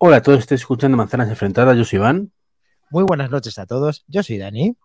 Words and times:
Hola 0.00 0.18
a 0.18 0.22
todos, 0.22 0.38
estoy 0.38 0.54
escuchando 0.54 0.96
Manzanas 0.96 1.28
Enfrentadas, 1.28 1.76
yo 1.76 1.84
soy 1.84 1.96
Iván. 1.96 2.30
Muy 2.92 3.02
buenas 3.02 3.32
noches 3.32 3.58
a 3.58 3.66
todos, 3.66 4.04
yo 4.06 4.22
soy 4.22 4.38
Dani. 4.38 4.76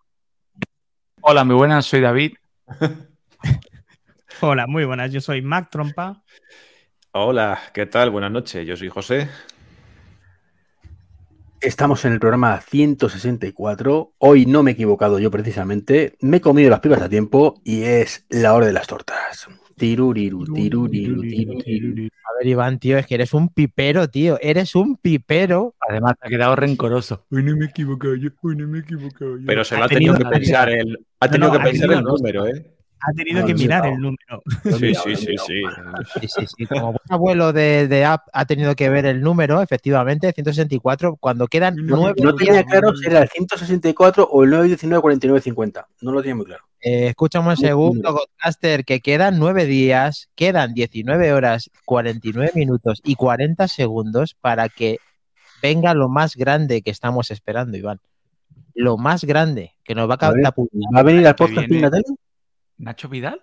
Hola, 1.20 1.44
muy 1.44 1.54
buenas, 1.54 1.86
soy 1.86 2.00
David. 2.00 2.32
Hola, 4.40 4.66
muy 4.66 4.84
buenas, 4.84 5.12
yo 5.12 5.20
soy 5.20 5.40
Mac 5.40 5.70
Trompa. 5.70 6.24
Hola, 7.12 7.60
¿qué 7.72 7.86
tal? 7.86 8.10
Buenas 8.10 8.32
noches, 8.32 8.66
yo 8.66 8.76
soy 8.76 8.88
José. 8.88 9.28
Estamos 11.60 12.04
en 12.04 12.14
el 12.14 12.18
programa 12.18 12.60
164. 12.60 14.14
Hoy 14.18 14.46
no 14.46 14.64
me 14.64 14.72
he 14.72 14.74
equivocado 14.74 15.20
yo 15.20 15.30
precisamente. 15.30 16.16
Me 16.22 16.38
he 16.38 16.40
comido 16.40 16.70
las 16.70 16.80
pipas 16.80 17.02
a 17.02 17.08
tiempo 17.08 17.60
y 17.62 17.84
es 17.84 18.26
la 18.30 18.52
hora 18.52 18.66
de 18.66 18.72
las 18.72 18.88
tortas. 18.88 19.48
Tiruriru, 19.76 20.44
tiruriru, 20.54 21.22
tiruriru. 21.22 22.08
A 22.24 22.38
ver, 22.38 22.46
Iván, 22.46 22.78
tío, 22.78 22.96
es 22.98 23.06
que 23.06 23.14
eres 23.16 23.32
un 23.34 23.48
pipero, 23.48 24.08
tío. 24.08 24.38
Eres 24.40 24.74
un 24.74 24.96
pipero. 24.96 25.74
Además, 25.88 26.14
te 26.20 26.26
ha 26.26 26.30
quedado 26.30 26.56
rencoroso. 26.56 27.24
Hoy 27.30 27.42
no 27.42 27.56
me 27.56 27.66
he 27.66 27.68
equivocado 27.68 28.14
yo, 28.14 28.30
hoy 28.42 28.56
no 28.56 28.66
me 28.68 28.78
he 28.78 28.80
equivocado 28.82 29.36
yo. 29.38 29.44
Pero 29.46 29.64
se 29.64 29.76
lo 29.76 29.82
Ha 29.82 29.84
ha 29.86 29.88
tenido 29.88 30.14
que 30.16 30.24
pensar 30.24 30.68
el, 30.70 30.98
ha 31.20 31.28
tenido 31.28 31.52
no, 31.52 31.56
que 31.56 31.60
ha 31.60 31.64
pensar 31.64 31.88
tenido- 31.88 31.98
el 31.98 32.04
número, 32.16 32.46
¿eh? 32.48 32.70
Ha 33.06 33.12
tenido 33.12 33.40
No, 33.40 33.46
que 33.46 33.52
no, 33.52 33.58
mirar 33.58 33.84
no. 33.84 33.92
el 33.92 34.00
número. 34.00 34.42
Sí, 34.80 34.94
sí, 34.94 35.16
sí, 35.16 35.36
sí. 35.36 35.62
Sí, 36.20 36.26
sí, 36.28 36.46
sí. 36.56 36.66
Como 36.66 36.86
buen 36.92 36.98
abuelo 37.10 37.52
de, 37.52 37.86
de 37.86 38.04
app 38.06 38.28
ha 38.32 38.46
tenido 38.46 38.74
que 38.74 38.88
ver 38.88 39.04
el 39.04 39.20
número, 39.20 39.60
efectivamente, 39.60 40.32
164, 40.32 41.16
cuando 41.16 41.46
quedan 41.46 41.74
nueve 41.76 42.14
No 42.22 42.34
tenía 42.34 42.64
claro 42.64 42.96
si 42.96 43.06
era 43.06 43.20
el 43.22 43.28
164 43.28 44.24
o 44.24 44.44
el 44.44 44.50
919 44.50 45.02
49 45.02 45.40
50. 45.42 45.86
No 46.00 46.12
lo 46.12 46.22
tenía 46.22 46.34
muy 46.36 46.46
claro. 46.46 46.64
Eh, 46.84 47.08
escúchame 47.08 47.48
un 47.48 47.56
segundo. 47.56 48.12
Godcaster, 48.12 48.84
que 48.84 49.00
quedan 49.00 49.38
nueve 49.38 49.64
días, 49.64 50.28
quedan 50.34 50.74
19 50.74 51.32
horas, 51.32 51.70
49 51.86 52.52
minutos 52.54 53.00
y 53.02 53.14
40 53.14 53.68
segundos 53.68 54.34
para 54.34 54.68
que 54.68 54.98
venga 55.62 55.94
lo 55.94 56.10
más 56.10 56.36
grande 56.36 56.82
que 56.82 56.90
estamos 56.90 57.30
esperando, 57.30 57.78
Iván. 57.78 58.02
Lo 58.74 58.98
más 58.98 59.24
grande 59.24 59.72
que 59.82 59.94
nos 59.94 60.10
va 60.10 60.16
a 60.16 60.18
catapultar. 60.18 60.80
¿Va 60.94 61.00
a 61.00 61.02
venir 61.02 61.26
al 61.26 61.34
podcast? 61.36 61.70
¿Nacho 62.76 63.08
Vidal? 63.08 63.42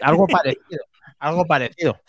Algo 0.00 0.26
parecido, 0.26 0.82
algo 1.20 1.44
parecido. 1.46 2.00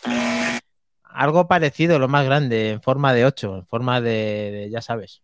Algo 1.04 1.46
parecido, 1.46 2.00
lo 2.00 2.08
más 2.08 2.24
grande, 2.24 2.70
en 2.70 2.82
forma 2.82 3.14
de 3.14 3.26
8, 3.26 3.58
en 3.58 3.66
forma 3.66 4.00
de, 4.00 4.10
de, 4.10 4.70
ya 4.70 4.82
sabes, 4.82 5.22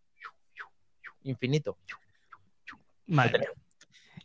infinito. 1.24 1.76
Madre 3.06 3.40
mía. 3.40 3.63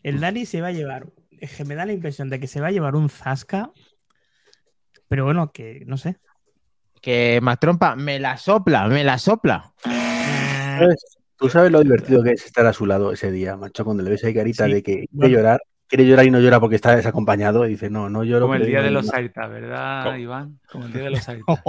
El 0.03 0.19
Dani 0.19 0.45
se 0.45 0.61
va 0.61 0.67
a 0.67 0.72
llevar. 0.72 1.08
Es 1.39 1.55
que 1.55 1.64
me 1.66 1.75
da 1.75 1.86
la 1.86 1.94
impresión 1.94 2.30
de 2.30 2.39
que 2.39 2.47
se 2.47 2.61
va 2.61 2.67
a 2.67 2.72
llevar 2.72 2.95
un 2.95 3.09
zasca. 3.09 3.72
Pero 5.08 5.25
bueno, 5.25 5.52
que 5.52 5.83
no 5.86 5.97
sé. 5.97 6.17
Que 7.02 7.39
Mac 7.42 7.59
Trompa 7.59 7.95
me 7.95 8.20
la 8.20 8.38
sopla, 8.38 8.88
me 8.88 9.03
la 9.03 9.17
sopla. 9.17 9.73
¿Sabes? 9.83 11.17
Tú 11.38 11.50
sabes 11.50 11.72
lo 11.72 11.81
divertido 11.81 12.22
que 12.22 12.31
es 12.31 12.45
estar 12.45 12.66
a 12.66 12.73
su 12.73 12.86
lado 12.86 13.14
ese 13.14 13.31
día, 13.31 13.55
macho, 13.55 13.86
cuando 13.86 14.03
le 14.03 14.09
ves 14.09 14.23
ahí 14.25 14.33
carita 14.33 14.66
Sí, 14.66 14.73
de 14.73 14.83
que 14.83 14.92
quiere 14.94 15.08
bueno. 15.14 15.33
llorar, 15.38 15.61
quiere 15.88 16.05
llorar 16.05 16.25
y 16.25 16.31
no 16.31 16.39
llora 16.42 16.59
porque 16.59 16.75
está 16.75 16.94
desacompañado 16.95 17.66
y 17.66 17.70
dice, 17.70 17.89
no, 17.89 18.10
no 18.10 18.26
lloro. 18.26 18.45
Como 18.45 18.55
el 18.55 18.66
día 18.66 18.81
de 18.81 18.92
los 18.92 19.05
lloro". 19.05 19.17
Airta, 19.17 19.48
¿verdad, 19.48 20.04
¿Cómo? 20.04 20.17
Iván? 20.17 20.60
Como 20.70 20.86
el 20.87 20.92
día 20.93 21.04
de 21.04 21.10
los 21.11 21.30
Airta. 21.30 21.64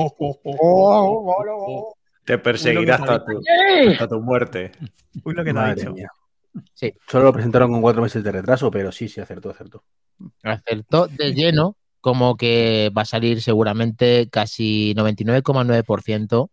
Te 2.25 2.39
perseguirá 2.39 2.81
Uy, 2.81 2.87
lo 2.87 2.87
que 2.87 2.93
hasta 3.13 3.25
tu, 3.25 3.41
hasta 3.93 4.09
tu 4.09 4.21
muerte. 4.21 4.73
Uy, 5.25 5.35
lo 5.35 5.45
que 5.45 5.53
te 5.53 5.59
ha 5.59 5.75
dicho. 5.75 5.93
mía. 5.93 6.09
Sí. 6.75 6.93
Solo 7.09 7.25
lo 7.25 7.33
presentaron 7.33 7.71
con 7.71 7.83
cuatro 7.83 8.03
meses 8.03 8.23
de 8.25 8.33
retraso, 8.33 8.71
pero 8.71 8.91
sí, 8.91 9.09
sí, 9.09 9.21
acertó, 9.21 9.51
acertó. 9.51 9.85
Acertó 10.43 11.07
de 11.07 11.33
lleno, 11.33 11.77
como 12.01 12.37
que 12.37 12.91
va 12.97 13.03
a 13.03 13.07
salir 13.07 13.43
seguramente 13.43 14.29
casi 14.31 14.95
99,9% 14.97 16.51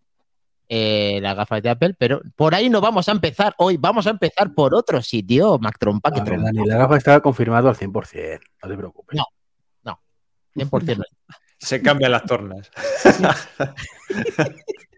eh, 0.70 1.20
las 1.22 1.36
gafas 1.36 1.64
de 1.64 1.70
Apple, 1.70 1.96
pero 1.98 2.22
por 2.36 2.54
ahí 2.54 2.70
no 2.70 2.82
vamos 2.82 3.08
a 3.08 3.14
empezar 3.14 3.56
hoy, 3.58 3.78
vamos 3.78 4.06
a 4.06 4.10
empezar 4.10 4.54
por 4.54 4.76
otro 4.76 5.02
sitio, 5.02 5.58
Mac 5.60 5.78
Trompa, 5.80 6.12
que 6.12 6.22
ver, 6.22 6.42
Dani, 6.42 6.66
la 6.66 6.78
gafa 6.78 6.98
está 6.98 7.22
confirmado 7.22 7.70
al 7.70 7.76
100%, 7.76 8.40
no 8.64 8.70
te 8.70 8.78
preocupes. 8.78 9.18
No. 9.18 9.26
100%. 10.58 11.04
Se 11.58 11.82
cambian 11.82 12.12
las 12.12 12.24
tornas. 12.26 12.70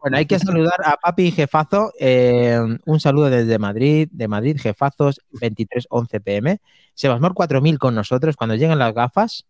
Bueno, 0.01 0.15
hay 0.15 0.25
que 0.25 0.39
saludar 0.39 0.79
a 0.85 0.95
Papi 0.95 1.29
Jefazo. 1.31 1.91
eh, 1.99 2.57
un 2.85 2.99
saludo 3.01 3.29
desde 3.29 3.59
Madrid, 3.59 4.07
de 4.11 4.29
Madrid, 4.29 4.57
Jefazos 4.57 5.19
2311 5.31 6.21
pm. 6.21 6.61
Sebasmor 6.93 7.33
4000 7.33 7.77
con 7.79 7.95
nosotros. 7.95 8.37
Cuando 8.37 8.55
lleguen 8.55 8.79
las 8.79 8.93
gafas, 8.93 9.45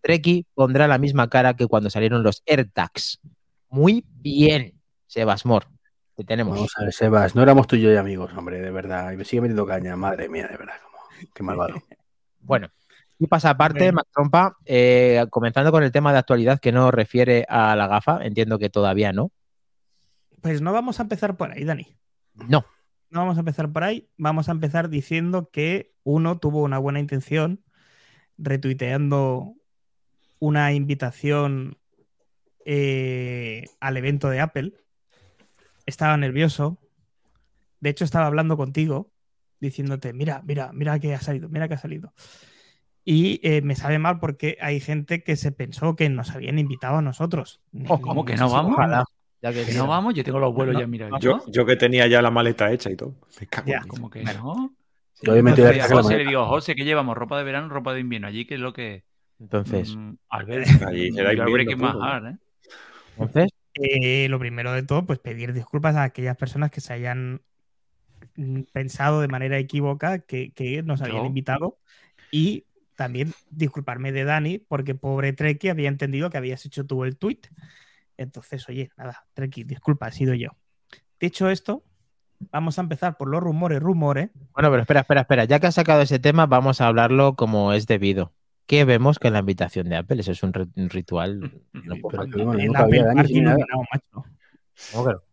Treki 0.00 0.44
pondrá 0.54 0.88
la 0.88 0.98
misma 0.98 1.28
cara 1.30 1.54
que 1.54 1.68
cuando 1.68 1.88
salieron 1.88 2.24
los 2.24 2.42
AirTags. 2.46 3.20
Muy 3.68 4.04
bien, 4.08 4.74
Sebasmor. 5.06 5.66
Te 6.16 6.24
tenemos. 6.24 6.56
Vamos 6.56 6.72
a 6.76 6.82
ver, 6.82 6.92
Sebas, 6.92 7.36
no 7.36 7.42
éramos 7.42 7.68
tú 7.68 7.76
y 7.76 7.82
yo 7.82 7.92
y 7.92 7.96
amigos, 7.96 8.32
hombre, 8.36 8.60
de 8.60 8.72
verdad. 8.72 9.12
Y 9.12 9.16
me 9.16 9.24
sigue 9.24 9.42
metiendo 9.42 9.66
caña, 9.66 9.94
madre 9.96 10.28
mía, 10.28 10.48
de 10.50 10.56
verdad. 10.56 10.74
como- 10.82 11.30
Qué 11.32 11.42
malvado. 11.44 11.74
Bueno, 12.40 12.68
y 13.18 13.26
pasa 13.26 13.50
aparte, 13.50 13.78
Bueno. 13.78 13.96
Mac 13.96 14.06
Trompa, 14.12 14.56
eh, 14.64 15.24
comenzando 15.30 15.70
con 15.70 15.82
el 15.82 15.92
tema 15.92 16.12
de 16.12 16.18
actualidad 16.18 16.58
que 16.58 16.72
no 16.72 16.90
refiere 16.90 17.46
a 17.48 17.76
la 17.76 17.86
gafa. 17.86 18.24
Entiendo 18.24 18.58
que 18.58 18.70
todavía 18.70 19.12
no. 19.12 19.30
Pues 20.40 20.60
no 20.60 20.72
vamos 20.72 20.98
a 20.98 21.04
empezar 21.04 21.36
por 21.36 21.52
ahí, 21.52 21.64
Dani. 21.64 21.96
No. 22.34 22.64
No 23.10 23.20
vamos 23.20 23.36
a 23.36 23.40
empezar 23.40 23.72
por 23.72 23.84
ahí. 23.84 24.10
Vamos 24.18 24.48
a 24.48 24.52
empezar 24.52 24.88
diciendo 24.88 25.48
que 25.50 25.94
uno 26.02 26.38
tuvo 26.38 26.62
una 26.62 26.78
buena 26.78 26.98
intención 26.98 27.62
retuiteando 28.36 29.54
una 30.40 30.72
invitación 30.72 31.78
eh, 32.66 33.66
al 33.80 33.96
evento 33.96 34.28
de 34.28 34.40
Apple. 34.40 34.74
Estaba 35.86 36.16
nervioso. 36.16 36.78
De 37.80 37.90
hecho, 37.90 38.04
estaba 38.04 38.26
hablando 38.26 38.56
contigo, 38.56 39.12
diciéndote, 39.60 40.12
mira, 40.12 40.42
mira, 40.44 40.72
mira 40.72 40.98
que 40.98 41.14
ha 41.14 41.20
salido, 41.20 41.48
mira 41.48 41.68
que 41.68 41.74
ha 41.74 41.78
salido. 41.78 42.12
Y 43.04 43.40
eh, 43.42 43.60
me 43.60 43.74
sabe 43.74 43.98
mal 43.98 44.18
porque 44.18 44.56
hay 44.60 44.80
gente 44.80 45.22
que 45.22 45.36
se 45.36 45.52
pensó 45.52 45.94
que 45.94 46.08
nos 46.08 46.30
habían 46.30 46.58
invitado 46.58 46.96
a 46.96 47.02
nosotros. 47.02 47.60
Oh, 47.88 48.00
¿cómo 48.00 48.24
que 48.24 48.36
no 48.36 48.48
vamos? 48.50 48.72
Ojalá. 48.72 49.04
Ya 49.42 49.52
que 49.52 49.64
¿Que 49.64 49.74
no 49.74 49.86
vamos? 49.86 50.14
Yo 50.14 50.24
tengo 50.24 50.38
los 50.38 50.54
vuelos 50.54 50.78
ya 50.78 50.86
mirados. 50.86 51.20
Yo, 51.20 51.42
yo 51.48 51.66
que 51.66 51.76
tenía 51.76 52.06
ya 52.06 52.22
la 52.22 52.30
maleta 52.30 52.72
hecha 52.72 52.90
y 52.90 52.96
todo. 52.96 53.14
Me 53.38 53.46
cago 53.46 53.66
en 53.66 53.72
Ya. 53.72 53.86
Como 53.86 54.08
que 54.08 54.24
no. 54.24 54.74
Yo 55.22 55.32
hoy 55.32 55.42
me 55.42 55.50
Entonces, 55.50 55.84
a 55.84 55.94
José 55.94 56.12
la 56.12 56.18
le 56.18 56.26
digo, 56.26 56.46
José, 56.46 56.74
¿qué 56.74 56.84
llevamos? 56.84 57.16
¿Ropa 57.16 57.36
de 57.38 57.44
verano 57.44 57.68
ropa 57.68 57.92
de 57.92 58.00
invierno? 58.00 58.26
Allí, 58.26 58.46
¿qué 58.46 58.54
es 58.54 58.60
lo 58.60 58.72
que 58.72 59.04
Entonces, 59.38 59.94
Mm, 59.94 60.14
Albert, 60.30 60.66
Allí 60.86 61.12
será 61.12 61.34
yo 61.34 61.44
que 61.44 61.76
majar, 61.76 62.26
¿eh? 62.26 62.36
entonces, 63.18 63.50
Eh, 63.74 64.28
lo 64.28 64.38
primero 64.38 64.72
de 64.72 64.82
todo, 64.82 65.04
pues 65.04 65.18
pedir 65.18 65.52
disculpas 65.52 65.96
a 65.96 66.04
aquellas 66.04 66.36
personas 66.36 66.70
que 66.70 66.80
se 66.80 66.92
hayan 66.92 67.42
pensado 68.72 69.20
de 69.20 69.28
manera 69.28 69.58
equívoca 69.58 70.20
que, 70.20 70.52
que 70.52 70.82
nos 70.82 71.02
habían 71.02 71.18
Yo. 71.18 71.26
invitado 71.26 71.78
y 72.30 72.64
también 72.96 73.32
disculparme 73.50 74.12
de 74.12 74.24
Dani 74.24 74.58
porque 74.58 74.94
pobre 74.94 75.32
Treki 75.32 75.68
había 75.68 75.88
entendido 75.88 76.30
que 76.30 76.38
habías 76.38 76.64
hecho 76.66 76.86
tú 76.86 77.04
el 77.04 77.16
tweet. 77.16 77.40
Entonces, 78.16 78.68
oye, 78.68 78.90
nada, 78.96 79.24
Treki, 79.34 79.64
disculpa, 79.64 80.08
he 80.08 80.12
sido 80.12 80.34
yo. 80.34 80.50
Dicho 81.18 81.48
esto, 81.50 81.82
vamos 82.52 82.78
a 82.78 82.82
empezar 82.82 83.16
por 83.16 83.28
los 83.28 83.42
rumores, 83.42 83.80
rumores. 83.80 84.30
Bueno, 84.52 84.70
pero 84.70 84.82
espera, 84.82 85.00
espera, 85.00 85.20
espera. 85.22 85.44
Ya 85.44 85.58
que 85.60 85.66
has 85.66 85.74
sacado 85.74 86.02
ese 86.02 86.18
tema, 86.18 86.46
vamos 86.46 86.80
a 86.80 86.86
hablarlo 86.86 87.34
como 87.34 87.72
es 87.72 87.86
debido. 87.86 88.32
¿Qué 88.66 88.84
vemos 88.84 89.18
que 89.18 89.28
en 89.28 89.34
la 89.34 89.40
invitación 89.40 89.88
de 89.88 89.96
Apple? 89.96 90.20
Eso 90.20 90.32
es 90.32 90.42
un, 90.42 90.52
ri- 90.52 90.70
un 90.76 90.90
ritual. 90.90 91.50
No 91.72 91.96
Pero 92.08 92.46
bueno, 92.46 92.52
el 92.62 92.74
había 92.76 93.04
Party 93.12 93.40
macho. 93.42 94.24
No, 94.94 95.24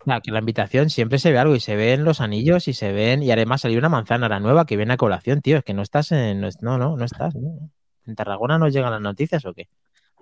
claro. 0.00 0.20
Que 0.22 0.30
en 0.30 0.34
la 0.34 0.40
invitación 0.40 0.90
siempre 0.90 1.18
se 1.18 1.30
ve 1.30 1.38
algo 1.38 1.54
y 1.54 1.60
se 1.60 1.76
ven 1.76 2.04
los 2.04 2.20
anillos 2.20 2.68
y 2.68 2.72
se 2.72 2.92
ven. 2.92 3.22
Y 3.22 3.30
además 3.30 3.60
salió 3.60 3.78
una 3.78 3.88
manzana 3.88 4.28
la 4.28 4.40
nueva 4.40 4.66
que 4.66 4.76
viene 4.76 4.94
a 4.94 4.96
colación, 4.96 5.40
tío. 5.40 5.58
Es 5.58 5.64
que 5.64 5.74
no 5.74 5.82
estás 5.82 6.10
en. 6.12 6.40
No, 6.40 6.48
es- 6.48 6.62
no, 6.62 6.78
no, 6.78 6.96
no 6.96 7.04
estás. 7.04 7.34
¿no? 7.34 7.70
¿En 8.06 8.16
Tarragona 8.16 8.58
no 8.58 8.68
llegan 8.68 8.90
las 8.90 9.00
noticias 9.00 9.44
o 9.44 9.54
qué? 9.54 9.68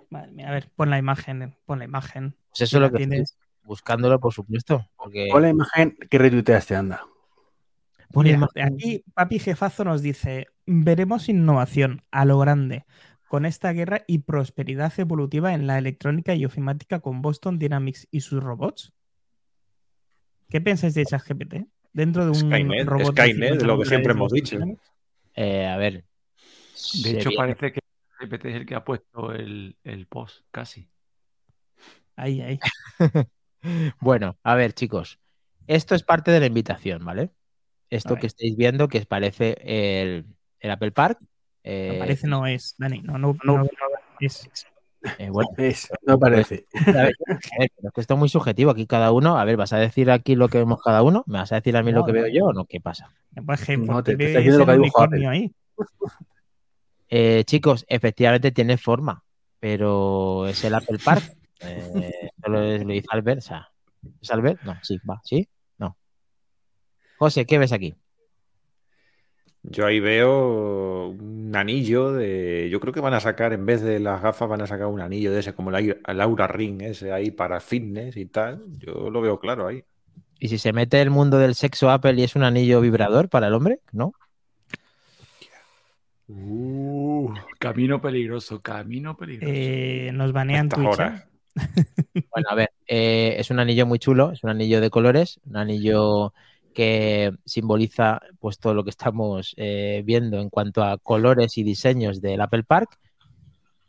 Madre 0.09 0.31
mía, 0.31 0.49
a 0.49 0.51
ver, 0.51 0.69
pon 0.75 0.89
la 0.89 0.97
imagen, 0.97 1.55
pon 1.65 1.79
la 1.79 1.85
imagen. 1.85 2.35
Pues 2.49 2.61
eso 2.61 2.77
es 2.77 2.81
lo 2.81 2.91
que 2.91 2.97
tienes. 2.97 3.31
estoy 3.31 3.47
buscándolo, 3.63 4.19
por 4.19 4.33
supuesto. 4.33 4.87
Porque. 4.95 5.29
Pon 5.31 5.41
la 5.43 5.49
imagen 5.49 5.97
que 6.09 6.17
retuiteaste, 6.17 6.75
anda. 6.75 7.03
Mira, 8.15 8.47
aquí 8.63 9.03
Papi 9.13 9.37
Jefazo 9.39 9.83
nos 9.83 10.01
dice, 10.01 10.47
veremos 10.65 11.29
innovación 11.29 12.01
a 12.11 12.25
lo 12.25 12.39
grande 12.39 12.85
con 13.27 13.45
esta 13.45 13.71
guerra 13.71 14.03
y 14.07 14.19
prosperidad 14.19 14.91
evolutiva 14.97 15.53
en 15.53 15.67
la 15.67 15.77
electrónica 15.77 16.33
y 16.33 16.45
ofimática 16.45 16.99
con 16.99 17.21
Boston 17.21 17.59
Dynamics 17.59 18.07
y 18.09 18.21
sus 18.21 18.43
robots. 18.43 18.93
¿Qué 20.49 20.61
pensáis 20.61 20.93
de 20.95 21.05
ChatGPT? 21.05 21.55
Dentro 21.93 22.23
de 22.25 22.31
un 22.31 22.35
Skynet, 22.35 22.87
robot 22.87 23.15
de 23.15 23.21
Skynet, 23.23 23.49
50 23.49 23.65
lo 23.65 23.79
que 23.79 23.85
siempre 23.85 24.13
hemos 24.13 24.31
de 24.31 24.35
dicho. 24.35 24.57
Eh, 25.35 25.67
a 25.67 25.77
ver. 25.77 26.05
De 27.03 27.11
hecho, 27.11 27.29
viene. 27.29 27.55
parece 27.55 27.73
que 27.73 27.79
GPT 28.19 28.45
es 28.49 28.55
el 28.55 28.65
que 28.65 28.75
ha 28.75 28.83
puesto 28.83 29.31
el, 29.31 29.77
el 29.83 30.07
post, 30.07 30.41
casi. 30.51 30.89
Ahí, 32.15 32.41
ahí. 32.41 32.59
Bueno, 33.99 34.37
a 34.43 34.55
ver, 34.55 34.71
chicos. 34.71 35.19
Esto 35.67 35.93
es 35.93 36.03
parte 36.03 36.31
de 36.31 36.39
la 36.39 36.45
invitación, 36.45 37.03
¿vale? 37.03 37.31
Esto 37.89 38.15
que 38.15 38.27
estáis 38.27 38.55
viendo, 38.55 38.87
que 38.87 39.01
parece 39.01 39.57
el, 39.61 40.25
el 40.59 40.71
Apple 40.71 40.91
Park. 40.91 41.19
eh, 41.63 41.89
Me 41.93 41.99
parece 41.99 42.27
no 42.27 42.47
es, 42.47 42.75
Dani. 42.77 43.01
No, 43.01 43.17
no, 43.17 43.35
no, 43.43 43.57
no, 43.57 43.69
es. 44.21 44.49
Eh, 45.17 45.29
bueno, 45.29 45.49
Es, 45.57 45.89
no 46.05 46.19
parece. 46.19 46.65
a 46.85 46.91
ver, 46.91 47.15
a 47.27 47.59
ver, 47.59 47.71
pero 47.75 47.87
es 47.87 47.93
que 47.93 48.01
esto 48.01 48.13
es 48.15 48.19
muy 48.19 48.29
subjetivo. 48.29 48.71
Aquí 48.71 48.85
cada 48.85 49.11
uno, 49.11 49.37
a 49.37 49.45
ver, 49.45 49.55
¿vas 49.57 49.71
a 49.73 49.77
decir 49.77 50.11
aquí 50.11 50.35
lo 50.35 50.49
que 50.49 50.57
vemos 50.57 50.81
cada 50.83 51.03
uno? 51.03 51.23
¿Me 51.27 51.37
vas 51.39 51.51
a 51.51 51.55
decir 51.55 51.75
a 51.77 51.83
mí 51.83 51.91
lo 51.91 52.05
que 52.05 52.11
no. 52.13 52.21
veo 52.21 52.27
yo 52.27 52.45
o 52.47 52.53
no? 52.53 52.65
¿Qué 52.65 52.81
pasa? 52.81 53.11
Pues 53.45 53.67
No, 53.79 54.03
te- 54.03 54.15
te 54.17 54.41
lo 54.43 54.65
que 54.65 54.71
unicornio 54.73 55.29
ahí. 55.29 55.51
Eh, 57.09 57.43
chicos, 57.45 57.85
efectivamente 57.87 58.51
tiene 58.51 58.77
forma, 58.77 59.23
pero 59.59 60.47
es 60.47 60.63
el 60.63 60.75
Apple 60.75 60.99
Park. 61.03 61.23
Eh, 61.61 62.29
solo 62.43 62.61
es- 62.63 62.83
lo 62.85 62.93
dice 62.93 63.07
Albert. 63.11 63.39
O 63.39 63.41
sea, 63.41 63.69
¿Es 64.21 64.31
Albert? 64.31 64.61
No, 64.63 64.77
sí, 64.81 64.99
va, 65.09 65.19
¿sí? 65.23 65.47
No. 65.77 65.97
José, 67.17 67.45
¿qué 67.45 67.57
ves 67.57 67.71
aquí? 67.73 67.95
Yo 69.71 69.85
ahí 69.85 69.99
veo 69.99 71.09
un 71.09 71.51
anillo 71.55 72.11
de. 72.13 72.69
Yo 72.71 72.79
creo 72.79 72.91
que 72.93 73.01
van 73.01 73.13
a 73.13 73.19
sacar, 73.19 73.53
en 73.53 73.65
vez 73.65 73.81
de 73.81 73.99
las 73.99 74.21
gafas, 74.21 74.49
van 74.49 74.61
a 74.61 74.67
sacar 74.67 74.87
un 74.87 74.99
anillo 75.01 75.31
de 75.31 75.39
ese, 75.39 75.53
como 75.53 75.69
el 75.69 75.75
Aura- 75.75 75.97
el 76.07 76.21
Aura 76.21 76.47
Ring, 76.47 76.81
ese 76.81 77.11
ahí 77.11 77.29
para 77.31 77.59
fitness 77.59 78.17
y 78.17 78.25
tal. 78.25 78.63
Yo 78.79 79.09
lo 79.09 79.21
veo 79.21 79.39
claro 79.39 79.67
ahí. 79.67 79.83
¿Y 80.39 80.47
si 80.47 80.57
se 80.57 80.73
mete 80.73 81.01
el 81.01 81.09
mundo 81.09 81.37
del 81.37 81.53
sexo 81.53 81.89
Apple 81.91 82.13
y 82.13 82.23
es 82.23 82.35
un 82.35 82.43
anillo 82.43 82.81
vibrador 82.81 83.29
para 83.29 83.47
el 83.47 83.53
hombre? 83.53 83.79
¿No? 83.91 84.13
Uh, 86.27 87.33
camino 87.59 87.99
peligroso, 88.01 88.61
camino 88.61 89.17
peligroso. 89.17 89.51
Eh, 89.55 90.11
nos 90.13 90.31
banean 90.31 90.69
Twitch. 90.69 90.87
horas. 90.87 91.21
¿eh? 91.21 91.25
Bueno, 92.31 92.47
a 92.49 92.55
ver, 92.55 92.69
eh, 92.87 93.35
es 93.39 93.49
un 93.49 93.59
anillo 93.59 93.85
muy 93.85 93.97
chulo, 93.99 94.31
es 94.31 94.43
un 94.43 94.49
anillo 94.51 94.79
de 94.81 94.89
colores, 94.89 95.39
un 95.45 95.57
anillo 95.57 96.33
que 96.79 97.33
simboliza 97.43 98.21
pues 98.39 98.57
todo 98.57 98.73
lo 98.73 98.85
que 98.85 98.89
estamos 98.89 99.53
eh, 99.57 100.01
viendo 100.05 100.39
en 100.39 100.49
cuanto 100.49 100.81
a 100.81 100.97
colores 100.97 101.57
y 101.57 101.63
diseños 101.63 102.21
del 102.21 102.39
Apple 102.39 102.63
Park, 102.63 102.97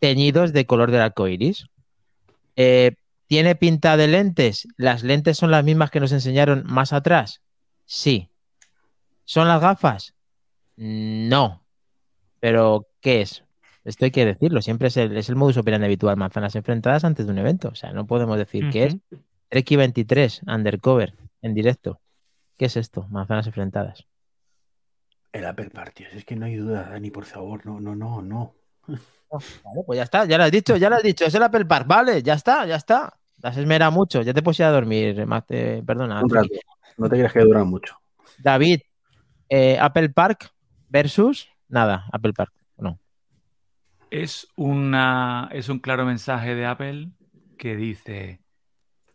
teñidos 0.00 0.52
de 0.52 0.66
color 0.66 0.90
del 0.90 1.02
arco 1.02 1.28
iris. 1.28 1.69
Eh, 2.56 2.96
¿Tiene 3.28 3.54
pinta 3.54 3.96
de 3.96 4.08
lentes? 4.08 4.66
¿Las 4.76 5.04
lentes 5.04 5.38
son 5.38 5.52
las 5.52 5.62
mismas 5.62 5.92
que 5.92 6.00
nos 6.00 6.10
enseñaron 6.10 6.64
más 6.66 6.92
atrás? 6.92 7.42
Sí. 7.84 8.28
¿Son 9.25 9.46
las 9.46 9.60
gafas? 9.60 10.16
No. 10.75 11.62
Pero, 12.40 12.88
¿qué 13.00 13.20
es? 13.20 13.44
Esto 13.84 14.04
hay 14.04 14.10
que 14.10 14.26
decirlo, 14.26 14.62
siempre 14.62 14.88
es 14.88 14.96
el, 14.96 15.16
es 15.16 15.28
el 15.28 15.37
modus 15.37 15.58
operandi 15.58 15.84
habitual, 15.87 16.16
manzanas 16.16 16.56
enfrentadas 16.56 17.04
antes 17.04 17.26
de 17.26 17.31
un 17.31 17.38
evento. 17.38 17.69
O 17.69 17.76
sea, 17.76 17.92
no 17.92 18.04
podemos 18.04 18.37
decir 18.37 18.69
qué 18.72 18.87
es. 18.87 18.96
Treki 19.48 19.76
23, 19.76 20.42
undercover, 20.48 21.14
en 21.40 21.54
directo. 21.54 22.00
¿Qué 22.61 22.67
es 22.67 22.77
esto? 22.77 23.07
Manzanas 23.09 23.47
enfrentadas. 23.47 24.07
El 25.33 25.47
Apple 25.47 25.71
Party, 25.71 26.05
es 26.12 26.27
que 26.27 26.37
no 26.37 26.45
hay 26.45 26.57
duda, 26.57 26.91
Dani, 26.91 27.11
por 27.11 27.25
favor, 27.25 27.65
no, 27.65 27.81
no, 27.81 27.97
no, 27.97 28.21
no. 28.21 28.55
Vale, 28.87 29.83
pues 29.87 29.97
ya 29.97 30.03
está, 30.03 30.27
ya 30.27 30.37
lo 30.37 30.45
has 30.45 30.51
dicho, 30.51 30.77
ya 30.77 30.91
lo 30.91 30.97
has 30.97 31.03
dicho, 31.03 31.25
es 31.25 31.35
el 31.35 31.43
Apple 31.43 31.65
Park, 31.65 31.87
vale, 31.87 32.23
ya 32.23 32.35
está, 32.35 32.67
ya 32.67 32.77
está. 32.77 33.19
Te 33.41 33.49
has 33.49 33.57
esmerado 33.57 33.93
mucho, 33.93 34.21
ya 34.21 34.35
te 34.35 34.43
puedes 34.43 34.61
ir 34.61 34.67
a 34.67 34.73
dormir, 34.73 35.25
Mate, 35.25 35.83
perdona. 35.87 36.23
Un 36.23 36.29
rato. 36.29 36.49
Treki. 36.49 36.61
No 36.99 37.09
te 37.09 37.17
creas 37.17 37.33
que 37.33 37.41
dura 37.41 37.65
mucho. 37.65 37.97
David, 38.37 38.83
eh, 39.49 39.79
Apple 39.81 40.11
Park 40.11 40.53
versus 40.91 41.49
nada, 41.67 42.05
Apple 42.12 42.35
Park. 42.35 42.53
No. 42.77 42.99
Es, 44.11 44.47
una, 44.57 45.49
es 45.51 45.71
un 45.71 45.79
claro 45.79 46.05
mensaje 46.05 46.55
de 46.55 46.67
Apple 46.67 47.09
que 47.57 47.75
dice: 47.75 48.43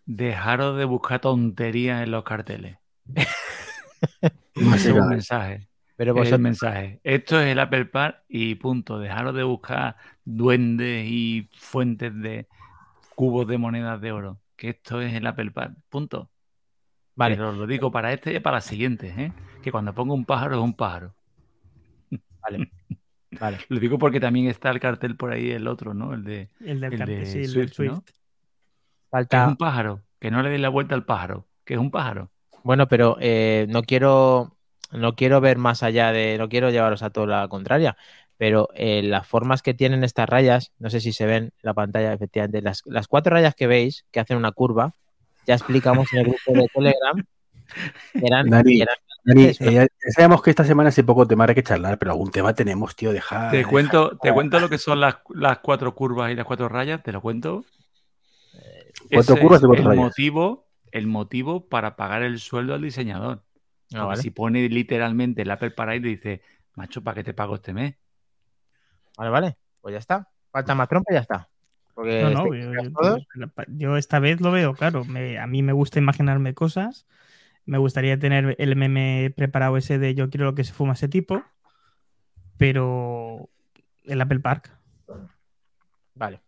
Dejaros 0.07 0.79
de 0.79 0.85
buscar 0.85 1.19
tonterías 1.19 2.01
en 2.01 2.09
los 2.09 2.23
carteles. 2.23 2.79
Es 4.55 4.85
un 4.85 5.09
mensaje. 5.09 5.67
Pero 5.97 6.21
Es 6.21 6.31
el 6.31 6.39
mensaje. 6.39 6.99
Esto 7.03 7.39
es 7.39 7.47
el 7.47 7.59
Apple 7.59 7.85
Park 7.85 8.23
y 8.27 8.55
punto. 8.55 8.99
Dejaros 8.99 9.33
de 9.33 9.43
buscar 9.43 9.95
duendes 10.25 11.05
y 11.07 11.49
fuentes 11.53 12.13
de 12.21 12.47
cubos 13.15 13.47
de 13.47 13.57
monedas 13.57 14.01
de 14.01 14.11
oro. 14.11 14.39
Que 14.55 14.69
esto 14.69 15.01
es 15.01 15.13
el 15.13 15.25
Apple 15.25 15.51
Park. 15.51 15.75
Punto. 15.89 16.29
vale, 17.15 17.35
Pero 17.35 17.53
lo 17.53 17.65
digo 17.65 17.91
para 17.91 18.11
este 18.11 18.33
y 18.33 18.39
para 18.39 18.57
las 18.57 18.65
siguientes, 18.65 19.17
¿eh? 19.17 19.31
Que 19.61 19.71
cuando 19.71 19.93
pongo 19.93 20.13
un 20.13 20.25
pájaro 20.25 20.55
es 20.55 20.61
un 20.61 20.73
pájaro. 20.73 21.15
vale, 22.41 22.71
vale. 23.39 23.59
Lo 23.69 23.79
digo 23.79 23.97
porque 23.97 24.19
también 24.19 24.47
está 24.47 24.71
el 24.71 24.81
cartel 24.81 25.15
por 25.15 25.31
ahí, 25.31 25.51
el 25.51 25.67
otro, 25.67 25.93
¿no? 25.93 26.13
El 26.13 26.23
de. 26.23 26.49
El 26.59 26.81
del 26.81 26.93
El 26.93 26.99
cartel, 26.99 27.19
de 27.19 27.25
sí, 27.25 27.37
el 27.39 27.53
del 27.53 27.71
Swift, 27.71 27.73
Swift. 27.73 27.91
¿no? 27.91 28.03
Que 28.03 28.11
es 28.11 28.19
Falta, 29.09 29.47
un 29.47 29.55
pájaro. 29.55 30.03
Que 30.19 30.29
no 30.29 30.41
le 30.41 30.49
dé 30.49 30.57
la 30.57 30.69
vuelta 30.69 30.93
al 30.93 31.05
pájaro. 31.05 31.47
Que 31.63 31.75
es 31.75 31.79
un 31.79 31.89
pájaro. 31.89 32.31
Bueno, 32.65 32.87
pero 32.87 33.17
eh, 33.21 33.67
no 33.69 33.83
quiero 33.83 34.57
no 34.91 35.15
quiero 35.15 35.39
ver 35.39 35.59
más 35.59 35.83
allá 35.83 36.11
de, 36.11 36.37
no 36.39 36.49
quiero 36.49 36.71
llevaros 36.71 37.03
a 37.03 37.11
toda 37.11 37.27
la 37.27 37.47
contraria, 37.47 37.95
pero 38.37 38.69
eh, 38.73 39.03
las 39.03 39.27
formas 39.27 39.61
que 39.61 39.75
tienen 39.75 40.03
estas 40.03 40.27
rayas, 40.27 40.71
no 40.79 40.89
sé 40.89 40.99
si 40.99 41.13
se 41.13 41.27
ven 41.27 41.43
en 41.45 41.51
la 41.61 41.75
pantalla, 41.75 42.11
efectivamente, 42.11 42.63
las, 42.63 42.81
las 42.85 43.07
cuatro 43.07 43.33
rayas 43.35 43.53
que 43.53 43.67
veis, 43.67 44.03
que 44.11 44.19
hacen 44.19 44.37
una 44.37 44.51
curva, 44.51 44.93
ya 45.45 45.53
explicamos 45.53 46.11
en 46.13 46.19
el 46.19 46.25
grupo 46.25 46.53
de 46.59 46.67
Telegram, 46.73 47.23
eran, 48.15 48.49
Dani, 48.49 48.81
eran- 48.81 48.95
eh, 49.27 49.53
ya 49.59 50.11
sabemos 50.15 50.41
que 50.41 50.49
esta 50.49 50.63
semana 50.63 50.89
es 50.89 51.03
poco 51.03 51.27
tema 51.27 51.45
hay 51.47 51.53
que 51.55 51.63
charlar, 51.63 51.99
pero 51.99 52.13
algún 52.13 52.31
tema 52.31 52.53
tenemos, 52.55 52.95
tío, 52.95 53.11
deja. 53.13 53.51
Te 53.51 53.57
deja- 53.57 53.69
cuento, 53.69 54.17
te 54.17 54.33
cuento 54.33 54.59
lo 54.59 54.69
que 54.69 54.79
son 54.79 55.01
las, 55.01 55.17
las 55.35 55.59
cuatro 55.59 55.93
curvas 55.93 56.31
y 56.31 56.35
las 56.35 56.45
cuatro 56.45 56.67
rayas, 56.67 57.03
te 57.03 57.11
lo 57.11 57.21
cuento. 57.21 57.63
Cuatro 59.11 59.35
Ese 59.35 59.41
curvas 59.41 59.61
y 59.61 59.65
es 59.65 59.67
cuatro 59.67 59.83
el 59.83 59.89
rayas. 59.89 60.05
motivo, 60.05 60.64
el 60.97 61.07
motivo 61.07 61.67
para 61.67 61.95
pagar 61.95 62.23
el 62.23 62.39
sueldo 62.39 62.73
al 62.73 62.81
diseñador. 62.81 63.43
Ah, 63.93 64.05
vale, 64.05 64.21
si 64.21 64.31
pone 64.31 64.67
literalmente 64.69 65.41
el 65.43 65.51
Apple 65.51 65.71
para 65.71 65.93
le 65.93 65.99
dice, 65.99 66.41
macho, 66.75 67.03
¿para 67.03 67.15
qué 67.15 67.23
te 67.23 67.33
pago 67.33 67.55
este 67.55 67.73
mes? 67.73 67.95
vale, 69.17 69.29
vale, 69.29 69.57
pues 69.81 69.93
ya 69.93 69.99
está. 69.99 70.29
Falta 70.51 70.73
más 70.73 70.87
trompa 70.87 71.11
y 71.11 71.15
ya 71.15 71.21
está. 71.21 71.49
Porque 71.93 72.21
No, 72.21 72.29
no, 72.29 72.45
estáis 72.53 72.65
yo, 72.65 72.73
yo- 72.83 72.91
todos. 72.91 73.27
yo 73.67 73.97
esta 73.97 74.19
vez 74.19 74.41
lo 74.41 74.51
veo, 74.51 74.73
claro. 74.73 75.05
me- 75.05 75.37
a 75.37 75.47
mí 75.47 75.61
me 75.63 75.73
gusta 75.73 75.99
imaginarme 75.99 76.53
cosas. 76.53 77.05
Me 77.65 77.77
gustaría 77.77 78.17
tener 78.19 78.55
el 78.59 78.75
meme 78.75 79.33
preparado 79.35 79.75
ese 79.77 79.97
de 79.99 80.13
yo 80.15 80.29
quiero 80.29 80.45
lo 80.45 80.55
que 80.55 80.63
se 80.63 80.73
fuma 80.73 80.93
ese 80.93 81.07
tipo. 81.09 81.43
Pero 82.57 83.49
el 84.05 84.21
Apple 84.21 84.39
Park. 84.39 84.71
Vale, 86.13 86.41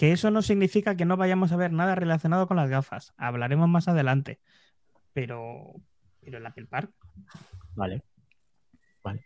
Que 0.00 0.12
eso 0.12 0.30
no 0.30 0.40
significa 0.40 0.94
que 0.96 1.04
no 1.04 1.18
vayamos 1.18 1.52
a 1.52 1.56
ver 1.56 1.72
nada 1.72 1.94
relacionado 1.94 2.46
con 2.48 2.56
las 2.56 2.70
gafas. 2.70 3.12
Hablaremos 3.18 3.68
más 3.68 3.86
adelante. 3.86 4.40
Pero, 5.12 5.74
pero 6.22 6.38
el 6.38 6.46
Apple 6.46 6.64
Park. 6.70 6.90
vale, 7.74 8.02
vale. 9.04 9.22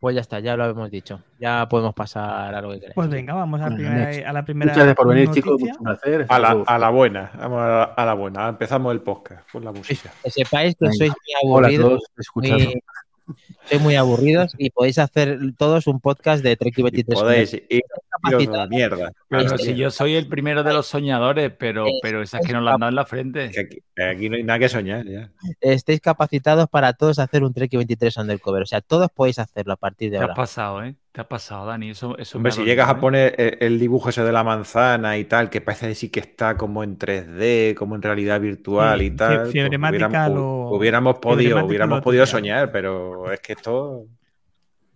Pues 0.00 0.14
ya 0.16 0.20
está, 0.20 0.38
ya 0.40 0.54
lo 0.54 0.66
hemos 0.68 0.90
dicho. 0.90 1.22
Ya 1.40 1.66
podemos 1.66 1.94
pasar 1.94 2.54
a 2.54 2.60
lo 2.60 2.72
que 2.72 2.80
queráis. 2.80 2.94
Pues 2.94 3.08
venga, 3.08 3.32
vamos 3.32 3.60
a, 3.62 3.68
primera, 3.68 4.28
a 4.28 4.32
la 4.34 4.44
primera. 4.44 4.72
Muchas 4.72 4.84
gracias 4.84 4.96
por 4.96 5.08
venir, 5.08 5.28
noticia. 5.28 5.42
chicos. 5.44 5.60
Mucho 5.62 5.78
placer. 5.82 6.26
A 6.28 6.38
la, 6.38 6.64
a 6.66 6.78
la 6.78 6.90
buena. 6.90 7.30
Vamos 7.38 7.60
a 7.62 7.66
la, 7.68 7.82
a 7.84 8.04
la 8.04 8.12
buena. 8.14 8.48
Empezamos 8.48 8.92
el 8.92 9.00
podcast 9.00 9.50
con 9.50 9.64
la 9.64 9.72
música. 9.72 10.10
Que 10.22 10.30
sepáis 10.30 10.74
que 10.74 10.84
Venga. 10.86 10.94
sois 10.98 11.10
muy 11.10 11.52
Hola 11.54 11.68
a 11.68 11.70
aburridos. 11.70 11.88
todos, 11.88 12.02
escuchando. 12.18 12.64
muy, 12.64 12.82
sois 13.68 13.80
muy 13.82 13.94
aburridos 13.96 14.54
y 14.58 14.70
podéis 14.70 14.98
hacer 14.98 15.38
todos 15.56 15.86
un 15.86 16.00
podcast 16.00 16.42
de 16.42 16.56
Trek 16.56 16.76
Y 16.78 16.82
23. 16.82 17.20
podéis 17.20 17.52
ir 17.54 17.82
a 17.84 18.16
capacitados. 18.22 18.56
la 18.58 18.66
mierda. 18.68 19.12
Pero 19.28 19.42
Este- 19.54 19.58
si 19.64 19.74
yo 19.74 19.90
soy 19.90 20.14
el 20.16 20.28
primero 20.28 20.62
de 20.62 20.72
los 20.72 20.86
soñadores, 20.86 21.52
pero, 21.58 21.86
pero 22.02 22.22
esas 22.22 22.40
que 22.46 22.52
no 22.52 22.60
las 22.60 22.74
han 22.74 22.80
dado 22.80 22.90
en 22.90 22.96
la 22.96 23.04
frente. 23.06 23.44
Aquí, 23.58 23.78
aquí 24.02 24.28
no 24.28 24.36
hay 24.36 24.42
nada 24.42 24.58
que 24.58 24.68
soñar 24.68 25.06
ya. 25.06 25.30
Estéis 25.60 26.00
capacitados 26.00 26.68
para 26.68 26.92
todos 26.92 27.18
hacer 27.18 27.42
un 27.44 27.52
Trek 27.54 27.70
23 27.72 28.16
undercover. 28.16 28.62
O 28.62 28.66
sea, 28.66 28.80
todos 28.80 29.08
podéis 29.14 29.38
hacerlo 29.38 29.72
a 29.72 29.76
partir 29.76 30.10
de 30.10 30.18
Te 30.18 30.24
has 30.24 30.30
ahora. 30.30 30.34
pasado, 30.34 30.84
¿eh? 30.84 30.94
Te 31.12 31.20
has 31.20 31.26
pasado, 31.26 31.66
Dani. 31.66 31.90
Eso, 31.90 32.16
eso 32.16 32.38
Hombre, 32.38 32.48
ha 32.48 32.52
si 32.52 32.60
dolido, 32.60 32.72
llegas 32.72 32.88
a 32.88 32.98
poner 32.98 33.34
el, 33.38 33.58
el 33.60 33.78
dibujo 33.78 34.08
ese 34.08 34.22
de 34.22 34.32
la 34.32 34.42
manzana 34.44 35.18
y 35.18 35.24
tal, 35.26 35.50
que 35.50 35.60
parece 35.60 35.88
que 35.88 35.94
sí 35.94 36.08
que 36.08 36.20
está 36.20 36.56
como 36.56 36.82
en 36.82 36.96
3D, 36.98 37.74
como 37.74 37.96
en 37.96 38.02
realidad 38.02 38.40
virtual 38.40 38.98
Sí, 39.00 39.06
y 39.06 39.10
tal. 39.10 39.46
fiebremática 39.48 40.06
hubiéramos, 40.08 40.34
lo- 40.34 40.70
hubiéramos 40.76 41.18
podido, 41.18 41.64
hubiéramos 41.66 41.98
lo 41.98 42.02
podido 42.02 42.24
soñar, 42.24 42.72
pero 42.72 43.30
es 43.30 43.40
que 43.40 43.52
esto. 43.52 44.06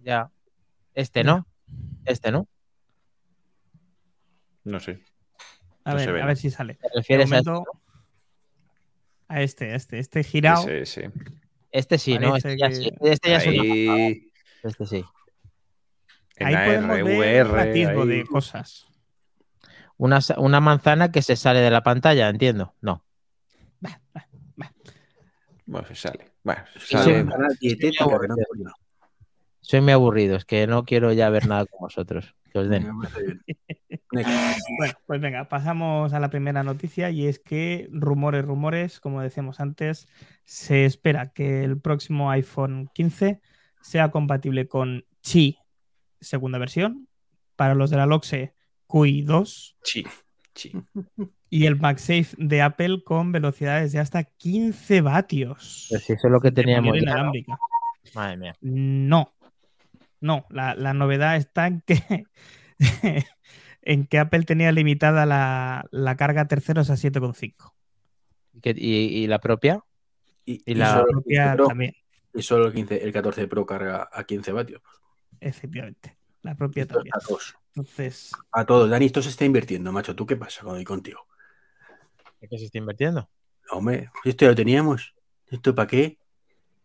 Ya. 0.02 0.30
Este 0.94 1.22
no. 1.22 1.46
Este 2.06 2.32
no. 2.32 2.48
No 4.64 4.80
sé. 4.80 5.00
A 5.84 5.90
No 5.92 5.96
ver, 5.98 6.12
ve 6.12 6.22
a 6.22 6.26
ver 6.26 6.36
si 6.38 6.50
sale. 6.50 6.74
¿Te 6.76 6.88
De 6.88 6.94
refieres 6.96 7.30
a 7.30 7.36
este? 7.38 7.50
momento, 7.50 7.70
a 9.28 9.42
este, 9.42 9.72
a 9.72 9.74
este, 9.76 9.98
este 9.98 10.24
girado. 10.24 10.62
Ese, 10.62 10.80
ese. 10.80 11.10
Este 11.70 11.98
sí, 11.98 12.18
¿no? 12.18 12.36
Este 12.36 12.56
ya 12.56 12.68
que- 12.70 12.74
sí. 12.74 12.90
Este 13.02 13.28
ya 13.30 13.36
es 13.36 13.46
una- 13.46 13.62
Ahí, 13.94 14.32
Este 14.62 14.86
sí. 14.86 15.04
En 16.36 16.46
Ahí 16.46 16.54
AR, 16.54 16.66
podemos 16.66 16.96
ver 16.96 17.46
VR, 17.46 17.60
atisbo 17.60 18.02
ahí. 18.02 18.08
de 18.08 18.26
cosas. 18.26 18.86
Una, 19.96 20.20
una 20.36 20.60
manzana 20.60 21.10
que 21.10 21.22
se 21.22 21.36
sale 21.36 21.60
de 21.60 21.70
la 21.70 21.82
pantalla, 21.82 22.28
entiendo. 22.28 22.74
No. 22.80 23.02
Bueno, 25.66 25.86
se 25.88 25.96
sale. 25.96 26.32
Bueno, 26.44 26.62
se 26.78 26.96
sale. 26.96 27.26
Soy 29.60 29.80
muy 29.80 29.92
aburrido, 29.92 30.36
es 30.36 30.44
que 30.44 30.66
no 30.68 30.84
quiero 30.84 31.12
ya 31.12 31.28
ver 31.28 31.48
nada 31.48 31.66
con 31.66 31.80
vosotros. 31.80 32.34
Que 32.52 32.58
os 32.60 32.68
den. 32.68 32.88
Bueno, 34.08 34.94
pues 35.04 35.20
venga, 35.20 35.48
pasamos 35.48 36.14
a 36.14 36.20
la 36.20 36.30
primera 36.30 36.62
noticia 36.62 37.10
y 37.10 37.26
es 37.26 37.38
que 37.38 37.88
rumores, 37.90 38.44
rumores, 38.44 39.00
como 39.00 39.20
decíamos 39.20 39.60
antes, 39.60 40.08
se 40.44 40.86
espera 40.86 41.32
que 41.32 41.64
el 41.64 41.78
próximo 41.80 42.30
iPhone 42.30 42.88
15 42.94 43.40
sea 43.82 44.10
compatible 44.10 44.68
con 44.68 45.04
Qi 45.20 45.58
segunda 46.20 46.58
versión, 46.58 47.08
para 47.56 47.74
los 47.74 47.90
de 47.90 47.96
la 47.96 48.06
LOXE 48.06 48.54
QI 48.86 49.22
2 49.22 49.76
Sí, 49.82 50.04
sí. 50.54 50.72
y 51.50 51.66
el 51.66 51.76
MagSafe 51.76 52.34
de 52.38 52.62
Apple 52.62 53.02
con 53.04 53.32
velocidades 53.32 53.92
de 53.92 53.98
hasta 53.98 54.24
15 54.24 55.00
vatios. 55.00 55.86
Pero 55.90 56.00
si 56.00 56.12
eso 56.12 56.26
es 56.28 56.32
lo 56.32 56.40
que 56.40 56.52
teníamos 56.52 56.96
ya. 57.04 57.30
Madre 58.14 58.36
mía. 58.36 58.54
No, 58.60 59.34
no, 60.20 60.46
la, 60.50 60.74
la 60.74 60.94
novedad 60.94 61.36
está 61.36 61.66
en 61.66 61.82
que, 61.86 62.24
en 63.82 64.06
que 64.06 64.18
Apple 64.18 64.42
tenía 64.44 64.72
limitada 64.72 65.26
la, 65.26 65.86
la 65.90 66.16
carga 66.16 66.42
a 66.42 66.48
terceros 66.48 66.90
a 66.90 66.94
7,5. 66.94 67.72
¿Qué- 68.62 68.74
¿Y, 68.76 69.22
y 69.22 69.26
la 69.26 69.38
propia? 69.38 69.80
Y, 70.44 70.54
Y 70.64 70.72
y 70.72 70.74
la 70.74 70.90
solo 70.92 71.06
el 71.06 71.12
propia 71.12 71.42
15 71.42 71.56
Pro- 71.56 71.66
también, 71.66 71.92
y 72.34 72.42
solo 72.42 72.66
el, 72.66 72.72
15, 72.74 73.02
el 73.04 73.12
14 73.12 73.48
Pro 73.48 73.66
carga 73.66 74.08
a 74.12 74.24
15 74.24 74.52
vatios. 74.52 74.82
Efectivamente. 75.48 76.16
La 76.42 76.54
propia 76.54 76.82
Esto 76.82 76.94
también. 76.94 77.14
A 77.16 77.20
todos. 77.20 77.56
Entonces, 77.74 78.32
A 78.52 78.64
todos. 78.64 78.88
Dani, 78.88 79.06
esto 79.06 79.20
se 79.22 79.30
está 79.30 79.44
invirtiendo, 79.44 79.92
macho. 79.92 80.14
¿Tú 80.14 80.26
qué 80.26 80.36
pasa 80.36 80.62
con 80.62 80.82
contigo? 80.84 81.26
¿En 82.40 82.48
qué 82.48 82.58
se 82.58 82.66
está 82.66 82.78
invirtiendo? 82.78 83.28
Hombre, 83.70 84.10
esto 84.24 84.44
ya 84.44 84.50
lo 84.50 84.54
teníamos. 84.54 85.14
¿Esto 85.48 85.74
para 85.74 85.88
qué? 85.88 86.18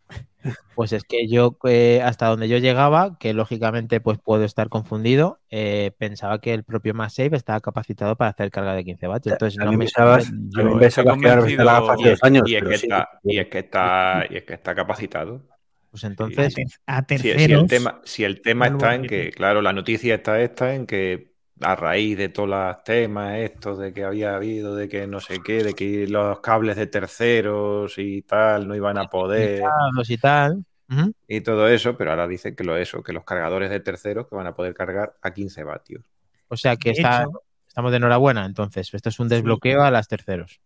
Pues 0.76 0.94
es 0.94 1.04
que 1.04 1.28
yo, 1.28 1.58
eh, 1.66 2.02
hasta 2.04 2.26
donde 2.26 2.50
yo 2.50 2.58
llegaba, 2.58 3.18
que 3.20 3.34
lógicamente 3.34 4.02
pues 4.02 4.18
puedo 4.18 4.44
estar 4.44 4.70
confundido, 4.70 5.40
eh, 5.52 5.92
pensaba 6.00 6.42
que 6.42 6.54
el 6.54 6.64
propio 6.64 6.96
MagSafe 6.96 7.36
estaba 7.36 7.60
capacitado 7.60 8.16
para 8.16 8.32
hacer 8.32 8.50
carga 8.50 8.74
de 8.74 8.84
15 8.84 9.08
vatios. 9.08 9.34
Entonces 9.34 9.60
no 9.64 9.72
me 9.72 9.78
pensabas, 9.80 10.24
sorprende. 10.26 10.50
yo 10.50 10.64
también 10.64 10.82
estoy 10.84 11.04
pensabas 11.04 11.20
que 11.20 11.30
hace 11.30 12.04
es, 12.04 12.10
dos 12.10 12.24
años. 12.24 12.50
y 12.50 12.56
es 12.56 12.60
pero 12.62 12.72
que 12.72 12.78
sí. 12.78 12.86
está, 12.88 13.10
y 13.24 13.38
es 13.38 13.48
que 13.48 13.60
está, 13.60 14.26
y 14.30 14.38
es 14.38 14.44
que 14.44 14.54
está 14.54 14.74
capacitado. 14.74 15.51
Pues 15.92 16.04
a, 16.04 16.08
entonces, 16.08 16.56
a 16.88 17.00
Si, 17.02 17.06
terceros. 17.08 17.42
si 17.44 17.52
el 17.54 17.68
tema, 17.68 18.02
si 18.06 18.24
el 18.24 18.42
tema 18.42 18.68
está 18.68 18.96
en 18.96 19.06
que, 19.06 19.32
claro, 19.32 19.62
la 19.62 19.74
noticia 19.74 20.16
está 20.16 20.42
esta 20.42 20.74
en 20.74 20.88
que 20.88 21.32
a 21.60 21.76
raíz 21.76 22.18
de 22.18 22.30
todos 22.30 22.50
los 22.50 22.84
temas 22.84 23.38
estos 23.38 23.78
de 23.78 23.94
que 23.94 24.04
había 24.04 24.36
habido, 24.36 24.76
de 24.76 24.88
que 24.90 25.06
no 25.06 25.20
sé 25.20 25.40
qué, 25.46 25.64
de 25.64 25.74
que 25.76 26.08
los 26.08 26.40
cables 26.40 26.78
de 26.78 26.88
terceros 26.88 27.98
y 27.98 28.22
tal 28.24 28.68
no 28.68 28.76
iban 28.76 28.98
a 28.98 29.10
poder 29.10 29.62
y 30.08 30.18
tal. 30.18 30.64
Ujú. 30.90 31.14
y 31.28 31.42
todo 31.42 31.68
eso, 31.68 31.96
pero 31.98 32.12
ahora 32.12 32.28
dicen 32.28 32.56
que 32.56 32.64
lo 32.64 32.76
eso, 32.78 33.04
que 33.04 33.14
los 33.14 33.24
cargadores 33.24 33.70
de 33.70 33.80
terceros 33.80 34.28
que 34.28 34.36
van 34.36 34.48
a 34.48 34.56
poder 34.56 34.74
cargar 34.74 35.16
a 35.22 35.34
15 35.34 35.64
vatios. 35.64 36.04
O 36.50 36.58
sea 36.58 36.76
que 36.76 36.90
De 36.90 36.96
está, 36.96 37.22
hecho, 37.24 37.44
estamos 37.68 37.92
de 37.92 37.98
enhorabuena. 37.98 38.46
Entonces, 38.46 38.94
esto 38.94 39.10
es 39.10 39.20
un 39.20 39.30
Sí. 39.30 39.36
desbloqueo 39.36 39.84
a 39.84 39.92
las 39.92 40.08
terceros. 40.08 40.60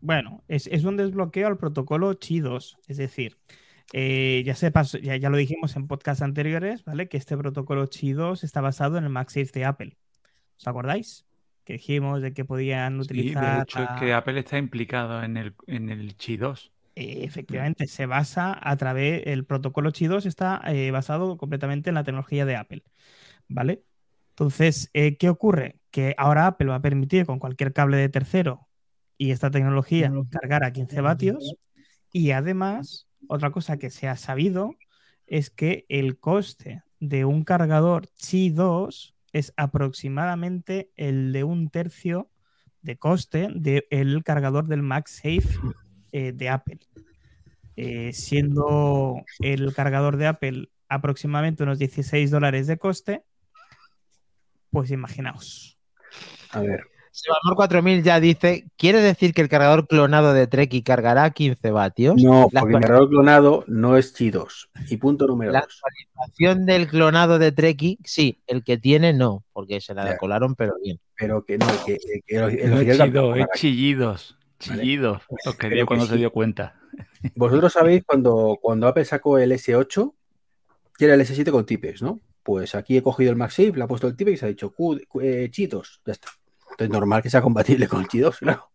Bueno, 0.00 0.44
es, 0.48 0.66
es 0.68 0.84
un 0.84 0.96
desbloqueo 0.96 1.46
al 1.48 1.56
protocolo 1.58 2.12
Qi2, 2.18 2.78
es 2.86 2.96
decir, 2.98 3.36
eh, 3.92 4.42
ya, 4.44 4.54
se 4.54 4.70
pasó- 4.70 4.98
ya, 4.98 5.16
ya 5.16 5.30
lo 5.30 5.36
dijimos 5.36 5.76
en 5.76 5.86
podcasts 5.86 6.22
anteriores, 6.22 6.84
¿vale? 6.84 7.08
Que 7.08 7.16
este 7.16 7.36
protocolo 7.36 7.86
Qi2 7.88 8.44
está 8.44 8.60
basado 8.60 8.98
en 8.98 9.04
el 9.04 9.10
MagSafe 9.10 9.50
de 9.52 9.64
Apple. 9.64 9.96
¿Os 10.58 10.66
acordáis? 10.68 11.24
Que 11.64 11.74
dijimos 11.74 12.22
de 12.22 12.32
que 12.32 12.44
podían 12.44 12.92
Sí, 13.02 13.08
de 13.14 13.20
utilizar. 13.20 13.62
hecho 13.62 13.82
es 13.82 13.88
la- 13.90 13.96
que 14.00 14.12
Apple 14.12 14.38
está 14.40 14.58
implicado 14.58 15.22
en 15.22 15.36
el, 15.36 15.54
en 15.66 15.88
el 15.90 16.14
Qi 16.16 16.36
2. 16.36 16.72
eh, 17.00 17.24
efectivamente, 17.24 17.86
se 17.86 18.06
basa 18.06 18.58
a 18.60 18.76
través. 18.76 19.22
El 19.26 19.44
protocolo 19.44 19.90
Qi2 19.92 20.26
está 20.26 20.60
eh, 20.66 20.90
basado 20.90 21.36
completamente 21.36 21.90
en 21.90 21.94
la 21.94 22.02
tecnología 22.04 22.44
de 22.44 22.56
Apple, 22.56 22.82
¿vale? 23.48 23.84
Entonces, 24.30 24.90
eh, 24.94 25.16
¿qué 25.16 25.28
ocurre? 25.28 25.78
Que 25.90 26.14
ahora 26.18 26.46
Apple 26.46 26.68
va 26.68 26.76
a 26.76 26.82
permitir 26.82 27.24
con 27.26 27.38
cualquier 27.38 27.72
cable 27.72 27.96
de 27.96 28.08
tercero 28.08 28.68
y 29.16 29.30
esta 29.30 29.50
tecnología 29.50 30.12
cargar 30.30 30.64
a 30.64 30.72
15 30.72 31.00
vatios. 31.00 31.54
Y 32.12 32.30
además, 32.32 33.07
otra 33.26 33.50
cosa 33.50 33.78
que 33.78 33.90
se 33.90 34.08
ha 34.08 34.16
sabido 34.16 34.74
es 35.26 35.50
que 35.50 35.84
el 35.88 36.18
coste 36.18 36.82
de 37.00 37.24
un 37.24 37.44
cargador 37.44 38.08
Qi 38.10 38.50
2 38.50 39.14
es 39.32 39.52
aproximadamente 39.56 40.90
el 40.96 41.32
de 41.32 41.44
un 41.44 41.68
tercio 41.68 42.30
de 42.82 42.96
coste 42.96 43.48
del 43.54 44.22
cargador 44.24 44.66
del 44.66 44.82
MagSafe 44.82 45.58
eh, 46.12 46.32
de 46.32 46.48
Apple. 46.48 46.78
Eh, 47.76 48.12
siendo 48.12 49.22
el 49.40 49.72
cargador 49.74 50.16
de 50.16 50.26
Apple 50.26 50.70
aproximadamente 50.88 51.62
unos 51.62 51.78
16 51.78 52.30
dólares 52.30 52.66
de 52.66 52.78
coste, 52.78 53.24
pues 54.70 54.90
imaginaos. 54.90 55.78
A 56.50 56.60
ver. 56.60 56.97
Sebamor 57.20 57.56
4000 57.56 58.02
ya 58.02 58.20
dice, 58.20 58.66
¿quiere 58.76 59.00
decir 59.00 59.34
que 59.34 59.40
el 59.42 59.48
cargador 59.48 59.86
clonado 59.88 60.32
de 60.32 60.46
Treki 60.46 60.82
cargará 60.82 61.24
a 61.24 61.30
15 61.30 61.70
vatios? 61.70 62.14
No, 62.22 62.48
La 62.52 62.60
porque 62.60 62.76
el 62.76 62.80
cargador 62.82 63.08
clonado 63.08 63.64
no 63.66 63.96
es 63.96 64.14
Chi 64.14 64.30
2. 64.30 64.70
Y 64.90 64.96
punto 64.98 65.26
número 65.26 65.52
La 65.52 65.60
2. 65.62 65.68
actualización 65.82 66.66
del 66.66 66.86
clonado 66.88 67.38
de 67.38 67.52
Treki, 67.52 67.98
sí, 68.04 68.40
el 68.46 68.62
que 68.62 68.78
tiene 68.78 69.12
no, 69.12 69.44
porque 69.52 69.80
se 69.80 69.94
la 69.94 70.06
Ya. 70.06 70.16
colaron, 70.16 70.54
pero 70.54 70.74
bien. 70.82 71.00
Pero 71.16 71.44
que 71.44 71.58
no, 71.58 71.66
que, 71.84 71.96
que- 71.98 72.20
que 72.26 72.36
el, 72.36 72.58
el 72.58 72.70
No 72.70 72.80
es 72.80 72.82
oficial 72.88 73.08
Qi 73.08 73.12
2, 73.12 73.14
tampoco 73.14 73.34
es 73.34 73.40
carga. 73.46 73.52
chillidos. 73.56 74.38
Vale. 74.68 74.82
Chillidos. 74.82 75.22
Los 75.44 75.54
que 75.56 75.68
dio 75.68 75.76
que 75.82 75.86
cuando 75.86 76.04
sí. 76.06 76.10
se 76.12 76.16
dio 76.18 76.32
cuenta. 76.32 76.74
Vosotros 77.34 77.72
sabéis 77.72 78.02
cuando, 78.04 78.58
cuando 78.60 78.86
Apple 78.88 79.04
sacó 79.04 79.38
el 79.38 79.52
S8, 79.52 80.14
que 80.96 81.04
era 81.04 81.14
el 81.14 81.20
S7 81.20 81.50
con 81.50 81.66
tipes, 81.66 82.00
¿no? 82.02 82.20
Pues 82.42 82.74
aquí 82.74 82.96
he 82.96 83.02
cogido 83.02 83.30
el 83.30 83.36
MagSafe, 83.36 83.72
le 83.74 83.82
ha 83.84 83.86
puesto 83.86 84.06
el 84.08 84.16
tipe 84.16 84.30
y 84.32 84.36
se 84.36 84.46
ha 84.46 84.48
dicho 84.48 84.72
eh, 85.20 85.48
Chi 85.50 85.66
2. 85.66 86.00
Ya 86.06 86.12
está. 86.12 86.28
Entonces 86.78 86.92
normal 86.92 87.22
que 87.22 87.30
sea 87.30 87.42
compatible 87.42 87.88
con 87.88 88.00
el 88.02 88.06
Chi 88.08 88.20
2, 88.20 88.38
claro. 88.38 88.70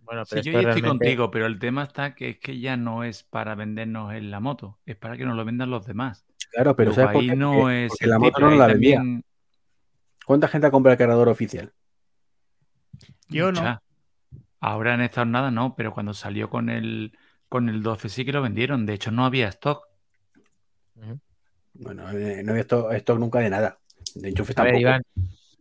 Bueno, 0.00 0.24
Sí, 0.24 0.40
pero 0.44 0.62
yo 0.62 0.68
estoy 0.70 0.82
contigo, 0.82 1.30
pero 1.30 1.44
el 1.44 1.58
tema 1.58 1.82
está 1.82 2.14
que 2.14 2.30
es 2.30 2.38
que 2.38 2.58
ya 2.58 2.76
no 2.78 3.04
es 3.04 3.22
para 3.22 3.54
vendernos 3.54 4.14
en 4.14 4.30
la 4.30 4.40
moto, 4.40 4.78
es 4.86 4.96
para 4.96 5.16
que 5.18 5.26
nos 5.26 5.36
lo 5.36 5.44
vendan 5.44 5.68
los 5.70 5.84
demás. 5.84 6.24
Claro, 6.52 6.74
pero 6.74 6.94
¿sabes 6.94 7.12
por 7.12 7.22
ahí 7.22 7.28
qué? 7.28 7.36
no 7.36 7.52
Porque- 7.52 7.84
es 7.84 7.88
porque 7.90 8.04
el 8.04 8.10
la 8.10 8.18
moto 8.18 8.40
no 8.40 8.50
la 8.50 8.66
vendía. 8.68 8.96
también- 8.96 9.24
¿Cuánta 10.24 10.48
gente 10.48 10.66
ha 10.66 10.70
comprado 10.70 10.92
el 10.92 10.98
cargador 10.98 11.28
oficial? 11.28 11.72
Yo 13.28 13.52
no. 13.52 13.80
Ahora 14.60 14.94
en 14.94 15.02
esta 15.02 15.20
jornada 15.20 15.50
no, 15.50 15.74
pero 15.76 15.92
cuando 15.92 16.14
salió 16.14 16.48
con 16.48 16.70
el 16.70 17.16
con 17.50 17.68
el 17.68 17.82
12 17.82 18.08
sí 18.08 18.24
que 18.24 18.32
lo 18.32 18.40
vendieron. 18.40 18.86
De 18.86 18.94
hecho, 18.94 19.10
no 19.10 19.26
había 19.26 19.48
stock. 19.48 19.84
Bueno, 21.74 22.08
eh, 22.10 22.42
no 22.42 22.52
había 22.52 22.62
esto, 22.62 22.90
esto 22.90 23.18
nunca 23.18 23.40
de 23.40 23.50
nada. 23.50 23.78
De 24.14 24.28
enchufes 24.30 24.56
A 24.58 24.62
ver, 24.62 24.72
tampoco. 24.74 24.80
Iván, 24.80 25.02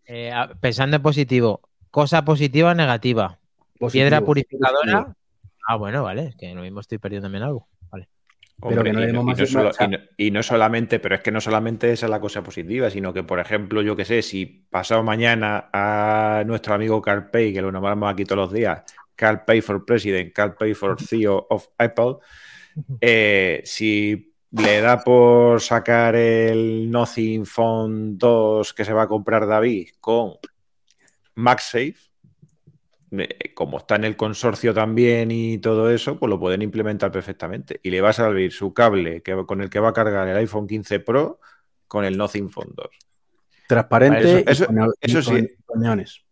eh, 0.05 0.31
pensando 0.59 0.95
en 0.97 1.01
positivo, 1.01 1.61
cosa 1.91 2.23
positiva 2.25 2.71
o 2.71 2.75
negativa. 2.75 3.39
Positivo, 3.79 3.89
Piedra 3.91 4.21
purificadora. 4.21 4.91
positivo. 5.03 5.15
Ah, 5.67 5.75
bueno, 5.77 6.03
vale, 6.03 6.27
es 6.27 6.35
que 6.35 6.53
lo 6.53 6.61
mismo 6.61 6.79
estoy 6.81 6.97
perdiéndome 6.97 7.37
en 7.37 7.43
algo. 7.43 7.67
Vale. 7.89 8.09
Pero 8.67 8.83
que 8.83 8.93
no 8.93 9.03
y, 9.03 9.13
más- 9.23 9.39
no 9.39 9.45
solo- 9.45 9.71
y 9.79 9.87
no- 9.87 9.97
y 10.17 10.31
no 10.31 10.43
solamente, 10.43 10.99
pero 10.99 11.15
es 11.15 11.21
que 11.21 11.31
no 11.31 11.41
solamente 11.41 11.91
esa 11.91 12.05
es 12.05 12.09
la 12.09 12.19
cosa 12.19 12.43
positiva, 12.43 12.89
sino 12.89 13.13
que, 13.13 13.23
por 13.23 13.39
ejemplo, 13.39 13.81
yo 13.81 13.95
que 13.95 14.05
sé, 14.05 14.21
si 14.21 14.45
pasado 14.45 15.03
mañana 15.03 15.69
a 15.73 16.43
nuestro 16.45 16.73
amigo 16.75 17.01
Carl 17.01 17.29
Pay, 17.29 17.53
que 17.53 17.61
lo 17.61 17.71
nombramos 17.71 18.11
aquí 18.11 18.23
todos 18.25 18.37
los 18.45 18.53
días, 18.53 18.83
Carl 19.15 19.43
Pay 19.45 19.61
for 19.61 19.85
President, 19.85 20.33
Carl 20.33 20.55
Pay 20.55 20.73
for 20.73 21.01
CEO 21.01 21.45
of 21.49 21.67
Apple, 21.77 22.15
eh, 23.01 23.61
si 23.65 24.32
le 24.53 24.81
da 24.81 25.03
por 25.03 25.59
sacar 25.61 26.15
el 26.15 26.89
Nothing 26.91 27.45
Phone 27.45 28.17
2 28.17 28.73
que 28.73 28.85
se 28.85 28.93
va 28.93 29.03
a 29.03 29.07
comprar 29.07 29.47
David 29.47 29.89
con 29.99 30.33
MagSafe, 31.35 31.95
como 33.55 33.77
está 33.79 33.95
en 33.95 34.03
el 34.05 34.15
consorcio 34.15 34.73
también 34.73 35.31
y 35.31 35.57
todo 35.57 35.89
eso, 35.89 36.17
pues 36.19 36.29
lo 36.29 36.39
pueden 36.39 36.61
implementar 36.61 37.11
perfectamente. 37.11 37.79
Y 37.83 37.89
le 37.89 38.01
va 38.01 38.09
a 38.09 38.13
servir 38.13 38.51
su 38.51 38.73
cable 38.73 39.21
que, 39.21 39.35
con 39.45 39.61
el 39.61 39.69
que 39.69 39.79
va 39.79 39.89
a 39.89 39.93
cargar 39.93 40.27
el 40.27 40.37
iPhone 40.37 40.67
15 40.67 40.99
Pro 40.99 41.39
con 41.87 42.05
el 42.05 42.17
Nothing 42.17 42.49
Phone 42.49 42.73
2. 42.75 42.87
Transparente 43.67 44.43
Eso- 44.51 44.65
con, 44.67 44.75
sí. 45.23 45.47
con- 45.65 45.79
neones. 45.81 46.23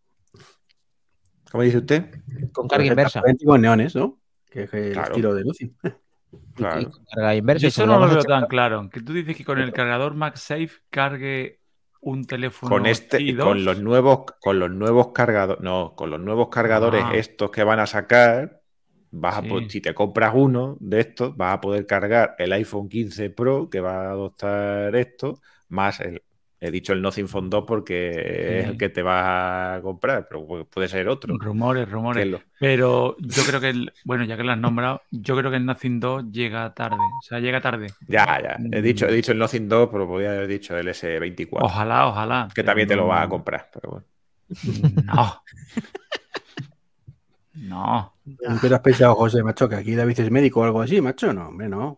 ¿Cómo 1.51 1.63
dice 1.63 1.77
usted? 1.79 2.05
Con 2.51 2.67
carga 2.67 2.85
inversa. 2.85 3.13
Transparente 3.21 3.43
y 3.43 3.47
con 3.47 3.61
neones, 3.61 3.95
¿no? 3.95 4.19
Que 4.49 4.63
es 4.63 4.73
el 4.73 4.93
Claro. 4.93 5.09
estilo 5.11 5.33
de 5.33 5.41
Lucy. 5.43 5.73
Claro. 6.55 6.81
Y 6.81 6.85
con 6.85 7.05
carga 7.05 7.35
inversa. 7.35 7.61
Yo 7.61 7.67
y 7.67 7.69
eso 7.69 7.85
no 7.85 7.99
lo 7.99 8.07
veo 8.07 8.23
tan 8.23 8.45
claro. 8.47 8.89
Que 8.89 9.01
tú 9.01 9.13
dices 9.13 9.35
que 9.35 9.45
con 9.45 9.59
el 9.59 9.73
cargador 9.73 10.15
MagSafe 10.15 10.71
cargue 10.89 11.59
un 12.01 12.25
teléfono 12.25 12.69
Con 12.69 12.85
este, 12.85 13.19
Qi 13.19 13.35
con 13.35 13.57
2. 13.57 13.59
los 13.59 13.81
nuevos, 13.81 14.25
con 14.39 14.59
los 14.59 14.71
nuevos 14.71 15.09
cargadores, 15.13 15.61
no, 15.63 15.93
con 15.95 16.09
los 16.09 16.19
nuevos 16.19 16.49
cargadores 16.49 17.03
Ah. 17.05 17.15
estos 17.15 17.51
que 17.51 17.63
van 17.63 17.79
a 17.79 17.85
sacar, 17.85 18.61
vas 19.11 19.37
a 19.37 19.43
si 19.69 19.81
te 19.81 19.93
compras 19.93 20.33
uno 20.35 20.77
de 20.79 21.01
estos, 21.01 21.35
vas 21.37 21.55
a 21.55 21.61
poder 21.61 21.85
cargar 21.85 22.35
el 22.39 22.53
iPhone 22.53 22.89
15 22.89 23.29
Pro 23.29 23.69
que 23.69 23.81
va 23.81 24.07
a 24.07 24.11
adoptar 24.11 24.95
esto, 24.95 25.41
más 25.69 25.99
el, 25.99 26.23
he 26.63 26.69
dicho 26.71 26.93
el 26.93 27.01
Nothing 27.01 27.27
Phone 27.27 27.49
2 27.49 27.63
porque 27.65 28.59
es 28.59 28.65
el 28.67 28.77
que 28.77 28.89
te 28.89 29.01
vas 29.01 29.23
a 29.77 29.81
comprar, 29.81 30.27
pero 30.29 30.45
pu- 30.47 30.65
puede 30.69 30.87
ser 30.87 31.09
otro. 31.09 31.35
Rumores, 31.39 31.89
rumores. 31.89 32.27
lo- 32.27 32.39
Pero 32.59 33.17
yo 33.19 33.43
creo 33.47 33.59
que, 33.59 33.69
el, 33.69 33.91
bueno, 34.05 34.23
ya 34.25 34.37
que 34.37 34.43
lo 34.43 34.51
has 34.51 34.59
nombrado, 34.59 35.01
yo 35.09 35.35
creo 35.35 35.49
que 35.49 35.57
el 35.57 35.65
Nothing 35.65 35.99
2 35.99 36.31
llega 36.31 36.71
tarde. 36.75 36.97
O 36.97 37.21
sea, 37.23 37.39
llega 37.39 37.59
tarde. 37.61 37.87
Ya, 38.07 38.39
ya. 38.41 38.57
He 38.71 38.81
dicho, 38.83 39.07
Mm. 39.07 39.09
he 39.09 39.13
dicho 39.13 39.31
el 39.31 39.39
Nothing 39.39 39.67
2, 39.67 39.89
pero 39.91 40.07
podría 40.07 40.29
haber 40.33 40.47
dicho 40.47 40.77
el 40.77 40.87
S24. 40.87 41.57
Ojalá, 41.65 42.07
ojalá. 42.07 42.47
que 42.49 42.53
pero 42.61 42.65
también 42.67 42.87
te 42.87 42.95
lo 42.95 43.07
vas 43.07 43.25
a 43.25 43.29
comprar, 43.29 43.69
pero 43.73 43.89
bueno. 43.89 44.05
No. 45.05 45.41
No. 47.53 48.13
¿Qué 48.61 48.67
te 48.69 48.73
has 48.75 48.79
pensado, 48.81 49.15
José, 49.15 49.43
macho? 49.43 49.67
Que 49.67 49.75
aquí 49.75 49.93
David 49.93 50.19
es 50.19 50.31
médico 50.31 50.61
o 50.61 50.63
algo 50.63 50.81
así, 50.81 51.01
macho. 51.01 51.33
No, 51.33 51.49
hombre, 51.49 51.67
no. 51.67 51.97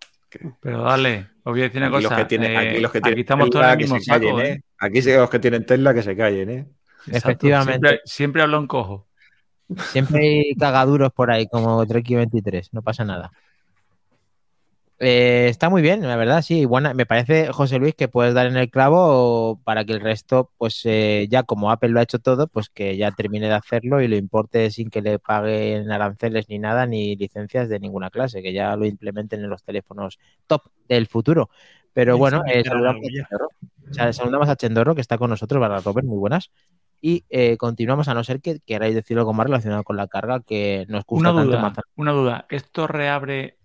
Pero 0.59 0.83
dale, 0.83 1.27
os 1.43 1.51
voy 1.51 1.61
a 1.61 1.63
decir 1.63 1.77
una 1.81 1.87
Aquí 1.87 1.95
los 2.03 2.03
cosa. 2.05 2.15
que 2.17 2.25
tienen, 2.25 2.51
eh, 2.51 2.57
aquí 2.57 2.79
los 2.79 2.91
que 2.91 3.01
tienen 3.01 3.19
estamos 3.19 3.49
todos 3.49 3.65
Tesla 3.65 3.67
en 3.67 3.71
el 3.71 3.77
que 3.77 3.83
mismo 3.83 3.99
se 3.99 4.11
callen, 4.11 4.29
saco, 4.29 4.41
¿eh? 4.41 4.51
¿eh? 4.51 4.61
Aquí 4.79 5.01
sí 5.01 5.13
los 5.13 5.29
que 5.29 5.39
tienen 5.39 5.65
Tesla 5.65 5.93
que 5.93 6.03
se 6.03 6.15
callen, 6.15 6.49
¿eh? 6.49 6.67
Exacto, 7.07 7.17
Efectivamente. 7.17 7.87
Siempre, 7.87 8.01
siempre 8.05 8.41
hablo 8.41 8.57
en 8.59 8.67
cojo. 8.67 9.07
Siempre 9.91 10.19
hay 10.21 10.55
cagaduros 10.55 11.11
por 11.13 11.31
ahí, 11.31 11.47
como 11.47 11.85
Treki 11.85 12.15
23, 12.15 12.73
no 12.73 12.81
pasa 12.81 13.03
nada. 13.03 13.31
Eh, 15.05 15.49
está 15.49 15.69
muy 15.69 15.81
bien, 15.81 16.01
la 16.01 16.15
verdad, 16.15 16.41
sí. 16.41 16.63
Buena, 16.63 16.93
me 16.93 17.05
parece, 17.05 17.51
José 17.51 17.77
Luis, 17.77 17.93
que 17.93 18.07
puedes 18.07 18.33
dar 18.33 18.47
en 18.47 18.55
el 18.55 18.69
clavo 18.69 19.59
para 19.65 19.83
que 19.83 19.91
el 19.91 19.99
resto, 19.99 20.51
pues 20.57 20.81
eh, 20.85 21.27
ya 21.29 21.43
como 21.43 21.71
Apple 21.71 21.89
lo 21.89 21.99
ha 21.99 22.03
hecho 22.03 22.19
todo, 22.19 22.47
pues 22.47 22.69
que 22.69 22.95
ya 22.95 23.11
termine 23.11 23.47
de 23.47 23.55
hacerlo 23.55 24.01
y 24.01 24.07
lo 24.07 24.15
importe 24.15 24.71
sin 24.71 24.89
que 24.89 25.01
le 25.01 25.19
paguen 25.19 25.91
aranceles 25.91 26.47
ni 26.47 26.57
nada, 26.57 26.85
ni 26.85 27.17
licencias 27.17 27.67
de 27.67 27.79
ninguna 27.79 28.11
clase, 28.11 28.41
que 28.41 28.53
ya 28.53 28.77
lo 28.77 28.85
implementen 28.85 29.41
en 29.41 29.49
los 29.49 29.63
teléfonos 29.63 30.19
top 30.47 30.61
del 30.87 31.07
futuro. 31.07 31.49
Pero 31.91 32.17
bueno, 32.17 32.41
eh, 32.47 32.63
saludamos, 32.63 33.01
a 33.03 33.09
Chendorro. 33.09 33.49
Saludamos 34.13 34.49
a 34.49 34.55
Chendorro, 34.55 34.95
que 34.95 35.01
está 35.01 35.17
con 35.17 35.29
nosotros, 35.29 35.59
barra 35.59 35.81
Robert, 35.81 36.07
muy 36.07 36.17
buenas. 36.17 36.49
Y 37.01 37.25
eh, 37.29 37.57
continuamos, 37.57 38.07
a 38.07 38.13
no 38.13 38.23
ser 38.23 38.39
que 38.39 38.61
queráis 38.65 38.95
decir 38.95 39.17
algo 39.17 39.33
más 39.33 39.47
relacionado 39.47 39.83
con 39.83 39.97
la 39.97 40.07
carga 40.07 40.39
que 40.39 40.85
nos 40.87 41.03
gusta 41.05 41.31
Una 41.31 41.41
tanto 41.41 41.57
duda, 41.57 41.73
una 41.97 42.11
duda. 42.13 42.45
¿Esto 42.49 42.87
reabre 42.87 43.57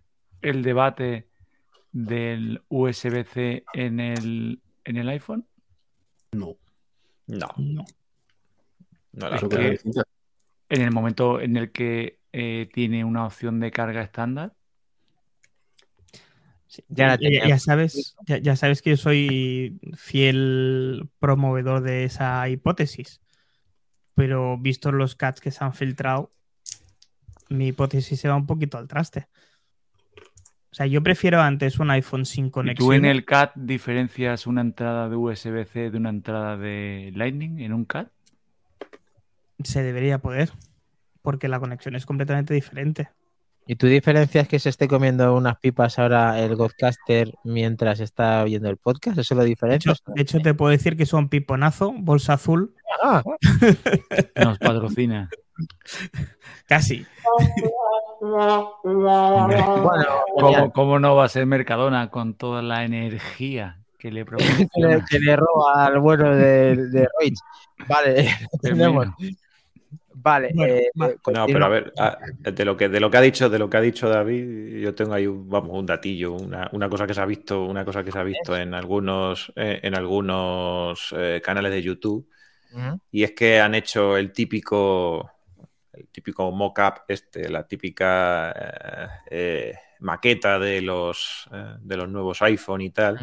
el 0.42 0.62
debate 0.62 1.28
del 1.92 2.62
USB-C 2.68 3.64
en 3.73 4.00
el, 4.00 4.61
en 4.85 4.97
el 4.97 5.09
iPhone? 5.09 5.47
No. 6.33 6.57
No, 7.26 7.49
No. 7.59 7.85
no 9.12 9.28
la 9.28 9.37
Eso 9.37 9.49
que-. 9.49 9.78
En 10.71 10.83
el 10.83 10.90
momento 10.90 11.40
en 11.40 11.57
el 11.57 11.73
que 11.73 12.21
eh, 12.33 12.68
tiene 12.73 13.04
una 13.04 13.26
opción 13.26 13.59
de 13.61 13.71
carga 13.71 14.02
estándar. 14.02 14.54
Sí, 16.66 16.85
Ya 16.90 17.59
sabes, 17.59 18.14
ya, 18.26 18.37
ya 18.37 18.54
sabes 18.54 18.83
que 18.83 18.90
yo 18.90 18.97
soy 18.99 19.80
fiel 19.97 21.09
promovedor 21.18 21.80
de 21.80 22.04
esa 22.04 22.47
hipótesis. 22.50 23.23
Pero 24.14 24.59
visto 24.59 24.92
los 24.92 25.14
cats 25.14 25.40
que 25.40 25.50
se 25.50 25.64
han 25.64 25.73
filtrado, 25.73 26.30
mi 27.49 27.68
hipótesis 27.68 28.21
se 28.21 28.28
va 28.28 28.37
un 28.37 28.47
poquito 28.47 28.76
al 28.76 28.88
traste. 28.88 29.28
O 30.71 30.75
sea, 30.75 30.87
yo 30.87 31.03
prefiero 31.03 31.41
antes 31.41 31.79
un 31.79 31.91
iPhone 31.91 32.27
sin 32.27 32.47
¿Y 32.47 32.51
conexión. 32.51 32.89
tú 32.89 32.93
en 32.93 33.05
el 33.07 33.25
CAT 33.25 33.53
diferencias 33.57 34.47
una 34.47 34.61
entrada 34.61 35.09
de 35.09 35.17
USB-C 35.17 35.91
de 35.91 35.97
una 35.97 36.11
entrada 36.11 36.57
de 36.57 37.11
Lightning 37.15 37.61
en 37.61 37.73
un 37.73 37.85
CAT? 37.85 38.09
Se 39.65 39.83
debería 39.83 40.19
poder, 40.19 40.51
porque 41.23 41.49
la 41.49 41.59
conexión 41.59 41.97
es 41.97 42.07
completamente 42.07 42.53
diferente. 42.55 43.09
¿Y 43.67 43.77
tu 43.77 43.87
diferencia 43.87 44.41
es 44.41 44.49
que 44.49 44.59
se 44.59 44.71
esté 44.71 44.89
comiendo 44.89 45.35
unas 45.37 45.59
pipas 45.59 45.99
ahora 45.99 46.41
el 46.41 46.55
Godcaster 46.57 47.35
mientras 47.45 48.01
está 48.01 48.43
oyendo 48.43 48.71
el 48.71 48.79
podcast? 48.79 49.19
¿Eso 49.19 49.35
lo 49.35 49.43
De 49.43 49.49
hecho, 49.49 49.55
diferencias? 49.67 50.03
de 50.07 50.23
hecho, 50.23 50.39
te 50.41 50.55
puedo 50.55 50.71
decir 50.71 50.97
que 50.97 51.05
son 51.07 51.29
piponazo, 51.29 51.93
bolsa 51.93 52.35
azul, 52.35 52.75
Ah, 53.03 53.23
Nos 54.43 54.59
patrocina. 54.59 55.29
casi. 56.67 57.07
bueno, 58.21 58.75
¿Cómo, 60.38 60.73
cómo 60.73 60.99
no 60.99 61.15
va 61.17 61.25
a 61.25 61.28
ser 61.28 61.47
Mercadona 61.47 62.11
con 62.11 62.35
toda 62.35 62.63
la 62.63 62.85
energía 62.85 63.78
que 63.99 64.11
le 64.13 64.25
que, 64.75 64.80
le, 64.80 64.95
proporciona? 64.95 65.04
que 65.09 65.19
le 65.21 65.37
roba 65.37 65.87
al 65.87 65.99
bueno 66.00 66.35
de, 66.37 66.76
de 66.76 67.09
Roig. 67.19 67.35
Vale, 67.89 68.28
tenemos. 68.63 69.06
Vale, 70.21 70.50
Bueno, 70.52 70.75
eh, 70.75 70.91
va. 71.00 71.09
No, 71.26 71.47
pero 71.52 71.67
a 71.67 71.67
continúa. 71.67 71.69
ver, 71.69 71.93
de 72.54 72.65
lo 72.65 72.76
que 72.76 72.89
de 72.89 73.00
lo 73.00 73.11
que 73.11 73.17
ha 73.19 73.21
dicho, 73.21 73.49
de 73.49 73.59
lo 73.59 73.71
que 73.71 73.76
ha 73.76 73.80
dicho 73.80 74.09
David, 74.09 74.80
yo 74.82 74.95
tengo 74.95 75.15
ahí 75.15 75.26
un, 75.26 75.49
vamos, 75.49 75.71
un 75.78 75.87
datillo, 75.87 76.32
una, 76.35 76.69
una 76.73 76.89
cosa 76.89 77.06
que 77.06 77.15
se 77.15 77.21
ha 77.21 77.26
visto, 77.26 77.65
una 77.65 77.85
cosa 77.85 78.02
que 78.04 78.13
se 78.13 78.19
ha 78.19 78.23
visto 78.25 78.56
en 78.56 78.75
algunos, 78.75 79.52
eh, 79.56 79.80
en 79.82 79.95
algunos 79.95 81.15
eh, 81.17 81.41
canales 81.45 81.73
de 81.73 81.82
YouTube, 81.82 82.28
y 83.11 83.23
es 83.25 83.32
que 83.32 83.61
han 83.61 83.75
hecho 83.75 84.17
el 84.17 84.32
típico, 84.32 85.30
el 86.00 86.08
típico 86.08 86.50
mock-up, 86.52 87.02
este, 87.08 87.49
la 87.49 87.67
típica 87.67 88.52
eh, 88.52 89.08
eh, 89.30 89.75
maqueta 90.00 90.58
de 90.58 90.82
los, 90.82 91.49
eh, 91.52 91.76
de 91.80 91.97
los 91.97 92.08
nuevos 92.08 92.43
iPhone 92.43 92.80
y 92.82 92.91
tal, 92.91 93.23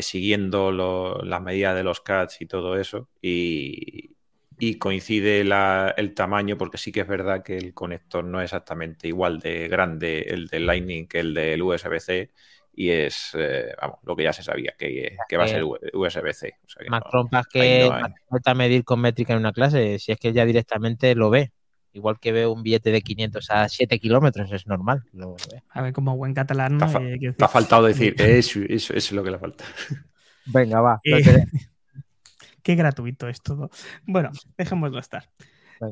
siguiendo 0.00 0.72
lo- 0.72 1.22
las 1.22 1.42
medidas 1.42 1.74
de 1.76 1.82
los 1.84 2.00
CATs 2.00 2.40
y 2.40 2.46
todo 2.46 2.76
eso, 2.78 3.10
y, 3.20 4.16
y 4.58 4.78
coincide 4.78 5.44
la- 5.44 5.94
el 5.96 6.14
tamaño, 6.14 6.56
porque 6.56 6.78
sí 6.78 6.92
que 6.92 7.00
es 7.00 7.08
verdad 7.08 7.42
que 7.42 7.56
el 7.58 7.74
conector 7.74 8.24
no 8.24 8.40
es 8.40 8.44
exactamente 8.46 9.08
igual 9.08 9.38
de 9.40 9.68
grande 9.68 10.22
el 10.22 10.46
del 10.48 10.66
Lightning 10.66 11.06
que 11.08 11.20
el 11.20 11.34
del 11.34 11.62
USB-C, 11.62 12.32
y 12.74 12.90
es, 12.90 13.32
vamos, 13.80 13.98
lo 14.04 14.16
que 14.16 14.24
ya 14.24 14.32
se 14.32 14.42
sabía, 14.42 14.74
que, 14.78 15.24
que 15.28 15.36
va 15.36 15.44
a 15.44 15.46
ser 15.46 15.64
USB-C. 15.64 16.54
O 16.64 16.68
sea 16.68 16.84
que 16.84 16.90
Más 16.90 17.02
no- 17.04 17.10
trompas 17.10 17.46
que 17.48 17.90
no 17.98 18.08
falta 18.28 18.54
medir 18.54 18.84
con 18.84 19.00
métrica 19.00 19.32
en 19.32 19.40
una 19.40 19.52
clase, 19.52 19.98
si 19.98 20.12
es 20.12 20.18
que 20.18 20.32
ya 20.32 20.44
directamente 20.44 21.14
lo 21.14 21.30
ve. 21.30 21.52
Igual 21.96 22.20
que 22.20 22.30
ve 22.30 22.46
un 22.46 22.62
billete 22.62 22.90
de 22.90 23.00
500 23.00 23.50
a 23.50 23.70
7 23.70 23.98
kilómetros, 23.98 24.52
es 24.52 24.66
normal. 24.66 25.02
Lo. 25.14 25.34
A 25.70 25.80
ver, 25.80 25.94
como 25.94 26.14
buen 26.14 26.34
catalán, 26.34 26.76
Te 26.76 26.84
Eh, 27.14 27.32
Te 27.32 27.42
ha 27.42 27.48
faltado 27.48 27.86
decir, 27.86 28.14
eso, 28.18 28.60
eso, 28.60 28.92
eso 28.92 28.94
es 28.94 29.12
lo 29.12 29.24
que 29.24 29.30
le 29.30 29.38
falta. 29.38 29.64
Venga, 30.44 30.82
va. 30.82 31.00
Eh, 31.04 31.22
Qué 32.62 32.74
gratuito 32.74 33.28
es 33.28 33.40
todo. 33.40 33.70
Bueno, 34.04 34.30
dejémoslo 34.58 34.98
estar. 34.98 35.30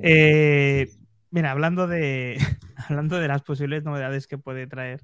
Eh, 0.02 0.90
mira, 1.30 1.52
hablando 1.52 1.86
de, 1.86 2.36
hablando 2.76 3.18
de 3.18 3.28
las 3.28 3.40
posibles 3.40 3.84
novedades 3.84 4.26
que 4.26 4.36
puede 4.36 4.66
traer 4.66 5.00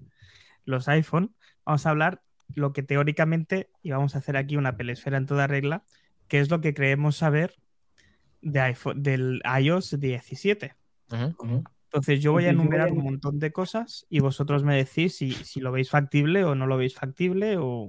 los 0.67 0.87
iPhone, 0.89 1.35
vamos 1.65 1.87
a 1.87 1.91
hablar 1.91 2.21
lo 2.55 2.75
que 2.75 2.83
teóricamente, 2.83 3.71
y 3.83 3.91
vamos 3.91 4.15
a 4.15 4.19
hacer 4.19 4.37
aquí 4.37 4.59
una 4.59 4.77
pelesfera 4.77 5.17
en 5.17 5.25
toda 5.25 5.47
regla, 5.47 5.83
que 6.29 6.41
es 6.41 6.51
lo 6.51 6.61
que 6.61 6.75
creemos 6.75 7.17
saber 7.17 7.55
de 8.43 8.61
iPhone, 8.61 9.03
del 9.03 9.41
iOS 9.59 9.99
17. 9.99 10.75
Entonces 11.13 12.21
yo 12.21 12.31
voy 12.33 12.45
a 12.45 12.51
enumerar 12.51 12.93
un 12.93 13.03
montón 13.03 13.39
de 13.41 13.51
cosas 13.51 14.07
y 14.09 14.21
vosotros 14.21 14.63
me 14.63 14.77
decís 14.77 15.17
si, 15.17 15.33
si 15.33 15.59
lo 15.61 15.73
veis 15.73 15.91
factible 15.91 16.45
o 16.45 16.55
no 16.55 16.67
lo 16.69 16.77
veis 16.77 16.95
factible 16.95 17.57
o, 17.57 17.89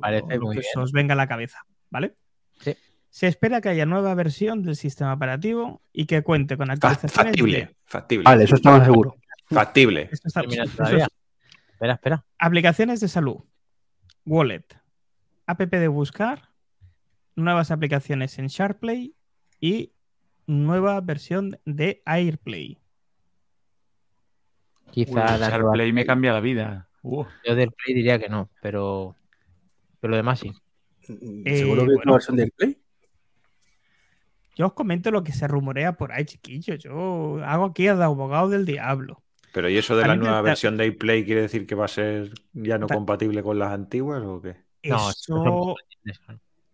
parece 0.00 0.34
o 0.36 0.40
lo 0.40 0.46
muy 0.46 0.56
que 0.56 0.60
bien. 0.60 0.84
os 0.84 0.92
venga 0.92 1.14
a 1.14 1.16
la 1.16 1.26
cabeza, 1.26 1.64
¿vale? 1.88 2.16
Sí. 2.60 2.74
Se 3.08 3.26
espera 3.26 3.60
que 3.62 3.70
haya 3.70 3.86
nueva 3.86 4.14
versión 4.14 4.62
del 4.62 4.76
sistema 4.76 5.14
operativo 5.14 5.80
y 5.92 6.04
que 6.04 6.22
cuente 6.22 6.56
con 6.58 6.70
actualizaciones. 6.70 7.14
Factible, 7.14 7.58
de- 7.58 7.76
factible. 7.86 8.24
Vale, 8.24 8.44
eso 8.44 8.54
estaba 8.56 8.84
seguro. 8.84 9.16
Factible. 9.46 10.10
Está- 10.12 10.42
eso 10.42 10.96
es- 10.98 11.06
Espera, 11.72 11.94
espera. 11.94 12.24
aplicaciones 12.38 13.00
de 13.00 13.08
salud, 13.08 13.38
wallet, 14.26 14.66
app 15.46 15.60
de 15.62 15.88
buscar, 15.88 16.50
nuevas 17.36 17.70
aplicaciones 17.70 18.38
en 18.38 18.48
SharePlay 18.48 19.14
y 19.60 19.92
nueva 20.50 21.00
versión 21.00 21.58
de 21.64 22.02
AirPlay. 22.04 22.78
Uy, 24.86 24.92
Quizá 24.92 25.12
la 25.38 25.38
nueva- 25.38 25.48
SharePlay 25.48 25.92
me 25.92 26.04
cambia 26.04 26.32
la 26.32 26.40
vida. 26.40 26.88
Uh, 27.02 27.24
Yo 27.46 27.54
del 27.54 27.70
Play 27.72 27.94
diría 27.94 28.18
que 28.18 28.28
no, 28.28 28.50
pero, 28.60 29.16
pero 30.00 30.10
lo 30.10 30.16
demás 30.16 30.40
sí. 30.40 30.52
¿Seguro 31.02 31.46
que 31.46 31.56
es 31.56 31.64
bueno. 31.86 32.02
una 32.04 32.12
versión 32.12 32.36
del 32.36 32.50
Play? 32.52 32.76
Yo 34.56 34.66
os 34.66 34.72
comento 34.74 35.10
lo 35.10 35.22
que 35.24 35.32
se 35.32 35.48
rumorea 35.48 35.94
por 35.96 36.12
ahí, 36.12 36.24
chiquillos. 36.26 36.78
Yo 36.82 37.42
hago 37.44 37.64
aquí 37.66 37.88
al 37.88 38.02
abogado 38.02 38.48
del 38.50 38.66
diablo. 38.66 39.22
Pero 39.52 39.68
¿y 39.68 39.78
eso 39.78 39.96
de 39.96 40.06
la 40.06 40.14
nueva 40.16 40.42
versión 40.42 40.76
de 40.76 40.86
iPlay 40.86 41.24
quiere 41.24 41.40
decir 41.42 41.66
que 41.66 41.74
va 41.74 41.86
a 41.86 41.88
ser 41.88 42.32
ya 42.52 42.78
no 42.78 42.86
compatible 42.86 43.42
con 43.42 43.58
las 43.58 43.72
antiguas 43.72 44.22
o 44.22 44.40
qué? 44.42 44.56
No, 44.84 45.10
Eso, 45.10 45.76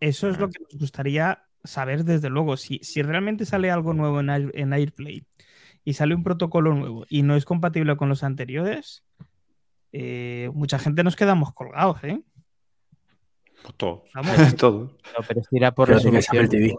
eso 0.01 0.29
es 0.29 0.39
lo 0.39 0.49
que 0.51 0.59
nos 0.61 0.79
gustaría 0.79 1.46
saber 1.66 2.05
desde 2.05 2.29
luego. 2.31 2.57
Si, 2.57 2.79
si 2.83 3.02
realmente 3.02 3.44
sale 3.44 3.70
algo 3.70 3.92
nuevo 3.94 4.20
en, 4.20 4.31
Air- 4.31 4.52
en 4.55 4.72
AirPlay 4.72 5.24
y 5.85 5.92
sale 5.94 6.14
un 6.14 6.22
protocolo 6.24 6.74
nuevo 6.74 7.07
y 7.09 7.22
no 7.22 7.37
es 7.37 7.44
compatible 7.44 7.96
con 7.96 8.09
los 8.09 8.22
anteriores, 8.22 9.05
eh, 9.92 10.50
mucha 10.55 10.79
gente 10.79 11.05
nos 11.05 11.16
quedamos 11.16 11.52
colgados, 11.52 12.02
¿eh? 12.05 12.20
Pues 13.62 13.74
todo. 13.76 14.05
Vamos. 14.14 14.35
todo. 14.57 14.79
No, 15.18 15.24
pero 15.26 15.40
es 15.40 15.48
que 15.48 15.57
irá 15.57 15.72
por 15.72 15.88
resolución. 15.88 16.44
Apple 16.44 16.48
TV. 16.48 16.74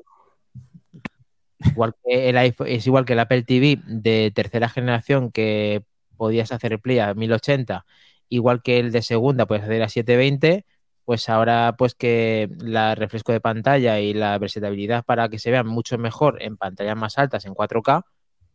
Igual 1.71 1.95
que 2.05 2.29
el 2.29 2.37
iPhone, 2.37 2.67
es 2.67 2.85
igual 2.85 3.05
que 3.05 3.13
el 3.13 3.19
Apple 3.19 3.43
TV 3.43 3.81
de 3.87 4.31
tercera 4.33 4.69
generación 4.69 5.31
que 5.31 5.83
podías 6.15 6.51
hacer 6.51 6.73
el 6.73 6.79
Play 6.79 6.99
a 6.99 7.13
1080, 7.15 7.85
igual 8.29 8.61
que 8.61 8.79
el 8.79 8.91
de 8.91 9.01
segunda 9.01 9.47
puedes 9.47 9.63
hacer 9.63 9.81
a 9.81 9.89
720, 9.89 10.65
pues 11.07 11.29
ahora 11.29 11.75
pues 11.77 11.95
que 11.95 12.49
la 12.59 12.93
refresco 12.93 13.31
de 13.31 13.39
pantalla 13.39 13.97
y 14.01 14.13
la 14.13 14.37
versatilidad 14.39 15.05
para 15.05 15.29
que 15.29 15.39
se 15.39 15.49
vean 15.49 15.65
mucho 15.65 15.97
mejor 15.97 16.43
en 16.43 16.57
pantallas 16.57 16.97
más 16.97 17.17
altas 17.17 17.45
en 17.45 17.53
4K, 17.53 18.03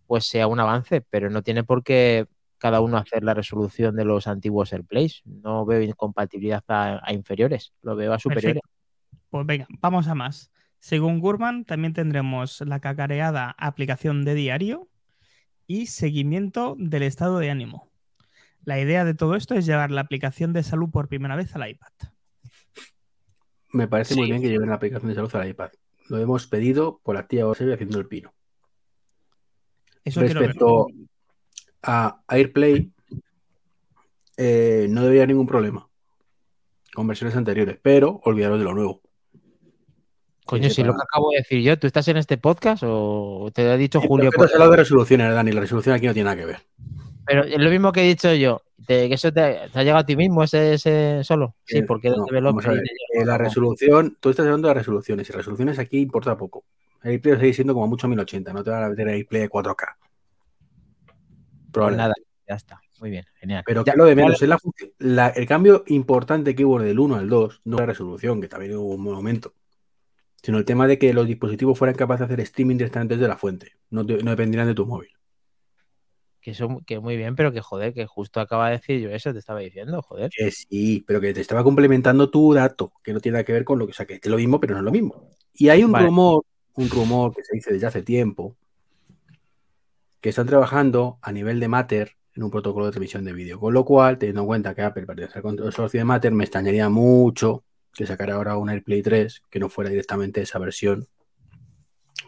pues 0.07 0.27
sea 0.27 0.47
un 0.49 0.61
avance, 0.61 1.01
pero 1.01 1.31
no 1.31 1.41
tiene 1.41 1.65
por 1.65 1.83
qué 1.83 2.27
cada 2.59 2.83
uno 2.83 2.99
hacer 2.99 3.25
la 3.25 3.33
resolución 3.33 3.97
de 3.97 4.05
los 4.05 4.27
antiguos 4.27 4.71
AirPlays. 4.75 5.23
No 5.25 5.65
veo 5.65 5.81
incompatibilidad 5.81 6.63
a, 6.69 7.11
inferiores, 7.15 7.73
lo 7.81 7.97
veo 7.97 8.13
a 8.13 8.19
superiores. 8.19 8.61
Pues 9.31 9.47
venga, 9.47 9.67
vamos 9.81 10.07
a 10.07 10.15
más. 10.15 10.51
Según 10.79 11.21
Gurman, 11.21 11.65
también 11.65 11.95
tendremos 11.95 12.61
la 12.61 12.81
cacareada 12.81 13.57
aplicación 13.57 14.27
de 14.27 14.35
diario 14.35 14.91
y 15.67 15.87
seguimiento 15.87 16.77
del 16.79 17.05
estado 17.05 17.39
de 17.39 17.49
ánimo. 17.49 17.91
La 18.63 18.79
idea 18.79 19.07
de 19.07 19.15
todo 19.15 19.37
esto 19.37 19.55
es 19.55 19.65
llevar 19.65 19.91
la 19.91 20.03
aplicación 20.03 20.53
de 20.53 20.63
salud 20.63 20.91
por 20.91 21.09
primera 21.09 21.35
vez 21.35 21.57
al 21.57 21.67
iPad. 21.67 22.13
Me 23.73 23.89
parece 23.89 24.15
muy 24.15 24.31
bien 24.31 24.43
que 24.43 24.49
lleven 24.49 24.69
la 24.69 24.77
aplicación 24.77 25.09
de 25.09 25.15
salud 25.15 25.35
al 25.35 25.49
iPad. 25.49 25.71
Lo 26.09 26.19
hemos 26.19 26.47
pedido 26.47 27.01
por 27.03 27.17
activa 27.17 27.47
o 27.47 27.53
haciendo 27.53 27.99
el 27.99 28.07
pino. 28.07 28.33
Eso. 30.05 30.21
Respecto 30.21 30.87
a 31.83 32.23
AirPlay, 32.29 32.93
eh, 34.37 34.87
no 34.91 35.03
debería 35.03 35.27
ningún 35.27 35.47
problema 35.47 35.89
con 36.95 37.07
versiones 37.07 37.37
anteriores, 37.37 37.79
pero 37.81 38.21
olvidaros 38.25 38.59
de 38.59 38.65
lo 38.65 38.75
nuevo. 38.75 39.01
Coño, 40.45 40.69
si 40.69 40.83
lo 40.83 40.93
que 40.95 41.03
acabo 41.03 41.31
de 41.31 41.39
decir 41.39 41.63
yo, 41.63 41.79
¿tú 41.79 41.87
estás 41.87 42.09
en 42.09 42.17
este 42.17 42.37
podcast 42.37 42.83
o 42.85 43.51
te 43.55 43.65
lo 43.65 43.71
ha 43.71 43.77
dicho 43.77 44.01
Julio? 44.01 44.31
Has 44.37 44.53
hablado 44.53 44.73
de 44.73 44.77
resoluciones, 44.79 45.33
Dani. 45.33 45.53
La 45.53 45.61
resolución 45.61 45.95
aquí 45.95 46.07
no 46.07 46.13
tiene 46.13 46.25
nada 46.25 46.37
que 46.37 46.47
ver. 46.47 46.61
Pero 47.27 47.45
es 47.45 47.59
lo 47.59 47.71
mismo 47.71 47.93
que 47.93 48.01
he 48.03 48.09
dicho 48.09 48.33
yo, 48.35 48.63
que 48.87 49.07
eso 49.13 49.33
te, 49.33 49.41
te 49.73 49.79
ha 49.79 49.83
llegado 49.83 49.99
a 50.01 50.07
ti 50.07 50.17
mismo 50.17 50.43
ese, 50.43 50.75
ese 50.75 51.23
solo. 51.25 51.55
Sí, 51.65 51.79
Eh, 51.79 51.83
porque 51.85 52.11
no, 52.11 52.27
vamos 52.31 52.67
a 52.67 52.73
ver, 52.73 52.83
eh, 53.15 53.25
la 53.25 53.39
resolución, 53.39 54.17
tú 54.21 54.31
estás 54.31 54.45
hablando 54.47 54.69
de 54.69 54.75
resoluciones 54.75 55.29
y 55.29 55.33
resoluciones 55.33 55.79
aquí 55.79 55.99
importa 56.01 56.37
poco. 56.37 56.65
AirPlay 57.03 57.37
sigue 57.39 57.53
siendo 57.55 57.75
como 57.75 57.87
mucho 57.89 58.09
1080, 58.09 58.53
no 58.53 58.63
te 58.65 58.71
van 58.71 58.85
a 58.85 58.89
meter 58.89 59.09
AirPlay 59.09 59.43
de 59.43 59.49
4K. 59.49 59.97
Pues 59.97 61.73
Probablemente. 61.73 62.03
nada, 62.03 62.15
ya 62.49 62.55
está. 62.55 62.81
Muy 63.01 63.11
bien, 63.11 63.25
genial. 63.41 63.63
Pero 63.67 63.85
Ya- 63.85 63.93
que 63.93 63.99
lo 63.99 64.05
de 64.05 64.15
menos 64.15 64.41
es 64.43 64.49
la, 64.49 64.59
func- 64.59 64.93
la- 64.99 65.29
el 65.29 65.47
cambio 65.47 65.83
importante 65.89 66.55
que 66.55 66.65
hubo 66.65 66.81
del 66.81 66.99
1 66.99 67.17
al 67.17 67.29
2, 67.29 67.61
no 67.65 67.79
la 67.79 67.87
resolución, 67.87 68.41
que 68.41 68.49
también 68.49 68.77
hubo 68.77 68.95
un 68.95 69.03
momento, 69.03 69.55
sino 70.43 70.59
el 70.59 70.65
tema 70.65 70.87
de 70.87 70.99
que 70.99 71.13
los 71.13 71.27
dispositivos 71.27 71.77
fueran 71.79 71.97
capaces 71.97 72.21
de 72.29 72.35
hacer 72.35 72.41
streaming 72.41 72.77
directamente 72.77 73.15
desde 73.17 73.27
la 73.29 73.37
fuente, 73.37 73.73
no, 73.91 74.05
te- 74.07 74.23
no 74.23 74.31
dependieran 74.31 74.69
de 74.69 74.75
tu 74.75 74.87
móvil. 74.87 75.11
Que, 76.43 76.51
eso, 76.51 76.83
que 76.85 76.99
muy 76.99 77.17
bien, 77.17 77.37
pero 77.37 77.53
que 77.53 77.61
joder, 77.61 77.95
que 77.95 78.05
justo 78.07 78.41
acaba 78.41 78.67
de 78.67 78.77
decir 78.77 79.01
yo 79.01 79.11
eso, 79.11 79.33
te 79.33 79.39
estaba 79.39 79.61
diciendo, 79.61 80.03
joder. 80.03 80.31
Que 80.37 80.51
sí, 80.51 81.05
pero 81.07 81.21
que 81.21 81.33
te 81.33 81.41
estaba 81.41 81.63
complementando 81.63 82.29
tu 82.31 82.53
dato, 82.53 82.93
que 83.03 83.13
no 83.13 83.21
tiene 83.21 83.35
nada 83.35 83.45
que 83.45 83.53
ver 83.53 83.65
con 83.65 83.79
lo 83.79 83.87
que, 83.87 83.93
o 83.93 83.95
sea, 83.95 84.07
que 84.07 84.15
es 84.15 84.27
lo 84.27 84.37
mismo, 84.37 84.61
pero 84.61 84.75
no 84.75 84.81
es 84.81 84.85
lo 84.85 84.91
mismo. 84.91 85.31
Y 85.55 85.69
hay 85.69 85.85
un 85.85 85.93
Vale. 85.93 86.07
rumor, 86.07 86.45
un 86.75 86.91
rumor 86.91 87.35
que 87.35 87.45
se 87.45 87.55
dice 87.55 87.73
desde 87.73 87.87
hace 87.87 88.03
tiempo, 88.03 88.57
que 90.21 90.31
están 90.31 90.47
trabajando 90.47 91.19
a 91.23 91.33
nivel 91.33 91.61
de 91.61 91.69
Matter 91.69 92.17
en 92.35 92.43
un 92.43 92.51
protocolo 92.51 92.87
de 92.87 92.93
transmisión 92.93 93.25
de 93.25 93.33
vídeo, 93.33 93.61
con 93.61 93.73
lo 93.73 93.85
cual, 93.85 94.19
teniendo 94.19 94.43
en 94.43 94.47
cuenta 94.49 94.75
que 94.75 94.83
Apple 94.83 95.07
pertenece 95.07 95.39
al 95.39 95.43
consorcio 95.43 96.01
de 96.01 96.05
Matter, 96.05 96.33
me 96.33 96.45
extrañaría 96.45 96.89
mucho 96.89 97.65
que 97.95 98.07
sacara 98.07 98.35
ahora 98.35 98.57
un 98.57 98.71
AirPlay 98.71 99.03
3 99.03 99.43
que 99.49 99.61
no 99.61 99.69
fuera 99.69 99.91
directamente 99.91 100.41
esa 100.41 100.59
versión 100.59 101.09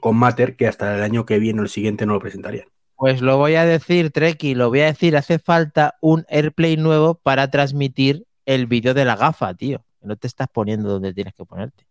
con 0.01 0.17
Matter, 0.17 0.57
que 0.57 0.69
hasta 0.69 0.95
el 0.97 1.03
año 1.03 1.25
que 1.25 1.39
viene 1.39 1.61
o 1.61 1.63
el 1.63 1.71
siguiente 1.71 2.05
no 2.05 2.13
lo 2.13 2.21
presentarían. 2.21 2.69
Pues 2.97 3.21
lo 3.21 3.39
voy 3.39 3.57
a 3.57 3.65
decir, 3.65 4.11
Treki, 4.13 4.55
lo 4.55 4.69
voy 4.69 4.81
a 4.81 4.87
decir, 4.87 5.17
hace 5.17 5.39
falta 5.39 5.97
un 6.01 6.25
AirPlay 6.29 6.77
nuevo 6.77 7.17
para 7.17 7.51
transmitir 7.51 8.25
el 8.47 8.67
vídeo 8.67 8.95
de 8.95 9.05
la 9.05 9.17
gafa, 9.17 9.55
tío. 9.55 9.85
No 10.01 10.17
te 10.17 10.27
estás 10.27 10.49
poniendo 10.53 10.89
donde 10.89 11.13
tienes 11.13 11.35
que 11.35 11.45
ponerte. 11.45 11.87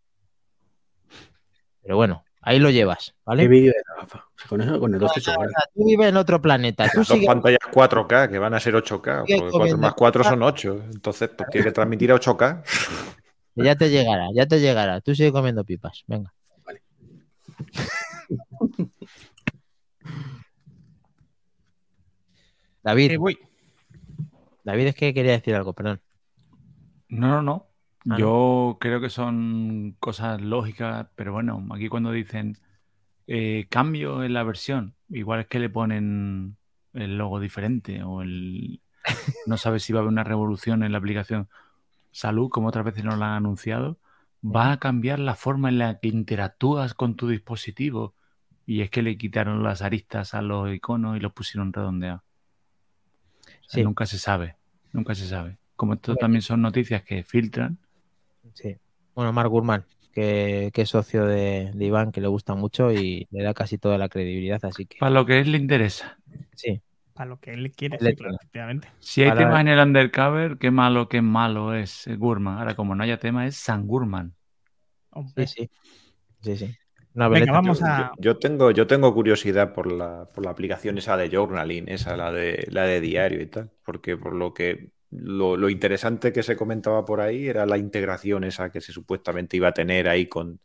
Pero 1.82 1.98
bueno, 1.98 2.24
ahí 2.42 2.60
lo 2.60 2.70
llevas, 2.70 3.08
¿Qué 3.12 3.22
¿vale? 3.26 3.48
vídeo 3.48 3.74
de 3.74 3.84
la 3.90 4.02
gafa? 4.02 4.20
O 4.20 4.38
sea, 4.40 4.48
con 4.48 4.62
eso, 4.62 4.80
con 4.80 4.94
el 4.94 5.00
2 5.00 5.14
te 5.14 5.20
sobra. 5.22 5.50
Tú 5.74 5.86
vives 5.86 6.08
en 6.08 6.18
otro 6.18 6.42
planeta. 6.42 6.86
Tú 6.90 7.00
Las 7.00 7.08
dos 7.10 7.18
sigue- 7.18 7.28
pantallas 7.28 7.60
4K, 7.72 8.30
que 8.30 8.40
van 8.40 8.54
a 8.54 8.60
ser 8.60 8.76
8K, 8.76 9.26
Sigue 9.26 9.38
porque 9.40 9.52
4 9.52 9.52
comiendo 9.52 9.78
más 9.82 9.94
4 9.96 10.20
cosas. 10.22 10.32
son 10.32 10.44
8. 10.44 10.84
Entonces, 10.94 11.30
pues 11.36 11.50
tiene 11.50 11.66
que 11.66 11.72
transmitir 11.74 12.12
a 12.12 12.16
8K. 12.16 12.64
que 13.56 13.64
ya 13.64 13.76
te 13.76 13.90
llegará, 13.90 14.28
ya 14.34 14.46
te 14.48 14.60
llegará. 14.62 15.02
Tú 15.02 15.14
sigue 15.14 15.32
comiendo 15.34 15.64
pipas. 15.66 16.04
Venga. 16.08 16.34
Vale. 16.66 16.82
David, 22.84 23.12
Eh, 23.12 23.18
voy. 23.18 23.38
David 24.64 24.88
es 24.88 24.96
que 24.96 25.14
quería 25.14 25.32
decir 25.34 25.56
algo, 25.56 25.74
perdón. 25.74 26.02
No, 27.10 27.28
no, 27.28 27.42
no. 27.42 27.68
Ah, 28.10 28.18
Yo 28.18 28.78
creo 28.82 29.00
que 29.02 29.10
son 29.10 29.96
cosas 30.00 30.42
lógicas, 30.42 31.08
pero 31.16 31.32
bueno, 31.34 31.66
aquí 31.74 31.88
cuando 31.90 32.12
dicen 32.12 32.58
eh, 33.28 33.68
cambio 33.70 34.24
en 34.24 34.34
la 34.34 34.44
versión, 34.44 34.96
igual 35.10 35.42
es 35.42 35.48
que 35.48 35.60
le 35.60 35.70
ponen 35.70 36.58
el 36.94 37.18
logo 37.18 37.40
diferente 37.40 38.04
o 38.04 38.22
el 38.22 38.82
no 39.48 39.58
sabes 39.58 39.84
si 39.84 39.94
va 39.94 40.00
a 40.00 40.02
haber 40.02 40.12
una 40.14 40.24
revolución 40.24 40.84
en 40.84 40.92
la 40.94 41.00
aplicación 41.00 41.50
salud, 42.12 42.50
como 42.50 42.70
otras 42.70 42.86
veces 42.86 43.04
nos 43.06 43.18
la 43.20 43.28
han 43.32 43.34
anunciado, 43.46 44.00
va 44.44 44.72
a 44.74 44.80
cambiar 44.80 45.20
la 45.20 45.36
forma 45.36 45.70
en 45.70 45.80
la 45.80 46.00
que 46.00 46.10
interactúas 46.10 46.94
con 46.96 47.16
tu 47.16 47.30
dispositivo. 47.30 48.16
Y 48.66 48.82
es 48.82 48.90
que 48.92 49.02
le 49.04 49.18
quitaron 49.18 49.64
las 49.64 49.82
aristas 49.82 50.34
a 50.36 50.42
los 50.42 50.72
iconos 50.74 51.18
y 51.18 51.22
los 51.22 51.34
pusieron 51.34 51.74
redondeados. 51.74 52.22
O 53.66 53.70
sea, 53.70 53.80
Sí. 53.80 53.84
Nunca 53.84 54.06
se 54.06 54.18
sabe, 54.20 54.56
nunca 54.92 55.16
se 55.16 55.28
sabe. 55.28 55.58
Como 55.76 55.94
esto 55.96 56.12
Bueno. 56.14 56.20
también 56.20 56.42
son 56.42 56.62
noticias 56.62 57.04
que 57.04 57.24
filtran, 57.24 57.78
Sí. 58.54 58.78
Bueno, 59.16 59.32
Mark 59.34 59.50
Gurman, 59.50 59.86
que, 60.12 60.70
que 60.74 60.82
es 60.84 60.90
socio 60.90 61.26
de, 61.26 61.72
de 61.74 61.86
Iván, 61.86 62.12
que 62.12 62.20
le 62.22 62.28
gusta 62.28 62.54
mucho 62.56 62.92
y 62.92 63.28
le 63.32 63.44
da 63.44 63.54
casi 63.54 63.78
toda 63.78 63.98
la 63.98 64.10
credibilidad, 64.10 64.64
así 64.66 64.86
que 64.86 64.98
para 65.00 65.10
lo 65.12 65.26
que 65.26 65.40
él 65.40 65.52
le 65.52 65.58
interesa. 65.58 66.18
sí. 66.56 66.82
Para 67.14 67.30
lo 67.30 67.40
que 67.40 67.54
él 67.54 67.72
quiere, 67.74 67.98
Le 68.02 68.10
sí, 68.10 68.16
claro, 68.16 68.34
efectivamente. 68.36 68.88
Si 69.00 69.22
hay 69.22 69.30
Para- 69.30 69.42
temas 69.42 69.62
en 69.62 69.68
el 69.68 69.80
undercover, 69.80 70.58
qué 70.58 70.72
malo, 70.72 71.10
qué 71.10 71.22
malo 71.22 71.76
es 71.76 72.10
Gurman. 72.18 72.58
Ahora, 72.58 72.76
como 72.76 72.96
no 72.96 73.04
haya 73.04 73.20
tema, 73.20 73.46
es 73.46 73.56
San 73.56 73.86
Gurman. 73.86 74.34
Hombre. 75.12 75.46
Sí, 75.46 75.70
sí. 76.42 76.56
Sí, 76.56 76.58
sí. 76.66 76.76
Una 77.16 77.28
Venga, 77.30 77.52
veleta. 77.54 77.60
vamos 77.60 77.82
Yo, 77.82 77.82
a. 77.82 77.94
yo- 77.94 78.12
yo 78.18 78.38
tengo, 78.38 78.72
yo 78.72 78.86
tengo 78.88 79.14
curiosidad 79.14 79.74
por 79.74 79.92
la, 79.92 80.28
por 80.34 80.44
la 80.46 80.52
aplicación 80.52 80.98
esa 80.98 81.18
de 81.18 81.30
Journaling, 81.30 81.90
esa, 81.90 82.16
la 82.16 82.32
de, 82.32 82.68
la 82.70 82.84
de 82.86 83.02
diario 83.02 83.42
y 83.42 83.48
tal, 83.48 83.72
porque 83.84 84.18
por 84.18 84.36
lo 84.36 84.54
que 84.54 84.92
lo, 85.10 85.58
lo 85.58 85.70
interesante 85.70 86.32
que 86.34 86.44
se 86.44 86.56
comentaba 86.56 87.06
por 87.06 87.22
ahí 87.22 87.48
era 87.48 87.66
la 87.66 87.78
integración 87.78 88.44
esa 88.44 88.72
que 88.72 88.82
se 88.82 88.92
supuestamente 88.92 89.58
iba 89.58 89.70
a 89.70 89.74
tener 89.74 90.08
ahí 90.10 90.28
con, 90.28 90.60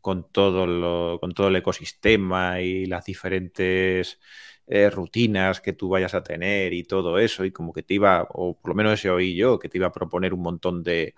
con 0.00 0.30
todo 0.32 0.66
lo, 0.66 1.18
con 1.20 1.32
todo 1.32 1.48
el 1.48 1.56
ecosistema 1.56 2.60
y 2.60 2.86
las 2.86 3.04
diferentes 3.06 4.20
eh, 4.66 4.90
rutinas 4.90 5.60
que 5.60 5.72
tú 5.72 5.88
vayas 5.88 6.14
a 6.14 6.22
tener 6.22 6.72
y 6.74 6.84
todo 6.84 7.18
eso, 7.18 7.44
y 7.44 7.52
como 7.52 7.72
que 7.72 7.82
te 7.82 7.94
iba, 7.94 8.26
o 8.30 8.58
por 8.60 8.70
lo 8.70 8.74
menos 8.74 8.92
eso 8.94 9.14
oí 9.14 9.34
yo, 9.36 9.58
que 9.58 9.68
te 9.70 9.78
iba 9.78 9.86
a 9.88 9.92
proponer 9.92 10.34
un 10.34 10.42
montón 10.42 10.82
de, 10.82 11.14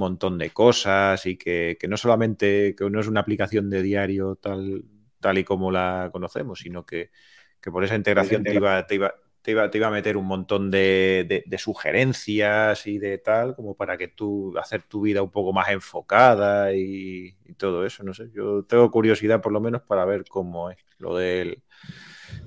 montón 0.00 0.38
de 0.38 0.50
cosas 0.50 1.26
y 1.26 1.36
que, 1.36 1.76
que 1.80 1.88
no 1.88 1.96
solamente 1.96 2.74
que 2.76 2.88
no 2.90 3.00
es 3.00 3.08
una 3.08 3.20
aplicación 3.20 3.70
de 3.70 3.82
diario 3.82 4.36
tal, 4.36 4.84
tal 5.20 5.38
y 5.38 5.44
como 5.44 5.70
la 5.70 6.10
conocemos, 6.12 6.60
sino 6.60 6.84
que, 6.86 7.10
que 7.60 7.70
por 7.70 7.84
esa 7.84 7.94
integración 7.96 8.46
te 8.46 8.54
iba, 8.56 8.86
te 8.86 8.94
iba, 8.96 9.14
te 9.42 9.52
iba, 9.52 9.70
te 9.70 9.78
iba 9.78 9.86
a 9.88 9.90
meter 9.90 10.16
un 10.16 10.26
montón 10.26 10.70
de, 10.70 11.44
de- 11.46 11.58
sugerencias 11.58 12.86
y 12.86 12.98
de 12.98 13.18
tal, 13.18 13.54
como 13.56 13.76
para 13.76 13.96
que 13.98 14.08
tú 14.08 14.56
hacer 14.58 14.82
tu 14.84 15.02
vida 15.02 15.22
un 15.22 15.30
poco 15.30 15.52
más 15.52 15.68
enfocada 15.70 16.72
y 16.74 17.34
todo 17.56 17.84
eso. 17.86 18.02
No 18.04 18.14
sé, 18.14 18.30
yo 18.34 18.64
tengo 18.64 18.90
curiosidad 18.90 19.40
por 19.40 19.52
lo 19.52 19.60
menos 19.60 19.82
para 19.82 20.04
ver 20.04 20.24
cómo 20.28 20.70
es 20.70 20.78
lo 20.98 21.16
del 21.16 21.62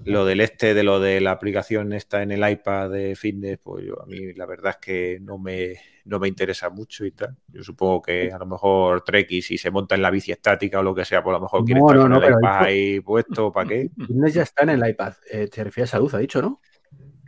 lo 0.06 0.26
del 0.26 0.42
este, 0.42 0.74
de 0.74 0.84
lo 0.84 1.00
de 1.00 1.20
la 1.22 1.32
aplicación 1.32 1.94
esta 1.94 2.22
en 2.24 2.32
el 2.32 2.48
iPad 2.50 2.90
de 2.92 3.16
fitness, 3.16 3.58
pues 3.64 3.86
yo, 3.86 4.02
a 4.02 4.06
mí 4.06 4.34
la 4.34 4.46
verdad 4.46 4.72
es 4.72 4.78
que 4.78 5.20
no 5.22 5.38
me, 5.40 5.76
no 6.06 6.20
me 6.20 6.28
interesa 6.28 6.70
mucho 6.70 7.06
y 7.06 7.12
tal. 7.12 7.36
Yo 7.48 7.64
supongo 7.64 8.02
que 8.02 8.32
a 8.32 8.38
lo 8.38 8.46
mejor 8.46 9.04
Treki, 9.04 9.42
si 9.42 9.58
se 9.58 9.72
monta 9.72 9.96
en 9.96 10.02
la 10.02 10.12
bici 10.12 10.32
estática 10.32 10.80
o 10.80 10.84
lo 10.84 10.94
que 10.94 11.06
sea, 11.06 11.24
pues 11.24 11.34
a 11.34 11.38
lo 11.40 11.44
mejor 11.44 11.66
quiere 11.66 11.80
No, 11.82 11.88
estar 11.88 11.98
no, 11.98 12.02
con 12.04 12.12
no, 12.12 12.18
el 12.18 12.24
pero 12.24 12.40
iPad 12.40 12.64
ahí 12.64 13.00
puesto, 13.00 13.52
¿para 13.52 13.68
qué? 13.70 13.90
Fitness 13.98 14.34
ya 14.34 14.44
está 14.44 14.64
en 14.64 14.70
el 14.70 14.88
iPad. 14.90 15.14
Eh, 15.32 15.48
te 15.48 15.64
refieres 15.64 15.90
a 15.94 15.98
salud, 15.98 16.14
ha 16.14 16.20
dicho, 16.20 16.42
¿no? 16.42 16.62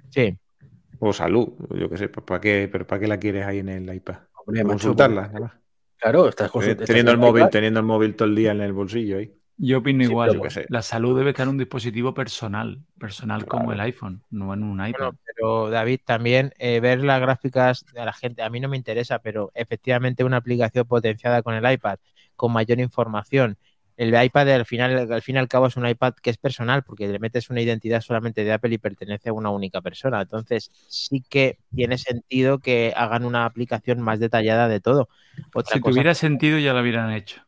Sí. 0.09 0.37
O 0.99 1.13
salud, 1.13 1.49
yo 1.75 1.89
qué 1.89 1.97
sé, 1.97 2.09
pues 2.09 2.25
¿para 2.25 2.41
qué, 2.41 2.67
pero 2.71 2.87
¿para 2.87 2.99
qué 2.99 3.07
la 3.07 3.19
quieres 3.19 3.45
ahí 3.45 3.59
en 3.59 3.69
el 3.69 3.93
iPad? 3.93 4.15
Hombre, 4.45 4.63
¿Para 4.63 4.63
macho, 4.63 4.69
consultarla, 4.69 5.31
pues. 5.31 5.51
Claro, 5.97 6.29
estás 6.29 6.47
Eh, 6.49 6.51
consult- 6.53 6.71
estás 6.71 6.87
Teniendo 6.87 7.11
el 7.11 7.17
móvil, 7.17 7.41
iPad. 7.43 7.51
teniendo 7.51 7.79
el 7.79 7.85
móvil 7.85 8.15
todo 8.15 8.27
el 8.27 8.35
día 8.35 8.51
en 8.51 8.61
el 8.61 8.73
bolsillo 8.73 9.17
ahí. 9.17 9.33
Yo 9.57 9.79
opino 9.79 10.03
Sí, 10.03 10.11
igual. 10.11 10.41
que 10.41 10.49
sé. 10.49 10.65
La 10.69 10.81
salud 10.81 11.17
debe 11.17 11.31
estar 11.31 11.43
en 11.45 11.49
un 11.49 11.57
dispositivo 11.57 12.13
personal, 12.13 12.79
personal 12.99 13.45
como 13.45 13.71
el 13.73 13.79
iPhone, 13.79 14.21
no 14.29 14.53
en 14.53 14.63
un 14.63 14.85
iPad. 14.85 14.99
Bueno, 14.99 15.17
pero 15.25 15.69
David, 15.69 15.99
también 16.05 16.53
eh, 16.59 16.79
ver 16.79 17.03
las 17.03 17.19
gráficas 17.19 17.85
de 17.93 18.05
la 18.05 18.13
gente, 18.13 18.43
a 18.43 18.49
mí 18.49 18.59
no 18.59 18.69
me 18.69 18.77
interesa, 18.77 19.19
pero 19.19 19.51
efectivamente 19.55 20.23
una 20.23 20.37
aplicación 20.37 20.85
potenciada 20.87 21.41
con 21.41 21.55
el 21.55 21.71
iPad, 21.71 21.97
con 22.35 22.53
mayor 22.53 22.79
información. 22.79 23.57
El 23.95 24.09
iPad 24.09 24.47
al 24.51 24.65
final, 24.67 25.11
al 25.11 25.21
fin 25.23 25.37
y 25.37 25.39
al 25.39 25.47
cabo 25.47 25.65
es 25.65 25.75
un 25.75 25.87
iPad 25.87 26.13
que 26.21 26.29
es 26.29 26.37
personal, 26.37 26.83
porque 26.83 27.07
le 27.07 27.17
metes 27.17 27.49
una 27.49 27.61
identidad 27.61 28.01
solamente 28.01 28.43
de 28.43 28.53
Apple 28.53 28.75
y 28.75 28.77
pertenece 28.77 29.29
a 29.29 29.33
una 29.33 29.49
única 29.49 29.81
persona. 29.81 30.21
Entonces, 30.21 30.69
sí 30.87 31.25
que 31.27 31.57
tiene 31.73 31.97
sentido 31.97 32.59
que 32.59 32.93
hagan 32.95 33.25
una 33.25 33.45
aplicación 33.45 34.01
más 34.01 34.19
detallada 34.19 34.67
de 34.67 34.79
todo. 34.81 35.09
Otra 35.51 35.73
si 35.73 35.79
cosa, 35.79 35.91
tuviera 35.91 36.13
sentido 36.13 36.59
ya 36.59 36.73
lo 36.73 36.81
hubieran 36.81 37.11
hecho. 37.11 37.41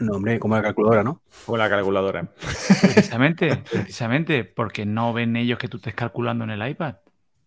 No, 0.00 0.14
hombre, 0.14 0.40
como 0.40 0.56
la 0.56 0.62
calculadora, 0.62 1.04
¿no? 1.04 1.22
Con 1.44 1.58
la 1.58 1.68
calculadora. 1.68 2.32
Precisamente, 2.80 3.64
precisamente, 3.70 4.44
porque 4.44 4.86
no 4.86 5.12
ven 5.12 5.36
ellos 5.36 5.58
que 5.58 5.68
tú 5.68 5.76
estés 5.76 5.94
calculando 5.94 6.44
en 6.44 6.50
el 6.50 6.68
iPad. 6.68 6.96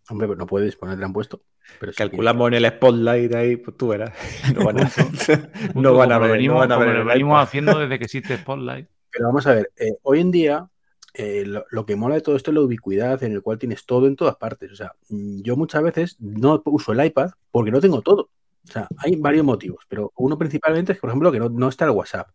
Hombre, 0.09 0.27
pero 0.27 0.37
no 0.37 0.45
puedes 0.47 0.75
ponerla 0.75 1.05
en 1.07 1.13
puesto. 1.13 1.43
Pero 1.79 1.93
sí 1.93 1.97
Calculamos 1.97 2.47
en 2.49 2.53
el 2.55 2.65
spotlight 2.67 3.33
ahí, 3.35 3.57
pues 3.57 3.77
tú 3.77 3.87
verás. 3.89 4.13
No 4.53 4.63
van 4.63 4.79
a, 4.79 4.91
no 5.75 5.95
van 5.95 6.11
a 6.11 6.19
como 6.19 6.29
ver, 6.29 6.31
venimos, 6.31 6.57
no 6.57 6.59
van 6.59 6.71
a 6.71 6.77
como 6.77 6.85
ver 6.85 6.95
lo 6.95 7.05
venimos 7.05 7.35
iPad. 7.35 7.43
haciendo 7.43 7.79
desde 7.79 7.97
que 7.99 8.05
existe 8.05 8.37
Spotlight. 8.37 8.89
Pero 9.11 9.27
vamos 9.27 9.47
a 9.47 9.53
ver, 9.55 9.71
eh, 9.77 9.93
hoy 10.03 10.19
en 10.19 10.31
día 10.31 10.69
eh, 11.13 11.45
lo, 11.45 11.65
lo 11.69 11.85
que 11.85 11.95
mola 11.95 12.15
de 12.15 12.21
todo 12.21 12.35
esto 12.35 12.51
es 12.51 12.55
la 12.55 12.61
ubicuidad 12.61 13.23
en 13.23 13.33
el 13.33 13.41
cual 13.41 13.59
tienes 13.59 13.85
todo 13.85 14.07
en 14.07 14.15
todas 14.15 14.35
partes. 14.37 14.71
O 14.71 14.75
sea, 14.75 14.93
mm, 15.09 15.41
yo 15.41 15.55
muchas 15.55 15.83
veces 15.83 16.17
no 16.19 16.61
uso 16.65 16.91
el 16.93 17.05
iPad 17.05 17.31
porque 17.51 17.71
no 17.71 17.81
tengo 17.81 18.01
todo. 18.01 18.29
O 18.67 18.71
sea, 18.71 18.87
hay 18.97 19.15
varios 19.17 19.45
motivos, 19.45 19.83
pero 19.87 20.11
uno 20.15 20.37
principalmente 20.37 20.93
es, 20.93 20.99
por 20.99 21.09
ejemplo, 21.09 21.31
que 21.31 21.39
no, 21.39 21.49
no 21.49 21.67
está 21.69 21.85
el 21.85 21.91
WhatsApp, 21.91 22.29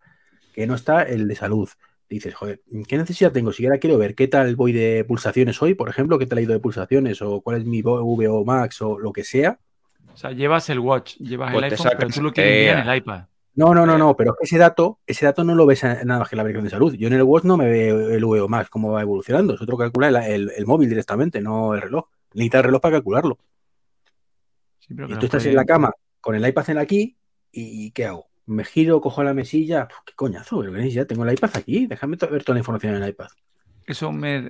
que 0.52 0.66
no 0.66 0.74
está 0.74 1.02
el 1.02 1.26
de 1.26 1.34
salud. 1.34 1.68
Dices, 2.08 2.34
joder, 2.34 2.62
¿qué 2.86 2.96
necesidad 2.96 3.32
tengo? 3.32 3.52
Si 3.52 3.64
ahora 3.66 3.78
quiero 3.78 3.98
ver 3.98 4.14
qué 4.14 4.28
tal 4.28 4.56
voy 4.56 4.72
de 4.72 5.04
pulsaciones 5.06 5.60
hoy, 5.60 5.74
por 5.74 5.88
ejemplo, 5.88 6.18
qué 6.18 6.26
tal 6.26 6.38
he 6.38 6.42
ido 6.42 6.52
de 6.52 6.60
pulsaciones, 6.60 7.20
o 7.22 7.40
cuál 7.40 7.58
es 7.58 7.64
mi 7.66 7.82
VO 7.82 8.44
Max, 8.44 8.80
o 8.82 8.98
lo 8.98 9.12
que 9.12 9.24
sea. 9.24 9.58
O 10.12 10.16
sea, 10.16 10.32
llevas 10.32 10.68
el 10.70 10.80
watch, 10.80 11.16
llevas 11.16 11.52
Pues 11.52 11.64
el 11.64 11.68
te 11.70 11.74
iPhone, 11.76 11.92
pero 11.98 12.10
tú 12.10 12.22
lo 12.22 12.32
quieres 12.32 12.52
eh, 12.52 12.70
en 12.70 12.88
el 12.88 12.96
iPad. 12.96 13.24
No, 13.54 13.74
no, 13.74 13.84
no, 13.86 13.98
no, 13.98 14.16
pero 14.16 14.36
ese 14.40 14.56
dato, 14.56 15.00
ese 15.06 15.26
dato 15.26 15.44
no 15.44 15.54
lo 15.54 15.66
ves 15.66 15.82
nada 15.82 16.18
más 16.20 16.28
que 16.28 16.34
en 16.34 16.38
la 16.38 16.42
aplicación 16.42 16.64
de 16.64 16.70
salud. 16.70 16.94
Yo 16.94 17.08
en 17.08 17.14
el 17.14 17.22
Watch 17.24 17.44
no 17.44 17.56
me 17.56 17.68
veo 17.68 18.10
el 18.10 18.24
VO 18.24 18.48
Max, 18.48 18.70
cómo 18.70 18.92
va 18.92 19.02
evolucionando. 19.02 19.54
Es 19.54 19.60
otro 19.60 19.76
que 19.76 19.84
calcula 19.84 20.08
el, 20.08 20.16
el- 20.16 20.52
el 20.56 20.66
móvil 20.66 20.88
directamente, 20.88 21.40
no 21.40 21.74
el 21.74 21.82
reloj. 21.82 22.06
Necesita 22.34 22.58
el 22.58 22.64
reloj 22.64 22.80
para 22.80 22.96
calcularlo. 22.96 23.38
Sí, 24.78 24.94
pero 24.94 25.08
que 25.08 25.14
Y 25.14 25.18
tú 25.18 25.26
estás 25.26 25.44
en 25.46 25.56
la 25.56 25.64
cama 25.64 25.90
con 26.28 26.34
el 26.34 26.46
iPad 26.46 26.68
en 26.68 26.76
aquí 26.76 27.16
y 27.50 27.90
¿qué 27.92 28.04
hago? 28.04 28.28
Me 28.44 28.62
giro, 28.62 29.00
cojo 29.00 29.24
la 29.24 29.32
mesilla. 29.32 29.88
Puf, 29.88 30.00
¿Qué 30.04 30.12
coñazo? 30.14 30.62
Necesidad, 30.62 31.06
tengo 31.06 31.24
el 31.24 31.32
iPad 31.32 31.52
aquí. 31.54 31.86
Déjame 31.86 32.18
ver 32.30 32.44
toda 32.44 32.52
la 32.52 32.58
información 32.58 32.96
en 32.96 33.02
el 33.02 33.08
iPad. 33.08 33.28
Eso, 33.86 34.12
me, 34.12 34.42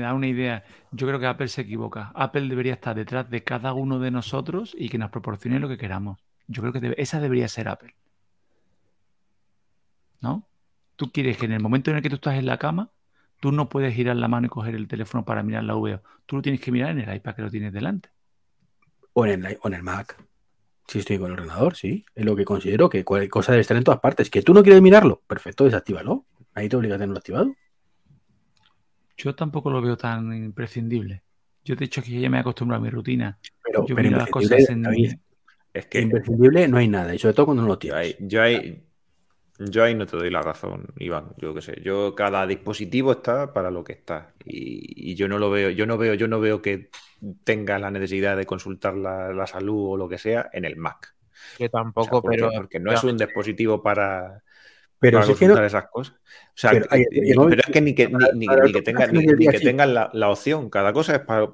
da 0.00 0.14
una 0.14 0.26
idea. 0.26 0.64
Yo 0.90 1.06
creo 1.06 1.20
que 1.20 1.26
Apple 1.26 1.48
se 1.48 1.60
equivoca. 1.60 2.12
Apple 2.14 2.48
debería 2.48 2.72
estar 2.72 2.96
detrás 2.96 3.28
de 3.28 3.44
cada 3.44 3.74
uno 3.74 3.98
de 3.98 4.10
nosotros 4.10 4.74
y 4.74 4.88
que 4.88 4.96
nos 4.96 5.10
proporcione 5.10 5.60
lo 5.60 5.68
que 5.68 5.76
queramos. 5.76 6.18
Yo 6.46 6.62
creo 6.62 6.72
que 6.72 6.94
esa 6.96 7.20
debería 7.20 7.46
ser 7.46 7.68
Apple. 7.68 7.94
¿No? 10.22 10.48
Tú 10.96 11.12
quieres 11.12 11.36
que 11.36 11.44
en 11.44 11.52
el 11.52 11.60
momento 11.60 11.90
en 11.90 11.98
el 11.98 12.02
que 12.02 12.08
tú 12.08 12.14
estás 12.14 12.36
en 12.36 12.46
la 12.46 12.56
cama, 12.56 12.90
tú 13.38 13.52
no 13.52 13.68
puedes 13.68 13.94
girar 13.94 14.16
la 14.16 14.28
mano 14.28 14.46
y 14.46 14.48
coger 14.48 14.76
el 14.76 14.88
teléfono 14.88 15.26
para 15.26 15.42
mirar 15.42 15.64
la 15.64 15.74
VO. 15.74 16.00
Tú 16.24 16.36
lo 16.36 16.42
tienes 16.42 16.62
que 16.62 16.72
mirar 16.72 16.92
en 16.92 17.00
el 17.00 17.14
iPad 17.16 17.34
que 17.34 17.42
lo 17.42 17.50
tienes 17.50 17.74
delante. 17.74 18.08
O 19.14 19.26
en 19.26 19.44
el, 19.44 19.58
o 19.62 19.68
en 19.68 19.74
el 19.74 19.82
Mac. 19.82 20.16
Si 20.88 20.98
estoy 20.98 21.18
con 21.18 21.28
el 21.28 21.34
ordenador, 21.34 21.76
sí. 21.76 22.04
Es 22.14 22.24
lo 22.24 22.36
que 22.36 22.44
considero 22.44 22.88
que 22.88 23.04
cualquier 23.04 23.30
cosa 23.30 23.52
debe 23.52 23.62
estar 23.62 23.76
en 23.76 23.84
todas 23.84 24.00
partes. 24.00 24.30
Que 24.30 24.42
tú 24.42 24.52
no 24.52 24.62
quieres 24.62 24.82
mirarlo, 24.82 25.22
perfecto, 25.26 25.64
desactívalo. 25.64 26.26
Ahí 26.54 26.68
te 26.68 26.76
obliga 26.76 26.96
a 26.96 26.98
tenerlo 26.98 27.18
activado. 27.18 27.54
Yo 29.16 29.34
tampoco 29.34 29.70
lo 29.70 29.80
veo 29.80 29.96
tan 29.96 30.32
imprescindible. 30.34 31.22
Yo 31.64 31.76
te 31.76 31.84
he 31.84 31.86
dicho 31.86 32.02
que 32.02 32.20
ya 32.20 32.28
me 32.28 32.38
he 32.38 32.40
acostumbrado 32.40 32.82
a 32.82 32.84
mi 32.84 32.90
rutina. 32.90 33.38
Pero, 33.62 33.86
Yo 33.86 33.94
pero 33.94 34.08
miro 34.08 34.18
las 34.18 34.30
cosas 34.30 34.68
en... 34.68 34.82
David, 34.82 35.14
Es 35.72 35.86
que 35.86 36.00
imprescindible 36.00 36.66
no 36.68 36.78
hay 36.78 36.88
nada. 36.88 37.14
Y 37.14 37.18
sobre 37.18 37.34
todo 37.34 37.46
cuando 37.46 37.62
no 37.62 37.68
lo 37.68 37.94
ahí, 37.94 38.16
yo 38.18 38.42
ahí, 38.42 38.82
yo 39.70 39.84
ahí 39.84 39.94
no 39.94 40.06
te 40.06 40.16
doy 40.16 40.30
la 40.30 40.42
razón, 40.42 40.88
Iván. 40.98 41.34
Yo 41.38 41.54
qué 41.54 41.62
sé. 41.62 41.80
Yo 41.82 42.14
cada 42.14 42.46
dispositivo 42.46 43.12
está 43.12 43.52
para 43.52 43.70
lo 43.70 43.84
que 43.84 43.92
está. 43.92 44.34
Y, 44.44 45.12
y 45.12 45.14
yo 45.14 45.28
no 45.28 45.38
lo 45.38 45.50
veo, 45.50 45.70
yo 45.70 45.86
no 45.86 45.98
veo, 45.98 46.14
yo 46.14 46.28
no 46.28 46.40
veo 46.40 46.62
que 46.62 46.90
tenga 47.44 47.78
la 47.78 47.90
necesidad 47.90 48.36
de 48.36 48.46
consultar 48.46 48.96
la, 48.96 49.32
la 49.32 49.46
salud 49.46 49.92
o 49.92 49.96
lo 49.96 50.08
que 50.08 50.18
sea 50.18 50.50
en 50.52 50.64
el 50.64 50.76
Mac. 50.76 51.14
O 51.54 51.56
sea, 51.56 51.68
tampoco, 51.68 52.22
porque, 52.22 52.36
pero. 52.36 52.50
porque 52.54 52.80
no 52.80 52.92
es 52.92 53.04
un 53.04 53.16
dispositivo 53.16 53.82
para, 53.82 54.42
Pero 55.02 55.18
para 55.20 55.34
si 55.34 55.44
esas 55.44 55.84
cosas. 55.90 56.14
O 56.14 56.20
sea, 56.54 56.70
Pero, 56.70 56.86
y- 56.92 57.34
móvil- 57.34 57.50
pero 57.50 57.62
es 57.66 57.72
que 57.72 57.80
ni 57.80 57.94
que, 57.94 58.08
ni, 58.08 58.14
ni- 58.34 58.46
para- 58.46 58.64
ni 58.64 58.72
que 58.72 58.82
tengan, 58.82 59.12
ni, 59.12 59.26
que 59.26 59.58
sí. 59.58 59.64
tengan 59.64 59.92
la, 59.92 60.08
la 60.14 60.30
opción. 60.30 60.70
Cada 60.70 60.92
cosa 60.92 61.16
es 61.16 61.20
para 61.20 61.44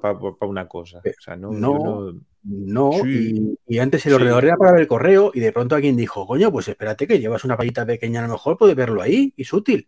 una 0.41 0.67
cosa. 0.67 1.01
Eh, 1.03 1.13
O 1.17 1.21
sea, 1.21 1.35
no, 1.35 1.51
no. 1.51 2.13
no- 2.43 2.91
Sí. 3.03 3.57
y, 3.67 3.75
y 3.75 3.79
antes 3.79 4.05
el 4.05 4.11
Sí. 4.11 4.15
ordenador 4.15 4.45
era 4.45 4.55
para 4.55 4.71
ver 4.73 4.81
el 4.81 4.87
correo 4.87 5.31
y 5.33 5.39
de 5.39 5.51
pronto 5.51 5.75
alguien 5.75 5.97
dijo, 5.97 6.27
coño, 6.27 6.51
pues 6.51 6.67
espérate 6.67 7.07
que 7.07 7.19
llevas 7.19 7.43
una 7.43 7.57
payita 7.57 7.85
pequeña, 7.85 8.19
a 8.23 8.27
lo 8.27 8.33
mejor 8.33 8.55
puedes 8.57 8.75
verlo 8.75 9.01
ahí 9.01 9.33
y 9.35 9.41
es 9.41 9.51
útil. 9.51 9.87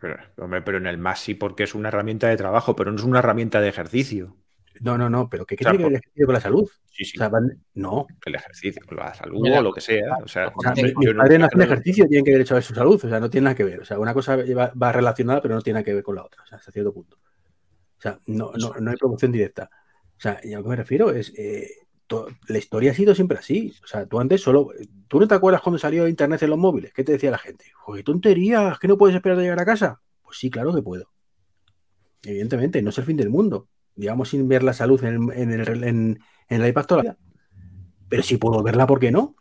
Pero, 0.00 0.16
hombre, 0.38 0.62
pero 0.62 0.78
en 0.78 0.86
el 0.86 0.98
Mac 0.98 1.16
sí, 1.16 1.34
porque 1.34 1.62
es 1.64 1.74
una 1.74 1.88
herramienta 1.88 2.28
de 2.28 2.36
trabajo, 2.36 2.74
pero 2.74 2.90
no 2.90 2.96
es 2.98 3.04
una 3.04 3.20
herramienta 3.20 3.60
de 3.60 3.68
ejercicio. 3.68 4.36
No, 4.80 4.98
no, 4.98 5.08
no, 5.08 5.28
pero 5.28 5.46
¿qué, 5.46 5.56
qué 5.56 5.64
O 5.64 5.66
sea, 5.66 5.72
tiene 5.72 5.84
que 5.84 5.88
ver 5.90 5.92
el 5.92 5.98
ejercicio 6.00 6.26
con 6.26 6.34
la 6.34 6.40
salud? 6.40 6.70
Sí, 6.90 7.04
sí. 7.04 7.16
O 7.16 7.20
sea, 7.20 7.28
van- 7.28 7.64
no, 7.74 8.06
el 8.26 8.34
ejercicio, 8.34 8.82
la 8.90 9.14
salud 9.14 9.40
Mira, 9.40 9.60
o 9.60 9.62
lo 9.62 9.72
que 9.72 9.80
sea. 9.80 10.16
O 10.22 10.28
sea, 10.28 10.52
o 10.54 10.60
sea, 10.62 10.72
mis 10.74 10.94
no- 10.94 11.16
padres 11.16 11.38
no 11.38 11.46
hacen 11.46 11.62
ejercicio, 11.62 12.06
tienen 12.06 12.24
que 12.24 12.32
ver 12.32 12.40
hecho 12.40 12.56
a 12.56 12.62
su 12.62 12.74
salud, 12.74 13.00
o 13.04 13.08
sea, 13.08 13.20
no 13.20 13.30
tiene 13.30 13.44
nada 13.44 13.54
que 13.56 13.64
ver. 13.64 13.80
O 13.80 13.84
sea, 13.84 13.98
una 13.98 14.12
cosa 14.14 14.36
va, 14.36 14.72
va 14.80 14.92
relacionada, 14.92 15.40
pero 15.40 15.54
no 15.54 15.62
tiene 15.62 15.74
nada 15.78 15.84
que 15.84 15.94
ver 15.94 16.02
con 16.02 16.16
la 16.16 16.24
otra, 16.24 16.42
o 16.42 16.46
sea, 16.46 16.58
hasta 16.58 16.72
cierto 16.72 16.92
punto. 16.92 17.16
O 17.98 18.00
sea, 18.00 18.18
no, 18.26 18.52
no, 18.58 18.74
no 18.80 18.90
hay 18.90 18.96
promoción 18.96 19.32
directa. 19.32 19.70
O 20.16 20.20
sea, 20.20 20.40
y 20.42 20.52
a 20.52 20.58
lo 20.58 20.64
que 20.64 20.70
me 20.70 20.76
refiero 20.76 21.10
es, 21.10 21.32
eh, 21.38 21.68
to- 22.06 22.28
la 22.48 22.58
historia 22.58 22.90
ha 22.90 22.94
sido 22.94 23.14
siempre 23.14 23.38
así. 23.38 23.74
O 23.82 23.86
sea, 23.86 24.06
tú 24.06 24.20
antes 24.20 24.40
solo, 24.42 24.70
¿tú 25.08 25.20
no 25.20 25.26
te 25.28 25.34
acuerdas 25.34 25.62
cuando 25.62 25.78
salió 25.78 26.06
Internet 26.08 26.42
en 26.42 26.50
los 26.50 26.58
móviles? 26.58 26.92
¿Qué 26.92 27.02
te 27.04 27.12
decía 27.12 27.30
la 27.30 27.38
gente? 27.38 27.64
Joder, 27.74 28.00
qué 28.00 28.04
tonterías, 28.12 28.78
que 28.78 28.88
no 28.88 28.98
puedes 28.98 29.16
esperar 29.16 29.38
a 29.38 29.42
llegar 29.42 29.60
a 29.60 29.64
casa. 29.64 30.00
Pues 30.22 30.38
sí, 30.38 30.50
claro 30.50 30.74
que 30.74 30.82
puedo. 30.82 31.10
Evidentemente, 32.24 32.80
no 32.82 32.90
es 32.90 32.98
el 32.98 33.04
fin 33.04 33.16
del 33.16 33.30
mundo. 33.30 33.68
Digamos, 33.96 34.28
sin 34.30 34.48
ver 34.48 34.62
la 34.62 34.72
salud 34.72 35.02
en 35.04 35.30
el, 35.30 35.38
en 35.38 35.52
el, 35.60 35.84
en- 35.84 36.20
en 36.48 36.62
el 36.62 36.68
iPad 36.68 36.86
toda 36.86 37.02
la 37.02 37.10
vida. 37.12 37.18
Pero 38.08 38.22
si 38.22 38.36
puedo 38.36 38.62
verla, 38.62 38.86
¿por 38.86 39.00
qué 39.00 39.10
no? 39.10 39.36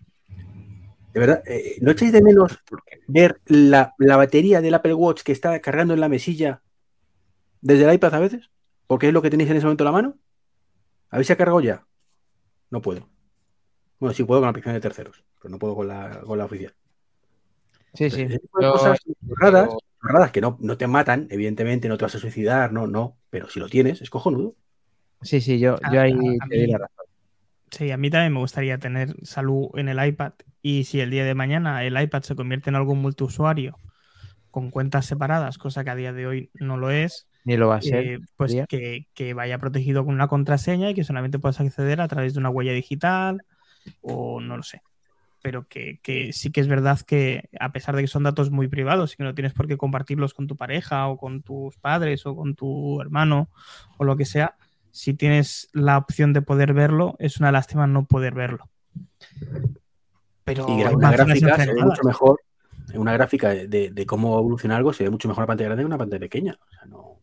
De 1.13 1.19
verdad, 1.19 1.43
eh, 1.45 1.77
¿no 1.81 1.91
echáis 1.91 2.11
de 2.11 2.21
menos 2.23 2.59
ver 3.07 3.39
la, 3.45 3.93
la 3.99 4.17
batería 4.17 4.61
del 4.61 4.73
Apple 4.73 4.95
Watch 4.95 5.21
que 5.21 5.31
está 5.31 5.59
cargando 5.61 5.93
en 5.93 5.99
la 5.99 6.09
mesilla 6.09 6.61
desde 7.61 7.85
el 7.87 7.93
iPad 7.93 8.15
a 8.15 8.19
veces? 8.19 8.49
Porque 8.87 9.07
es 9.07 9.13
lo 9.13 9.21
que 9.21 9.29
tenéis 9.29 9.49
en 9.49 9.57
ese 9.57 9.65
momento 9.65 9.83
en 9.83 9.85
la 9.85 9.91
mano. 9.91 10.17
¿Habéis 11.09 11.27
cargado 11.29 11.61
ya? 11.61 11.85
No 12.71 12.81
puedo. 12.81 13.07
Bueno, 13.99 14.13
sí 14.13 14.23
puedo 14.23 14.41
con 14.41 14.45
la 14.47 14.49
aplicación 14.49 14.75
de 14.75 14.81
terceros, 14.81 15.23
pero 15.39 15.51
no 15.51 15.59
puedo 15.59 15.75
con 15.75 15.87
la, 15.87 16.21
con 16.25 16.37
la 16.37 16.45
oficial. 16.45 16.73
Sí, 17.93 18.09
sí. 18.09 18.27
Yo- 18.59 18.71
cosas 18.71 18.99
raras, 19.29 19.69
yo- 19.69 19.77
raras 20.03 20.31
que 20.31 20.41
no, 20.41 20.57
no 20.61 20.77
te 20.77 20.87
matan, 20.87 21.27
evidentemente 21.31 21.87
no 21.89 21.97
te 21.97 22.05
vas 22.05 22.15
a 22.15 22.19
suicidar, 22.19 22.71
no, 22.73 22.87
no, 22.87 23.19
pero 23.29 23.49
si 23.49 23.59
lo 23.59 23.69
tienes, 23.69 24.01
es 24.01 24.09
cojonudo. 24.09 24.55
Sí, 25.21 25.41
sí, 25.41 25.59
yo, 25.59 25.79
yo 25.83 26.01
A- 26.01 26.01
ahí 26.01 26.41
a 26.41 26.45
te 26.47 26.57
doy 26.57 26.67
mí- 26.67 26.67
la 26.67 26.77
razón. 26.79 27.05
Sí, 27.71 27.91
a 27.91 27.97
mí 27.97 28.09
también 28.11 28.33
me 28.33 28.39
gustaría 28.39 28.77
tener 28.77 29.15
salud 29.25 29.69
en 29.75 29.89
el 29.89 30.05
iPad. 30.05 30.33
Y 30.61 30.83
si 30.85 30.99
el 31.01 31.09
día 31.11 31.25
de 31.25 31.35
mañana 31.35 31.83
el 31.83 31.99
iPad 32.01 32.21
se 32.23 32.35
convierte 32.35 32.69
en 32.69 32.75
algo 32.75 32.95
multiusuario 32.95 33.77
con 34.51 34.71
cuentas 34.71 35.05
separadas, 35.07 35.57
cosa 35.59 35.83
que 35.83 35.91
a 35.91 35.95
día 35.95 36.13
de 36.13 36.27
hoy 36.27 36.51
no 36.55 36.77
lo 36.77 36.91
es, 36.91 37.27
Ni 37.45 37.57
lo 37.57 37.67
va 37.69 37.77
a 37.77 37.81
ser. 37.81 38.05
eh, 38.05 38.19
pues 38.37 38.55
sería. 38.55 38.67
que, 38.67 39.07
que 39.15 39.33
vaya 39.35 39.59
protegido 39.59 40.05
con 40.05 40.15
una 40.15 40.27
contraseña 40.29 40.89
y 40.91 40.95
que 40.95 41.03
solamente 41.05 41.39
puedas 41.39 41.59
acceder 41.61 42.01
a 42.01 42.07
través 42.09 42.33
de 42.33 42.39
una 42.41 42.49
huella 42.51 42.73
digital 42.73 43.43
o 44.01 44.41
no 44.41 44.57
lo 44.57 44.63
sé. 44.63 44.81
Pero 45.43 45.67
que, 45.67 45.99
que 46.01 46.31
sí 46.31 46.51
que 46.51 46.61
es 46.61 46.67
verdad 46.69 46.99
que 47.01 47.49
a 47.59 47.71
pesar 47.73 47.95
de 47.95 48.01
que 48.01 48.07
son 48.07 48.23
datos 48.23 48.49
muy 48.49 48.69
privados 48.69 49.13
y 49.13 49.17
que 49.17 49.23
no 49.23 49.35
tienes 49.35 49.53
por 49.53 49.67
qué 49.67 49.75
compartirlos 49.77 50.33
con 50.33 50.47
tu 50.47 50.55
pareja 50.55 51.07
o 51.07 51.17
con 51.17 51.43
tus 51.43 51.77
padres 51.77 52.25
o 52.25 52.33
con 52.33 52.55
tu 52.55 53.01
hermano 53.01 53.49
o 53.97 54.05
lo 54.05 54.15
que 54.15 54.23
sea, 54.25 54.55
si 54.91 55.13
tienes 55.13 55.69
la 55.73 55.97
opción 55.97 56.31
de 56.31 56.41
poder 56.41 56.73
verlo, 56.73 57.15
es 57.19 57.39
una 57.41 57.51
lástima 57.51 57.87
no 57.87 58.05
poder 58.05 58.33
verlo. 58.33 58.69
Pero 60.45 60.65
Y 60.69 60.83
una 60.95 61.11
gráfica 61.11 61.57
se 61.59 61.73
ve 61.73 61.83
mucho 61.83 62.03
mejor, 62.03 62.39
una 62.93 63.11
gráfica 63.13 63.49
de, 63.49 63.89
de- 63.91 64.05
cómo 64.05 64.39
evoluciona 64.39 64.77
algo 64.77 64.93
se 64.93 65.03
ve 65.03 65.09
mucho 65.09 65.27
mejor 65.27 65.43
en 65.43 65.47
pantalla 65.47 65.67
grande 65.69 65.81
que 65.81 65.85
en 65.85 65.87
una 65.87 65.97
pantalla 65.97 66.19
pequeña. 66.21 66.57
O 66.59 66.69
sea, 66.71 66.85
no... 66.85 67.19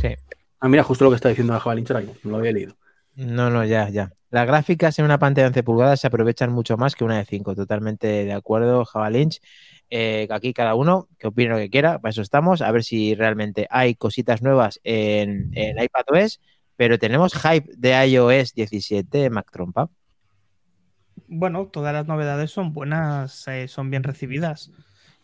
Sí. 0.00 0.16
Ah, 0.60 0.68
mira, 0.68 0.82
justo 0.82 1.04
lo 1.04 1.10
que 1.10 1.16
está 1.16 1.28
diciendo 1.28 1.58
Java 1.60 1.76
mismo, 1.76 2.14
no 2.24 2.30
lo 2.30 2.36
había 2.38 2.52
leído. 2.52 2.74
No, 3.16 3.50
no, 3.50 3.64
ya, 3.64 3.88
ya. 3.88 4.12
Las 4.30 4.46
gráficas 4.46 4.98
en 4.98 5.04
una 5.04 5.18
pantalla 5.18 5.44
de 5.44 5.48
11 5.48 5.62
pulgadas 5.62 6.00
se 6.00 6.08
aprovechan 6.08 6.52
mucho 6.52 6.76
más 6.76 6.96
que 6.96 7.04
una 7.04 7.18
de 7.18 7.24
5. 7.24 7.54
Totalmente 7.54 8.24
de 8.24 8.32
acuerdo, 8.32 8.84
Java 8.84 9.10
Lynch. 9.10 9.40
Eh, 9.90 10.26
aquí 10.30 10.52
cada 10.52 10.74
uno 10.74 11.08
que 11.18 11.28
opine 11.28 11.50
lo 11.50 11.56
que 11.56 11.70
quiera, 11.70 12.00
para 12.00 12.10
eso 12.10 12.22
estamos. 12.22 12.60
A 12.60 12.72
ver 12.72 12.82
si 12.82 13.14
realmente 13.14 13.68
hay 13.70 13.94
cositas 13.94 14.42
nuevas 14.42 14.80
en, 14.82 15.50
en 15.54 15.80
iPadOS, 15.80 16.40
pero 16.74 16.98
tenemos 16.98 17.34
hype 17.34 17.70
de 17.76 18.06
iOS 18.08 18.54
17, 18.54 19.30
Mac 19.30 19.50
Trompa. 19.52 19.88
Bueno, 21.28 21.68
todas 21.68 21.92
las 21.92 22.08
novedades 22.08 22.50
son 22.50 22.72
buenas, 22.72 23.46
eh, 23.46 23.68
son 23.68 23.90
bien 23.90 24.02
recibidas. 24.02 24.72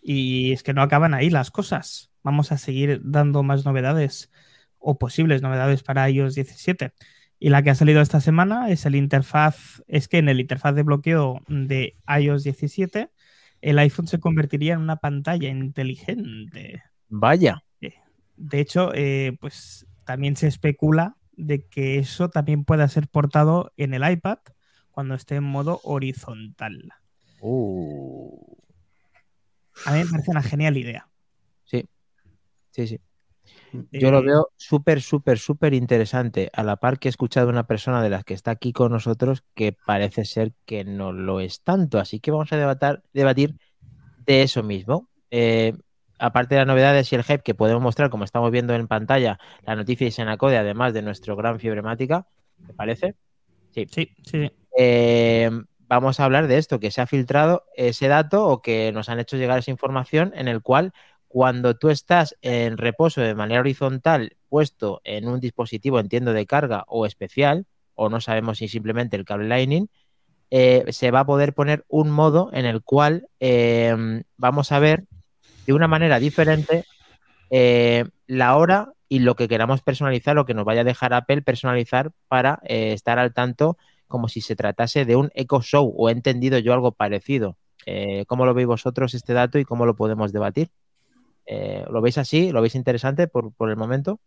Y 0.01 0.53
es 0.53 0.63
que 0.63 0.73
no 0.73 0.83
acaban 0.83 1.15
ahí 1.15 1.31
las 1.31 1.51
cosas. 1.51 2.11
Vamos 2.23 2.53
a 2.53 2.59
seguir 2.59 3.01
dando 3.03 3.43
más 3.43 3.65
novedades 3.65 4.31
o 4.79 4.99
posibles 4.99 5.43
novedades 5.43 5.83
para 5.83 6.09
iOS 6.09 6.37
17. 6.37 6.93
Y 7.41 7.49
la 7.49 7.63
que 7.63 7.71
ha 7.71 7.75
salido 7.75 8.03
esta 8.03 8.21
semana 8.21 8.71
es 8.71 8.85
el 8.85 8.95
interfaz, 8.95 9.83
es 9.89 10.09
que 10.09 10.19
en 10.19 10.29
el 10.29 10.41
interfaz 10.41 10.75
de 10.75 10.83
bloqueo 10.83 11.41
de 11.49 11.97
iOS 12.07 12.45
17 12.45 13.11
el 13.63 13.79
iPhone 13.79 14.07
se 14.07 14.21
convertiría 14.21 14.75
en 14.75 14.81
una 14.81 14.97
pantalla 14.97 15.49
inteligente. 15.49 16.83
Vaya. 17.09 17.65
De 18.37 18.59
hecho, 18.61 18.91
eh, 18.95 19.37
pues 19.39 19.87
también 20.05 20.35
se 20.35 20.47
especula 20.47 21.17
de 21.33 21.67
que 21.67 21.99
eso 21.99 22.31
también 22.31 22.65
pueda 22.65 22.89
ser 22.89 23.07
portado 23.07 23.73
en 23.77 23.93
el 23.93 24.11
iPad 24.11 24.39
cuando 24.91 25.15
esté 25.15 25.37
en 25.37 25.45
modo 25.45 25.81
horizontal. 25.85 26.93
Uh, 27.41 28.39
A 29.85 29.93
mí 29.93 30.05
me 30.05 30.11
parece 30.11 30.31
una 30.31 30.43
genial 30.43 30.77
idea. 30.79 31.09
sí, 31.65 31.87
sí, 32.71 32.87
sí. 32.87 33.01
Yo 33.73 34.11
lo 34.11 34.19
Eh, 34.19 34.23
veo 34.23 34.49
súper, 34.57 35.01
súper, 35.01 35.39
súper 35.39 35.75
interesante. 35.75 36.51
A 36.55 36.63
la 36.63 36.77
par 36.77 36.99
que 36.99 37.09
he 37.09 37.11
escuchado 37.11 37.49
una 37.49 37.67
persona 37.67 38.03
de 38.03 38.11
las 38.11 38.25
que 38.25 38.35
está 38.35 38.51
aquí 38.51 38.73
con 38.73 38.93
nosotros 38.93 39.45
que 39.55 39.73
parece 39.73 40.25
ser 40.25 40.53
que 40.67 40.85
no 40.85 41.13
lo 41.13 41.41
es 41.41 41.63
tanto. 41.63 41.99
Así 41.99 42.21
que 42.21 42.31
vamos 42.31 42.53
a 42.53 42.57
debatar, 42.57 43.03
debatir 43.13 43.57
de 44.27 44.43
eso 44.43 44.63
mismo. 44.63 45.09
Eh, 45.31 45.75
aparte 46.19 46.55
de 46.55 46.61
las 46.61 46.67
novedades 46.69 47.13
y 47.13 47.17
el 47.17 47.25
hype 47.25 47.43
que 47.43 47.55
podemos 47.55 47.83
mostrar, 47.83 48.11
como 48.11 48.25
estamos 48.25 48.51
viendo 48.51 48.75
en 48.75 48.89
pantalla, 48.89 49.39
la 49.63 49.77
noticia 49.77 50.07
de 50.07 50.11
Senacode, 50.11 50.59
además 50.59 50.93
de 50.95 51.03
nuestro 51.03 51.37
gran 51.37 51.59
fiebremática, 51.61 52.27
¿me 52.59 52.75
parece? 52.75 53.17
Sí, 53.71 53.87
sí. 53.91 54.11
sí. 54.25 54.51
Eh, 54.77 55.51
vamos 55.89 56.21
a 56.21 56.25
hablar 56.25 56.47
de 56.47 56.59
esto, 56.59 56.81
que 56.81 56.91
se 56.91 57.01
ha 57.01 57.07
filtrado 57.07 57.65
ese 57.77 58.09
dato 58.09 58.47
o 58.47 58.63
que 58.63 58.93
nos 58.93 59.09
han 59.09 59.21
hecho 59.21 59.37
llegar 59.37 59.59
esa 59.59 59.71
información 59.71 60.33
en 60.35 60.49
el 60.49 60.63
cual 60.63 60.93
cuando 61.31 61.77
tú 61.77 61.91
estás 61.91 62.37
en 62.43 62.77
reposo 62.77 63.21
de 63.21 63.37
manera 63.37 63.61
horizontal 63.61 64.37
puesto 64.49 65.01
en 65.05 65.29
un 65.29 65.39
dispositivo, 65.39 66.01
entiendo, 66.01 66.33
de 66.33 66.45
carga 66.45 66.83
o 66.89 67.07
especial, 67.07 67.67
o 67.95 68.09
no 68.09 68.21
sabemos 68.21 68.59
si 68.59 68.67
simplemente 68.67 69.15
el 69.15 69.25
cable 69.25 69.47
Lightning, 69.47 69.87
eh, 70.51 70.85
se 70.89 71.13
va 71.13 71.21
a 71.21 71.27
poder 71.27 71.55
poner 71.55 71.85
un 71.87 72.11
modo 72.11 72.51
en 72.53 72.67
el 72.67 72.83
cual 72.83 73.29
eh, 73.39 74.25
vamos 74.39 74.73
a 74.73 74.81
ver 74.81 75.05
de 75.67 75.73
una 75.73 75.87
manera 75.87 76.19
diferente 76.19 76.85
eh, 77.51 78.07
la 78.27 78.57
hora 78.57 78.93
y 79.09 79.21
lo 79.21 79.37
que 79.37 79.47
queramos 79.47 79.83
personalizar, 79.83 80.35
lo 80.35 80.47
que 80.47 80.55
nos 80.55 80.65
vaya 80.65 80.81
a 80.81 80.85
dejar 80.85 81.15
Apple 81.15 81.43
personalizar 81.43 82.11
para 82.27 82.59
estar 82.65 83.21
al 83.21 83.33
tanto 83.33 83.79
como 84.09 84.27
si 84.27 84.41
se 84.41 84.57
tratase 84.57 85.05
de 85.05 85.15
un 85.15 85.31
eco 85.35 85.63
show 85.63 85.95
o 85.97 86.09
he 86.09 86.13
entendido 86.13 86.59
yo 86.59 86.73
algo 86.73 86.91
parecido. 86.91 87.57
¿Cómo 88.27 88.47
lo 88.47 88.53
veis 88.53 88.67
vosotros 88.67 89.15
este 89.15 89.33
dato 89.33 89.61
y 89.61 89.65
cómo 89.65 89.87
lo 89.87 89.95
podemos 89.95 90.33
debatir? 90.33 90.71
¿Lo 91.91 92.01
veis 92.01 92.19
así? 92.19 92.53
¿Lo 92.53 92.61
veis 92.61 92.75
interesante 92.75 93.27
por, 93.29 93.53
por 93.53 93.71
el 93.71 93.77
momento? 93.77 94.21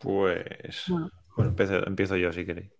Pues 0.00 0.90
bueno, 1.38 1.54
empiezo, 1.86 2.16
yo 2.16 2.32
si 2.32 2.44
queréis. 2.44 2.72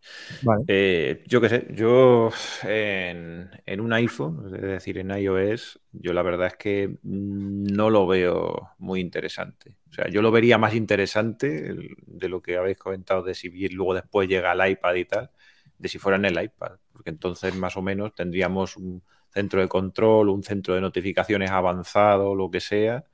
Eh, 0.66 1.22
yo 1.28 1.40
qué 1.40 1.48
sé, 1.48 1.68
yo 1.70 2.30
en, 2.64 3.80
un 3.80 3.92
iPhone, 3.92 4.52
es 4.52 4.62
decir, 4.62 4.98
en 4.98 5.12
iOS, 5.12 5.78
yo 5.92 6.12
la 6.12 6.22
verdad 6.22 6.48
es 6.48 6.56
que 6.56 6.98
no 7.04 7.88
lo 7.88 8.08
veo 8.08 8.70
muy 8.78 8.98
interesante. 9.00 9.76
O 9.88 9.92
sea, 9.92 10.08
yo 10.08 10.22
lo 10.22 10.32
vería 10.32 10.58
más 10.58 10.74
interesante 10.74 11.72
de 12.04 12.28
lo 12.28 12.42
que 12.42 12.56
habéis 12.56 12.78
comentado 12.78 13.22
de 13.22 13.34
si 13.34 13.48
luego 13.68 13.94
después 13.94 14.28
llega 14.28 14.52
el 14.52 14.72
iPad 14.72 14.94
y 14.96 15.04
tal, 15.04 15.30
de 15.78 15.88
si 15.88 15.98
fuera 15.98 16.16
en 16.16 16.24
el 16.24 16.42
iPad, 16.42 16.78
porque 16.92 17.10
entonces 17.10 17.54
más 17.54 17.76
o 17.76 17.82
menos 17.82 18.12
tendríamos 18.12 18.76
un 18.76 19.04
centro 19.30 19.60
de 19.60 19.68
control, 19.68 20.28
un 20.28 20.42
centro 20.42 20.74
de 20.74 20.80
notificaciones 20.80 21.50
avanzado, 21.50 22.34
lo 22.34 22.50
que 22.50 22.60
sea, 22.60 23.04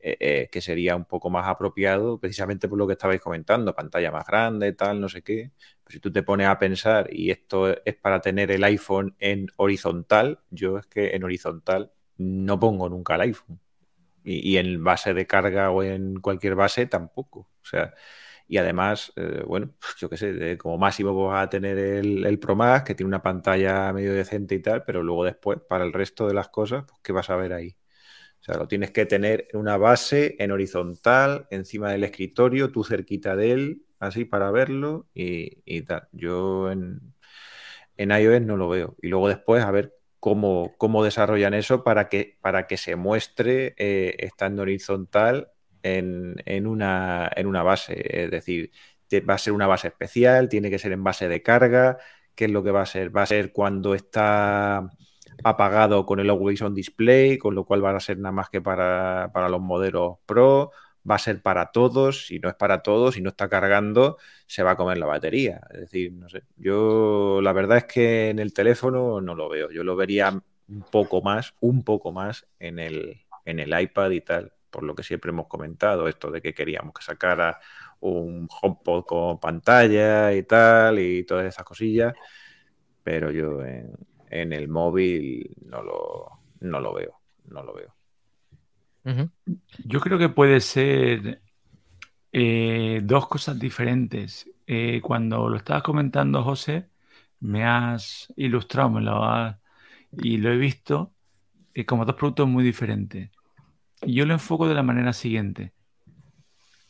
eh, 0.00 0.16
eh, 0.20 0.48
que 0.52 0.60
sería 0.60 0.94
un 0.94 1.04
poco 1.06 1.28
más 1.28 1.48
apropiado 1.48 2.20
precisamente 2.20 2.68
por 2.68 2.78
lo 2.78 2.86
que 2.86 2.92
estabais 2.92 3.20
comentando, 3.20 3.74
pantalla 3.74 4.12
más 4.12 4.26
grande, 4.26 4.72
tal, 4.72 5.00
no 5.00 5.08
sé 5.08 5.22
qué. 5.22 5.50
Pero 5.82 5.92
si 5.92 6.00
tú 6.00 6.12
te 6.12 6.22
pones 6.22 6.46
a 6.46 6.58
pensar 6.58 7.08
y 7.12 7.30
esto 7.30 7.68
es 7.84 7.96
para 7.96 8.20
tener 8.20 8.50
el 8.52 8.62
iPhone 8.64 9.16
en 9.18 9.48
horizontal, 9.56 10.40
yo 10.50 10.78
es 10.78 10.86
que 10.86 11.16
en 11.16 11.24
horizontal 11.24 11.92
no 12.16 12.60
pongo 12.60 12.88
nunca 12.88 13.16
el 13.16 13.22
iPhone. 13.22 13.60
Y, 14.24 14.58
en 14.58 14.84
base 14.84 15.14
de 15.14 15.26
carga 15.26 15.70
o 15.70 15.82
en 15.82 16.20
cualquier 16.20 16.54
base 16.54 16.86
tampoco. 16.86 17.40
O 17.62 17.64
sea, 17.64 17.94
y 18.48 18.56
además, 18.56 19.12
eh, 19.16 19.42
bueno, 19.46 19.74
yo 19.98 20.08
qué 20.08 20.16
sé, 20.16 20.58
como 20.58 20.78
máximo 20.78 21.14
vas 21.26 21.44
a 21.44 21.50
tener 21.50 21.78
el, 21.78 22.24
el, 22.26 22.38
Pro 22.38 22.56
Max, 22.56 22.84
que 22.84 22.94
tiene 22.94 23.08
una 23.08 23.22
pantalla 23.22 23.92
medio 23.92 24.14
decente 24.14 24.54
y 24.54 24.60
tal, 24.62 24.84
pero 24.84 25.02
luego 25.02 25.24
después, 25.24 25.60
para 25.68 25.84
el 25.84 25.92
resto 25.92 26.26
de 26.26 26.34
las 26.34 26.48
cosas, 26.48 26.84
pues, 26.88 27.00
¿qué 27.02 27.12
vas 27.12 27.30
a 27.30 27.36
ver 27.36 27.52
ahí? 27.52 27.76
O 28.40 28.44
sea, 28.44 28.56
lo 28.56 28.68
tienes 28.68 28.90
que 28.92 29.06
tener 29.06 29.48
en 29.52 29.60
una 29.60 29.76
base 29.76 30.36
en 30.38 30.52
horizontal, 30.52 31.46
encima 31.50 31.90
del 31.92 32.04
escritorio, 32.04 32.70
tú 32.72 32.84
cerquita 32.84 33.36
de 33.36 33.52
él, 33.52 33.82
así 33.98 34.24
para 34.24 34.50
verlo 34.50 35.08
y, 35.14 35.82
tal. 35.82 36.08
Yo 36.12 36.70
en, 36.70 37.14
en, 37.96 38.10
iOS 38.10 38.42
no 38.42 38.56
lo 38.56 38.68
veo. 38.68 38.96
Y 39.02 39.08
luego 39.08 39.28
después 39.28 39.64
a 39.64 39.70
ver 39.70 39.94
cómo, 40.20 40.74
cómo 40.78 41.04
desarrollan 41.04 41.54
eso 41.54 41.84
para 41.84 42.08
que, 42.08 42.38
para 42.40 42.66
que 42.66 42.76
se 42.76 42.96
muestre 42.96 43.74
eh, 43.78 44.16
estando 44.20 44.62
horizontal 44.62 45.52
en, 45.96 46.66
una, 46.66 47.30
en 47.34 47.46
una 47.46 47.62
base. 47.62 48.24
Es 48.24 48.30
decir, 48.30 48.70
va 49.28 49.34
a 49.34 49.38
ser 49.38 49.52
una 49.52 49.66
base 49.66 49.88
especial, 49.88 50.48
tiene 50.48 50.70
que 50.70 50.78
ser 50.78 50.92
en 50.92 51.04
base 51.04 51.28
de 51.28 51.42
carga. 51.42 51.98
¿Qué 52.34 52.46
es 52.46 52.50
lo 52.50 52.62
que 52.62 52.70
va 52.70 52.82
a 52.82 52.86
ser? 52.86 53.16
Va 53.16 53.22
a 53.22 53.26
ser 53.26 53.52
cuando 53.52 53.94
está 53.94 54.90
apagado 55.44 56.06
con 56.06 56.20
el 56.20 56.30
Always 56.30 56.62
On 56.62 56.74
Display, 56.74 57.38
con 57.38 57.54
lo 57.54 57.64
cual 57.64 57.84
va 57.84 57.96
a 57.96 58.00
ser 58.00 58.18
nada 58.18 58.32
más 58.32 58.50
que 58.50 58.60
para, 58.60 59.30
los 59.48 59.60
modelos 59.60 60.18
Pro, 60.26 60.72
va 61.08 61.16
a 61.16 61.18
ser 61.18 61.42
para 61.42 61.70
todos, 61.72 62.26
si 62.26 62.38
no 62.38 62.48
es 62.48 62.54
para 62.54 62.82
todos, 62.82 63.14
si 63.14 63.22
no 63.22 63.30
está 63.30 63.48
cargando, 63.48 64.18
se 64.46 64.62
va 64.62 64.72
a 64.72 64.76
comer 64.76 64.98
la 64.98 65.06
batería. 65.06 65.60
Es 65.72 65.80
decir, 65.80 66.12
no 66.12 66.28
sé, 66.28 66.42
yo 66.56 67.40
la 67.42 67.52
verdad 67.52 67.78
es 67.78 67.84
que 67.84 68.30
en 68.30 68.38
el 68.38 68.52
teléfono 68.52 69.20
no 69.20 69.34
lo 69.34 69.48
veo, 69.48 69.70
yo 69.70 69.84
lo 69.84 69.96
vería 69.96 70.30
un 70.68 70.82
poco 70.90 71.22
más, 71.22 71.54
un 71.60 71.84
poco 71.84 72.12
más 72.12 72.46
en 72.58 72.78
el, 72.78 73.22
en 73.44 73.60
el 73.60 73.80
iPad 73.80 74.10
y 74.10 74.20
tal, 74.20 74.52
por 74.70 74.82
lo 74.84 74.94
que 74.94 75.02
siempre 75.02 75.30
hemos 75.30 75.46
comentado, 75.46 76.08
esto 76.08 76.30
de 76.30 76.40
que 76.42 76.54
queríamos 76.54 76.94
que 76.94 77.02
sacara 77.02 77.58
un 78.00 78.48
HomePod 78.62 79.04
con 79.04 79.40
pantalla 79.40 80.32
y 80.34 80.42
tal, 80.44 80.98
y 80.98 81.24
todas 81.24 81.46
esas 81.46 81.64
cosillas, 81.64 82.14
pero 83.02 83.30
yo 83.30 83.64
en, 83.64 83.92
en 84.30 84.52
el 84.52 84.68
móvil 84.68 85.54
no 85.66 85.82
lo, 85.82 86.40
no 86.60 86.80
lo 86.80 86.94
veo, 86.94 87.20
no 87.46 87.62
lo 87.62 87.74
veo. 87.74 87.94
Yo 89.84 90.00
creo 90.00 90.18
que 90.18 90.28
puede 90.28 90.60
ser 90.60 91.40
eh, 92.32 93.00
dos 93.02 93.26
cosas 93.28 93.58
diferentes. 93.58 94.50
Eh, 94.66 95.00
cuando 95.02 95.48
lo 95.48 95.56
estabas 95.56 95.82
comentando, 95.82 96.42
José, 96.44 96.90
me 97.40 97.64
has 97.64 98.32
ilustrado 98.36 98.90
me 98.90 99.00
lo 99.00 99.22
y 100.12 100.36
lo 100.38 100.50
he 100.52 100.56
visto 100.56 101.12
eh, 101.74 101.86
como 101.86 102.04
dos 102.04 102.16
productos 102.16 102.48
muy 102.48 102.64
diferentes. 102.64 103.30
Yo 104.02 104.26
lo 104.26 104.34
enfoco 104.34 104.68
de 104.68 104.74
la 104.74 104.82
manera 104.82 105.12
siguiente. 105.12 105.72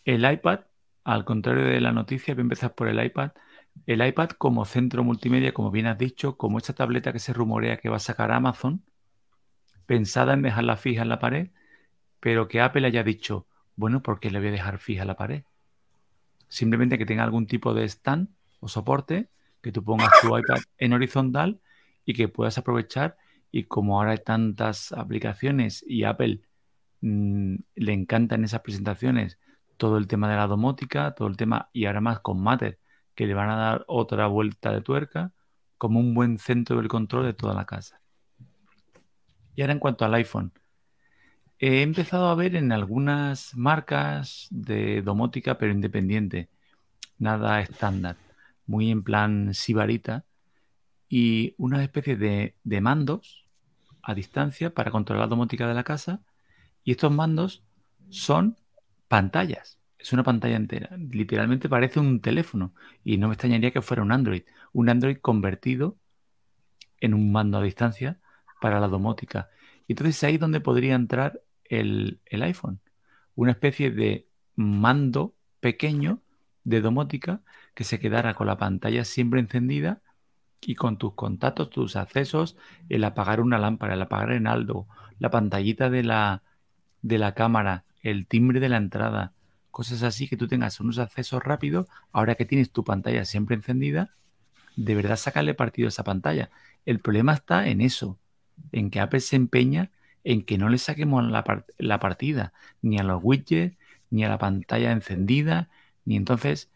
El 0.04 0.30
iPad, 0.30 0.60
al 1.04 1.24
contrario 1.24 1.64
de 1.64 1.80
la 1.80 1.92
noticia, 1.92 2.34
empezar 2.34 2.74
por 2.74 2.88
el 2.88 3.02
iPad, 3.02 3.32
el 3.86 4.06
iPad 4.06 4.30
como 4.30 4.64
centro 4.64 5.04
multimedia, 5.04 5.52
como 5.52 5.70
bien 5.70 5.86
has 5.86 5.98
dicho, 5.98 6.36
como 6.36 6.58
esta 6.58 6.74
tableta 6.74 7.12
que 7.12 7.18
se 7.18 7.32
rumorea 7.32 7.78
que 7.78 7.88
va 7.88 7.96
a 7.96 8.00
sacar 8.00 8.32
Amazon, 8.32 8.82
pensada 9.86 10.34
en 10.34 10.42
dejarla 10.42 10.76
fija 10.76 11.02
en 11.02 11.08
la 11.08 11.18
pared, 11.18 11.50
pero 12.20 12.48
que 12.48 12.60
Apple 12.60 12.86
haya 12.86 13.02
dicho, 13.02 13.46
bueno, 13.76 14.02
¿por 14.02 14.20
qué 14.20 14.30
le 14.30 14.38
voy 14.38 14.48
a 14.48 14.52
dejar 14.52 14.78
fija 14.78 15.04
la 15.04 15.16
pared? 15.16 15.44
Simplemente 16.48 16.98
que 16.98 17.06
tenga 17.06 17.24
algún 17.24 17.46
tipo 17.46 17.74
de 17.74 17.84
stand 17.84 18.28
o 18.60 18.68
soporte, 18.68 19.28
que 19.62 19.72
tú 19.72 19.84
pongas 19.84 20.10
tu 20.20 20.36
iPad 20.36 20.58
en 20.78 20.92
horizontal 20.92 21.60
y 22.04 22.14
que 22.14 22.28
puedas 22.28 22.58
aprovechar. 22.58 23.16
Y 23.50 23.64
como 23.64 23.98
ahora 23.98 24.12
hay 24.12 24.18
tantas 24.18 24.92
aplicaciones 24.92 25.84
y 25.86 26.04
Apple 26.04 26.40
mm, 27.00 27.56
le 27.76 27.92
encantan 27.92 28.44
esas 28.44 28.60
presentaciones, 28.60 29.38
todo 29.76 29.98
el 29.98 30.06
tema 30.08 30.30
de 30.30 30.36
la 30.36 30.46
domótica, 30.46 31.14
todo 31.14 31.28
el 31.28 31.36
tema, 31.36 31.70
y 31.72 31.86
ahora 31.86 32.00
más 32.00 32.20
con 32.20 32.42
Matter, 32.42 32.78
que 33.14 33.26
le 33.26 33.34
van 33.34 33.50
a 33.50 33.56
dar 33.56 33.84
otra 33.88 34.26
vuelta 34.26 34.72
de 34.72 34.80
tuerca 34.80 35.32
como 35.78 36.00
un 36.00 36.14
buen 36.14 36.38
centro 36.38 36.76
del 36.76 36.88
control 36.88 37.26
de 37.26 37.34
toda 37.34 37.54
la 37.54 37.64
casa. 37.64 38.00
Y 39.54 39.62
ahora 39.62 39.72
en 39.72 39.78
cuanto 39.80 40.04
al 40.04 40.14
iPhone, 40.14 40.52
he 41.58 41.82
empezado 41.82 42.28
a 42.28 42.34
ver 42.34 42.54
en 42.54 42.72
algunas 42.72 43.56
marcas 43.56 44.46
de 44.50 45.02
domótica, 45.02 45.58
pero 45.58 45.72
independiente, 45.72 46.48
nada 47.18 47.60
estándar, 47.60 48.16
muy 48.66 48.90
en 48.90 49.02
plan 49.02 49.54
sibarita, 49.54 50.24
y 51.08 51.54
una 51.56 51.82
especie 51.82 52.16
de, 52.16 52.54
de 52.62 52.80
mandos 52.80 53.46
a 54.02 54.14
distancia 54.14 54.72
para 54.72 54.90
controlar 54.90 55.24
la 55.24 55.30
domótica 55.30 55.66
de 55.66 55.74
la 55.74 55.84
casa. 55.84 56.20
Y 56.88 56.92
estos 56.92 57.12
mandos 57.12 57.62
son 58.08 58.56
pantallas 59.08 59.78
es 59.98 60.14
una 60.14 60.22
pantalla 60.22 60.56
entera. 60.56 60.96
Literalmente 60.96 61.68
parece 61.68 62.00
un 62.00 62.20
teléfono. 62.20 62.72
Y 63.04 63.18
no 63.18 63.28
me 63.28 63.34
extrañaría 63.34 63.72
que 63.72 63.82
fuera 63.82 64.02
un 64.02 64.10
Android. 64.10 64.44
Un 64.72 64.88
Android 64.88 65.18
convertido 65.18 65.98
en 66.98 67.12
un 67.12 67.30
mando 67.30 67.58
a 67.58 67.62
distancia 67.62 68.18
para 68.62 68.80
la 68.80 68.88
domótica. 68.88 69.50
Y 69.86 69.92
entonces 69.92 70.24
ahí 70.24 70.36
es 70.36 70.40
donde 70.40 70.60
podría 70.60 70.94
entrar 70.94 71.42
el, 71.64 72.20
el 72.24 72.42
iPhone. 72.42 72.80
Una 73.34 73.50
especie 73.50 73.90
de 73.90 74.26
mando 74.56 75.34
pequeño 75.60 76.22
de 76.64 76.80
domótica 76.80 77.42
que 77.74 77.84
se 77.84 78.00
quedara 78.00 78.32
con 78.32 78.46
la 78.46 78.56
pantalla 78.56 79.04
siempre 79.04 79.40
encendida 79.40 80.00
y 80.62 80.74
con 80.74 80.96
tus 80.96 81.12
contactos, 81.12 81.68
tus 81.68 81.96
accesos, 81.96 82.56
el 82.88 83.04
apagar 83.04 83.42
una 83.42 83.58
lámpara, 83.58 83.92
el 83.92 84.00
apagar 84.00 84.32
en 84.32 84.46
algo, 84.46 84.88
la 85.18 85.30
pantallita 85.30 85.90
de 85.90 86.02
la, 86.02 86.42
de 87.02 87.18
la 87.18 87.34
cámara, 87.34 87.84
el 88.02 88.26
timbre 88.26 88.60
de 88.60 88.68
la 88.68 88.76
entrada, 88.76 89.32
cosas 89.70 90.02
así 90.02 90.28
que 90.28 90.36
tú 90.36 90.48
tengas 90.48 90.80
unos 90.80 90.98
accesos 90.98 91.42
rápidos, 91.42 91.86
ahora 92.12 92.34
que 92.34 92.44
tienes 92.44 92.70
tu 92.70 92.84
pantalla 92.84 93.24
siempre 93.24 93.56
encendida, 93.56 94.14
de 94.76 94.94
verdad 94.94 95.16
sacarle 95.16 95.54
partido 95.54 95.88
a 95.88 95.90
esa 95.90 96.04
pantalla. 96.04 96.50
El 96.86 97.00
problema 97.00 97.34
está 97.34 97.68
en 97.68 97.80
eso, 97.80 98.18
en 98.72 98.90
que 98.90 99.00
Apple 99.00 99.20
se 99.20 99.36
empeña 99.36 99.90
en 100.24 100.42
que 100.42 100.58
no 100.58 100.68
le 100.68 100.78
saquemos 100.78 101.24
la, 101.24 101.64
la 101.78 102.00
partida, 102.00 102.52
ni 102.82 102.98
a 102.98 103.02
los 103.02 103.20
widgets, 103.22 103.76
ni 104.10 104.24
a 104.24 104.28
la 104.28 104.38
pantalla 104.38 104.92
encendida, 104.92 105.68
ni 106.04 106.16
entonces 106.16 106.70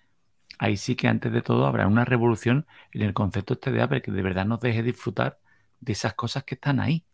ahí 0.59 0.77
sí 0.77 0.95
que 0.97 1.09
antes 1.09 1.33
de 1.33 1.43
todo 1.43 1.67
habrá 1.67 1.87
una 1.87 2.05
revolución 2.05 2.67
en 2.93 3.03
el 3.03 3.15
concepto 3.15 3.55
este 3.55 3.73
de 3.73 3.83
Apple 3.83 4.03
que 4.03 4.13
de 4.13 4.23
verdad 4.23 4.47
nos 4.47 4.61
deje 4.61 4.83
disfrutar 4.83 5.41
de 5.81 5.93
esas 5.93 6.15
cosas 6.15 6.45
que 6.45 6.55
están 6.55 6.81
ahí. 6.81 7.05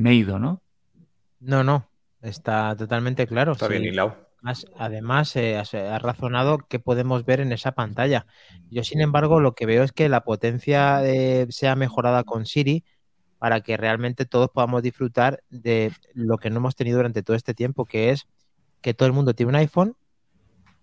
Me 0.00 0.12
he 0.12 0.14
ido, 0.14 0.38
¿no? 0.38 0.62
No, 1.40 1.62
no. 1.62 1.86
Está 2.22 2.74
totalmente 2.74 3.26
claro. 3.26 3.52
Está 3.52 3.66
sí. 3.66 3.72
bien 3.72 3.84
hilado. 3.84 4.16
Además, 4.42 4.66
además 4.78 5.36
eh, 5.36 5.58
has, 5.58 5.74
has 5.74 6.00
razonado 6.00 6.58
qué 6.68 6.78
podemos 6.78 7.26
ver 7.26 7.40
en 7.40 7.52
esa 7.52 7.72
pantalla. 7.72 8.26
Yo, 8.70 8.82
sin 8.82 9.02
embargo, 9.02 9.40
lo 9.40 9.54
que 9.54 9.66
veo 9.66 9.82
es 9.82 9.92
que 9.92 10.08
la 10.08 10.24
potencia 10.24 11.04
eh, 11.04 11.46
sea 11.50 11.76
mejorada 11.76 12.24
con 12.24 12.46
Siri 12.46 12.82
para 13.38 13.60
que 13.60 13.76
realmente 13.76 14.24
todos 14.24 14.48
podamos 14.48 14.82
disfrutar 14.82 15.42
de 15.50 15.92
lo 16.14 16.38
que 16.38 16.48
no 16.48 16.56
hemos 16.56 16.76
tenido 16.76 16.96
durante 16.96 17.22
todo 17.22 17.36
este 17.36 17.52
tiempo, 17.52 17.84
que 17.84 18.10
es 18.10 18.26
que 18.80 18.94
todo 18.94 19.06
el 19.06 19.12
mundo 19.12 19.34
tiene 19.34 19.50
un 19.50 19.56
iPhone 19.56 19.96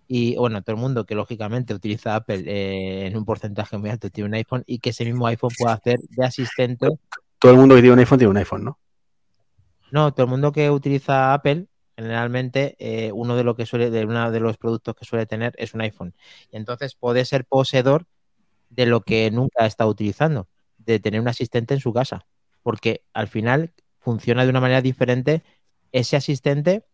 y, 0.06 0.36
bueno, 0.36 0.62
todo 0.62 0.76
el 0.76 0.82
mundo 0.82 1.04
que 1.04 1.16
lógicamente 1.16 1.74
utiliza 1.74 2.14
Apple 2.14 2.44
eh, 2.46 3.06
en 3.06 3.16
un 3.16 3.24
porcentaje 3.24 3.76
muy 3.78 3.90
alto 3.90 4.10
tiene 4.10 4.28
un 4.28 4.34
iPhone 4.34 4.62
y 4.66 4.78
que 4.78 4.90
ese 4.90 5.04
mismo 5.04 5.26
iPhone 5.26 5.50
pueda 5.58 5.74
hacer 5.74 5.98
de 6.08 6.24
asistente. 6.24 6.88
Todo 7.40 7.52
el 7.52 7.58
mundo 7.58 7.74
que 7.74 7.80
tiene 7.80 7.94
un 7.94 7.98
iPhone 7.98 8.18
tiene 8.18 8.30
un 8.30 8.36
iPhone, 8.36 8.64
¿no? 8.64 8.78
No, 9.90 10.12
todo 10.12 10.24
el 10.24 10.30
mundo 10.30 10.52
que 10.52 10.70
utiliza 10.70 11.32
Apple 11.32 11.66
generalmente 11.96 12.76
eh, 12.78 13.10
uno 13.12 13.34
de 13.36 13.42
lo 13.42 13.56
que 13.56 13.66
suele, 13.66 13.90
de 13.90 14.04
uno 14.04 14.30
de 14.30 14.38
los 14.38 14.56
productos 14.56 14.94
que 14.94 15.04
suele 15.04 15.26
tener 15.26 15.52
es 15.58 15.74
un 15.74 15.80
iPhone. 15.80 16.14
Y 16.50 16.56
entonces 16.56 16.94
puede 16.94 17.24
ser 17.24 17.44
poseedor 17.44 18.06
de 18.70 18.86
lo 18.86 19.00
que 19.00 19.30
nunca 19.32 19.64
ha 19.64 19.66
estado 19.66 19.90
utilizando, 19.90 20.48
de 20.78 21.00
tener 21.00 21.20
un 21.20 21.28
asistente 21.28 21.74
en 21.74 21.80
su 21.80 21.92
casa. 21.92 22.26
Porque 22.62 23.02
al 23.14 23.26
final 23.26 23.72
funciona 23.98 24.44
de 24.44 24.50
una 24.50 24.60
manera 24.60 24.80
diferente 24.80 25.42
ese 25.90 26.16
asistente 26.16 26.84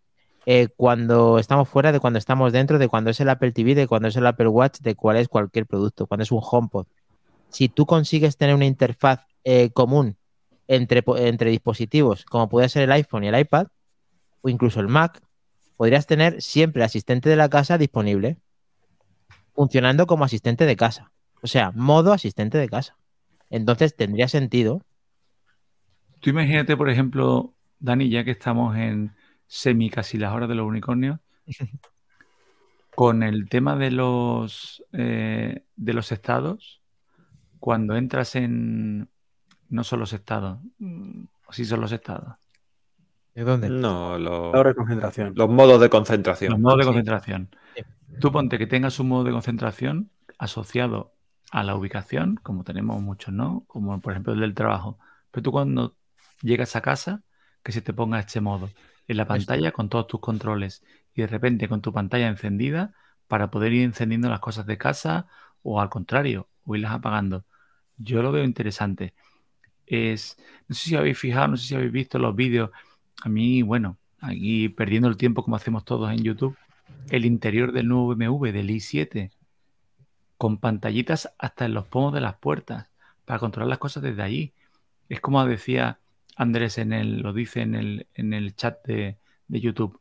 eh, 0.47 0.69
cuando 0.75 1.39
estamos 1.39 1.69
fuera, 1.69 1.93
de 1.93 2.01
cuando 2.01 2.19
estamos 2.19 2.53
dentro, 2.53 2.79
de 2.79 2.89
cuando 2.89 3.11
es 3.11 3.21
el 3.21 3.29
Apple 3.29 3.53
TV, 3.53 3.75
de 3.75 3.87
cuando 3.87 4.09
es 4.09 4.17
el 4.17 4.27
Apple 4.27 4.49
Watch, 4.49 4.81
de 4.81 4.95
cuál 4.95 5.19
es 5.19 5.29
cualquier 5.29 5.67
producto, 5.67 6.07
cuando 6.07 6.23
es 6.23 6.33
un 6.33 6.41
HomePod. 6.43 6.87
Si 7.51 7.69
tú 7.69 7.85
consigues 7.85 8.39
tener 8.39 8.55
una 8.55 8.67
interfaz 8.67 9.27
eh, 9.45 9.71
común 9.71 10.17
entre, 10.69 11.03
entre 11.19 11.51
dispositivos, 11.51 12.25
como 12.25 12.49
puede 12.49 12.69
ser 12.69 12.85
el 12.85 12.93
iPhone 12.93 13.25
y 13.25 13.29
el 13.29 13.39
iPad, 13.39 13.69
o 14.41 14.49
incluso 14.49 14.81
el 14.81 14.89
Mac, 14.89 15.23
podrías 15.77 16.07
tener 16.07 16.41
siempre 16.43 16.81
el 16.81 16.87
asistente 16.87 17.29
de 17.29 17.37
la 17.37 17.49
casa 17.49 17.79
disponible, 17.79 18.39
funcionando 19.55 20.07
como 20.07 20.25
asistente 20.25 20.67
de 20.67 20.77
casa. 20.77 21.13
O 21.43 21.47
sea, 21.47 21.73
modo 21.73 22.13
asistente 22.13 22.59
de 22.59 22.69
casa. 22.69 22.97
Entonces 23.51 23.95
tendría 23.95 24.29
sentido. 24.29 24.83
Tú 26.21 26.31
imagínate, 26.31 26.77
por 26.77 26.89
ejemplo, 26.89 27.55
Dani, 27.79 28.09
ya 28.09 28.25
que 28.25 28.31
estamos 28.31 28.77
en 28.77 29.15
semi 29.47 29.91
casi 29.91 30.19
las 30.19 30.33
horas 30.33 30.49
de 30.49 30.55
los 30.55 30.67
unicornios, 30.67 31.21
con 32.95 33.23
el 33.23 33.49
tema 33.49 33.77
de 33.77 33.91
los 33.91 34.83
eh, 34.93 35.65
de 35.77 35.93
los 35.93 36.13
estados, 36.13 36.81
cuando 37.59 37.97
entras 37.97 38.37
en 38.37 39.09
no 39.69 39.85
son 39.85 40.01
los 40.01 40.13
estados, 40.13 40.59
mm, 40.79 41.25
sí 41.51 41.65
son 41.65 41.81
los 41.81 41.93
estados, 41.93 42.37
¿De 43.35 43.43
dónde? 43.43 43.69
No, 43.69 44.17
los, 44.19 44.55
Ahora 44.55 44.71
de 44.71 44.77
concentración. 44.77 45.33
los 45.35 45.49
modos 45.51 45.81
de 45.81 45.91
concentración. 45.91 46.53
los 46.53 46.61
modos 46.61 46.79
de 46.79 46.85
concentración. 46.85 47.51
Sí. 47.75 47.83
Tú 48.21 48.31
ponte 48.31 48.59
que 48.59 48.67
tengas 48.69 49.01
un 49.01 49.09
modo 49.09 49.25
de 49.25 49.33
concentración 49.33 50.11
asociado 50.39 51.15
a 51.51 51.65
la 51.65 51.75
ubicación, 51.75 52.37
como 52.43 52.63
tenemos 52.65 53.01
muchos, 53.03 53.35
¿no? 53.35 53.65
Como 53.67 54.01
por 54.01 54.13
ejemplo 54.13 54.33
el 54.33 54.41
del 54.41 54.55
trabajo. 54.55 54.99
Pero 55.33 55.43
tú 55.43 55.53
cuando 55.53 55.97
llegas 56.43 56.77
a 56.77 56.81
casa, 56.81 57.23
que 57.63 57.73
se 57.73 57.81
te 57.83 57.93
ponga 57.93 58.21
este 58.21 58.41
modo 58.41 58.71
en 59.09 59.17
la 59.17 59.27
pantalla 59.27 59.73
con 59.73 59.89
todos 59.89 60.07
tus 60.07 60.21
controles 60.21 60.85
y 61.15 61.23
de 61.23 61.27
repente 61.27 61.69
con 61.69 61.81
tu 61.81 61.93
pantalla 61.93 62.29
encendida 62.29 62.95
para 63.27 63.51
poder 63.51 63.73
ir 63.73 63.83
encendiendo 63.83 64.29
las 64.29 64.41
cosas 64.41 64.67
de 64.67 64.79
casa 64.79 65.27
o 65.63 65.81
al 65.81 65.91
contrario, 65.91 66.49
o 66.65 66.77
irlas 66.77 66.93
apagando. 66.93 67.45
Yo 67.97 68.23
lo 68.23 68.33
veo 68.33 68.45
interesante. 68.45 69.15
Es, 69.87 70.37
no 70.69 70.75
sé 70.75 70.91
si 70.91 70.97
habéis 70.97 71.19
fijado, 71.19 71.49
no 71.49 71.57
sé 71.57 71.67
si 71.69 71.75
habéis 71.75 71.93
visto 71.93 72.19
los 72.19 72.35
vídeos. 72.35 72.71
A 73.23 73.29
mí, 73.29 73.63
bueno, 73.63 73.99
aquí 74.21 74.69
perdiendo 74.69 75.09
el 75.09 75.17
tiempo 75.17 75.43
como 75.45 75.57
hacemos 75.57 75.85
todos 75.85 76.11
en 76.13 76.23
YouTube, 76.23 76.57
el 77.11 77.25
interior 77.25 77.73
del 77.73 77.89
nuevo 77.89 78.09
BMW 78.15 78.53
del 78.53 78.71
i7 78.71 79.31
con 80.39 80.59
pantallitas 80.59 81.33
hasta 81.39 81.65
en 81.65 81.75
los 81.75 81.87
pomos 81.87 82.13
de 82.13 82.21
las 82.21 82.37
puertas 82.37 82.91
para 83.25 83.39
controlar 83.39 83.69
las 83.69 83.79
cosas 83.79 84.03
desde 84.03 84.23
allí. 84.23 84.53
Es 85.09 85.21
como 85.21 85.45
decía 85.47 85.99
Andrés 86.37 86.79
en 86.79 86.93
el, 86.93 87.21
lo 87.21 87.33
dice 87.33 87.63
en 87.63 87.75
el, 87.75 88.07
en 88.15 88.33
el 88.33 88.55
chat 88.57 88.85
de, 88.87 89.19
de 89.49 89.61
YouTube, 89.61 90.01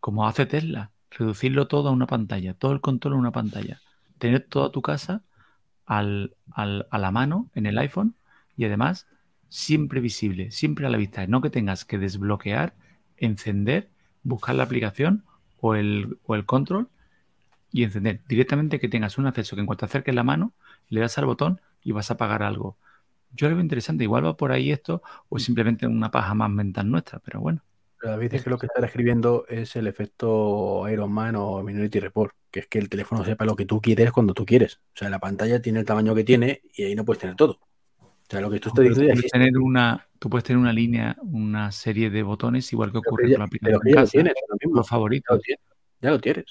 como 0.00 0.26
hace 0.26 0.46
Tesla, 0.46 0.90
reducirlo 1.10 1.68
todo 1.68 1.88
a 1.88 1.92
una 1.92 2.06
pantalla, 2.06 2.54
todo 2.54 2.72
el 2.72 2.80
control 2.80 3.14
a 3.14 3.16
una 3.16 3.32
pantalla, 3.32 3.80
tener 4.18 4.40
toda 4.48 4.70
tu 4.72 4.82
casa 4.82 5.22
al, 5.86 6.36
al- 6.52 6.86
a 6.90 6.98
la 6.98 7.10
mano 7.10 7.50
en 7.54 7.66
el 7.66 7.78
iPhone 7.78 8.14
y 8.56 8.64
además 8.64 9.06
siempre 9.48 10.00
visible, 10.00 10.50
siempre 10.50 10.86
a 10.86 10.90
la 10.90 10.98
vista, 10.98 11.26
no 11.26 11.40
que 11.40 11.50
tengas 11.50 11.84
que 11.84 11.98
desbloquear, 11.98 12.74
encender, 13.16 13.88
buscar 14.22 14.54
la 14.54 14.64
aplicación 14.64 15.24
o 15.60 15.74
el, 15.74 16.18
o 16.24 16.34
el 16.34 16.44
control 16.46 16.88
y 17.72 17.84
encender. 17.84 18.20
Directamente 18.28 18.80
que 18.80 18.88
tengas 18.88 19.18
un 19.18 19.26
acceso 19.26 19.56
que 19.56 19.60
en 19.60 19.66
cuanto 19.66 19.86
acerques 19.86 20.14
la 20.14 20.22
mano, 20.22 20.52
le 20.88 21.00
das 21.00 21.18
al 21.18 21.26
botón 21.26 21.60
y 21.82 21.92
vas 21.92 22.10
a 22.10 22.14
apagar 22.14 22.42
algo. 22.42 22.76
Yo 23.32 23.48
lo 23.48 23.56
veo 23.56 23.62
interesante. 23.62 24.04
Igual 24.04 24.24
va 24.24 24.36
por 24.36 24.52
ahí 24.52 24.72
esto 24.72 25.02
o 25.28 25.38
simplemente 25.38 25.86
una 25.86 26.10
paja 26.10 26.34
más 26.34 26.50
mental 26.50 26.90
nuestra, 26.90 27.18
pero 27.18 27.40
bueno. 27.40 27.62
Pero 27.98 28.12
David 28.12 28.30
dice 28.30 28.44
que 28.44 28.50
lo 28.50 28.58
que 28.58 28.66
está 28.66 28.80
describiendo 28.80 29.46
es 29.48 29.76
el 29.76 29.86
efecto 29.86 30.88
Iron 30.88 31.12
Man 31.12 31.36
o 31.36 31.62
Minority 31.62 32.00
Report, 32.00 32.34
que 32.50 32.60
es 32.60 32.66
que 32.66 32.78
el 32.78 32.88
teléfono 32.88 33.24
sepa 33.24 33.44
lo 33.44 33.56
que 33.56 33.64
tú 33.64 33.80
quieres 33.80 34.12
cuando 34.12 34.34
tú 34.34 34.44
quieres. 34.44 34.80
O 34.94 34.98
sea, 34.98 35.08
la 35.10 35.18
pantalla 35.18 35.60
tiene 35.62 35.80
el 35.80 35.86
tamaño 35.86 36.14
que 36.14 36.24
tiene 36.24 36.62
y 36.74 36.84
ahí 36.84 36.94
no 36.94 37.04
puedes 37.04 37.20
tener 37.20 37.36
todo. 37.36 37.60
O 38.28 38.30
sea, 38.30 38.40
lo 38.40 38.50
que 38.50 38.58
tú 38.60 38.68
estás 38.70 38.82
Pero 38.82 38.94
tú 38.94 39.00
diciendo 39.00 39.14
ya 39.14 39.14
puedes 39.14 39.32
tener 39.32 39.58
una, 39.58 40.06
tú 40.18 40.28
puedes 40.30 40.44
tener 40.44 40.58
una 40.58 40.72
línea, 40.72 41.16
una 41.22 41.70
serie 41.70 42.10
de 42.10 42.22
botones, 42.24 42.72
igual 42.72 42.90
que 42.90 43.00
Pero 43.00 43.10
ocurre 43.10 43.26
que 43.28 43.32
con 43.34 43.38
la 43.40 43.46
ya- 43.46 43.58
pero 43.62 43.76
aplicación 43.78 43.84
que 43.84 43.90
ya 43.94 44.00
lo 44.00 44.06
tienes, 44.08 44.34
ahora 44.42 44.58
mismo. 44.60 44.76
los 44.76 44.86
Ya 44.86 44.90
favoritos. 44.90 45.36
lo 45.36 45.40
tienes. 45.42 45.64
Ya 46.00 46.10
lo 46.10 46.20
tienes. 46.20 46.44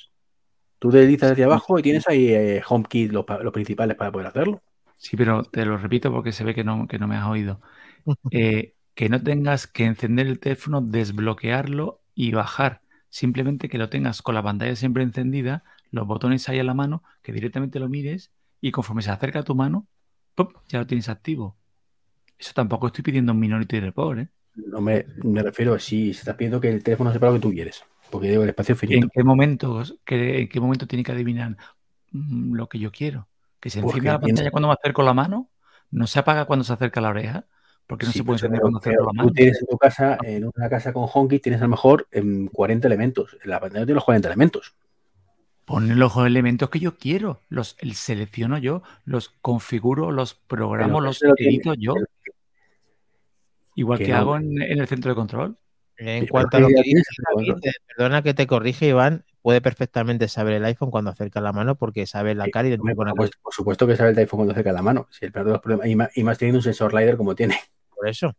Tú 0.79 0.91
deslizas 0.91 1.31
hacia 1.31 1.45
abajo 1.45 1.79
y 1.79 1.81
tienes 1.81 2.07
ahí 2.07 2.27
eh, 2.29 2.61
HomeKit, 2.67 3.11
los, 3.11 3.25
los 3.43 3.53
principales 3.53 3.97
para 3.97 4.11
poder 4.11 4.27
hacerlo. 4.27 4.61
Sí, 4.97 5.17
pero 5.17 5.43
te 5.43 5.65
lo 5.65 5.77
repito 5.77 6.11
porque 6.11 6.31
se 6.31 6.43
ve 6.45 6.53
que 6.53 6.63
no, 6.63 6.87
que 6.87 6.97
no 6.99 7.07
me 7.07 7.17
has 7.17 7.27
oído. 7.27 7.59
Eh, 8.31 8.73
que 8.93 9.09
no 9.09 9.21
tengas 9.21 9.67
que 9.67 9.83
encender 9.83 10.27
el 10.27 10.39
teléfono, 10.39 10.79
desbloquearlo 10.81 12.01
y 12.13 12.31
bajar. 12.31 12.81
Simplemente 13.09 13.67
que 13.67 13.77
lo 13.77 13.89
tengas 13.89 14.21
con 14.21 14.35
la 14.35 14.43
pantalla 14.43 14.75
siempre 14.75 15.03
encendida, 15.03 15.63
los 15.91 16.07
botones 16.07 16.47
ahí 16.49 16.59
a 16.59 16.63
la 16.63 16.73
mano, 16.73 17.03
que 17.21 17.33
directamente 17.33 17.79
lo 17.79 17.89
mires 17.89 18.31
y 18.61 18.71
conforme 18.71 19.01
se 19.01 19.11
acerca 19.11 19.39
a 19.39 19.43
tu 19.43 19.55
mano, 19.55 19.87
¡pop! 20.35 20.53
ya 20.69 20.79
lo 20.79 20.87
tienes 20.87 21.09
activo. 21.09 21.57
Eso 22.37 22.51
tampoco 22.53 22.87
estoy 22.87 23.03
pidiendo 23.03 23.31
un 23.31 23.39
Minority 23.39 23.79
Report, 23.79 24.19
¿eh? 24.19 24.27
No 24.55 24.81
me, 24.81 25.05
me 25.23 25.41
refiero 25.43 25.73
a 25.73 25.79
si 25.79 26.13
se 26.13 26.19
estás 26.19 26.35
pidiendo 26.35 26.59
que 26.61 26.69
el 26.69 26.83
teléfono 26.83 27.11
sepa 27.11 27.27
lo 27.27 27.33
que 27.33 27.39
tú 27.39 27.51
quieres. 27.51 27.83
Porque 28.09 28.29
digo, 28.29 28.43
el 28.43 28.49
espacio 28.49 28.73
es 28.73 28.79
finito. 28.79 29.05
¿En 29.05 29.09
qué 29.09 29.23
momento, 29.23 29.83
que- 30.05 30.41
en 30.41 30.47
qué 30.49 30.59
momento 30.59 30.87
tiene 30.87 31.03
que 31.03 31.11
adivinar 31.11 31.57
mm, 32.11 32.53
lo 32.55 32.69
que 32.69 32.79
yo 32.79 32.91
quiero? 32.91 33.27
Que 33.59 33.69
se 33.69 33.81
Porque 33.81 33.97
encienda 33.97 34.13
la 34.13 34.19
tiene- 34.19 34.33
pantalla 34.33 34.51
cuando 34.51 34.67
me 34.69 34.73
acerco 34.75 35.03
la 35.03 35.13
mano, 35.13 35.49
no 35.91 36.07
se 36.07 36.19
apaga 36.19 36.45
cuando 36.45 36.63
se 36.63 36.71
acerca 36.73 37.01
la 37.01 37.09
oreja, 37.09 37.45
porque 37.87 38.05
no 38.05 38.11
Sí, 38.11 38.19
se 38.19 38.23
puede 38.23 38.37
pero- 38.39 38.47
encender 38.47 38.61
cuando 38.61 38.79
acerco 38.79 39.05
la 39.05 39.13
mano. 39.13 39.27
Tú 39.29 39.33
tienes 39.33 39.59
en 39.59 39.67
tu 39.67 39.77
casa, 39.77 40.17
en 40.23 40.45
una 40.55 40.69
casa 40.69 40.93
con 40.93 41.07
HomeKit, 41.11 41.43
tienes 41.43 41.61
a 41.61 41.65
lo 41.65 41.69
mejor 41.71 42.07
em, 42.11 42.47
40 42.47 42.87
elementos. 42.87 43.35
En 43.43 43.49
la 43.49 43.59
pantalla 43.59 43.85
tienes 43.85 43.95
los 43.95 44.05
40 44.05 44.27
elementos. 44.29 44.73
Ponen 45.65 45.97
los 45.97 46.15
elementos 46.17 46.69
que 46.69 46.79
yo 46.79 46.95
quiero, 46.97 47.41
los 47.49 47.75
el 47.79 47.95
selecciono 47.95 48.59
yo, 48.59 48.83
los 49.03 49.29
configuro, 49.41 50.11
los 50.11 50.35
programo, 50.35 51.01
los 51.01 51.21
lo 51.23 51.33
tiene- 51.33 51.51
edito 51.55 51.73
yo, 51.73 51.95
igual 53.75 53.99
que 53.99 54.05
que 54.05 54.11
no. 54.11 54.17
hago 54.17 54.37
en, 54.37 54.61
en 54.61 54.79
el 54.79 54.87
centro 54.87 55.11
de 55.11 55.15
control. 55.15 55.57
En 55.97 56.27
cuanto 56.27 56.57
a 56.57 56.59
que 56.59 56.61
lo 56.63 56.67
que 56.67 56.81
dices, 56.83 57.07
eh, 57.63 57.71
perdona 57.95 58.21
que 58.21 58.33
te 58.33 58.47
corrige, 58.47 58.87
Iván, 58.87 59.23
puede 59.41 59.61
perfectamente 59.61 60.27
saber 60.27 60.55
el 60.55 60.65
iPhone 60.65 60.91
cuando 60.91 61.11
acerca 61.11 61.39
la 61.39 61.53
mano 61.53 61.75
porque 61.75 62.05
sabe 62.05 62.35
la 62.35 62.45
Sí, 62.45 62.51
cara 62.51 62.67
y 62.67 62.71
identifica 62.71 62.95
por, 62.95 63.05
una 63.05 63.11
cosa. 63.13 63.27
supuesto, 63.27 63.39
por 63.43 63.53
supuesto 63.53 63.87
que 63.87 63.95
sabe 63.95 64.09
el 64.11 64.17
iPhone 64.17 64.39
cuando 64.39 64.51
acerca 64.51 64.73
la 64.73 64.81
mano. 64.81 65.07
Si 65.11 65.23
el 65.25 65.31
peor 65.31 65.45
de 65.45 65.51
los 65.53 65.61
problemas, 65.61 65.87
y 65.87 65.95
más, 65.95 66.09
y 66.17 66.23
más 66.23 66.37
teniendo 66.37 66.57
un 66.59 66.63
sensor 66.63 66.93
LiDAR 66.93 67.15
como 67.15 67.33
tiene. 67.35 67.55
Por 67.95 68.09
eso. 68.09 68.33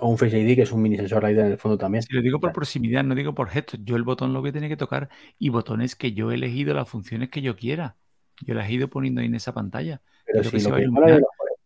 O 0.00 0.08
un 0.08 0.18
Face 0.18 0.38
ID, 0.38 0.56
que 0.56 0.62
es 0.62 0.72
un 0.72 0.82
mini 0.82 0.96
sensor 0.96 1.24
LiDAR 1.24 1.46
en 1.46 1.52
el 1.52 1.58
fondo 1.58 1.78
también. 1.78 2.02
Si 2.02 2.12
lo 2.12 2.20
digo 2.20 2.38
por 2.40 2.52
proximidad, 2.52 3.02
no 3.04 3.14
digo 3.14 3.34
por 3.34 3.48
gestos. 3.48 3.80
Yo 3.82 3.96
el 3.96 4.02
botón 4.02 4.32
lo 4.34 4.40
voy 4.40 4.50
a 4.50 4.52
tener 4.52 4.68
que 4.68 4.76
tocar 4.76 5.08
y 5.38 5.48
botones 5.48 5.94
que 5.96 6.12
yo 6.12 6.32
he 6.32 6.34
elegido 6.34 6.74
las 6.74 6.88
funciones 6.88 7.30
que 7.30 7.40
yo 7.40 7.56
quiera. 7.56 7.96
Yo 8.40 8.52
las 8.54 8.68
he 8.68 8.72
ido 8.72 8.88
poniendo 8.88 9.20
ahí 9.20 9.28
en 9.28 9.36
esa 9.36 9.54
pantalla. 9.54 10.02
Pero 10.26 10.40
Creo 10.40 10.50
si 10.50 10.56
que 10.58 10.70
lo 10.70 10.76
que 10.76 10.82
de, 10.82 10.86
los- 10.88 11.20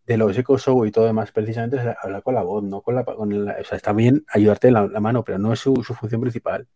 de 0.09 0.17
los 0.17 0.35
Echo 0.35 0.57
Show 0.57 0.85
y 0.85 0.91
todo 0.91 1.05
demás, 1.05 1.31
precisamente 1.31 1.77
es 1.77 1.83
hablar 2.03 2.23
con 2.23 2.33
la 2.33 2.41
voz, 2.41 2.63
no 2.63 2.81
con 2.81 2.95
la, 2.95 3.03
con 3.05 3.45
la- 3.45 3.57
O 3.61 3.63
sea, 3.63 3.77
está 3.77 3.93
bien 3.93 4.25
ayudarte 4.27 4.67
en 4.69 4.73
la, 4.73 4.87
la 4.87 4.99
mano, 4.99 5.23
pero 5.23 5.37
no 5.37 5.53
es 5.53 5.59
su, 5.59 5.83
su 5.83 5.93
función 5.93 6.19
principal. 6.21 6.67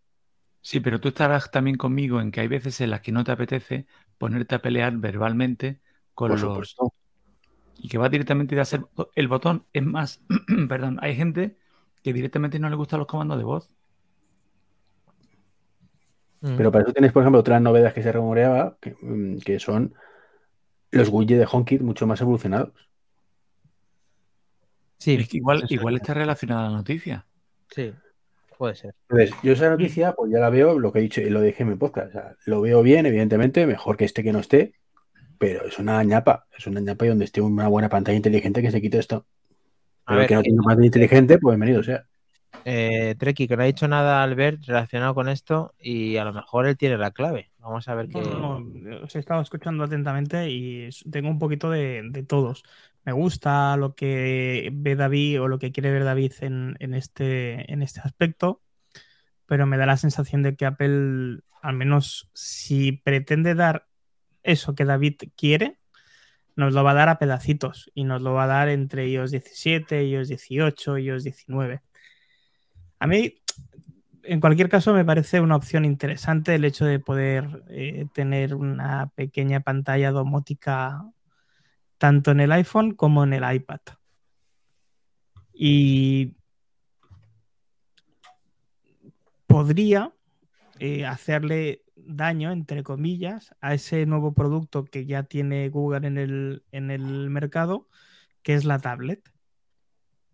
Sí, 0.61 0.79
pero 0.79 1.01
tú 1.01 1.07
estarás 1.09 1.49
también 1.51 1.75
conmigo 1.77 2.21
en 2.21 2.31
que 2.31 2.41
hay 2.41 2.47
veces 2.47 2.79
en 2.81 2.91
las 2.91 3.01
que 3.01 3.11
no 3.11 3.23
te 3.23 3.31
apetece 3.31 3.87
ponerte 4.19 4.55
a 4.55 4.61
pelear 4.61 4.95
verbalmente 4.97 5.81
con 6.13 6.29
Por 6.29 6.39
los, 6.39 6.69
supuesto. 6.69 6.93
y 7.77 7.89
que 7.89 7.97
va 7.97 8.07
directamente 8.07 8.57
a 8.59 8.61
hacer 8.61 8.85
el 9.15 9.27
botón. 9.27 9.65
Es 9.73 9.83
más, 9.83 10.21
perdón, 10.69 10.99
hay 11.01 11.15
gente 11.15 11.57
que 12.03 12.13
directamente 12.13 12.59
no 12.59 12.69
le 12.69 12.75
gustan 12.75 12.99
los 12.99 13.07
comandos 13.07 13.39
de 13.39 13.43
voz. 13.45 13.73
Mm. 16.41 16.55
Pero 16.57 16.71
para 16.71 16.83
eso 16.83 16.93
tienes, 16.93 17.11
por 17.11 17.23
ejemplo, 17.23 17.39
otras 17.39 17.61
novedades 17.61 17.93
que 17.93 18.03
se 18.03 18.11
rumoreaba, 18.11 18.77
que, 18.79 18.95
mm, 19.01 19.39
que 19.39 19.59
son 19.59 19.93
los 20.91 21.09
widgets 21.09 21.39
de 21.39 21.47
HomeKit 21.51 21.81
mucho 21.81 22.07
más 22.07 22.21
evolucionados. 22.21 22.71
Sí, 25.03 25.15
Es 25.17 25.27
que 25.27 25.37
igual, 25.37 25.65
igual 25.67 25.95
es. 25.95 26.01
está 26.01 26.13
relacionada 26.13 26.69
la 26.69 26.77
noticia. 26.77 27.27
Sí, 27.69 27.93
puede 28.57 28.75
ser. 28.75 28.95
Entonces, 29.09 29.37
yo 29.43 29.53
esa 29.53 29.69
noticia, 29.69 30.13
pues 30.13 30.31
ya 30.31 30.39
la 30.39 30.49
veo, 30.49 30.79
lo 30.79 30.93
que 30.93 30.99
he 30.99 31.01
dicho 31.01 31.19
y 31.21 31.29
lo 31.29 31.41
dije 31.41 31.63
en 31.63 31.69
mi 31.69 31.75
podcast. 31.75 32.09
o 32.09 32.11
sea, 32.11 32.37
lo 32.45 32.61
veo 32.61 32.81
bien, 32.83 33.05
evidentemente, 33.05 33.67
mejor 33.67 33.97
que 33.97 34.05
esté 34.05 34.23
que 34.23 34.31
no 34.31 34.39
esté, 34.39 34.75
pero 35.37 35.65
es 35.67 35.77
una 35.79 36.01
ñapa. 36.03 36.47
Es 36.57 36.67
una 36.67 36.79
ñapa 36.79 37.05
y 37.05 37.09
donde 37.09 37.25
esté 37.25 37.41
una 37.41 37.67
buena 37.67 37.89
pantalla 37.89 38.15
inteligente 38.15 38.61
que 38.61 38.71
se 38.71 38.81
quite 38.81 38.99
esto. 38.99 39.27
A 40.05 40.15
Pero 40.15 40.19
ver, 40.19 40.27
que 40.29 40.35
no 40.35 40.41
tiene 40.41 40.59
pantalla 40.63 40.85
inteligente, 40.85 41.37
pues 41.39 41.53
bienvenido 41.53 41.83
sea. 41.83 42.05
Eh, 42.65 43.15
Treki, 43.17 43.47
que 43.47 43.57
no 43.57 43.63
ha 43.63 43.67
dicho 43.67 43.87
nada 43.87 44.23
Albert 44.23 44.63
relacionado 44.65 45.13
con 45.13 45.27
esto 45.27 45.73
y 45.79 46.17
a 46.17 46.23
lo 46.23 46.33
mejor 46.33 46.67
él 46.67 46.77
tiene 46.77 46.97
la 46.97 47.11
clave. 47.11 47.51
Vamos 47.59 47.87
a 47.87 47.95
ver 47.95 48.07
qué. 48.07 48.21
No, 48.21 48.59
no, 48.59 49.03
os 49.03 49.15
he 49.15 49.19
estado 49.19 49.41
escuchando 49.41 49.83
atentamente 49.83 50.49
y 50.49 50.89
tengo 51.11 51.29
un 51.29 51.39
poquito 51.39 51.69
de, 51.69 52.01
de 52.09 52.23
todos. 52.23 52.63
Me 53.05 53.11
gusta 53.11 53.75
lo 53.75 53.95
que 53.95 54.69
ve 54.71 54.95
David 54.95 55.41
o 55.41 55.47
lo 55.47 55.59
que 55.59 55.71
quiere 55.71 55.91
ver 55.91 56.05
David 56.05 56.33
en, 56.39 56.77
en 56.79 56.93
este, 56.93 57.71
en 57.71 57.81
este 57.81 57.99
aspecto, 57.99 58.61
pero 59.45 59.65
me 59.65 59.77
da 59.77 59.85
la 59.85 59.97
sensación 59.97 60.41
de 60.41 60.55
que 60.55 60.65
Apple, 60.65 61.39
al 61.61 61.73
menos 61.73 62.29
si 62.33 62.93
pretende 62.93 63.55
dar 63.55 63.87
eso 64.41 64.73
que 64.75 64.85
David 64.85 65.15
quiere, 65.35 65.79
nos 66.55 66.73
lo 66.73 66.83
va 66.83 66.91
a 66.91 66.95
dar 66.95 67.09
a 67.09 67.19
pedacitos 67.19 67.91
y 67.93 68.03
nos 68.05 68.21
lo 68.21 68.33
va 68.33 68.45
a 68.45 68.47
dar 68.47 68.69
entre 68.69 69.07
iOS 69.07 69.31
17, 69.31 70.05
iOS 70.05 70.27
18, 70.29 70.97
iOS 70.99 71.23
19. 71.23 71.81
A 73.03 73.07
mí, 73.07 73.35
en 74.23 74.39
cualquier 74.39 74.69
caso, 74.69 74.93
me 74.93 75.03
parece 75.03 75.41
una 75.41 75.57
opción 75.57 75.83
interesante 75.83 76.55
el 76.55 76.63
hecho 76.63 76.85
de 76.85 76.99
poder 76.99 77.65
eh, 77.67 78.05
tener 78.13 78.55
una 78.55 79.11
pequeña 79.13 79.59
pantalla 79.59 80.11
domótica 80.11 81.03
tanto 81.97 82.31
en 82.31 82.39
el 82.39 82.53
iPhone 82.53 82.93
como 82.93 83.25
en 83.25 83.33
el 83.33 83.55
iPad. 83.55 83.81
Y 85.53 86.37
podría 89.47 90.13
eh, 90.79 91.05
hacerle 91.05 91.83
daño, 91.97 92.53
entre 92.53 92.83
comillas, 92.83 93.53
a 93.59 93.73
ese 93.73 94.05
nuevo 94.05 94.33
producto 94.33 94.85
que 94.85 95.05
ya 95.05 95.23
tiene 95.23 95.67
Google 95.67 96.07
en 96.07 96.17
el, 96.17 96.63
en 96.71 96.89
el 96.89 97.29
mercado, 97.29 97.89
que 98.43 98.53
es 98.53 98.63
la 98.63 98.79
tablet, 98.79 99.32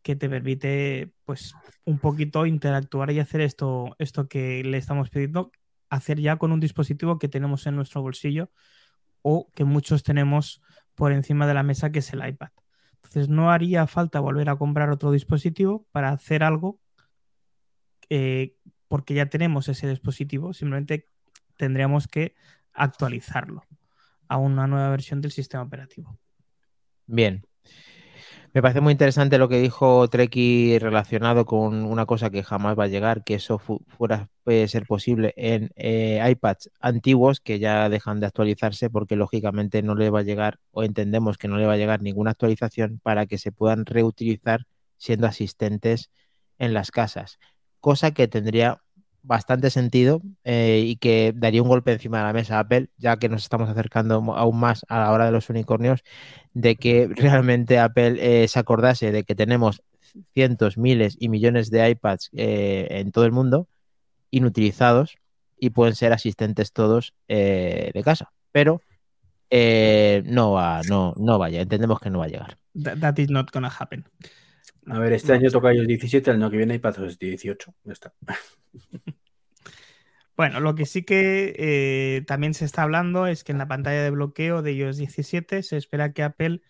que 0.09 0.15
te 0.15 0.27
permite, 0.27 1.13
pues, 1.23 1.53
un 1.85 1.99
poquito 1.99 2.47
interactuar 2.47 3.11
y 3.11 3.19
hacer 3.19 3.41
esto, 3.41 3.95
esto 3.99 4.27
que 4.27 4.63
le 4.63 4.79
estamos 4.79 5.11
pidiendo, 5.11 5.51
hacer 5.87 6.19
ya 6.19 6.37
con 6.37 6.51
un 6.51 6.59
dispositivo 6.59 7.19
que 7.19 7.27
tenemos 7.27 7.67
en 7.67 7.75
nuestro 7.75 8.01
bolsillo 8.01 8.49
o 9.21 9.51
que 9.53 9.65
muchos 9.65 10.01
tenemos 10.01 10.63
por 10.95 11.11
encima 11.11 11.45
de 11.45 11.53
la 11.53 11.61
mesa, 11.61 11.91
que 11.91 11.99
es 11.99 12.11
el 12.11 12.27
iPad. 12.27 12.49
Entonces, 12.95 13.29
no 13.29 13.51
haría 13.51 13.85
falta 13.85 14.19
volver 14.19 14.49
a 14.49 14.55
comprar 14.55 14.89
otro 14.89 15.11
dispositivo 15.11 15.85
para 15.91 16.09
hacer 16.09 16.41
algo 16.41 16.79
eh, 18.09 18.55
porque 18.87 19.13
ya 19.13 19.27
tenemos 19.27 19.69
ese 19.69 19.87
dispositivo, 19.87 20.53
simplemente 20.53 21.07
tendríamos 21.55 22.07
que 22.07 22.33
actualizarlo 22.73 23.61
a 24.27 24.37
una 24.37 24.65
nueva 24.65 24.89
versión 24.89 25.21
del 25.21 25.31
sistema 25.31 25.61
operativo. 25.61 26.17
Bien. 27.05 27.45
Me 28.51 28.63
parece 28.63 28.81
muy 28.81 28.93
interesante 28.93 29.37
lo 29.37 29.47
que 29.47 29.59
dijo 29.61 30.07
Treki 30.07 30.79
relacionado 30.79 31.45
con 31.45 31.85
una 31.85 32.07
cosa 32.07 32.31
que 32.31 32.43
jamás 32.43 32.77
va 32.77 32.85
a 32.85 32.87
llegar, 32.87 33.23
que 33.23 33.35
eso 33.35 33.59
fu- 33.59 33.81
fuera 33.87 34.29
puede 34.43 34.67
ser 34.67 34.87
posible 34.87 35.33
en 35.37 35.69
eh, 35.75 36.19
iPads 36.31 36.71
antiguos 36.79 37.41
que 37.41 37.59
ya 37.59 37.89
dejan 37.89 38.19
de 38.19 38.25
actualizarse 38.25 38.89
porque 38.89 39.15
lógicamente 39.15 39.83
no 39.83 39.93
le 39.93 40.09
va 40.09 40.19
a 40.19 40.23
llegar 40.23 40.57
o 40.71 40.83
entendemos 40.83 41.37
que 41.37 41.47
no 41.47 41.57
le 41.57 41.67
va 41.67 41.73
a 41.73 41.77
llegar 41.77 42.01
ninguna 42.01 42.31
actualización 42.31 42.99
para 43.03 43.27
que 43.27 43.37
se 43.37 43.51
puedan 43.51 43.85
reutilizar 43.85 44.61
siendo 44.97 45.27
asistentes 45.27 46.09
en 46.57 46.73
las 46.73 46.89
casas, 46.91 47.37
cosa 47.79 48.11
que 48.11 48.27
tendría 48.27 48.81
bastante 49.21 49.69
sentido 49.69 50.21
eh, 50.43 50.83
y 50.85 50.95
que 50.97 51.33
daría 51.35 51.61
un 51.61 51.69
golpe 51.69 51.91
encima 51.91 52.19
de 52.19 52.23
la 52.23 52.33
mesa 52.33 52.57
a 52.57 52.59
Apple, 52.61 52.89
ya 52.97 53.17
que 53.17 53.29
nos 53.29 53.43
estamos 53.43 53.69
acercando 53.69 54.15
aún 54.33 54.59
más 54.59 54.85
a 54.89 54.99
la 54.99 55.11
hora 55.11 55.25
de 55.25 55.31
los 55.31 55.49
unicornios, 55.49 56.03
de 56.53 56.75
que 56.75 57.07
realmente 57.15 57.79
Apple 57.79 58.17
eh, 58.19 58.47
se 58.47 58.59
acordase 58.59 59.11
de 59.11 59.23
que 59.23 59.35
tenemos 59.35 59.81
cientos, 60.33 60.77
miles 60.77 61.15
y 61.19 61.29
millones 61.29 61.69
de 61.69 61.89
iPads 61.89 62.29
eh, 62.33 62.87
en 62.91 63.11
todo 63.11 63.25
el 63.25 63.31
mundo 63.31 63.67
inutilizados 64.31 65.17
y 65.59 65.71
pueden 65.71 65.95
ser 65.95 66.13
asistentes 66.13 66.71
todos 66.71 67.13
de 67.27 68.01
casa. 68.03 68.31
Pero 68.51 68.81
no 69.51 70.51
va, 70.51 70.81
no, 70.87 71.13
no 71.17 71.39
vaya, 71.39 71.61
entendemos 71.61 71.99
que 71.99 72.09
no 72.09 72.19
va 72.19 72.25
a 72.25 72.29
llegar. 72.29 72.57
That, 72.81 72.99
that 72.99 73.17
is 73.17 73.29
not 73.29 73.51
gonna 73.51 73.69
happen. 73.69 74.05
A 74.89 74.99
ver, 74.99 75.13
este 75.13 75.33
año 75.33 75.49
toca 75.51 75.73
iOS 75.73 75.87
17, 75.87 76.31
el 76.31 76.37
año 76.37 76.49
que 76.49 76.57
viene 76.57 76.75
iPadOS 76.75 77.19
18. 77.19 77.75
Ya 77.83 77.93
está. 77.93 78.13
Bueno, 80.35 80.61
lo 80.61 80.73
que 80.73 80.85
sí 80.85 81.03
que 81.03 81.53
eh, 81.57 82.21
también 82.25 82.53
se 82.53 82.63
está 82.63 82.83
hablando 82.83 83.27
es 83.27 83.43
que 83.43 83.51
en 83.51 83.57
la 83.57 83.67
pantalla 83.67 84.01
de 84.01 84.09
bloqueo 84.09 84.61
de 84.61 84.71
iOS 84.71 84.95
17 84.95 85.63
se 85.63 85.75
espera 85.75 86.13
que 86.13 86.23
Apple 86.23 86.61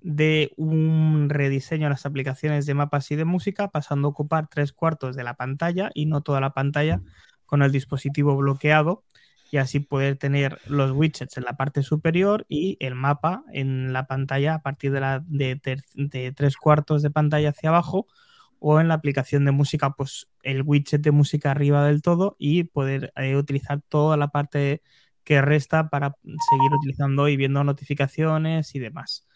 dé 0.00 0.52
un 0.56 1.28
rediseño 1.28 1.88
a 1.88 1.90
las 1.90 2.06
aplicaciones 2.06 2.64
de 2.64 2.72
mapas 2.72 3.10
y 3.10 3.16
de 3.16 3.26
música, 3.26 3.68
pasando 3.68 4.08
a 4.08 4.12
ocupar 4.12 4.48
tres 4.48 4.72
cuartos 4.72 5.14
de 5.14 5.24
la 5.24 5.34
pantalla 5.34 5.90
y 5.92 6.06
no 6.06 6.22
toda 6.22 6.40
la 6.40 6.54
pantalla 6.54 7.02
con 7.44 7.60
el 7.60 7.70
dispositivo 7.70 8.34
bloqueado 8.34 9.04
y 9.50 9.56
así 9.56 9.80
poder 9.80 10.16
tener 10.16 10.60
los 10.66 10.92
widgets 10.92 11.36
en 11.36 11.44
la 11.44 11.56
parte 11.56 11.82
superior 11.82 12.44
y 12.48 12.76
el 12.80 12.94
mapa 12.94 13.44
en 13.52 13.92
la 13.92 14.06
pantalla 14.06 14.54
a 14.54 14.62
partir 14.62 14.92
de, 14.92 15.00
la, 15.00 15.24
de, 15.26 15.60
tres 16.36 16.56
cuartos 16.56 17.02
de 17.02 17.10
pantalla 17.10 17.50
hacia 17.50 17.70
abajo 17.70 18.06
o 18.58 18.80
en 18.80 18.88
la 18.88 18.94
aplicación 18.94 19.44
de 19.44 19.52
música, 19.52 19.90
pues 19.90 20.28
el 20.42 20.62
widget 20.62 21.00
de 21.00 21.12
música 21.12 21.50
arriba 21.50 21.86
del 21.86 22.02
todo 22.02 22.36
y 22.38 22.64
poder 22.64 23.12
eh, 23.16 23.36
utilizar 23.36 23.80
toda 23.88 24.16
la 24.16 24.28
parte 24.28 24.82
que 25.24 25.40
resta 25.40 25.88
para 25.88 26.16
seguir 26.22 26.72
utilizando 26.72 27.28
y 27.28 27.36
viendo 27.36 27.62
notificaciones 27.64 28.74
y 28.74 28.80
demás. 28.80 29.26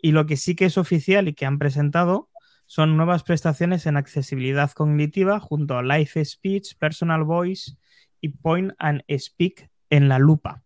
Y 0.00 0.12
lo 0.12 0.26
que 0.26 0.36
sí 0.36 0.54
que 0.56 0.66
es 0.66 0.78
oficial 0.78 1.28
y 1.28 1.34
que 1.34 1.46
han 1.46 1.58
presentado 1.58 2.30
son 2.66 2.96
nuevas 2.96 3.22
prestaciones 3.22 3.86
en 3.86 3.96
accesibilidad 3.96 4.70
cognitiva 4.72 5.40
junto 5.40 5.76
a 5.76 5.82
Live 5.82 6.24
Speech, 6.24 6.76
Personal 6.78 7.24
Voice 7.24 7.76
y 8.24 8.30
Point 8.30 8.72
and 8.78 9.02
Speak 9.18 9.70
en 9.90 10.08
la 10.08 10.18
lupa. 10.18 10.62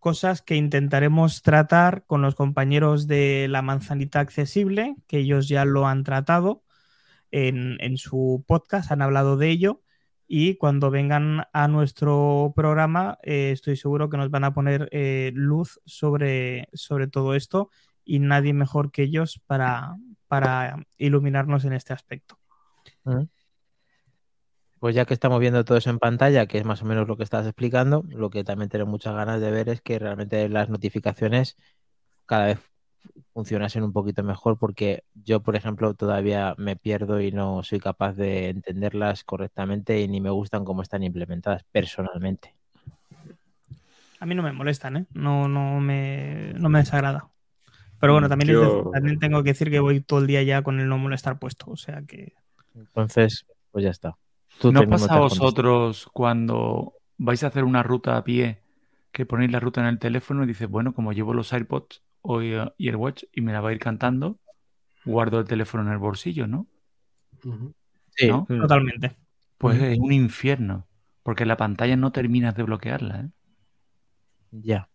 Cosas 0.00 0.42
que 0.42 0.56
intentaremos 0.56 1.42
tratar 1.42 2.04
con 2.06 2.22
los 2.22 2.34
compañeros 2.34 3.06
de 3.06 3.46
la 3.48 3.62
manzanita 3.62 4.18
accesible, 4.18 4.96
que 5.06 5.18
ellos 5.18 5.48
ya 5.48 5.64
lo 5.64 5.86
han 5.86 6.02
tratado 6.02 6.64
en, 7.30 7.76
en 7.80 7.98
su 7.98 8.44
podcast, 8.48 8.90
han 8.90 9.02
hablado 9.02 9.36
de 9.36 9.48
ello. 9.48 9.82
Y 10.26 10.56
cuando 10.56 10.90
vengan 10.90 11.44
a 11.52 11.68
nuestro 11.68 12.52
programa, 12.56 13.18
eh, 13.22 13.52
estoy 13.52 13.76
seguro 13.76 14.10
que 14.10 14.16
nos 14.16 14.30
van 14.30 14.44
a 14.44 14.52
poner 14.52 14.88
eh, 14.90 15.30
luz 15.34 15.80
sobre, 15.86 16.68
sobre 16.72 17.06
todo 17.06 17.34
esto 17.34 17.70
y 18.04 18.18
nadie 18.18 18.54
mejor 18.54 18.90
que 18.90 19.04
ellos 19.04 19.40
para, 19.46 19.96
para 20.26 20.84
iluminarnos 20.96 21.64
en 21.64 21.74
este 21.74 21.92
aspecto. 21.92 22.38
Pues 24.80 24.94
ya 24.94 25.04
que 25.04 25.14
estamos 25.14 25.40
viendo 25.40 25.64
todo 25.64 25.76
eso 25.78 25.90
en 25.90 25.98
pantalla, 25.98 26.46
que 26.46 26.58
es 26.58 26.64
más 26.64 26.82
o 26.82 26.84
menos 26.84 27.08
lo 27.08 27.16
que 27.16 27.24
estás 27.24 27.44
explicando, 27.46 28.04
lo 28.08 28.30
que 28.30 28.44
también 28.44 28.68
tengo 28.68 28.86
muchas 28.86 29.14
ganas 29.14 29.40
de 29.40 29.50
ver 29.50 29.68
es 29.68 29.80
que 29.80 29.98
realmente 29.98 30.48
las 30.48 30.68
notificaciones 30.68 31.56
cada 32.26 32.46
vez 32.46 32.58
funcionasen 33.32 33.82
un 33.82 33.92
poquito 33.92 34.22
mejor, 34.22 34.58
porque 34.58 35.02
yo, 35.24 35.40
por 35.40 35.56
ejemplo, 35.56 35.94
todavía 35.94 36.54
me 36.58 36.76
pierdo 36.76 37.20
y 37.20 37.32
no 37.32 37.62
soy 37.62 37.80
capaz 37.80 38.12
de 38.14 38.50
entenderlas 38.50 39.24
correctamente 39.24 40.00
y 40.00 40.06
ni 40.08 40.20
me 40.20 40.30
gustan 40.30 40.64
cómo 40.64 40.82
están 40.82 41.02
implementadas 41.02 41.64
personalmente. 41.72 42.54
A 44.20 44.26
mí 44.26 44.34
no 44.34 44.42
me 44.42 44.52
molestan, 44.52 44.96
¿eh? 44.96 45.06
No, 45.14 45.48
no, 45.48 45.80
me, 45.80 46.52
no 46.54 46.68
me 46.68 46.80
desagrada. 46.80 47.28
Pero 48.00 48.12
bueno, 48.12 48.28
también, 48.28 48.50
es 48.50 48.54
Yo- 48.54 48.84
de- 48.84 48.90
también 48.92 49.18
tengo 49.18 49.42
que 49.42 49.50
decir 49.50 49.70
que 49.70 49.80
voy 49.80 50.00
todo 50.00 50.20
el 50.20 50.26
día 50.26 50.42
ya 50.42 50.62
con 50.62 50.78
el 50.80 50.88
no 50.88 50.98
molestar 50.98 51.38
puesto. 51.38 51.70
O 51.70 51.76
sea 51.76 52.02
que. 52.02 52.32
Entonces, 52.74 53.46
pues 53.70 53.84
ya 53.84 53.90
está. 53.90 54.16
Tú 54.60 54.72
¿No 54.72 54.88
pasa 54.88 55.14
a 55.14 55.20
vosotros 55.20 56.08
cuando 56.12 56.94
vais 57.16 57.42
a 57.44 57.48
hacer 57.48 57.64
una 57.64 57.82
ruta 57.82 58.16
a 58.16 58.24
pie 58.24 58.60
que 59.12 59.26
ponéis 59.26 59.50
la 59.50 59.60
ruta 59.60 59.80
en 59.80 59.86
el 59.86 59.98
teléfono 59.98 60.44
y 60.44 60.46
dices, 60.46 60.68
bueno, 60.68 60.94
como 60.94 61.12
llevo 61.12 61.34
los 61.34 61.52
AirPods 61.52 62.02
o 62.22 62.40
Earwatch 62.42 63.24
y 63.32 63.40
me 63.40 63.52
la 63.52 63.60
va 63.60 63.70
a 63.70 63.72
ir 63.72 63.78
cantando, 63.78 64.38
guardo 65.04 65.38
el 65.40 65.46
teléfono 65.46 65.84
en 65.84 65.92
el 65.92 65.98
bolsillo, 65.98 66.46
¿no? 66.46 66.66
Sí, 68.16 68.28
¿No? 68.28 68.46
Mm. 68.48 68.60
Totalmente. 68.60 69.16
Pues 69.58 69.80
es 69.80 69.98
un 69.98 70.12
infierno, 70.12 70.86
porque 71.22 71.46
la 71.46 71.56
pantalla 71.56 71.96
no 71.96 72.12
terminas 72.12 72.54
de 72.54 72.62
bloquearla. 72.62 73.20
¿eh? 73.20 73.28
ya. 74.52 74.88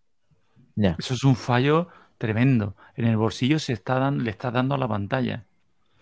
Ya. 0.75 0.95
Eso 0.97 1.13
es 1.13 1.23
un 1.23 1.35
fallo 1.35 1.87
tremendo. 2.17 2.75
En 2.95 3.05
el 3.05 3.17
bolsillo 3.17 3.59
se 3.59 3.73
está 3.73 3.99
dan- 3.99 4.23
le 4.23 4.31
estás 4.31 4.53
dando 4.53 4.75
a 4.75 4.77
la 4.77 4.87
pantalla. 4.87 5.45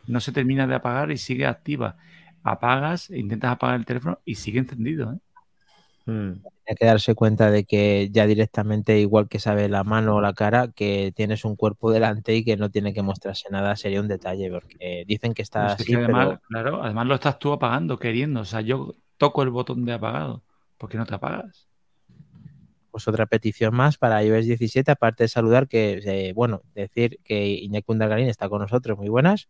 No 0.08 0.20
se 0.20 0.32
termina 0.32 0.68
de 0.68 0.76
apagar 0.76 1.12
y 1.12 1.18
sigue 1.18 1.46
activa. 1.46 1.98
Apagas, 2.44 3.10
intentas 3.10 3.52
apagar 3.52 3.80
el 3.80 3.86
teléfono 3.86 4.20
y 4.26 4.36
sigue 4.36 4.60
encendido. 4.60 5.14
¿eh? 5.14 6.12
Mm. 6.12 6.32
Hay 6.68 6.76
que 6.76 6.86
darse 6.86 7.16
cuenta 7.16 7.52
de 7.52 7.66
que 7.66 8.10
ya 8.12 8.26
directamente, 8.26 9.00
igual 9.00 9.28
que 9.28 9.40
sabe 9.40 9.70
la 9.70 9.84
mano 9.84 10.16
o 10.16 10.22
la 10.22 10.34
cara, 10.34 10.70
que 10.70 11.12
tienes 11.16 11.46
un 11.46 11.56
cuerpo 11.56 11.92
delante 11.92 12.36
y 12.36 12.44
que 12.44 12.58
no 12.58 12.70
tiene 12.70 12.94
que 12.94 13.02
mostrarse 13.02 13.50
nada, 13.52 13.76
sería 13.76 14.02
un 14.02 14.08
detalle, 14.08 14.50
porque 14.50 15.04
dicen 15.08 15.34
que 15.34 15.42
está 15.42 15.62
Pero 15.62 15.74
es 15.74 15.82
así, 15.82 15.92
que 15.92 15.98
además, 15.98 16.28
pero 16.28 16.42
claro, 16.48 16.84
además 16.84 17.08
lo 17.08 17.16
estás 17.16 17.40
tú 17.40 17.52
apagando, 17.52 17.98
queriendo. 17.98 18.42
O 18.42 18.46
sea, 18.46 18.62
yo 18.62 18.96
toco 19.18 19.44
el 19.44 19.50
botón 19.50 19.86
de 19.86 19.94
apagado. 19.94 20.44
¿Por 20.78 20.90
qué 20.90 20.98
no 20.98 21.06
te 21.06 21.16
apagas? 21.16 21.68
pues 22.92 23.08
otra 23.08 23.26
petición 23.26 23.74
más 23.74 23.98
para 23.98 24.24
iOS 24.24 24.46
17, 24.46 24.92
aparte 24.92 25.24
de 25.24 25.28
saludar 25.30 25.68
que, 25.68 26.02
eh, 26.04 26.34
bueno, 26.34 26.62
decir 26.76 27.20
que 27.24 27.48
Iñaki 27.48 27.86
Undagarín 27.88 28.28
está 28.28 28.50
con 28.50 28.62
nosotros, 28.62 28.98
muy 28.98 29.10
buenas, 29.10 29.48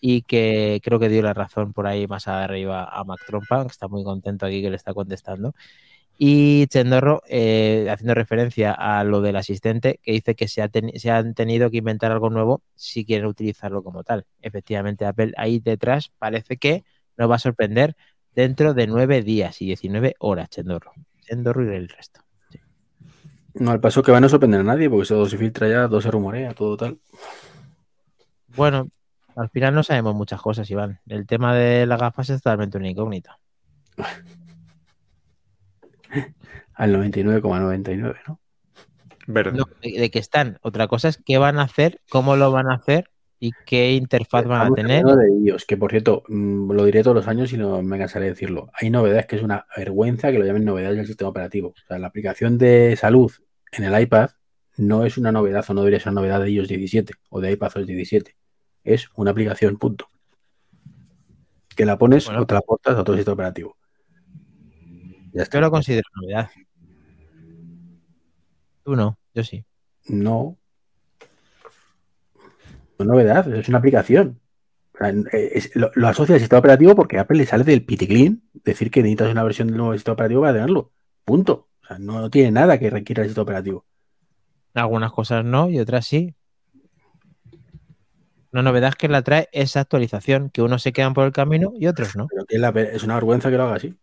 y 0.00 0.22
que 0.22 0.80
creo 0.82 0.98
que 0.98 1.08
dio 1.08 1.22
la 1.22 1.34
razón 1.34 1.72
por 1.72 1.86
ahí 1.86 2.06
más 2.06 2.28
arriba 2.28 2.84
a 2.84 3.04
Mac 3.04 3.20
Trompa, 3.26 3.62
que 3.62 3.68
está 3.68 3.88
muy 3.88 4.04
contento 4.04 4.46
aquí 4.46 4.62
que 4.62 4.70
le 4.70 4.76
está 4.76 4.94
contestando. 4.94 5.54
Y 6.20 6.66
Chendorro, 6.66 7.22
eh, 7.28 7.86
haciendo 7.90 8.14
referencia 8.14 8.72
a 8.72 9.04
lo 9.04 9.20
del 9.20 9.36
asistente, 9.36 10.00
que 10.02 10.12
dice 10.12 10.34
que 10.34 10.48
se, 10.48 10.62
ha 10.62 10.70
se 10.96 11.10
han 11.10 11.34
tenido 11.34 11.70
que 11.70 11.76
inventar 11.76 12.10
algo 12.10 12.28
nuevo 12.28 12.62
si 12.74 13.04
quieren 13.04 13.26
utilizarlo 13.26 13.84
como 13.84 14.02
tal. 14.02 14.26
Efectivamente, 14.42 15.06
Apple 15.06 15.32
ahí 15.36 15.60
detrás 15.60 16.10
parece 16.18 16.56
que 16.56 16.84
nos 17.16 17.30
va 17.30 17.36
a 17.36 17.38
sorprender 17.38 17.96
dentro 18.34 18.74
de 18.74 18.88
nueve 18.88 19.22
días 19.22 19.62
y 19.62 19.66
19 19.66 20.16
horas, 20.18 20.50
Chendorro. 20.50 20.92
Chendorro 21.20 21.72
y 21.72 21.76
el 21.76 21.88
resto. 21.88 22.20
No, 23.54 23.70
al 23.70 23.80
paso 23.80 24.02
que 24.02 24.12
va 24.12 24.18
a 24.18 24.20
no 24.20 24.28
sorprender 24.28 24.60
a 24.60 24.64
nadie, 24.64 24.90
porque 24.90 25.06
se 25.06 25.38
filtra 25.38 25.68
ya, 25.68 25.88
todo 25.88 26.00
se 26.00 26.10
rumorea, 26.10 26.52
todo 26.52 26.76
tal. 26.76 26.98
Bueno, 28.56 28.88
al 29.38 29.50
final 29.50 29.74
no 29.74 29.82
sabemos 29.82 30.14
muchas 30.14 30.40
cosas, 30.40 30.70
Iván. 30.70 31.00
El 31.08 31.26
tema 31.26 31.54
de 31.54 31.84
las 31.86 32.00
gafas 32.00 32.30
es 32.30 32.42
totalmente 32.42 32.78
una 32.78 32.88
incógnita. 32.88 33.38
Al 36.74 36.94
99,99, 36.94 38.16
¿no? 38.26 38.40
Verde. 39.26 39.58
No, 39.58 39.66
de, 39.82 40.00
de 40.00 40.10
que 40.10 40.18
están. 40.18 40.58
Otra 40.62 40.88
cosa 40.88 41.08
es 41.08 41.20
qué 41.24 41.38
van 41.38 41.58
a 41.58 41.62
hacer, 41.62 42.00
cómo 42.08 42.36
lo 42.36 42.50
van 42.50 42.70
a 42.70 42.76
hacer 42.76 43.10
y 43.40 43.52
qué 43.66 43.92
interfaz 43.92 44.46
van 44.46 44.72
a 44.72 44.74
tener. 44.74 45.04
de 45.04 45.32
iOS, 45.44 45.64
que 45.64 45.76
por 45.76 45.90
cierto, 45.90 46.24
mm, 46.28 46.72
lo 46.72 46.84
diré 46.84 47.02
todos 47.02 47.16
los 47.16 47.28
años 47.28 47.52
y 47.52 47.58
no 47.58 47.82
me 47.82 47.98
cansaré 47.98 48.24
de 48.24 48.30
decirlo. 48.30 48.70
Hay 48.72 48.90
novedades 48.90 49.26
que 49.26 49.36
es 49.36 49.42
una 49.42 49.66
vergüenza 49.76 50.32
que 50.32 50.38
lo 50.38 50.44
llamen 50.44 50.64
novedades 50.64 50.96
del 50.96 51.06
sistema 51.06 51.30
operativo. 51.30 51.68
O 51.68 51.86
sea, 51.86 51.98
la 51.98 52.08
aplicación 52.08 52.58
de 52.58 52.96
salud 52.96 53.30
en 53.72 53.84
el 53.84 54.00
iPad 54.00 54.30
no 54.76 55.04
es 55.04 55.18
una 55.18 55.32
novedad 55.32 55.64
o 55.68 55.74
no 55.74 55.82
debería 55.82 56.00
ser 56.00 56.12
una 56.12 56.22
novedad 56.22 56.40
de 56.40 56.50
iOS 56.50 56.68
17 56.68 57.12
o 57.30 57.40
de 57.40 57.52
iPadOS 57.52 57.86
17. 57.86 58.34
Es 58.94 59.08
una 59.16 59.30
aplicación, 59.32 59.76
punto. 59.76 60.06
Que 61.76 61.84
la 61.84 61.98
pones 61.98 62.24
Bueno. 62.26 62.42
o 62.42 62.46
te 62.46 62.54
la 62.54 62.60
portas 62.62 62.96
a 62.96 63.00
otro 63.02 63.14
sistema 63.14 63.34
operativo. 63.34 63.76
Ya 65.32 65.42
está. 65.42 65.58
Yo 65.58 65.60
lo 65.62 65.70
considero 65.70 66.08
novedad. 66.16 66.50
Tú 68.82 68.96
no, 68.96 69.18
yo 69.34 69.44
sí. 69.44 69.64
No. 70.08 70.56
No 72.98 73.04
novedad, 73.04 73.52
es 73.54 73.68
una 73.68 73.78
aplicación. 73.78 74.40
O 74.94 74.98
sea, 74.98 75.10
eh, 75.10 75.50
es- 75.54 75.76
lo, 75.76 75.90
lo 75.94 76.08
asocia 76.08 76.34
al 76.34 76.40
sistema 76.40 76.58
operativo 76.60 76.94
porque 76.96 77.18
Apple 77.18 77.36
le 77.38 77.46
sale 77.46 77.62
del 77.64 77.84
piticlin 77.84 78.42
decir 78.64 78.90
que 78.90 79.02
necesitas 79.02 79.30
una 79.30 79.44
versión 79.44 79.68
del 79.68 79.76
nuevo 79.76 79.92
sistema 79.92 80.14
operativo 80.14 80.40
para 80.40 80.54
tenerlo. 80.54 80.92
Punto. 81.24 81.68
O 81.82 81.86
sea, 81.86 81.98
no, 81.98 82.20
no 82.20 82.30
tiene 82.30 82.50
nada 82.50 82.78
que 82.78 82.90
requiera 82.90 83.22
el 83.22 83.28
sistema 83.28 83.42
operativo. 83.42 83.84
Algunas 84.74 85.12
cosas 85.12 85.44
no 85.44 85.68
y 85.70 85.78
otras 85.78 86.06
sí. 86.06 86.34
Una 88.52 88.62
novedad 88.62 88.94
que 88.94 89.08
la 89.08 89.22
trae 89.22 89.48
esa 89.52 89.80
actualización, 89.80 90.48
que 90.50 90.62
unos 90.62 90.82
se 90.82 90.92
quedan 90.92 91.12
por 91.14 91.26
el 91.26 91.32
camino 91.32 91.72
y 91.78 91.86
otros 91.86 92.16
no. 92.16 92.26
Pero 92.30 92.44
que 92.46 92.54
es, 92.56 92.60
la- 92.60 92.70
es 92.70 93.02
una 93.02 93.14
vergüenza 93.14 93.50
que 93.50 93.56
lo 93.56 93.64
haga 93.64 93.74
así. 93.76 93.94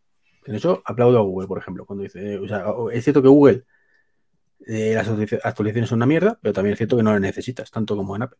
En 0.46 0.54
eso 0.56 0.84
aplaudo 0.86 1.18
a 1.18 1.22
Google, 1.24 1.48
por 1.48 1.58
ejemplo, 1.58 1.86
cuando 1.86 2.04
dice, 2.04 2.34
eh, 2.36 2.38
o 2.38 2.48
sea, 2.48 2.66
es 2.93 3.04
cierto 3.04 3.22
que 3.24 3.28
Google 3.28 3.64
eh, 4.68 4.93
las 4.96 5.08
actualiza- 5.08 5.39
actualizaciones 5.43 5.89
son 5.89 5.98
una 5.98 6.06
mierda, 6.06 6.38
pero 6.41 6.54
también 6.54 6.74
es 6.74 6.78
cierto 6.78 6.96
que 6.98 7.04
no 7.04 7.12
las 7.12 7.22
necesitas, 7.22 7.72
tanto 7.72 7.96
como 7.96 8.16
en 8.16 8.22
Apple. 8.24 8.38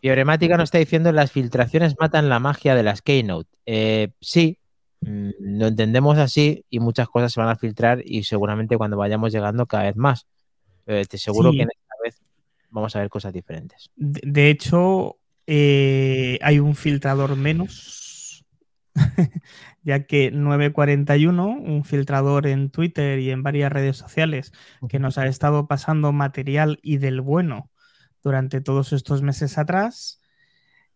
Fibremática 0.00 0.56
nos 0.56 0.64
está 0.64 0.78
diciendo 0.78 1.12
las 1.12 1.30
filtraciones 1.30 1.94
matan 2.00 2.28
la 2.30 2.38
magia 2.38 2.74
de 2.74 2.82
las 2.82 3.02
Keynote. 3.02 3.50
Eh, 3.66 4.08
sí, 4.20 4.58
mm, 5.02 5.30
lo 5.40 5.66
entendemos 5.66 6.16
así 6.18 6.64
y 6.70 6.80
muchas 6.80 7.08
cosas 7.08 7.32
se 7.32 7.40
van 7.40 7.50
a 7.50 7.56
filtrar 7.56 8.00
y 8.04 8.22
seguramente 8.24 8.78
cuando 8.78 8.96
vayamos 8.96 9.30
llegando 9.32 9.66
cada 9.66 9.84
vez 9.84 9.96
más. 9.96 10.26
Pero 10.86 11.04
te 11.06 11.18
seguro 11.18 11.50
Sí. 11.50 11.58
que 11.58 11.62
en 11.64 11.68
vamos 12.70 12.94
a 12.96 13.00
ver 13.00 13.08
cosas 13.08 13.32
diferentes. 13.32 13.90
De, 13.96 14.20
de 14.24 14.50
hecho, 14.50 15.18
eh, 15.46 16.38
hay 16.42 16.58
un 16.60 16.74
filtrador 16.74 17.36
menos, 17.36 18.44
ya 19.82 20.04
que 20.04 20.30
941, 20.30 21.46
un 21.48 21.84
filtrador 21.84 22.46
en 22.46 22.70
Twitter 22.70 23.18
y 23.18 23.30
en 23.30 23.42
varias 23.42 23.72
redes 23.72 23.96
sociales 23.96 24.52
que 24.88 24.98
nos 24.98 25.18
ha 25.18 25.26
estado 25.26 25.66
pasando 25.66 26.12
material 26.12 26.78
y 26.82 26.98
del 26.98 27.20
bueno 27.20 27.70
durante 28.22 28.60
todos 28.60 28.92
estos 28.92 29.22
meses 29.22 29.58
atrás, 29.58 30.20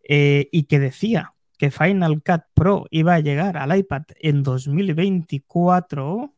eh, 0.09 0.49
y 0.53 0.65
que 0.65 0.79
decía 0.79 1.33
que 1.59 1.71
Final 1.71 2.23
Cut 2.23 2.43
Pro 2.55 2.87
iba 2.91 3.15
a 3.15 3.21
llegar 3.21 3.57
al 3.57 3.77
iPad 3.77 4.03
en 4.21 4.43
2024, 4.43 6.35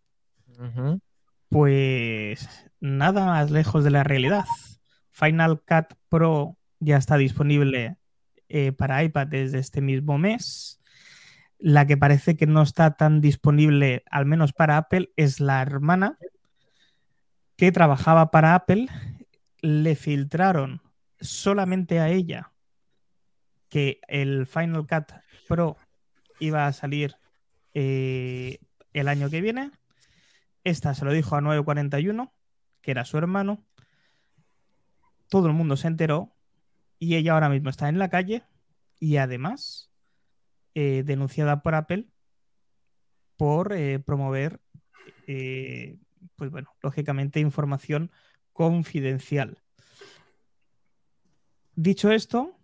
Ujú. 0.59 1.01
pues 1.49 2.49
nada 2.81 3.27
más 3.27 3.51
lejos 3.51 3.83
de 3.85 3.91
la 3.91 4.05
realidad. 4.05 4.45
Final 5.17 5.63
Cut 5.63 5.97
Pro 6.11 6.59
ya 6.79 6.99
está 6.99 7.17
disponible 7.17 7.97
eh, 8.51 8.73
para 8.73 9.03
iPad 9.03 9.27
desde 9.29 9.59
este 9.59 9.81
mismo 9.81 10.19
mes. 10.19 10.79
La 11.59 11.87
que 11.87 11.97
parece 11.97 12.37
que 12.37 12.47
no 12.47 12.61
está 12.61 12.99
tan 12.99 13.23
disponible, 13.23 14.05
al 14.11 14.27
menos 14.27 14.53
para 14.53 14.77
Apple, 14.77 15.11
es 15.17 15.41
la 15.41 15.63
hermana 15.63 16.19
que 17.57 17.73
trabajaba 17.73 18.31
para 18.31 18.55
Apple. 18.55 18.89
Le 19.63 19.97
filtraron 19.97 20.83
solamente 21.19 21.99
a 21.99 22.11
ella 22.11 22.53
que 23.71 24.01
el 24.09 24.47
Final 24.47 24.87
Cut 24.87 25.15
Pro 25.49 25.79
iba 26.41 26.67
a 26.67 26.75
salir 26.75 27.17
eh, 27.73 28.59
el 28.93 29.09
año 29.09 29.31
que 29.31 29.41
viene. 29.41 29.71
Esta 30.63 30.95
se 30.95 31.07
lo 31.07 31.13
dijo 31.13 31.37
a 31.37 31.41
941, 31.41 32.35
que 32.83 32.91
era 32.91 33.07
su 33.07 33.17
hermano. 33.17 33.66
Todo 35.29 35.49
el 35.49 35.53
mundo 35.53 35.77
se 35.77 35.89
enteró 35.89 36.37
y 36.99 37.17
ella 37.17 37.33
ahora 37.33 37.49
mismo 37.49 37.71
está 37.71 37.89
en 37.89 37.99
la 37.99 38.09
calle 38.09 38.45
y 38.99 39.17
además 39.17 39.91
eh, 40.75 41.03
denunciada 41.05 41.63
por 41.63 41.75
Apple 41.75 42.07
por 43.37 43.73
eh, 43.73 43.99
promover, 43.99 44.61
eh, 45.27 45.99
pues 46.37 46.51
bueno, 46.51 46.75
lógicamente 46.83 47.41
información 47.41 48.11
confidencial. 48.53 49.63
Dicho 51.75 52.11
esto, 52.11 52.59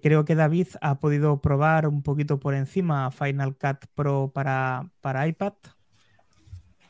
creo 0.00 0.24
que 0.24 0.36
David 0.36 0.68
ha 0.80 1.00
podido 1.00 1.40
probar 1.40 1.88
un 1.88 2.04
poquito 2.04 2.38
por 2.38 2.54
encima 2.54 3.10
Final 3.10 3.56
Cut 3.56 3.86
Pro 3.96 4.30
para, 4.32 4.88
para 5.00 5.26
iPad. 5.26 5.54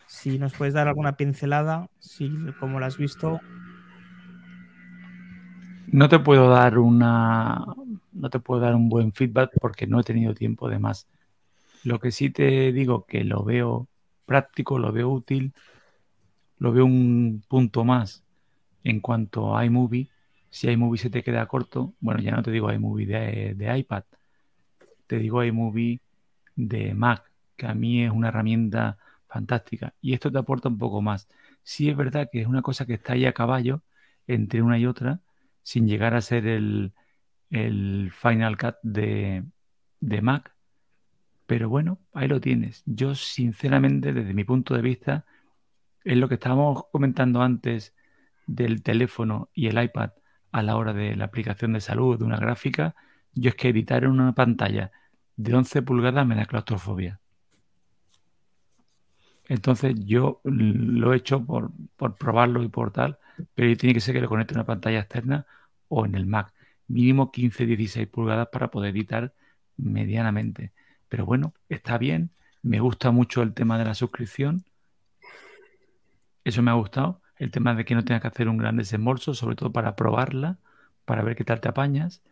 Si 0.07 0.39
nos 0.39 0.53
puedes 0.53 0.75
dar 0.75 0.89
alguna 0.89 1.17
pincelada, 1.17 1.89
si 1.99 2.31
como 2.61 2.79
lo 2.79 2.85
has 2.85 2.99
visto, 2.99 3.41
No 5.93 6.09
te 6.09 6.19
puedo 6.19 6.49
dar 6.49 6.79
una. 6.79 7.65
No 8.13 8.31
te 8.31 8.41
puedo 8.41 8.61
dar 8.63 8.75
un 8.75 8.89
buen 8.89 9.13
feedback 9.13 9.53
porque 9.61 9.87
no 9.87 10.01
he 10.01 10.03
tenido 10.03 10.35
tiempo 10.35 10.69
de 10.71 10.79
más. 10.79 11.07
Lo 11.85 12.01
que 12.01 12.13
sí 12.13 12.31
te 12.31 12.73
digo 12.73 13.07
que 13.07 13.25
lo 13.25 13.45
veo 13.45 13.89
práctico, 14.27 14.79
lo 14.79 14.93
veo 14.93 15.11
útil, 15.11 15.53
lo 16.59 16.73
veo 16.73 16.87
un 16.87 17.43
punto 17.49 17.85
más 17.85 18.25
en 18.85 19.01
cuanto 19.01 19.57
a 19.57 19.65
iMovie. 19.67 20.09
Si 20.51 20.69
iMovie 20.71 20.99
se 20.99 21.11
te 21.11 21.23
queda 21.23 21.47
corto, 21.47 21.95
bueno, 22.01 22.21
ya 22.23 22.33
no 22.33 22.43
te 22.43 22.51
digo 22.51 22.73
iMovie 22.73 23.07
de, 23.07 23.55
de 23.55 23.79
iPad, 23.79 24.05
te 25.07 25.19
digo 25.19 25.45
iMovie 25.45 26.01
de 26.57 26.95
Mac, 26.95 27.31
que 27.57 27.67
a 27.67 27.75
mí 27.75 28.05
es 28.05 28.11
una 28.11 28.29
herramienta 28.29 28.99
fantástica. 29.29 29.95
Y 30.01 30.15
esto 30.15 30.31
te 30.33 30.39
aporta 30.39 30.69
un 30.69 30.79
poco 30.79 31.03
más. 31.03 31.29
Sí 31.63 31.91
es 31.91 31.97
verdad 31.97 32.29
que 32.33 32.41
es 32.41 32.47
una 32.47 32.63
cosa 32.63 32.87
que 32.87 32.95
está 32.95 33.15
ahí 33.15 33.27
a 33.27 33.33
caballo 33.33 33.83
entre 34.27 34.63
una 34.63 34.79
y 34.79 34.87
otra, 34.87 35.21
sin 35.63 35.87
llegar 35.87 36.15
a 36.15 36.21
ser 36.21 36.47
el, 36.47 36.93
Final 38.13 38.57
Cut 38.57 38.77
de, 38.83 39.45
Mac. 40.23 40.55
Pero 41.47 41.69
bueno, 41.69 41.99
ahí 42.13 42.29
lo 42.29 42.41
tienes. 42.41 42.83
Yo, 42.87 43.15
sinceramente, 43.15 44.13
desde 44.13 44.35
mi 44.35 44.45
punto 44.45 44.75
de 44.75 44.83
vista, 44.83 45.27
es 46.05 46.17
lo 46.17 46.29
que 46.29 46.35
estábamos 46.35 46.87
comentando 46.91 47.43
antes 47.43 47.95
del 48.47 48.83
teléfono 48.83 49.51
y 49.55 49.69
el 49.69 49.83
iPad 49.83 50.13
a 50.51 50.63
la 50.63 50.77
hora 50.77 50.93
de 50.93 51.17
la 51.17 51.27
aplicación 51.27 51.73
de 51.75 51.81
salud, 51.81 52.19
de 52.19 52.25
una 52.25 52.39
gráfica. 52.39 52.95
Yo 53.35 53.51
es 53.51 53.55
que 53.55 53.69
editar 53.69 54.05
en 54.05 54.11
una 54.11 54.35
pantalla 54.35 54.91
de 55.37 55.55
11 55.55 55.83
pulgadas 55.83 56.27
me 56.27 56.35
da 56.35 56.47
claustrofobia. 56.47 57.21
Entonces 59.49 59.95
yo 60.05 60.41
lo 60.45 61.13
he 61.13 61.17
hecho 61.17 61.45
por 61.45 61.73
probarlo 62.17 62.63
y 62.63 62.69
por 62.69 62.93
tal, 62.93 63.19
pero 63.55 63.77
tiene 63.77 63.95
que 63.95 64.01
ser 64.01 64.15
que 64.15 64.21
lo 64.21 64.29
conecte 64.29 64.55
a 64.55 64.59
una 64.59 64.67
pantalla 64.67 65.01
externa 65.01 65.47
o 65.89 66.07
en 66.07 66.15
el 66.15 66.27
Mac. 66.27 66.53
Mínimo 66.89 67.33
15-16 67.33 68.09
pulgadas 68.11 68.49
para 68.49 68.71
poder 68.71 68.95
editar 68.95 69.35
medianamente. 69.77 70.73
Pero 71.09 71.27
bueno, 71.27 71.55
está 71.69 71.99
bien, 71.99 72.31
Me 72.63 72.79
gusta 72.79 73.11
mucho 73.11 73.43
el 73.43 73.55
tema 73.55 73.77
de 73.77 73.85
la 73.85 73.95
suscripción. 73.95 74.65
Eso 76.45 76.63
me 76.63 76.71
ha 76.71 76.75
gustado. 76.75 77.21
El 77.37 77.51
tema 77.51 77.75
de 77.75 77.85
que 77.85 77.95
no 77.95 78.05
tengas 78.05 78.23
que 78.23 78.29
hacer 78.29 78.49
un 78.49 78.57
gran 78.57 78.77
desembolso, 78.77 79.35
sobre 79.35 79.57
todo 79.57 79.73
para 79.73 79.97
probarla, 79.97 80.59
para 81.05 81.23
ver 81.23 81.35
qué 81.37 81.45
tal 81.45 81.61
te 81.61 81.69
apañas. 81.69 82.23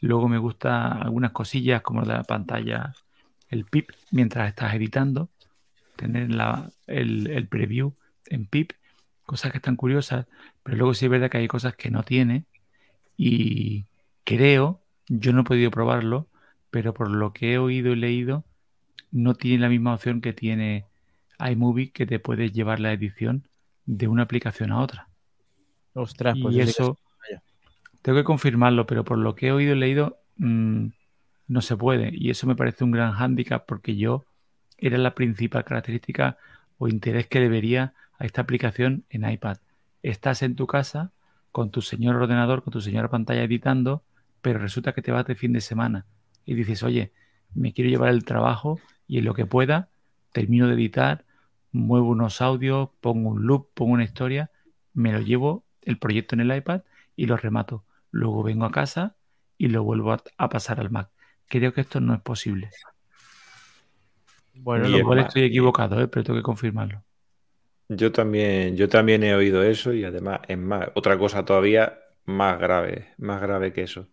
Luego 0.00 0.28
me 0.28 0.38
gusta 0.38 0.88
algunas 0.92 1.32
cosillas 1.32 1.80
como 1.82 2.02
la 2.02 2.22
pantalla, 2.24 2.92
el 3.48 3.64
PIP, 3.64 3.90
mientras 4.10 4.48
estás 4.48 4.74
editando. 4.74 5.30
Tener 5.96 6.30
la, 6.30 6.70
el, 6.86 7.28
el 7.28 7.48
preview 7.48 7.94
en 8.26 8.46
PIP. 8.46 8.72
Cosas 9.26 9.52
que 9.52 9.58
están 9.58 9.76
curiosas. 9.76 10.26
Pero 10.62 10.76
luego 10.78 10.94
sí 10.94 11.06
es 11.06 11.10
verdad 11.10 11.30
que 11.30 11.38
hay 11.38 11.48
cosas 11.48 11.76
que 11.76 11.90
no 11.90 12.02
tiene. 12.02 12.44
Y 13.16 13.86
creo, 14.24 14.80
yo 15.08 15.32
no 15.32 15.42
he 15.42 15.44
podido 15.44 15.70
probarlo, 15.70 16.28
pero 16.70 16.94
por 16.94 17.10
lo 17.10 17.32
que 17.32 17.54
he 17.54 17.58
oído 17.58 17.92
y 17.92 17.96
leído, 17.96 18.44
no 19.12 19.34
tiene 19.34 19.60
la 19.62 19.68
misma 19.68 19.94
opción 19.94 20.20
que 20.20 20.32
tiene 20.32 20.86
iMovie 21.40 21.92
que 21.92 22.06
te 22.06 22.18
puede 22.20 22.50
llevar 22.50 22.80
la 22.80 22.92
edición 22.92 23.48
de 23.86 24.08
una 24.08 24.24
aplicación 24.24 24.72
a 24.72 24.80
otra. 24.80 25.08
Ostras, 25.94 26.38
pues 26.40 26.56
y 26.56 26.60
eso 26.60 26.98
es- 27.30 27.40
tengo 28.02 28.18
que 28.18 28.24
confirmarlo, 28.24 28.86
pero 28.86 29.04
por 29.04 29.18
lo 29.18 29.34
que 29.34 29.48
he 29.48 29.52
oído 29.52 29.74
y 29.74 29.78
leído, 29.78 30.18
mm, 30.36 30.86
no 31.48 31.60
se 31.62 31.76
puede. 31.76 32.10
Y 32.14 32.30
eso 32.30 32.46
me 32.46 32.56
parece 32.56 32.84
un 32.84 32.90
gran 32.92 33.12
hándicap 33.12 33.66
porque 33.66 33.96
yo 33.96 34.24
era 34.78 34.98
la 34.98 35.14
principal 35.14 35.64
característica 35.64 36.38
o 36.78 36.88
interés 36.88 37.26
que 37.28 37.40
le 37.40 37.48
vería 37.48 37.94
a 38.22 38.24
esta 38.24 38.40
aplicación 38.40 39.04
en 39.10 39.28
iPad. 39.28 39.58
Estás 40.04 40.42
en 40.42 40.54
tu 40.54 40.68
casa 40.68 41.10
con 41.50 41.72
tu 41.72 41.82
señor 41.82 42.14
ordenador, 42.14 42.62
con 42.62 42.72
tu 42.72 42.80
señora 42.80 43.10
pantalla 43.10 43.42
editando, 43.42 44.04
pero 44.40 44.60
resulta 44.60 44.92
que 44.92 45.02
te 45.02 45.10
vas 45.10 45.26
de 45.26 45.34
fin 45.34 45.52
de 45.52 45.60
semana 45.60 46.06
y 46.46 46.54
dices, 46.54 46.84
oye, 46.84 47.12
me 47.52 47.72
quiero 47.72 47.90
llevar 47.90 48.10
el 48.10 48.24
trabajo 48.24 48.78
y 49.08 49.18
en 49.18 49.24
lo 49.24 49.34
que 49.34 49.44
pueda 49.44 49.88
termino 50.32 50.68
de 50.68 50.74
editar, 50.74 51.24
muevo 51.72 52.10
unos 52.10 52.40
audios, 52.40 52.90
pongo 53.00 53.30
un 53.30 53.44
loop, 53.44 53.70
pongo 53.74 53.92
una 53.92 54.04
historia, 54.04 54.52
me 54.94 55.12
lo 55.12 55.20
llevo 55.20 55.64
el 55.82 55.98
proyecto 55.98 56.36
en 56.36 56.42
el 56.42 56.56
iPad 56.56 56.82
y 57.16 57.26
lo 57.26 57.36
remato. 57.36 57.84
Luego 58.12 58.44
vengo 58.44 58.64
a 58.66 58.70
casa 58.70 59.16
y 59.58 59.66
lo 59.66 59.82
vuelvo 59.82 60.12
a, 60.12 60.22
a 60.38 60.48
pasar 60.48 60.78
al 60.78 60.90
Mac. 60.90 61.10
Creo 61.48 61.74
que 61.74 61.80
esto 61.80 62.00
no 62.00 62.14
es 62.14 62.20
posible. 62.20 62.70
Bueno, 64.54 64.88
Igual 64.88 65.18
estoy 65.18 65.42
equivocado, 65.42 66.00
¿eh? 66.00 66.06
pero 66.06 66.22
tengo 66.22 66.38
que 66.38 66.44
confirmarlo. 66.44 67.02
Yo 67.96 68.12
también, 68.12 68.76
yo 68.76 68.88
también 68.88 69.22
he 69.24 69.34
oído 69.34 69.62
eso 69.62 69.92
y 69.92 70.04
además 70.04 70.40
es 70.48 70.58
más, 70.58 70.88
otra 70.94 71.18
cosa 71.18 71.44
todavía 71.44 72.00
más 72.24 72.58
grave, 72.58 73.14
más 73.18 73.40
grave 73.40 73.72
que 73.72 73.82
eso, 73.82 74.08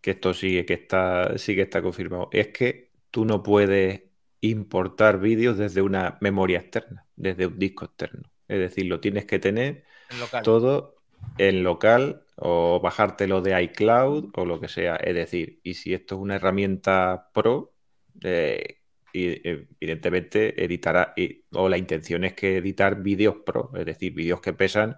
que 0.00 0.12
esto 0.12 0.34
sí 0.34 0.64
que 0.66 0.74
está, 0.74 1.38
sí 1.38 1.54
que 1.56 1.62
está 1.62 1.82
confirmado, 1.82 2.28
es 2.32 2.48
que 2.48 2.92
tú 3.10 3.24
no 3.24 3.42
puedes 3.42 4.04
importar 4.40 5.18
vídeos 5.20 5.58
desde 5.58 5.82
una 5.82 6.18
memoria 6.20 6.60
externa, 6.60 7.06
desde 7.16 7.46
un 7.46 7.58
disco 7.58 7.86
externo. 7.86 8.30
Es 8.48 8.58
decir, 8.60 8.86
lo 8.86 9.00
tienes 9.00 9.26
que 9.26 9.38
tener 9.38 9.84
local. 10.10 10.42
todo 10.42 10.96
en 11.38 11.62
local 11.64 12.26
o 12.36 12.80
bajártelo 12.80 13.42
de 13.42 13.62
iCloud 13.64 14.30
o 14.34 14.44
lo 14.44 14.60
que 14.60 14.68
sea. 14.68 14.96
Es 14.96 15.14
decir, 15.14 15.60
y 15.62 15.74
si 15.74 15.94
esto 15.94 16.16
es 16.16 16.20
una 16.20 16.36
herramienta 16.36 17.30
pro, 17.34 17.74
eh, 18.22 18.82
y, 19.16 19.40
evidentemente 19.44 20.62
editará, 20.64 21.12
y- 21.16 21.44
o 21.52 21.68
la 21.68 21.78
intención 21.78 22.24
es 22.24 22.34
que 22.34 22.56
editar 22.58 23.02
vídeos 23.02 23.36
pro, 23.44 23.70
es 23.76 23.86
decir, 23.86 24.12
vídeos 24.14 24.40
que 24.40 24.52
pesan 24.52 24.96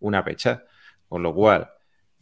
una 0.00 0.24
pecha. 0.24 0.64
Con 1.08 1.22
lo 1.22 1.34
cual, 1.34 1.70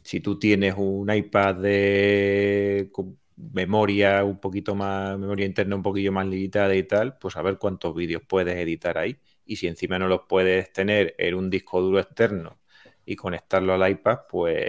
si 0.03 0.21
tú 0.21 0.39
tienes 0.39 0.75
un 0.77 1.11
iPad 1.13 1.57
de 1.57 2.91
memoria 3.37 4.25
un 4.25 4.41
poquito 4.41 4.75
más, 4.75 5.19
memoria 5.19 5.47
interna 5.47 5.77
un 5.77 5.83
poquillo 5.83 6.13
más 6.13 6.27
limitada 6.27 6.75
y 6.75 6.83
tal, 6.85 7.19
pues 7.19 7.37
a 7.37 7.43
ver 7.43 7.59
cuántos 7.59 7.95
vídeos 7.95 8.23
puedes 8.27 8.57
editar 8.57 8.99
ahí. 8.99 9.19
Y 9.45 9.57
si 9.57 9.67
encima 9.67 9.99
no 9.99 10.09
los 10.09 10.23
puedes 10.29 10.73
tener 10.73 11.15
en 11.19 11.35
un 11.35 11.51
disco 11.51 11.81
duro 11.81 12.01
externo 12.01 12.61
y 13.05 13.17
conectarlo 13.17 13.75
al 13.75 13.91
iPad, 13.91 14.21
pues, 14.29 14.69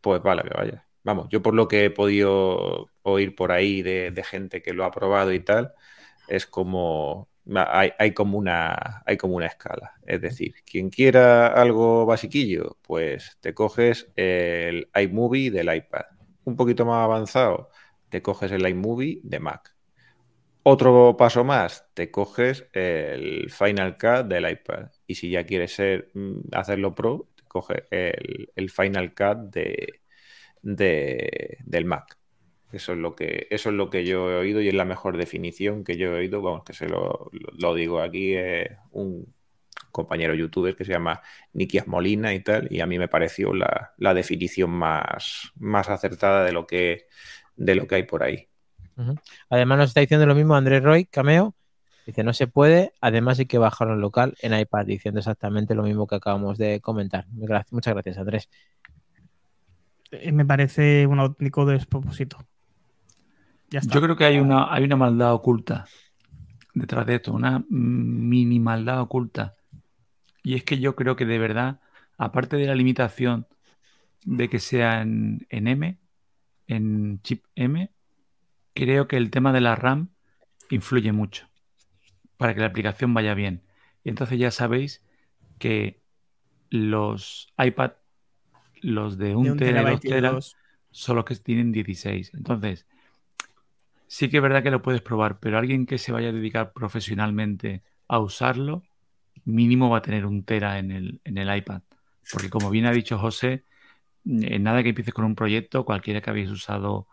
pues 0.00 0.22
vale 0.22 0.42
que 0.42 0.50
vaya. 0.56 0.86
Vamos, 1.04 1.28
yo 1.30 1.40
por 1.42 1.54
lo 1.54 1.68
que 1.68 1.84
he 1.84 1.90
podido 1.90 2.90
oír 3.02 3.34
por 3.36 3.52
ahí 3.52 3.82
de 3.82 4.24
gente 4.28 4.62
que 4.62 4.72
lo 4.72 4.84
ha 4.84 4.90
probado 4.90 5.32
y 5.32 5.40
tal, 5.40 5.72
es 6.28 6.46
como 6.46 7.28
hay, 7.54 7.92
hay 7.98 8.12
como 8.14 8.38
una 8.38 9.02
hay 9.06 9.16
como 9.16 9.36
una 9.36 9.46
escala. 9.46 9.94
Es 10.06 10.20
decir, 10.20 10.54
quien 10.64 10.90
quiera 10.90 11.48
algo 11.48 12.06
basiquillo, 12.06 12.78
pues 12.82 13.38
te 13.40 13.54
coges 13.54 14.08
el 14.16 14.88
iMovie 14.94 15.50
del 15.50 15.74
iPad. 15.74 16.04
Un 16.44 16.56
poquito 16.56 16.84
más 16.86 17.04
avanzado, 17.04 17.70
te 18.08 18.22
coges 18.22 18.52
el 18.52 18.66
iMovie 18.68 19.20
de 19.24 19.40
Mac. 19.40 19.74
Otro 20.62 21.16
paso 21.16 21.44
más, 21.44 21.88
te 21.94 22.10
coges 22.10 22.66
el 22.72 23.50
Final 23.50 23.96
Cut 23.98 24.26
del 24.28 24.50
iPad. 24.50 24.90
Y 25.06 25.14
si 25.14 25.30
ya 25.30 25.44
quieres 25.46 25.74
ser, 25.74 26.10
mm, 26.14 26.40
hacerlo 26.52 26.94
pro, 26.94 27.28
te 27.36 27.44
coges 27.44 27.84
el, 27.90 28.50
el 28.56 28.70
Final 28.70 29.14
Cut 29.14 29.38
de, 29.54 30.00
de- 30.62 31.58
del 31.64 31.84
Mac. 31.86 32.15
Eso 32.72 32.92
es 32.92 32.98
lo 32.98 33.14
que, 33.16 33.46
eso 33.50 33.70
es 33.70 33.74
lo 33.76 33.90
que 33.90 34.04
yo 34.04 34.30
he 34.30 34.36
oído 34.36 34.60
y 34.60 34.68
es 34.68 34.74
la 34.74 34.84
mejor 34.84 35.16
definición 35.16 35.84
que 35.84 35.96
yo 35.96 36.08
he 36.14 36.18
oído. 36.20 36.42
Vamos, 36.42 36.64
que 36.64 36.72
se 36.74 36.88
lo, 36.88 37.30
lo- 37.32 37.52
lo 37.58 37.74
digo 37.74 38.00
aquí, 38.00 38.34
es 38.34 38.70
un 38.92 39.34
compañero 39.92 40.34
youtuber 40.34 40.76
que 40.76 40.84
se 40.84 40.92
llama 40.92 41.22
Nikias 41.54 41.86
Molina 41.88 42.34
y 42.34 42.40
tal, 42.42 42.68
y 42.70 42.80
a 42.80 42.86
mí 42.86 42.98
me 42.98 43.08
pareció 43.08 43.54
la, 43.54 43.94
la 43.98 44.14
definición 44.14 44.70
más, 44.70 45.52
más 45.56 45.88
acertada 45.88 46.44
de 46.44 46.52
lo 46.52 46.66
que, 46.66 47.06
de 47.56 47.74
lo 47.76 47.86
que 47.86 47.96
hay 47.96 48.02
por 48.04 48.22
ahí. 48.22 48.48
Además 49.50 49.78
nos 49.78 49.88
está 49.90 50.00
diciendo 50.00 50.26
lo 50.26 50.34
mismo 50.34 50.54
Andrés 50.54 50.82
Roy, 50.82 51.06
Cameo. 51.06 51.54
Dice, 52.06 52.22
no 52.24 52.32
se 52.32 52.46
puede, 52.46 52.92
además 53.00 53.38
hay 53.40 53.46
que 53.46 53.58
bajarlo 53.58 53.94
en 53.94 54.00
local 54.00 54.34
en 54.40 54.58
iPad, 54.58 54.86
diciendo 54.86 55.18
exactamente 55.20 55.74
lo 55.74 55.82
mismo 55.82 56.06
que 56.06 56.14
acabamos 56.16 56.56
de 56.58 56.80
comentar. 56.80 57.26
Muchas 57.70 57.94
gracias, 57.94 58.18
Andrés. 58.18 58.48
Eh, 60.10 60.32
Me 60.32 60.44
parece 60.46 61.06
un 61.06 61.20
auténtico 61.20 61.64
despropósito. 61.66 62.38
Ya 63.70 63.80
está. 63.80 63.94
Yo 63.94 64.00
creo 64.00 64.16
que 64.16 64.24
hay 64.24 64.38
una, 64.38 64.72
hay 64.72 64.84
una 64.84 64.96
maldad 64.96 65.32
oculta 65.34 65.86
detrás 66.74 67.06
de 67.06 67.16
esto, 67.16 67.32
una 67.32 67.64
mini 67.68 68.60
maldad 68.60 69.00
oculta. 69.00 69.56
Y 70.42 70.54
es 70.54 70.62
que 70.62 70.78
yo 70.78 70.94
creo 70.94 71.16
que 71.16 71.24
de 71.24 71.38
verdad, 71.38 71.80
aparte 72.18 72.56
de 72.56 72.66
la 72.66 72.74
limitación 72.74 73.46
de 74.24 74.48
que 74.48 74.58
sea 74.58 75.00
en, 75.02 75.46
en 75.48 75.68
M, 75.68 75.98
en 76.66 77.20
chip 77.22 77.44
M, 77.54 77.90
creo 78.74 79.08
que 79.08 79.16
el 79.16 79.30
tema 79.30 79.52
de 79.52 79.60
la 79.62 79.74
RAM 79.74 80.10
influye 80.70 81.12
mucho 81.12 81.48
para 82.36 82.54
que 82.54 82.60
la 82.60 82.66
aplicación 82.66 83.14
vaya 83.14 83.34
bien. 83.34 83.62
Y 84.04 84.10
entonces 84.10 84.38
ya 84.38 84.50
sabéis 84.50 85.02
que 85.58 86.00
los 86.70 87.52
iPad, 87.58 87.92
los 88.82 89.16
de 89.18 89.34
un, 89.34 89.44
De 89.44 89.50
un 89.52 89.58
tera 89.98 90.30
dos. 90.30 90.56
son 90.90 91.16
los 91.16 91.24
que 91.24 91.34
tienen 91.36 91.72
16. 91.72 92.34
Entonces, 92.34 92.86
sí 94.06 94.28
que 94.28 94.38
es 94.38 94.42
verdad 94.42 94.62
que 94.62 94.70
lo 94.70 94.82
puedes 94.82 95.02
probar, 95.02 95.38
pero 95.40 95.58
alguien 95.58 95.86
que 95.86 95.98
se 95.98 96.12
vaya 96.12 96.28
a 96.28 96.32
dedicar 96.32 96.72
profesionalmente 96.72 97.82
a 98.08 98.18
usarlo, 98.18 98.82
mínimo 99.44 99.90
va 99.90 99.98
a 99.98 100.02
tener 100.02 100.26
un 100.26 100.44
tera 100.44 100.78
en 100.78 100.90
el, 100.90 101.20
en 101.24 101.38
el 101.38 101.56
iPad. 101.56 101.82
Porque 102.32 102.50
como 102.50 102.70
bien 102.70 102.86
ha 102.86 102.92
dicho 102.92 103.18
José, 103.18 103.64
en 104.24 104.62
nada 104.62 104.82
que 104.82 104.90
empieces 104.90 105.14
con 105.14 105.24
un 105.24 105.34
proyecto, 105.34 105.84
cualquiera 105.84 106.20
que 106.20 106.30
habéis 106.30 106.50
usado 106.50 107.06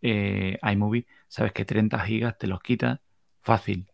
eh, 0.00 0.58
iMovie, 0.62 1.06
sabes 1.28 1.52
que 1.52 1.64
30 1.64 1.98
gigas 2.00 2.38
te 2.38 2.46
los 2.46 2.60
quitas 2.60 3.00
fácil. 3.42 3.90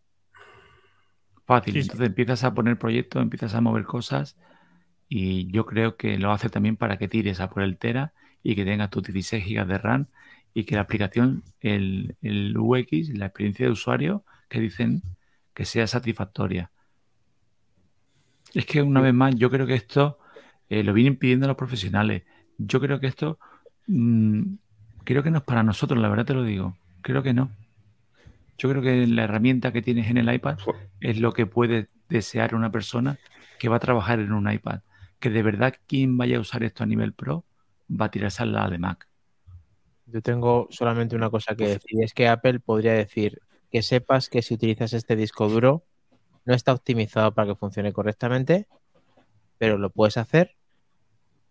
Fácil. 1.44 1.74
Sí, 1.74 1.80
sí. 1.80 1.86
Entonces 1.86 2.08
empiezas 2.08 2.44
a 2.44 2.54
poner 2.54 2.78
proyectos, 2.78 3.22
empiezas 3.22 3.54
a 3.54 3.60
mover 3.60 3.84
cosas 3.84 4.36
y 5.08 5.50
yo 5.50 5.66
creo 5.66 5.96
que 5.96 6.18
lo 6.18 6.32
hace 6.32 6.48
también 6.48 6.76
para 6.76 6.98
que 6.98 7.08
tires 7.08 7.40
a 7.40 7.50
por 7.50 7.62
el 7.62 7.78
Tera 7.78 8.12
y 8.42 8.54
que 8.54 8.64
tengas 8.64 8.90
tus 8.90 9.02
16 9.02 9.44
gigas 9.44 9.68
de 9.68 9.78
RAM 9.78 10.06
y 10.56 10.64
que 10.64 10.74
la 10.74 10.80
aplicación, 10.80 11.42
el, 11.60 12.16
el 12.22 12.56
UX, 12.56 13.10
la 13.10 13.26
experiencia 13.26 13.66
de 13.66 13.72
usuario, 13.72 14.24
que 14.48 14.58
dicen 14.58 15.02
que 15.52 15.66
sea 15.66 15.86
satisfactoria. 15.86 16.70
Es 18.54 18.64
que 18.64 18.80
una 18.80 19.02
vez 19.02 19.12
más, 19.12 19.34
yo 19.34 19.50
creo 19.50 19.66
que 19.66 19.74
esto 19.74 20.18
eh, 20.70 20.82
lo 20.82 20.94
vienen 20.94 21.16
pidiendo 21.16 21.46
los 21.46 21.58
profesionales. 21.58 22.22
Yo 22.56 22.80
creo 22.80 22.98
que 23.00 23.06
esto, 23.06 23.38
mm, 23.86 24.54
creo 25.04 25.22
que 25.22 25.30
no 25.30 25.38
es 25.38 25.44
para 25.44 25.62
nosotros, 25.62 26.00
la 26.00 26.08
verdad 26.08 26.24
te 26.24 26.32
lo 26.32 26.42
digo. 26.42 26.78
Creo 27.02 27.22
que 27.22 27.34
no. 27.34 27.50
Yo 28.56 28.70
creo 28.70 28.80
que 28.80 29.06
la 29.06 29.24
herramienta 29.24 29.74
que 29.74 29.82
tienes 29.82 30.08
en 30.08 30.16
el 30.16 30.32
iPad 30.32 30.56
es 31.00 31.20
lo 31.20 31.34
que 31.34 31.44
puede 31.44 31.88
desear 32.08 32.54
una 32.54 32.72
persona 32.72 33.18
que 33.58 33.68
va 33.68 33.76
a 33.76 33.80
trabajar 33.80 34.20
en 34.20 34.32
un 34.32 34.50
iPad. 34.50 34.80
Que 35.20 35.28
de 35.28 35.42
verdad 35.42 35.74
quien 35.86 36.16
vaya 36.16 36.38
a 36.38 36.40
usar 36.40 36.64
esto 36.64 36.82
a 36.82 36.86
nivel 36.86 37.12
pro 37.12 37.44
va 37.90 38.06
a 38.06 38.10
tirarse 38.10 38.42
a 38.42 38.46
la 38.46 38.70
de 38.70 38.78
Mac. 38.78 39.06
Yo 40.06 40.22
tengo 40.22 40.68
solamente 40.70 41.16
una 41.16 41.30
cosa 41.30 41.56
que 41.56 41.66
decir, 41.66 42.02
es 42.02 42.14
que 42.14 42.28
Apple 42.28 42.60
podría 42.60 42.92
decir 42.92 43.40
que 43.70 43.82
sepas 43.82 44.28
que 44.28 44.42
si 44.42 44.54
utilizas 44.54 44.92
este 44.92 45.16
disco 45.16 45.48
duro 45.48 45.84
no 46.44 46.54
está 46.54 46.72
optimizado 46.72 47.34
para 47.34 47.48
que 47.48 47.56
funcione 47.56 47.92
correctamente, 47.92 48.68
pero 49.58 49.78
lo 49.78 49.90
puedes 49.90 50.16
hacer 50.16 50.54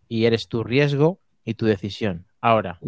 y 0.07 0.25
eres 0.25 0.47
tu 0.47 0.63
riesgo 0.63 1.19
y 1.43 1.55
tu 1.55 1.65
decisión. 1.65 2.25
Ahora, 2.39 2.79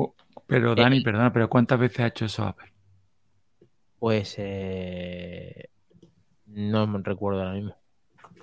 Pero 0.48 0.74
Dani, 0.76 1.02
perdona, 1.02 1.34
pero 1.34 1.50
¿cuántas 1.50 1.78
veces 1.80 2.00
ha 2.00 2.08
hecho 2.08 2.26
eso 2.26 2.44
Apple? 2.46 2.72
pues 4.00 4.36
eh, 4.38 5.70
No 6.46 6.88
me 6.88 7.00
recuerdo 7.04 7.42
ahora 7.42 7.54
mismo. 7.56 7.76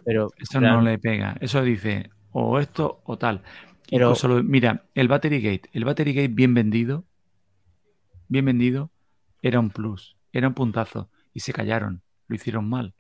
Pero 0.04 0.28
Eso 0.38 0.60
no 0.60 0.82
le 0.82 0.98
pega. 0.98 1.36
Eso 1.40 1.62
dice 1.62 2.10
o 2.32 2.58
esto 2.58 3.00
o 3.04 3.16
tal. 3.16 3.40
Pero- 3.88 4.08
Incluso 4.08 4.28
lo- 4.28 4.42
mira, 4.42 4.84
el 4.94 5.08
Battery 5.08 5.40
Gate, 5.40 5.70
el 5.72 5.84
Battery 5.84 6.12
Gate 6.12 6.28
bien 6.28 6.52
vendido, 6.52 7.04
bien 8.28 8.44
vendido, 8.44 8.90
era 9.42 9.60
un 9.60 9.70
plus, 9.70 10.16
era 10.32 10.48
un 10.48 10.54
puntazo. 10.54 11.10
Y 11.32 11.40
se 11.40 11.52
callaron, 11.52 12.02
lo 12.28 12.36
hicieron 12.36 12.68
mal. 12.68 12.94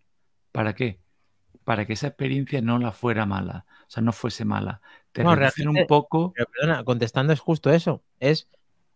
¿Para 0.52 0.74
qué? 0.74 1.00
Para 1.64 1.86
que 1.86 1.94
esa 1.94 2.08
experiencia 2.08 2.60
no 2.60 2.78
la 2.78 2.92
fuera 2.92 3.26
mala, 3.26 3.64
o 3.86 3.90
sea, 3.90 4.02
no 4.02 4.12
fuese 4.12 4.44
mala. 4.44 4.80
Te 5.12 5.22
No, 5.22 5.30
un 5.32 5.86
poco, 5.86 6.32
Pero 6.34 6.48
perdona, 6.50 6.84
contestando 6.84 7.32
es 7.32 7.40
justo 7.40 7.70
eso. 7.70 8.02
Es, 8.20 8.48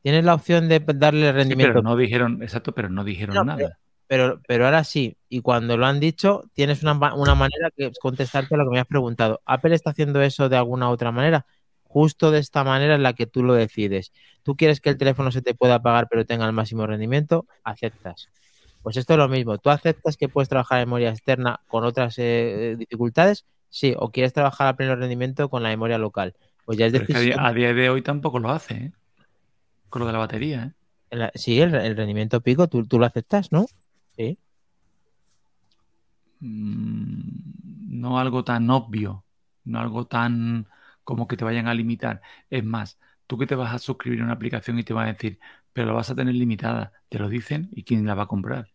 tienes 0.02 0.24
la 0.24 0.34
opción 0.34 0.68
de 0.68 0.80
darle 0.80 1.26
sí, 1.26 1.32
rendimiento, 1.32 1.74
pero 1.74 1.82
no 1.82 1.96
dijeron, 1.96 2.42
exacto, 2.42 2.72
pero 2.72 2.88
no 2.88 3.04
dijeron 3.04 3.36
No, 3.36 3.44
nada. 3.44 3.78
pero, 4.06 4.40
pero 4.46 4.66
ahora 4.66 4.84
sí. 4.84 5.16
Y 5.28 5.40
cuando 5.40 5.76
lo 5.76 5.86
han 5.86 6.00
dicho, 6.00 6.42
tienes 6.52 6.82
una, 6.82 6.92
una 7.14 7.34
manera 7.34 7.70
que 7.76 7.86
es 7.86 7.98
contestarte 7.98 8.54
a 8.54 8.58
lo 8.58 8.64
que 8.64 8.70
me 8.70 8.80
has 8.80 8.86
preguntado. 8.86 9.40
¿Apple 9.46 9.74
está 9.74 9.90
haciendo 9.90 10.20
eso 10.20 10.48
de 10.48 10.56
alguna 10.56 10.90
otra 10.90 11.12
manera? 11.12 11.46
Justo 11.88 12.30
de 12.30 12.38
esta 12.38 12.62
manera 12.64 12.94
en 12.94 13.02
la 13.02 13.14
que 13.14 13.26
tú 13.26 13.42
lo 13.42 13.54
decides. 13.54 14.12
Tú 14.42 14.56
quieres 14.56 14.80
que 14.80 14.90
el 14.90 14.98
teléfono 14.98 15.30
se 15.32 15.42
te 15.42 15.54
pueda 15.54 15.76
apagar 15.76 16.06
pero 16.08 16.24
tenga 16.26 16.46
el 16.46 16.52
máximo 16.52 16.86
rendimiento, 16.86 17.46
aceptas. 17.64 18.28
Pues 18.82 18.96
esto 18.96 19.14
es 19.14 19.18
lo 19.18 19.28
mismo. 19.28 19.58
¿Tú 19.58 19.70
aceptas 19.70 20.16
que 20.16 20.28
puedes 20.28 20.48
trabajar 20.48 20.78
en 20.80 20.88
memoria 20.88 21.10
externa 21.10 21.60
con 21.66 21.84
otras 21.84 22.14
eh, 22.18 22.76
dificultades? 22.78 23.44
Sí. 23.70 23.94
¿O 23.98 24.10
quieres 24.10 24.32
trabajar 24.32 24.66
a 24.68 24.76
pleno 24.76 24.94
rendimiento 24.96 25.48
con 25.50 25.62
la 25.62 25.70
memoria 25.70 25.98
local? 25.98 26.34
Pues 26.64 26.78
ya 26.78 26.86
es 26.86 26.92
Pero 26.92 27.04
es 27.04 27.08
que 27.08 27.14
a 27.14 27.18
decisión. 27.18 27.38
día, 27.40 27.48
a 27.48 27.52
día 27.52 27.74
de 27.74 27.90
hoy 27.90 28.02
tampoco 28.02 28.38
lo 28.38 28.50
hace, 28.50 28.74
¿eh? 28.74 28.92
Con 29.88 30.00
lo 30.00 30.06
de 30.06 30.12
la 30.12 30.18
batería, 30.18 30.64
¿eh? 31.10 31.16
La- 31.16 31.32
Sí, 31.34 31.58
el, 31.60 31.74
el 31.74 31.96
rendimiento 31.96 32.40
pico, 32.42 32.68
tú, 32.68 32.86
tú 32.86 32.98
lo 32.98 33.06
aceptas, 33.06 33.50
¿no? 33.50 33.66
Sí. 34.16 34.38
Mm, 36.40 38.00
no 38.00 38.18
algo 38.18 38.44
tan 38.44 38.70
obvio, 38.70 39.24
no 39.64 39.80
algo 39.80 40.06
tan 40.06 40.66
como 41.08 41.26
que 41.26 41.38
te 41.38 41.44
vayan 41.46 41.68
a 41.68 41.72
limitar. 41.72 42.20
Es 42.50 42.62
más, 42.62 42.98
tú 43.26 43.38
que 43.38 43.46
te 43.46 43.54
vas 43.54 43.72
a 43.74 43.78
suscribir 43.78 44.20
a 44.20 44.24
una 44.24 44.34
aplicación 44.34 44.78
y 44.78 44.82
te 44.82 44.92
van 44.92 45.08
a 45.08 45.12
decir, 45.14 45.38
pero 45.72 45.86
la 45.86 45.94
vas 45.94 46.10
a 46.10 46.14
tener 46.14 46.34
limitada, 46.34 46.92
te 47.08 47.18
lo 47.18 47.30
dicen 47.30 47.70
y 47.72 47.84
quién 47.84 48.04
la 48.04 48.14
va 48.14 48.24
a 48.24 48.26
comprar. 48.26 48.68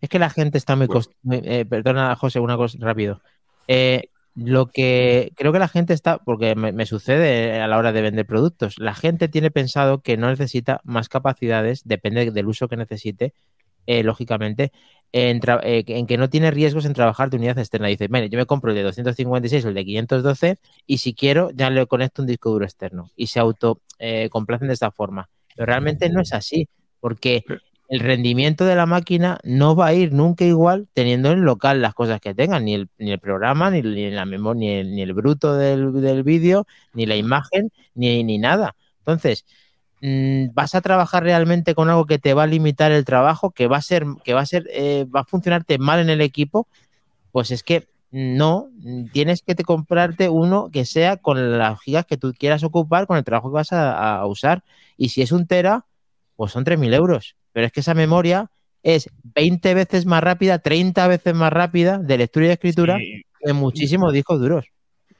Es 0.00 0.08
que 0.08 0.18
la 0.18 0.30
gente 0.30 0.58
está 0.58 0.74
muy... 0.74 0.88
Bueno. 0.88 1.06
eh, 1.44 1.64
perdona, 1.64 2.16
José, 2.16 2.40
una 2.40 2.56
cosa 2.56 2.76
rápido. 2.80 3.22
Eh, 3.68 4.10
lo 4.34 4.66
que 4.66 5.32
creo 5.36 5.52
que 5.52 5.60
la 5.60 5.68
gente 5.68 5.94
está, 5.94 6.18
porque 6.18 6.56
me, 6.56 6.72
me 6.72 6.86
sucede 6.86 7.60
a 7.60 7.68
la 7.68 7.78
hora 7.78 7.92
de 7.92 8.02
vender 8.02 8.26
productos, 8.26 8.80
la 8.80 8.92
gente 8.92 9.28
tiene 9.28 9.52
pensado 9.52 10.02
que 10.02 10.16
no 10.16 10.28
necesita 10.28 10.80
más 10.82 11.08
capacidades, 11.08 11.82
depende 11.84 12.32
del 12.32 12.48
uso 12.48 12.66
que 12.66 12.76
necesite, 12.76 13.32
eh, 13.86 14.02
lógicamente, 14.02 14.72
en, 15.12 15.40
eh, 15.62 15.84
en 15.86 16.06
que 16.06 16.16
no 16.18 16.30
tiene 16.30 16.50
riesgos 16.50 16.84
en 16.86 16.94
trabajar 16.94 17.30
de 17.30 17.36
unidad 17.36 17.58
externa. 17.58 17.88
Dice, 17.88 18.08
"Mire, 18.08 18.28
yo 18.30 18.38
me 18.38 18.46
compro 18.46 18.70
el 18.70 18.76
de 18.76 18.82
256 18.82 19.64
o 19.64 19.68
el 19.68 19.74
de 19.74 19.84
512 19.84 20.58
y 20.86 20.98
si 20.98 21.14
quiero 21.14 21.50
ya 21.52 21.70
le 21.70 21.86
conecto 21.86 22.22
un 22.22 22.28
disco 22.28 22.50
duro 22.50 22.64
externo 22.64 23.10
y 23.16 23.26
se 23.28 23.38
auto 23.40 23.80
eh, 23.98 24.28
complacen 24.30 24.68
de 24.68 24.74
esta 24.74 24.90
forma. 24.90 25.28
Pero 25.54 25.66
realmente 25.66 26.08
no 26.08 26.20
es 26.22 26.32
así, 26.32 26.68
porque 27.00 27.44
el 27.88 28.00
rendimiento 28.00 28.64
de 28.64 28.74
la 28.74 28.86
máquina 28.86 29.38
no 29.44 29.76
va 29.76 29.88
a 29.88 29.94
ir 29.94 30.12
nunca 30.12 30.46
igual 30.46 30.88
teniendo 30.94 31.30
en 31.30 31.44
local 31.44 31.82
las 31.82 31.92
cosas 31.92 32.20
que 32.20 32.34
tengan, 32.34 32.64
ni 32.64 32.74
el, 32.74 32.88
ni 32.98 33.12
el 33.12 33.18
programa, 33.20 33.70
ni, 33.70 33.82
ni 33.82 34.10
la 34.10 34.24
memoria, 34.24 34.60
ni 34.60 34.68
el, 34.70 34.94
ni 34.94 35.02
el 35.02 35.12
bruto 35.12 35.54
del, 35.56 35.92
del 36.00 36.22
vídeo, 36.22 36.66
ni 36.94 37.04
la 37.04 37.16
imagen, 37.16 37.70
ni, 37.94 38.24
ni 38.24 38.38
nada. 38.38 38.74
Entonces, 39.00 39.44
vas 40.52 40.74
a 40.74 40.80
trabajar 40.80 41.22
realmente 41.22 41.74
con 41.74 41.88
algo 41.88 42.06
que 42.06 42.18
te 42.18 42.34
va 42.34 42.42
a 42.44 42.46
limitar 42.48 42.90
el 42.92 43.04
trabajo, 43.04 43.50
que 43.52 43.68
va 43.68 43.76
a 43.76 43.82
ser, 43.82 44.04
que 44.24 44.34
va 44.34 44.40
a 44.40 44.46
ser, 44.46 44.68
eh, 44.72 45.04
va 45.04 45.20
a 45.20 45.24
funcionarte 45.24 45.78
mal 45.78 46.00
en 46.00 46.10
el 46.10 46.20
equipo, 46.20 46.66
pues 47.30 47.50
es 47.50 47.62
que 47.62 47.86
no, 48.10 48.68
mm, 48.74 49.06
tienes 49.12 49.42
que 49.42 49.54
te 49.54 49.64
comprarte 49.64 50.28
uno 50.28 50.70
que 50.72 50.84
sea 50.84 51.16
con 51.16 51.58
las 51.58 51.80
gigas 51.80 52.04
que 52.04 52.16
tú 52.16 52.34
quieras 52.36 52.62
ocupar, 52.64 53.06
con 53.06 53.16
el 53.16 53.24
trabajo 53.24 53.50
que 53.50 53.54
vas 53.54 53.72
a, 53.72 54.16
a 54.16 54.26
usar. 54.26 54.64
Y 54.96 55.10
si 55.10 55.22
es 55.22 55.32
un 55.32 55.46
tera, 55.46 55.86
pues 56.36 56.52
son 56.52 56.64
3.000 56.64 56.92
euros. 56.94 57.36
Pero 57.52 57.66
es 57.66 57.72
que 57.72 57.80
esa 57.80 57.94
memoria 57.94 58.50
es 58.82 59.08
20 59.22 59.74
veces 59.74 60.04
más 60.04 60.22
rápida, 60.22 60.58
30 60.58 61.06
veces 61.06 61.34
más 61.34 61.52
rápida 61.52 61.98
de 61.98 62.18
lectura 62.18 62.46
y 62.46 62.48
de 62.48 62.54
escritura 62.54 62.98
Sí, 62.98 63.22
que 63.44 63.52
muchísimos 63.52 64.12
discos 64.12 64.40
duros. 64.40 64.66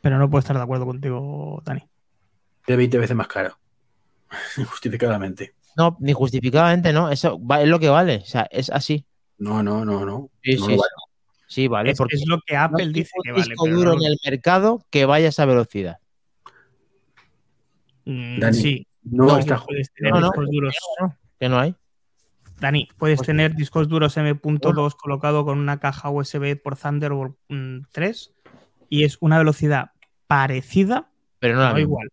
pero 0.00 0.18
no 0.18 0.28
puedo 0.28 0.40
estar 0.40 0.56
de 0.56 0.62
acuerdo 0.62 0.84
contigo, 0.84 1.62
Dani. 1.64 1.82
De 2.66 2.76
20 2.76 2.98
veces 2.98 3.16
más 3.16 3.28
caro. 3.28 3.56
Injustificadamente. 4.56 5.54
No, 5.76 5.96
ni 6.00 6.12
justificadamente, 6.12 6.92
no. 6.92 7.10
Eso 7.10 7.38
va- 7.44 7.62
es 7.62 7.68
lo 7.68 7.78
que 7.78 7.88
vale. 7.88 8.16
O 8.16 8.26
sea, 8.26 8.46
es 8.50 8.70
así. 8.70 9.06
No, 9.38 9.62
no, 9.62 9.84
no, 9.84 10.04
no. 10.04 10.30
Sí, 10.42 10.56
No 10.56 10.66
sí, 10.66 10.70
vale. 10.72 10.82
Sí, 11.46 11.68
vale. 11.68 11.90
es, 11.90 11.98
porque 11.98 12.16
es 12.16 12.24
lo 12.26 12.38
que 12.46 12.56
Apple 12.56 12.88
dice 12.92 13.10
que 13.22 13.32
vale. 13.32 13.44
disco 13.44 13.64
pero 13.64 13.76
duro 13.76 13.94
no- 13.94 14.00
en 14.00 14.12
el 14.12 14.18
mercado 14.24 14.84
que 14.90 15.04
vaya 15.06 15.26
a 15.26 15.28
esa 15.30 15.44
velocidad. 15.44 15.98
Mm, 18.04 18.38
Dani, 18.40 18.56
sí, 18.56 18.86
No, 19.04 19.26
No, 19.26 19.38
está 19.38 19.58
puedes 19.64 19.92
tener 19.92 20.12
no, 20.12 20.20
no. 20.20 20.26
discos 20.28 20.46
duros. 20.50 20.76
¿no? 21.00 21.16
Que 21.38 21.48
no 21.48 21.58
hay. 21.58 21.74
Dani, 22.60 22.88
puedes 22.98 23.18
Pues- 23.18 23.26
tener 23.26 23.54
discos 23.54 23.88
duros 23.88 24.16
M.2 24.16 24.94
colocado 24.94 25.44
con 25.44 25.58
una 25.58 25.80
caja 25.80 26.10
USB 26.10 26.56
por 26.56 26.76
Thunderbolt 26.76 27.36
mm, 27.48 27.80
3 27.90 28.32
y 28.88 29.04
es 29.04 29.16
una 29.20 29.38
velocidad 29.38 29.90
parecida, 30.28 31.10
Pero 31.40 31.56
no 31.56 31.64
misma. 31.66 31.80
igual. 31.80 32.08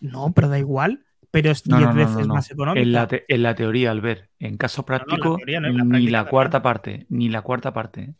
No, 0.00 0.32
pero 0.32 0.48
da 0.48 0.58
igual, 0.58 1.04
pero 1.30 1.50
es 1.50 1.66
No, 1.66 1.78
10 1.78 1.88
no, 1.88 1.94
no, 1.94 2.04
veces 2.06 2.16
no, 2.20 2.26
no. 2.26 2.34
más 2.34 2.50
económica. 2.50 2.80
En 2.82 2.92
la, 2.92 3.06
te- 3.08 3.24
en 3.32 3.42
la 3.42 3.54
teoría, 3.54 3.90
al 3.90 4.00
ver, 4.00 4.30
en 4.38 4.56
caso 4.56 4.82
no, 4.82 4.86
práctico, 4.86 5.36
teoría 5.36 5.60
no, 5.60 5.68
en 5.68 5.76
la 5.76 5.84
ni 5.84 6.06
la 6.08 6.18
también. 6.18 6.30
cuarta 6.30 6.62
parte, 6.62 7.06
ni 7.08 7.28
la 7.28 7.42
cuarta 7.42 7.72
parte. 7.72 8.14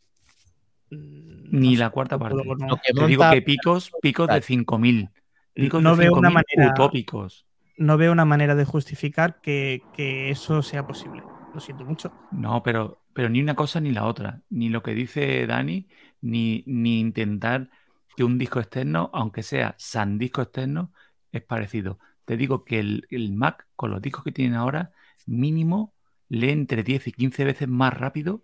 Mm, 0.91 1.59
ni 1.59 1.77
la 1.77 1.91
cuarta 1.91 2.19
parte. 2.19 2.37
no. 2.37 2.67
Lo 2.67 2.77
que 2.77 2.93
Te 2.93 3.07
digo 3.07 3.23
que 3.31 3.43
picos, 3.43 3.91
picos 4.01 4.29
de 4.29 4.43
5.000. 4.43 5.11
Picos 5.55 5.83
no 5.83 5.91
de 5.91 5.97
veo 5.97 6.15
una 6.15 6.31
5.000 6.31 6.35
manera 6.35 6.73
utópicos. 6.73 7.47
no 7.79 7.97
veo 7.97 8.13
una 8.13 8.25
manera 8.25 8.55
de 8.55 8.65
justificar 8.65 9.41
que, 9.41 9.83
que 9.93 10.31
eso 10.31 10.63
sea 10.63 10.87
posible. 10.87 11.23
Lo 11.55 11.61
siento 11.61 11.85
mucho. 11.85 12.13
No, 12.31 12.63
pero, 12.63 13.03
pero 13.13 13.29
ni 13.29 13.41
una 13.41 13.55
cosa 13.57 13.81
ni 13.81 13.91
la 13.93 14.05
otra. 14.07 14.43
Ni 14.51 14.69
lo 14.69 14.83
que 14.83 14.95
dice 14.95 15.47
Dani, 15.47 15.89
ni, 16.21 16.63
ni 16.67 17.01
intentar 17.01 17.71
que 18.17 18.25
un 18.25 18.39
disco 18.39 18.61
externo, 18.61 19.11
aunque 19.13 19.43
sea 19.43 19.75
san 19.79 20.19
disco 20.19 20.43
externo, 20.43 20.93
es 21.33 21.43
parecido. 21.43 21.99
Te 22.25 22.37
digo 22.37 22.65
que 22.65 22.79
el, 22.81 23.07
el 23.11 23.33
Mac, 23.33 23.67
con 23.77 23.91
los 23.91 24.03
discos 24.03 24.25
que 24.25 24.33
tienen 24.33 24.55
ahora, 24.55 24.93
mínimo 25.27 25.93
lee 26.29 26.51
entre 26.51 26.83
10 26.83 27.07
y 27.09 27.13
15 27.13 27.45
veces 27.45 27.69
más 27.69 27.93
rápido 27.93 28.43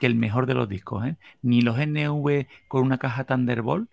que 0.00 0.06
el 0.06 0.14
mejor 0.14 0.46
de 0.46 0.54
los 0.54 0.68
discos. 0.68 1.06
¿eh? 1.06 1.16
Ni 1.42 1.62
los 1.62 1.78
NV 1.78 2.46
con 2.68 2.82
una 2.82 2.98
caja 2.98 3.24
Thunderbolt 3.24 3.88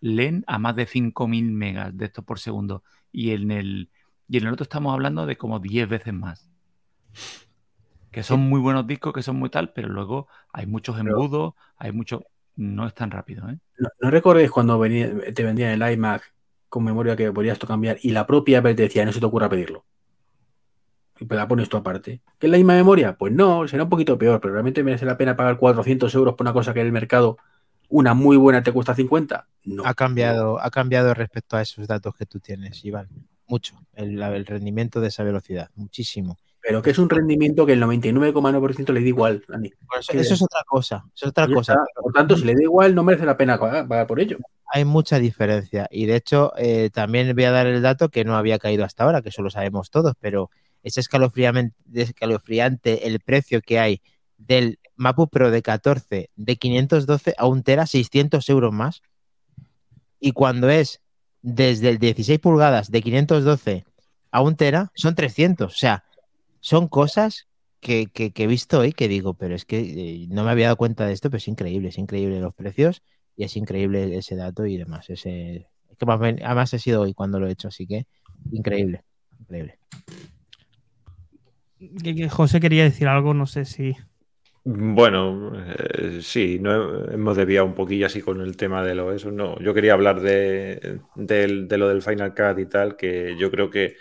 leen 0.00 0.44
a 0.46 0.58
más 0.58 0.76
de 0.76 0.86
5.000 0.86 1.50
megas 1.50 1.96
de 1.96 2.04
estos 2.06 2.24
por 2.24 2.38
segundo. 2.38 2.82
Y 3.12 3.30
en 3.30 3.50
el, 3.50 3.88
y 4.28 4.38
en 4.38 4.46
el 4.46 4.52
otro 4.52 4.64
estamos 4.64 4.92
hablando 4.92 5.24
de 5.26 5.36
como 5.36 5.60
10 5.60 5.88
veces 5.88 6.12
más. 6.12 6.50
Que 8.10 8.22
son 8.22 8.40
muy 8.40 8.60
buenos 8.60 8.86
discos, 8.86 9.12
que 9.12 9.22
son 9.22 9.36
muy 9.36 9.50
tal, 9.50 9.72
pero 9.72 9.88
luego 9.88 10.28
hay 10.52 10.66
muchos 10.66 10.98
embudos, 10.98 11.54
hay 11.76 11.92
mucho... 11.92 12.24
No 12.56 12.86
es 12.86 12.94
tan 12.94 13.10
rápido, 13.10 13.48
¿eh? 13.50 13.58
¿No, 13.78 13.88
no 14.00 14.10
recordéis 14.10 14.50
cuando 14.50 14.78
venía- 14.78 15.10
te 15.34 15.42
vendían 15.42 15.70
el 15.82 15.92
iMac 15.92 16.33
con 16.74 16.82
memoria 16.82 17.14
que 17.14 17.30
podías 17.30 17.56
tú 17.56 17.68
cambiar 17.68 17.98
y 18.02 18.10
la 18.10 18.26
propia 18.26 18.58
Apple 18.58 18.74
te 18.74 18.82
decía, 18.82 19.04
no 19.04 19.12
se 19.12 19.20
te 19.20 19.26
ocurra 19.26 19.48
pedirlo? 19.48 19.84
Y 21.20 21.24
pues 21.24 21.38
la 21.38 21.46
pones 21.46 21.68
tú 21.68 21.76
aparte. 21.76 22.20
¿Que 22.36 22.48
es 22.48 22.50
la 22.50 22.56
misma 22.56 22.74
memoria? 22.74 23.16
Pues 23.16 23.32
no, 23.32 23.68
será 23.68 23.84
un 23.84 23.88
poquito 23.88 24.18
peor, 24.18 24.40
pero 24.40 24.54
realmente 24.54 24.82
merece 24.82 25.06
la 25.06 25.16
pena 25.16 25.36
pagar 25.36 25.56
400 25.56 26.12
euros 26.16 26.34
por 26.34 26.44
una 26.44 26.52
cosa 26.52 26.74
que 26.74 26.80
en 26.80 26.86
el 26.86 26.92
mercado 26.92 27.36
una 27.88 28.12
muy 28.12 28.36
buena 28.36 28.60
te 28.64 28.72
cuesta 28.72 28.92
50. 28.92 29.46
No. 29.66 29.86
Ha 29.86 29.94
cambiado, 29.94 30.60
ha 30.60 30.68
cambiado 30.72 31.14
respecto 31.14 31.56
a 31.56 31.62
esos 31.62 31.86
datos 31.86 32.12
que 32.16 32.26
tú 32.26 32.40
tienes, 32.40 32.84
Iván. 32.84 33.08
Mucho. 33.46 33.76
El 33.92 34.44
rendimiento 34.44 35.00
de 35.00 35.08
esa 35.08 35.22
velocidad. 35.22 35.70
Muchísimo. 35.76 36.36
Pero 36.66 36.80
que 36.80 36.90
es 36.90 36.98
un 36.98 37.10
rendimiento 37.10 37.66
que 37.66 37.74
el 37.74 37.82
99,9% 37.82 38.92
le 38.94 39.02
da 39.02 39.06
igual, 39.06 39.44
Dani. 39.46 39.70
Por 39.86 40.00
eso, 40.00 40.34
es 40.34 40.42
otra 40.42 40.62
cosa. 40.66 41.04
Eso 41.14 41.26
es 41.26 41.30
otra 41.30 41.46
cosa. 41.46 41.74
está. 41.74 41.84
Por 42.00 42.12
tanto, 42.14 42.38
si 42.38 42.46
le 42.46 42.54
da 42.54 42.62
igual, 42.62 42.94
no 42.94 43.02
merece 43.02 43.26
la 43.26 43.36
pena 43.36 43.58
pagar, 43.58 43.86
pagar 43.86 44.06
por 44.06 44.18
ello. 44.18 44.38
Hay 44.72 44.86
mucha 44.86 45.18
diferencia. 45.18 45.86
Y 45.90 46.06
de 46.06 46.16
hecho, 46.16 46.54
eh, 46.56 46.88
también 46.90 47.34
voy 47.34 47.44
a 47.44 47.50
dar 47.50 47.66
el 47.66 47.82
dato 47.82 48.08
que 48.08 48.24
no 48.24 48.34
había 48.34 48.58
caído 48.58 48.82
hasta 48.82 49.04
ahora, 49.04 49.20
que 49.20 49.28
eso 49.28 49.42
lo 49.42 49.50
sabemos 49.50 49.90
todos, 49.90 50.14
pero 50.18 50.48
es 50.82 50.96
escalofriante 50.96 53.08
el 53.08 53.20
precio 53.20 53.60
que 53.60 53.78
hay 53.78 54.00
del 54.38 54.78
MacBook 54.96 55.30
Pro 55.30 55.50
de 55.50 55.60
14 55.60 56.30
de 56.34 56.56
512 56.56 57.34
a 57.36 57.46
un 57.46 57.62
tera, 57.62 57.86
600 57.86 58.48
euros 58.48 58.72
más. 58.72 59.02
Y 60.18 60.32
cuando 60.32 60.70
es 60.70 61.02
desde 61.42 61.90
el 61.90 61.98
16 61.98 62.38
pulgadas 62.38 62.90
de 62.90 63.02
512 63.02 63.84
a 64.30 64.40
un 64.40 64.56
tera, 64.56 64.92
son 64.94 65.14
300. 65.14 65.70
O 65.70 65.76
sea, 65.76 66.04
son 66.64 66.88
cosas 66.88 67.46
que, 67.80 68.06
que- 68.06 68.32
que 68.32 68.44
he 68.44 68.46
visto 68.46 68.78
hoy 68.80 68.92
que 68.92 69.08
digo, 69.08 69.34
pero 69.34 69.54
es 69.54 69.64
que 69.66 69.80
eh, 70.24 70.26
no 70.30 70.44
me 70.44 70.50
había 70.50 70.66
dado 70.66 70.76
cuenta 70.78 71.06
de 71.06 71.12
esto, 71.12 71.28
pero 71.30 71.38
es 71.38 71.48
increíble, 71.48 71.88
es 71.90 71.98
increíble 71.98 72.40
los 72.40 72.54
precios 72.54 73.02
y 73.36 73.44
es 73.44 73.56
increíble 73.56 74.16
ese 74.16 74.36
dato 74.36 74.66
y 74.66 74.78
demás. 74.78 75.10
Ese, 75.10 75.68
es 75.90 75.98
que 75.98 76.06
más 76.06 76.20
bien- 76.20 76.40
además 76.44 76.72
he 76.74 76.78
sido 76.78 77.02
hoy 77.02 77.14
cuando 77.14 77.38
lo 77.40 77.48
he 77.48 77.52
hecho, 77.52 77.68
así 77.68 77.86
que 77.86 78.06
increíble, 78.50 79.04
increíble. 79.40 79.78
José 82.30 82.60
quería 82.60 82.84
decir 82.84 83.08
algo, 83.08 83.34
no 83.34 83.46
sé 83.46 83.64
si. 83.64 83.96
Bueno, 84.66 85.52
eh, 85.66 86.20
sí, 86.22 86.58
no 86.58 87.04
hemos 87.10 87.36
desviado 87.36 87.66
un 87.66 87.74
poquillo 87.74 88.06
así 88.06 88.22
con 88.22 88.40
el 88.40 88.56
tema 88.56 88.82
de 88.82 88.94
lo 88.94 89.12
eso. 89.12 89.30
No, 89.30 89.58
yo 89.60 89.74
quería 89.74 89.92
hablar 89.92 90.20
de, 90.22 91.00
del- 91.16 91.68
de 91.68 91.78
lo 91.78 91.88
del 91.88 92.00
Final 92.02 92.34
Cut 92.34 92.58
y 92.58 92.66
tal, 92.66 92.96
que 92.96 93.36
yo 93.38 93.50
creo 93.50 93.68
que 93.68 93.96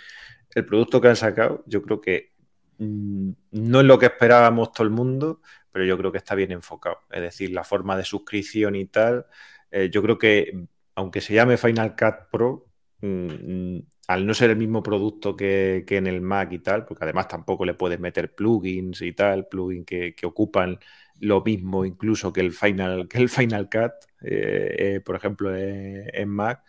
el 0.55 0.66
producto 0.66 1.01
que 1.01 1.09
han 1.09 1.18
sacado, 1.18 1.64
yo 1.68 1.82
creo 1.84 2.01
que 2.01 2.32
no 2.78 3.80
es 3.80 3.86
lo 3.86 3.99
que 3.99 4.07
esperábamos 4.07 4.71
todo 4.71 4.86
el 4.86 4.93
mundo, 4.93 5.41
pero 5.71 5.86
yo 5.86 5.97
creo 5.97 6.11
que 6.11 6.19
está 6.19 6.36
bien 6.36 6.51
enfocado. 6.51 6.99
Es 7.11 7.21
decir, 7.21 7.51
la 7.51 7.63
forma 7.63 7.97
de 7.97 8.03
suscripción 8.03 8.76
y 8.76 8.86
tal, 8.86 9.26
eh, 9.71 9.89
yo 9.91 10.01
creo 10.03 10.17
que 10.17 10.67
aunque 10.95 11.21
se 11.21 11.34
llame 11.34 11.57
Final 11.57 11.95
Cut 11.95 12.30
Pro, 12.32 12.67
mm, 13.01 13.80
al 14.07 14.26
no 14.28 14.34
ser 14.34 14.51
el 14.51 14.57
mismo 14.57 14.84
producto 14.84 15.36
que, 15.36 15.84
en 15.88 16.07
el 16.07 16.21
Mac 16.21 16.51
y 16.51 16.59
tal, 16.59 16.86
porque 16.86 17.05
además 17.05 17.28
tampoco 17.28 17.65
le 17.65 17.74
puedes 17.74 17.99
meter 17.99 18.36
plugins 18.36 19.01
y 19.01 19.13
tal, 19.13 19.47
plugins 19.47 19.86
que, 19.86 20.15
ocupan 20.24 20.80
lo 21.19 21.41
mismo 21.41 21.86
incluso 21.86 22.34
que 22.34 22.41
el 22.41 22.51
Final, 22.51 23.07
que 23.07 23.17
el 23.17 23.30
Final 23.30 23.69
Cut, 23.69 23.93
eh, 24.21 24.76
eh, 24.95 25.01
por 25.01 25.15
ejemplo, 25.15 25.55
en 25.55 26.30
Mac, 26.30 26.63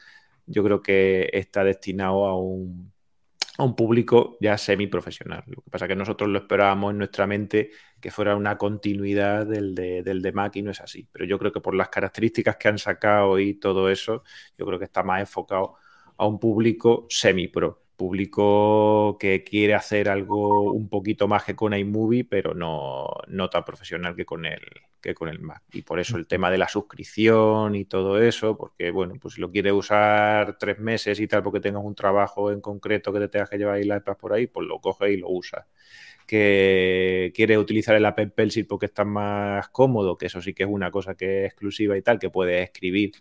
yo 0.47 0.63
creo 0.65 0.83
que 0.83 1.31
está 1.33 1.65
destinado 1.65 2.27
a 2.27 2.39
un, 2.39 2.94
a 3.59 3.65
un 3.65 3.77
público 3.77 4.37
ya 4.41 4.59
semiprofesional. 4.59 5.45
Lo 5.47 5.63
que 5.63 5.71
pasa 5.71 5.85
es 5.85 5.89
que 5.91 5.97
nosotros 5.97 6.29
lo 6.29 6.39
esperábamos 6.39 6.91
en 6.93 6.99
nuestra 6.99 7.27
mente 7.27 7.71
que 8.01 8.11
fuera 8.11 8.37
una 8.37 8.59
continuidad 8.59 9.47
del 9.47 9.75
de, 9.75 10.03
del 10.03 10.23
de 10.23 10.33
Mac 10.33 10.57
y 10.57 10.63
no 10.63 10.71
es 10.73 10.81
así. 10.81 11.09
Pero 11.13 11.25
yo 11.25 11.39
creo 11.39 11.53
que 11.53 11.61
por 11.61 11.75
las 11.75 11.89
características 11.89 12.57
que 12.57 12.69
han 12.69 12.79
sacado 12.79 13.39
y 13.39 13.55
todo 13.55 13.91
eso, 13.91 14.25
yo 14.59 14.67
creo 14.67 14.79
que 14.79 14.87
está 14.87 15.03
más 15.05 15.21
enfocado 15.21 15.77
a 16.17 16.27
un 16.27 16.39
público 16.41 17.07
semi-pro. 17.09 17.84
Público 17.97 19.17
que 19.19 19.45
quiere 19.45 19.75
hacer 19.75 20.09
algo 20.09 20.73
un 20.73 20.89
poquito 20.89 21.29
más 21.29 21.45
que 21.45 21.57
con 21.57 21.75
iMovie, 21.75 22.25
pero 22.25 22.55
no, 22.55 23.09
no 23.29 23.51
tan 23.51 23.65
profesional 23.65 24.17
que 24.17 24.25
con 24.25 24.47
el, 24.47 24.61
que 25.05 25.15
con 25.15 25.29
el 25.29 25.39
Mac. 25.41 25.63
Y 25.73 25.83
por 25.83 26.01
eso 26.01 26.17
el 26.17 26.27
tema 26.27 26.51
de 26.51 26.59
la 26.59 26.69
suscripción 26.69 27.75
y 27.75 27.85
todo 27.85 28.21
eso, 28.21 28.57
porque 28.57 28.91
bueno, 28.91 29.15
pues 29.21 29.35
si 29.35 29.41
lo 29.41 29.51
quieres 29.51 29.73
usar 29.75 30.57
tres 30.59 30.79
meses 30.79 31.21
y 31.21 31.29
tal, 31.29 31.43
porque 31.43 31.61
tengas 31.61 31.85
un 31.85 31.95
trabajo 31.95 32.51
en 32.51 32.61
concreto 32.61 33.13
que 33.13 33.21
te 33.21 33.29
tengas 33.29 33.51
que 33.51 33.59
llevar 33.59 33.85
la 33.85 33.99
iPad 33.99 34.17
por 34.17 34.33
ahí, 34.33 34.47
pues 34.47 34.67
lo 34.67 34.81
coges 34.81 35.11
y 35.11 35.17
lo 35.19 35.29
usas. 35.29 35.67
Que 36.27 37.33
quieres 37.35 37.59
utilizar 37.59 37.95
el 37.97 38.07
Apple 38.07 38.29
Pencil 38.29 38.67
porque 38.67 38.87
estás 38.87 39.07
más 39.07 39.69
cómodo, 39.69 40.17
que 40.17 40.27
eso 40.27 40.41
sí 40.41 40.55
que 40.55 40.63
es 40.63 40.69
una 40.71 40.91
cosa 40.91 41.15
que 41.15 41.45
es 41.45 41.53
exclusiva 41.53 41.97
y 41.99 42.03
tal, 42.03 42.19
que 42.19 42.31
puedes 42.31 42.65
escribir 42.65 43.13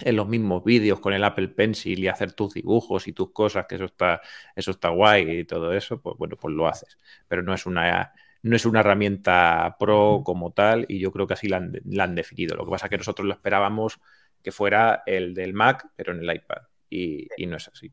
en 0.00 0.16
los 0.16 0.28
mismos 0.28 0.64
vídeos 0.64 1.00
con 1.00 1.12
el 1.12 1.24
Apple 1.24 1.48
Pencil 1.48 1.98
y 1.98 2.08
hacer 2.08 2.32
tus 2.32 2.54
dibujos 2.54 3.08
y 3.08 3.12
tus 3.12 3.32
cosas, 3.32 3.66
que 3.66 3.76
eso 3.76 3.84
está, 3.86 4.20
eso 4.54 4.70
está 4.70 4.90
guay 4.90 5.40
y 5.40 5.44
todo 5.44 5.72
eso, 5.72 6.00
pues 6.00 6.16
bueno, 6.16 6.36
pues 6.36 6.54
lo 6.54 6.68
haces. 6.68 6.98
Pero 7.26 7.42
no 7.42 7.54
es 7.54 7.66
una, 7.66 8.12
no 8.42 8.56
es 8.56 8.66
una 8.66 8.80
herramienta 8.80 9.76
pro 9.78 10.22
como 10.24 10.52
tal 10.52 10.86
y 10.88 10.98
yo 10.98 11.12
creo 11.12 11.26
que 11.26 11.34
así 11.34 11.48
la 11.48 11.58
han, 11.58 11.72
la 11.84 12.04
han 12.04 12.14
definido. 12.14 12.56
Lo 12.56 12.64
que 12.64 12.70
pasa 12.70 12.86
es 12.86 12.90
que 12.90 12.98
nosotros 12.98 13.26
lo 13.26 13.34
esperábamos 13.34 14.00
que 14.42 14.52
fuera 14.52 15.02
el 15.06 15.34
del 15.34 15.52
Mac, 15.52 15.88
pero 15.96 16.12
en 16.12 16.20
el 16.20 16.34
iPad. 16.34 16.62
Y, 16.90 17.28
y 17.36 17.46
no 17.46 17.56
es 17.56 17.68
así. 17.68 17.92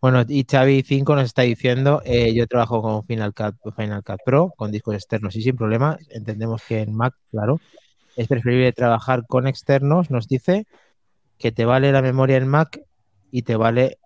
Bueno, 0.00 0.24
y 0.26 0.44
Xavi 0.44 0.82
5 0.82 1.14
nos 1.14 1.24
está 1.24 1.42
diciendo, 1.42 2.02
eh, 2.04 2.34
yo 2.34 2.46
trabajo 2.46 2.82
con 2.82 3.04
Final 3.06 3.32
Cut, 3.34 3.54
Final 3.76 4.02
Cut 4.02 4.18
Pro, 4.24 4.52
con 4.56 4.72
discos 4.72 4.94
externos 4.94 5.36
y 5.36 5.42
sin 5.42 5.56
problema. 5.56 5.98
Entendemos 6.10 6.62
que 6.66 6.80
en 6.80 6.94
Mac, 6.94 7.14
claro, 7.30 7.60
es 8.16 8.28
preferible 8.28 8.72
trabajar 8.72 9.26
con 9.26 9.46
externos, 9.46 10.10
nos 10.10 10.28
dice, 10.28 10.66
que 11.42 11.50
te 11.50 11.64
vale 11.64 11.90
la 11.90 12.02
memoria 12.02 12.36
en 12.36 12.46
Mac 12.46 12.80
y 13.32 13.42
te 13.42 13.56
vale 13.56 13.98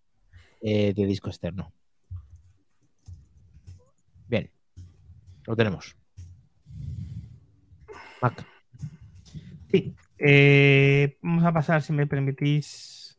eh, 0.63 0.95
de 0.95 1.05
disco 1.05 1.29
externo. 1.29 1.71
Bien, 4.27 4.51
lo 5.47 5.55
tenemos. 5.55 5.95
Mac. 8.23 8.47
Sí. 9.71 9.95
Eh, 10.19 11.19
vamos 11.21 11.45
a 11.45 11.53
pasar, 11.53 11.83
si 11.83 11.93
me 11.93 12.07
permitís, 12.07 13.19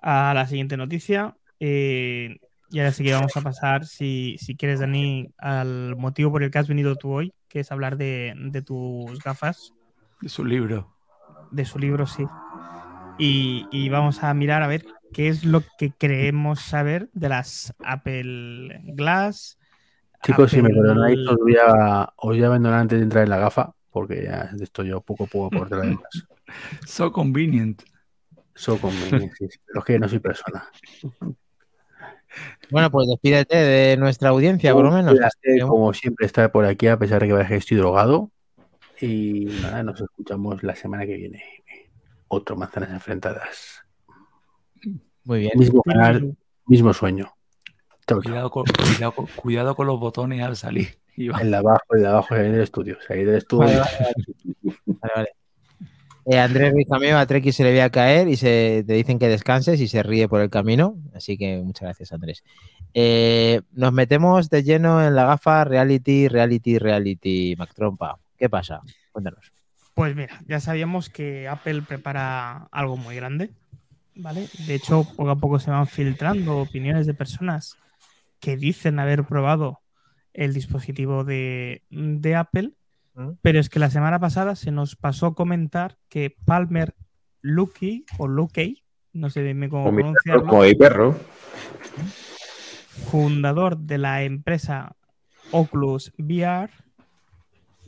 a 0.00 0.32
la 0.32 0.46
siguiente 0.46 0.76
noticia. 0.76 1.36
Eh, 1.58 2.36
y 2.70 2.78
ahora 2.78 2.92
sí 2.92 3.02
que 3.02 3.12
vamos 3.12 3.36
a 3.36 3.40
pasar, 3.40 3.84
si, 3.84 4.36
si, 4.38 4.56
quieres, 4.56 4.78
Dani, 4.78 5.34
al 5.38 5.96
motivo 5.96 6.30
por 6.30 6.44
el 6.44 6.52
que 6.52 6.58
has 6.58 6.68
venido 6.68 6.94
tú 6.94 7.10
hoy, 7.10 7.32
que 7.48 7.58
es 7.58 7.72
hablar 7.72 7.96
de, 7.96 8.32
de 8.36 8.62
tus 8.62 9.18
gafas. 9.18 9.74
De 10.20 10.28
su 10.28 10.44
libro. 10.44 10.94
De 11.50 11.64
su 11.64 11.80
libro, 11.80 12.06
sí. 12.06 12.24
Y, 13.22 13.66
y, 13.70 13.90
vamos 13.90 14.22
a 14.22 14.32
mirar 14.32 14.62
a 14.62 14.66
ver 14.66 14.86
qué 15.12 15.28
es 15.28 15.44
lo 15.44 15.62
que 15.78 15.92
creemos 15.92 16.60
saber 16.60 17.10
de 17.12 17.28
las 17.28 17.74
Apple 17.84 18.80
Glass. 18.94 19.58
Chicos, 20.22 20.50
Apple... 20.50 20.56
si 20.56 20.62
me 20.62 20.70
perdonáis, 20.70 21.18
os 21.28 21.36
voy, 21.36 21.56
a, 21.62 22.12
os 22.16 22.28
voy 22.30 22.42
a 22.42 22.46
abandonar 22.46 22.80
antes 22.80 22.98
de 22.98 23.04
entrar 23.04 23.24
en 23.24 23.28
la 23.28 23.36
gafa, 23.36 23.74
porque 23.90 24.24
ya 24.24 24.50
de 24.54 24.64
esto 24.64 24.84
yo 24.84 25.02
poco 25.02 25.24
a 25.24 25.26
poco 25.26 25.50
por 25.50 25.68
detrás. 25.68 25.98
so 26.86 27.12
convenient. 27.12 27.82
So 28.54 28.78
convenient, 28.78 29.32
sí, 29.38 29.48
pero 29.66 29.80
es 29.80 29.84
que 29.84 29.98
no 29.98 30.08
soy 30.08 30.20
persona. 30.20 30.66
Bueno, 32.70 32.90
pues 32.90 33.06
despídete 33.06 33.54
de 33.54 33.96
nuestra 33.98 34.30
audiencia, 34.30 34.72
por 34.72 34.84
lo 34.84 34.92
menos. 34.92 35.18
Como 35.60 35.92
siempre, 35.92 36.24
estar 36.24 36.50
por 36.50 36.64
aquí, 36.64 36.86
a 36.86 36.98
pesar 36.98 37.20
de 37.20 37.26
que 37.28 37.34
parece 37.34 37.50
que 37.50 37.58
estoy 37.58 37.76
drogado. 37.76 38.30
Y 38.98 39.46
nada, 39.60 39.82
nos 39.82 40.00
escuchamos 40.00 40.62
la 40.62 40.74
semana 40.74 41.04
que 41.04 41.16
viene 41.16 41.59
otro 42.30 42.56
manzanas 42.56 42.90
enfrentadas. 42.90 43.82
Muy 45.24 45.40
bien. 45.40 45.52
Mismo 45.56 45.82
canal, 45.82 46.36
mismo 46.66 46.94
sueño. 46.94 47.34
Cuidado 48.06 48.50
con, 48.50 48.64
cuidado, 48.64 49.12
con, 49.12 49.26
cuidado 49.26 49.76
con, 49.76 49.86
los 49.86 50.00
botones 50.00 50.42
al 50.42 50.56
salir. 50.56 50.98
Iván. 51.16 51.42
El 51.42 51.50
de 51.50 51.56
abajo, 51.58 51.84
el 51.90 52.02
de 52.02 52.08
abajo, 52.08 52.28
salir 52.28 52.52
del 52.52 52.62
estudio. 52.62 52.96
Salir 53.06 53.26
del 53.26 53.36
estudio. 53.36 53.66
Vale, 53.66 53.82
vale, 54.86 55.12
vale. 55.14 55.28
Eh, 56.26 56.38
Andrés 56.38 56.72
Ricameo 56.72 57.18
a 57.18 57.26
Treki 57.26 57.50
se 57.50 57.64
le 57.64 57.72
ve 57.72 57.82
a 57.82 57.90
caer 57.90 58.28
y 58.28 58.36
se, 58.36 58.84
te 58.86 58.92
dicen 58.92 59.18
que 59.18 59.28
descanses 59.28 59.80
y 59.80 59.88
se 59.88 60.02
ríe 60.02 60.28
por 60.28 60.40
el 60.40 60.50
camino. 60.50 60.96
Así 61.14 61.36
que 61.36 61.58
muchas 61.58 61.82
gracias, 61.82 62.12
Andrés. 62.12 62.44
Eh, 62.94 63.62
nos 63.72 63.92
metemos 63.92 64.48
de 64.50 64.62
lleno 64.62 65.04
en 65.04 65.14
la 65.14 65.26
gafa 65.26 65.64
Reality, 65.64 66.28
Reality, 66.28 66.78
Reality, 66.78 67.56
Mac 67.58 67.74
Trompa. 67.74 68.18
¿Qué 68.36 68.48
pasa? 68.48 68.80
Cuéntanos. 69.12 69.52
Pues 70.00 70.16
mira, 70.16 70.40
ya 70.46 70.60
sabíamos 70.60 71.10
que 71.10 71.46
Apple 71.46 71.82
prepara 71.82 72.68
algo 72.72 72.96
muy 72.96 73.16
grande, 73.16 73.50
¿vale? 74.14 74.48
De 74.66 74.74
hecho, 74.74 75.04
poco 75.04 75.28
a 75.28 75.36
poco 75.36 75.58
se 75.58 75.70
van 75.70 75.86
filtrando 75.86 76.56
opiniones 76.56 77.06
de 77.06 77.12
personas 77.12 77.76
que 78.40 78.56
dicen 78.56 78.98
haber 78.98 79.24
probado 79.24 79.80
el 80.32 80.54
dispositivo 80.54 81.22
de, 81.24 81.82
de 81.90 82.34
Apple, 82.34 82.72
¿Mm? 83.12 83.32
pero 83.42 83.60
es 83.60 83.68
que 83.68 83.78
la 83.78 83.90
semana 83.90 84.18
pasada 84.18 84.56
se 84.56 84.70
nos 84.70 84.96
pasó 84.96 85.34
comentar 85.34 85.98
que 86.08 86.34
Palmer 86.46 86.94
Luckey 87.42 88.06
o 88.16 88.26
Luckey, 88.26 88.82
no 89.12 89.28
sé 89.28 89.42
bien 89.42 89.68
cómo 89.68 89.84
como 89.84 89.98
pronunciarlo, 89.98 90.46
como 90.46 90.62
perro, 90.78 91.20
fundador 93.10 93.76
de 93.76 93.98
la 93.98 94.22
empresa 94.22 94.96
Oculus 95.50 96.10
VR, 96.16 96.70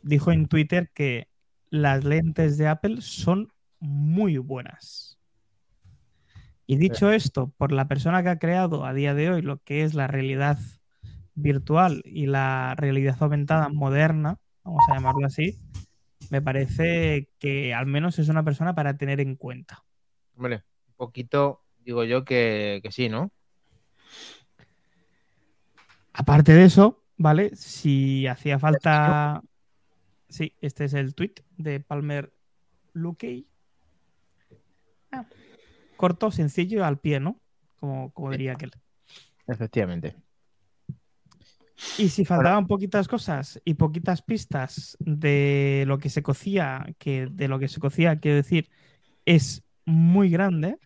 dijo 0.02 0.30
en 0.30 0.46
Twitter 0.46 0.90
que 0.92 1.31
las 1.72 2.04
lentes 2.04 2.58
de 2.58 2.68
Apple 2.68 3.00
son 3.00 3.50
muy 3.80 4.36
buenas. 4.36 5.18
Y 6.66 6.76
dicho 6.76 7.10
esto, 7.10 7.50
por 7.56 7.72
la 7.72 7.88
persona 7.88 8.22
que 8.22 8.28
ha 8.28 8.38
creado 8.38 8.84
a 8.84 8.92
día 8.92 9.14
de 9.14 9.30
hoy 9.30 9.42
lo 9.42 9.56
que 9.56 9.82
es 9.82 9.94
la 9.94 10.06
realidad 10.06 10.58
virtual 11.34 12.02
y 12.04 12.26
la 12.26 12.74
realidad 12.76 13.16
aumentada 13.20 13.70
moderna, 13.70 14.38
vamos 14.62 14.82
a 14.90 14.94
llamarlo 14.94 15.26
así, 15.26 15.58
me 16.30 16.42
parece 16.42 17.30
que 17.38 17.72
al 17.72 17.86
menos 17.86 18.18
es 18.18 18.28
una 18.28 18.44
persona 18.44 18.74
para 18.74 18.98
tener 18.98 19.20
en 19.20 19.34
cuenta. 19.34 19.82
Hombre, 20.36 20.64
un 20.88 20.94
poquito 20.96 21.62
digo 21.78 22.04
yo 22.04 22.26
que, 22.26 22.80
que 22.82 22.92
sí, 22.92 23.08
¿no? 23.08 23.32
Aparte 26.12 26.52
de 26.52 26.64
eso, 26.64 27.02
¿vale? 27.16 27.56
Si 27.56 28.26
hacía 28.26 28.58
falta 28.58 29.42
Sí, 30.32 30.56
este 30.62 30.86
es 30.86 30.94
el 30.94 31.14
tweet 31.14 31.34
de 31.58 31.78
Palmer 31.80 32.32
Luckey. 32.94 33.46
Ah, 35.10 35.26
corto, 35.98 36.30
sencillo, 36.30 36.86
al 36.86 36.98
pie, 36.98 37.20
¿no? 37.20 37.38
Como, 37.78 38.14
como 38.14 38.30
diría 38.30 38.52
aquel. 38.52 38.70
Efectivamente. 39.46 40.16
Y 41.98 42.08
si 42.08 42.24
faltaban 42.24 42.66
poquitas 42.66 43.08
cosas 43.08 43.60
y 43.66 43.74
poquitas 43.74 44.22
pistas 44.22 44.96
de 45.00 45.84
lo 45.86 45.98
que 45.98 46.08
se 46.08 46.22
cocía, 46.22 46.86
que 46.98 47.26
de 47.30 47.48
lo 47.48 47.58
que 47.58 47.68
se 47.68 47.78
cocía, 47.78 48.18
quiero 48.18 48.36
decir, 48.36 48.70
es 49.26 49.62
muy 49.84 50.30
grande 50.30 50.78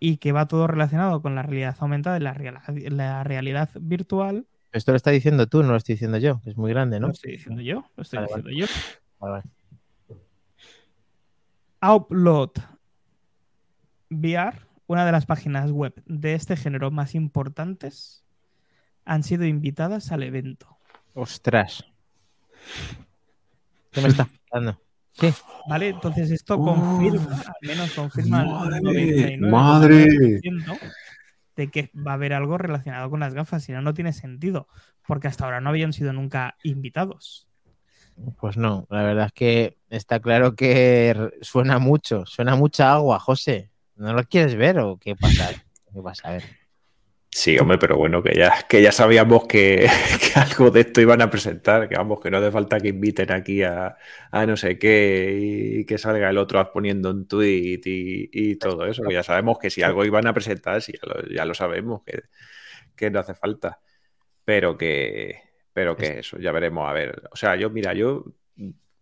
y 0.00 0.16
que 0.16 0.32
va 0.32 0.48
todo 0.48 0.66
relacionado 0.66 1.22
con 1.22 1.36
la 1.36 1.44
realidad 1.44 1.76
aumentada 1.78 2.16
y 2.16 2.20
la, 2.20 2.34
la 2.90 3.22
realidad 3.22 3.70
virtual, 3.80 4.48
esto 4.76 4.92
lo 4.92 4.96
está 4.96 5.10
diciendo 5.10 5.46
tú, 5.46 5.62
no 5.62 5.70
lo 5.70 5.76
estoy 5.76 5.94
diciendo 5.94 6.18
yo. 6.18 6.40
Es 6.44 6.56
muy 6.56 6.70
grande, 6.70 7.00
¿no? 7.00 7.08
Lo 7.08 7.12
estoy 7.12 7.32
diciendo 7.32 7.62
yo. 7.62 7.84
Lo 7.96 8.02
estoy 8.02 8.18
Vale, 8.18 8.26
diciendo 8.28 8.48
vale. 8.48 8.60
yo. 8.60 8.66
Vale, 9.18 9.42
vale. 11.80 11.96
Upload 11.96 12.50
VR, 14.10 14.58
una 14.86 15.04
de 15.04 15.12
las 15.12 15.26
páginas 15.26 15.70
web 15.70 15.94
de 16.06 16.34
este 16.34 16.56
género 16.56 16.90
más 16.90 17.14
importantes, 17.14 18.24
han 19.04 19.22
sido 19.22 19.44
invitadas 19.44 20.12
al 20.12 20.22
evento. 20.22 20.78
Ostras. 21.14 21.84
¿Qué 23.90 24.00
me 24.00 24.08
estás 24.08 24.28
contando? 24.28 24.80
Sí. 25.12 25.32
¿Vale? 25.68 25.88
Entonces 25.88 26.30
esto 26.30 26.58
confirma, 26.58 27.40
al 27.40 27.68
menos 27.68 27.92
confirma 27.92 28.42
el 28.42 28.48
Madre, 28.48 28.80
99% 29.38 29.50
madre. 29.50 30.40
De 31.56 31.70
que 31.70 31.90
va 31.94 32.12
a 32.12 32.14
haber 32.14 32.34
algo 32.34 32.58
relacionado 32.58 33.10
con 33.10 33.20
las 33.20 33.34
gafas, 33.34 33.64
si 33.64 33.72
no, 33.72 33.80
no 33.80 33.94
tiene 33.94 34.12
sentido, 34.12 34.68
porque 35.06 35.28
hasta 35.28 35.44
ahora 35.44 35.60
no 35.60 35.70
habían 35.70 35.92
sido 35.92 36.12
nunca 36.12 36.56
invitados. 36.62 37.48
Pues 38.40 38.56
no, 38.56 38.86
la 38.90 39.02
verdad 39.02 39.26
es 39.26 39.32
que 39.32 39.78
está 39.90 40.20
claro 40.20 40.54
que 40.54 41.30
suena 41.42 41.78
mucho, 41.78 42.24
suena 42.26 42.56
mucha 42.56 42.92
agua, 42.92 43.18
José. 43.18 43.70
¿No 43.96 44.12
lo 44.12 44.24
quieres 44.24 44.54
ver 44.54 44.78
o 44.78 44.98
qué 44.98 45.16
pasa? 45.16 45.50
¿Qué 45.92 46.02
pasa? 46.02 46.28
A 46.28 46.32
ver. 46.32 46.65
Sí, 47.30 47.58
hombre, 47.58 47.78
pero 47.78 47.96
bueno, 47.96 48.22
que 48.22 48.34
ya, 48.34 48.66
que 48.68 48.80
ya 48.82 48.92
sabíamos 48.92 49.46
que, 49.48 49.86
algo 50.34 50.70
de 50.70 50.80
esto 50.80 51.00
iban 51.00 51.20
a 51.22 51.30
presentar, 51.30 51.88
que 51.88 51.96
vamos, 51.96 52.20
que 52.20 52.30
no 52.30 52.38
hace 52.38 52.50
falta 52.50 52.80
que 52.80 52.88
inviten 52.88 53.30
aquí 53.32 53.62
a, 53.62 53.96
a 54.30 54.46
no 54.46 54.56
sé 54.56 54.78
qué 54.78 55.38
y 55.80 55.84
que 55.84 55.98
salga 55.98 56.30
el 56.30 56.38
otro 56.38 56.62
poniendo 56.72 57.10
un 57.10 57.28
tweet 57.28 57.80
y, 57.84 58.56
todo 58.56 58.86
eso, 58.86 59.02
ya 59.10 59.22
sabemos 59.22 59.58
que 59.58 59.70
si 59.70 59.82
algo 59.82 60.04
iban 60.04 60.26
a 60.26 60.32
presentar, 60.34 60.80
ya 60.80 60.98
lo, 61.02 61.28
ya 61.28 61.44
lo 61.44 61.54
sabemos, 61.54 62.02
que, 62.04 62.22
que 62.96 63.10
no 63.10 63.20
hace 63.20 63.34
falta. 63.34 63.80
Pero 64.44 64.78
que, 64.78 65.42
pero 65.72 65.96
que 65.96 66.20
eso, 66.20 66.38
ya 66.38 66.52
veremos, 66.52 66.88
a 66.88 66.92
ver. 66.92 67.22
O 67.32 67.36
sea, 67.36 67.56
yo, 67.56 67.70
mira, 67.70 67.92
yo 67.94 68.24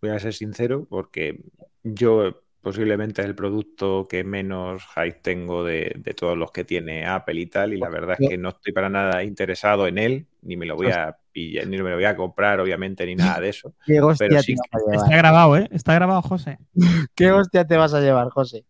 voy 0.01 0.11
a 0.11 0.19
ser 0.19 0.35
sincero 0.35 0.87
porque 0.89 1.41
yo 1.83 2.44
posiblemente 2.65 3.23
es 3.23 3.29
el 3.29 3.37
producto 3.37 4.09
que 4.09 4.25
menos 4.25 4.85
hype 4.97 5.21
tengo 5.23 5.63
de, 5.63 5.95
de 5.97 6.15
todos 6.15 6.37
los 6.37 6.51
que 6.51 6.65
tiene 6.65 7.07
Apple 7.07 7.41
y 7.41 7.47
tal, 7.47 7.75
y 7.75 7.77
la 7.77 7.89
verdad 7.89 8.17
es 8.19 8.29
que 8.29 8.37
no 8.37 8.49
estoy 8.49 8.73
para 8.73 8.89
nada 8.89 9.23
interesado 9.23 9.87
en 9.87 9.99
él, 9.99 10.27
ni 10.43 10.57
me 10.57 10.67
lo 10.67 10.75
voy 10.75 10.89
a 10.89 11.17
pillar, 11.31 11.67
ni 11.69 11.77
me 11.81 11.91
lo 11.91 11.97
voy 11.97 12.05
a 12.05 12.17
comprar, 12.17 12.59
obviamente, 12.59 13.07
ni 13.07 13.15
nada 13.15 13.39
de 13.41 13.51
eso. 13.51 13.75
¿Qué 13.87 14.01
hostia 14.01 14.29
Pero 14.29 14.41
te 14.41 14.47
sí 14.47 14.55
vas 14.73 14.83
a 14.89 15.05
Está 15.05 15.17
grabado, 15.17 15.57
¿eh? 15.57 15.69
Está 15.71 15.95
grabado, 15.95 16.23
José. 16.23 16.59
¿Qué 17.15 17.31
hostia 17.31 17.67
te 17.67 17.77
vas 17.77 17.95
a 17.95 18.01
llevar, 18.01 18.31
José? 18.31 18.65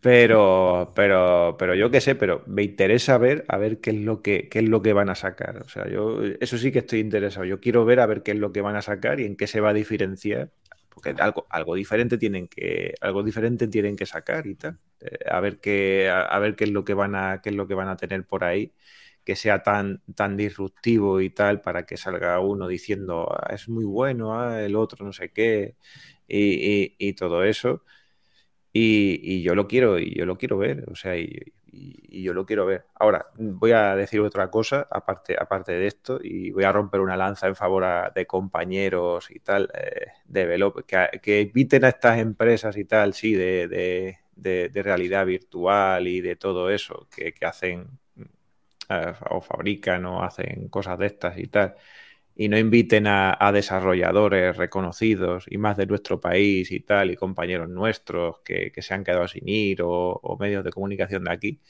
Pero, 0.00 0.92
pero, 0.94 1.56
pero 1.58 1.74
yo 1.74 1.90
qué 1.90 2.00
sé, 2.00 2.14
pero 2.14 2.42
me 2.46 2.62
interesa 2.62 3.18
ver 3.18 3.44
a 3.48 3.58
ver 3.58 3.80
qué 3.80 3.90
es 3.90 3.96
lo 3.96 4.22
que, 4.22 4.48
qué 4.48 4.60
es 4.60 4.68
lo 4.68 4.80
que 4.80 4.94
van 4.94 5.10
a 5.10 5.14
sacar. 5.14 5.58
O 5.58 5.68
sea, 5.68 5.88
yo 5.88 6.22
eso 6.40 6.56
sí 6.56 6.72
que 6.72 6.78
estoy 6.78 7.00
interesado. 7.00 7.44
Yo 7.44 7.60
quiero 7.60 7.84
ver 7.84 8.00
a 8.00 8.06
ver 8.06 8.22
qué 8.22 8.30
es 8.30 8.38
lo 8.38 8.50
que 8.50 8.62
van 8.62 8.76
a 8.76 8.82
sacar 8.82 9.20
y 9.20 9.26
en 9.26 9.36
qué 9.36 9.46
se 9.46 9.60
va 9.60 9.70
a 9.70 9.74
diferenciar. 9.74 10.52
Porque 10.90 11.10
algo, 11.18 11.46
algo 11.50 11.74
diferente 11.76 12.18
tienen 12.18 12.48
que, 12.48 12.94
algo 13.00 13.22
diferente 13.22 13.68
tienen 13.68 13.96
que 13.96 14.06
sacar 14.06 14.46
y 14.46 14.56
tal. 14.56 14.78
Eh, 15.00 15.18
a 15.30 15.40
ver 15.40 15.60
qué, 15.60 16.10
a, 16.10 16.38
ver 16.40 16.56
qué 16.56 16.64
es 16.64 16.70
lo 16.70 16.84
que 16.84 16.94
van 16.94 17.14
a, 17.14 17.40
qué 17.42 17.50
es 17.50 17.56
lo 17.56 17.66
que 17.68 17.74
van 17.74 17.88
a 17.88 17.96
tener 17.96 18.26
por 18.26 18.44
ahí 18.44 18.74
que 19.24 19.36
sea 19.36 19.62
tan, 19.62 20.02
tan 20.14 20.36
disruptivo 20.36 21.20
y 21.20 21.30
tal 21.30 21.60
para 21.60 21.84
que 21.86 21.96
salga 21.96 22.40
uno 22.40 22.66
diciendo 22.68 23.28
"Ah, 23.30 23.54
es 23.54 23.68
muy 23.68 23.84
bueno, 23.84 24.38
ah, 24.40 24.62
el 24.62 24.76
otro 24.76 25.04
no 25.06 25.12
sé 25.12 25.30
qué 25.32 25.76
y, 26.28 26.38
y- 26.84 26.96
y 26.98 27.12
todo 27.14 27.44
eso. 27.44 27.84
Y, 28.72 29.20
y 29.22 29.42
yo 29.42 29.54
lo 29.56 29.66
quiero, 29.68 29.98
y 29.98 30.14
yo 30.16 30.26
lo 30.26 30.38
quiero 30.38 30.56
ver, 30.58 30.84
o 30.90 30.94
sea, 30.94 31.16
y, 31.18 31.28
y- 31.72 32.22
yo 32.22 32.34
lo 32.34 32.44
quiero 32.46 32.66
ver. 32.66 32.86
Ahora, 32.94 33.26
voy 33.36 33.72
a 33.72 33.96
decir 33.96 34.20
otra 34.20 34.50
cosa, 34.50 34.86
aparte, 34.90 35.36
aparte 35.38 35.72
de 35.72 35.86
esto, 35.86 36.18
y 36.22 36.50
voy 36.50 36.64
a 36.64 36.72
romper 36.72 37.00
una 37.00 37.16
lanza 37.16 37.46
en 37.48 37.56
favor 37.56 37.84
de 38.14 38.26
compañeros 38.26 39.30
y 39.30 39.40
tal, 39.40 39.70
eh, 39.74 40.06
de 40.26 40.46
develop- 40.58 40.84
que, 40.86 41.20
que 41.20 41.40
inviten 41.42 41.84
a 41.84 41.88
estas 41.90 42.18
empresas 42.18 42.76
y 42.76 42.84
tal, 42.84 43.14
sí, 43.14 43.34
de- 43.34 44.68
de 44.70 44.82
realidad 44.82 45.26
virtual 45.26 46.06
y 46.08 46.20
de 46.20 46.36
todo 46.36 46.70
eso, 46.70 47.06
que, 47.14 47.32
que 47.34 47.46
hacen 47.46 47.98
eh, 48.88 49.14
o 49.30 49.40
fabrican 49.40 50.04
o 50.06 50.22
hacen 50.22 50.68
cosas 50.68 50.98
de 50.98 51.06
estas 51.06 51.38
y 51.38 51.46
tal, 51.48 51.74
y 52.40 52.48
no 52.48 52.56
inviten 52.56 53.06
a, 53.06 53.36
a 53.38 53.52
desarrolladores 53.52 54.56
reconocidos 54.56 55.44
y 55.46 55.58
más 55.58 55.76
de 55.76 55.84
nuestro 55.84 56.20
país 56.20 56.72
y 56.72 56.80
tal, 56.80 57.10
y 57.10 57.16
compañeros 57.16 57.68
nuestros 57.68 58.38
que, 58.42 58.72
que 58.72 58.80
se 58.80 58.94
han 58.94 59.04
quedado 59.04 59.28
sin 59.28 59.46
ir 59.46 59.82
o, 59.82 60.12
o 60.14 60.38
medios 60.38 60.64
de 60.64 60.70
comunicación 60.70 61.24
de 61.24 61.32
aquí, 61.32 61.60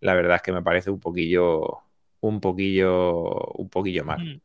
la 0.00 0.12
verdad 0.12 0.36
es 0.36 0.42
que 0.42 0.52
me 0.52 0.62
parece 0.62 0.90
un 0.90 1.00
poquillo, 1.00 1.78
un 2.20 2.42
poquillo, 2.42 3.24
un 3.54 3.70
poquillo 3.70 4.04
mal. 4.04 4.22
Mm. 4.22 4.40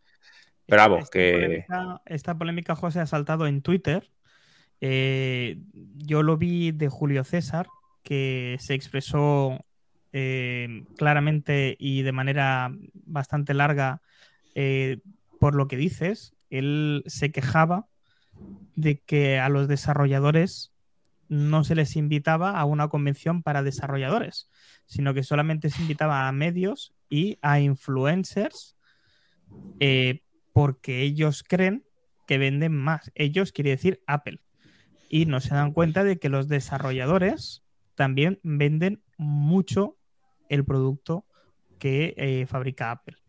Pero 0.68 0.82
vamos, 0.84 1.00
esta 1.02 1.12
que- 1.20 1.34
Polémica, 1.34 2.02
esta 2.06 2.38
polémica, 2.38 2.76
José, 2.76 3.02
ha 3.02 3.06
saltado 3.06 3.46
en 3.46 3.62
Twitter. 3.62 4.10
Eh, 4.80 5.58
yo 5.98 6.24
lo 6.24 6.38
vi 6.38 6.72
de 6.72 6.88
Julio 6.88 7.26
César, 7.26 7.68
que 8.04 8.56
se 8.62 8.74
expresó 8.74 9.60
eh, 10.14 10.86
claramente 10.96 11.76
y 11.78 12.04
de 12.04 12.12
manera 12.14 12.72
bastante 12.94 13.54
larga 13.54 14.02
eh, 14.56 15.00
por 15.44 15.56
lo 15.56 15.68
que 15.68 15.76
dices. 15.76 16.34
Él 16.50 17.04
se 17.06 17.34
quejaba 17.34 17.90
de 18.78 19.02
que 19.02 19.40
a 19.40 19.50
los 19.50 19.68
desarrolladores 19.68 20.72
no 21.28 21.66
se 21.66 21.76
les 21.76 21.98
invitaba 21.98 22.58
a 22.58 22.64
una 22.64 22.88
convención 22.88 23.44
para 23.44 23.62
desarrolladores, 23.62 24.50
sino 24.86 25.14
que 25.14 25.22
solamente 25.22 25.70
se 25.70 25.82
invitaba 25.82 26.30
a 26.30 26.32
medios 26.32 26.94
y 27.10 27.40
a 27.42 27.60
influencers 27.60 28.78
eh, 29.82 30.22
porque 30.54 31.02
ellos 31.02 31.44
creen 31.46 31.84
que 32.26 32.38
venden 32.38 32.74
más. 32.78 33.12
Ellos 33.14 33.52
quiere 33.52 33.72
decir 33.72 34.02
Apple. 34.08 34.40
Y 35.10 35.26
no 35.26 35.42
se 35.42 35.56
dan 35.56 35.74
cuenta 35.74 36.06
de 36.06 36.20
que 36.20 36.30
los 36.30 36.48
desarrolladores 36.48 37.66
también 37.96 38.40
venden 38.44 39.04
mucho 39.18 39.98
el 40.48 40.64
producto 40.64 41.26
que 41.80 42.14
eh, 42.16 42.46
fabrica 42.48 42.92
Apple. 42.92 43.23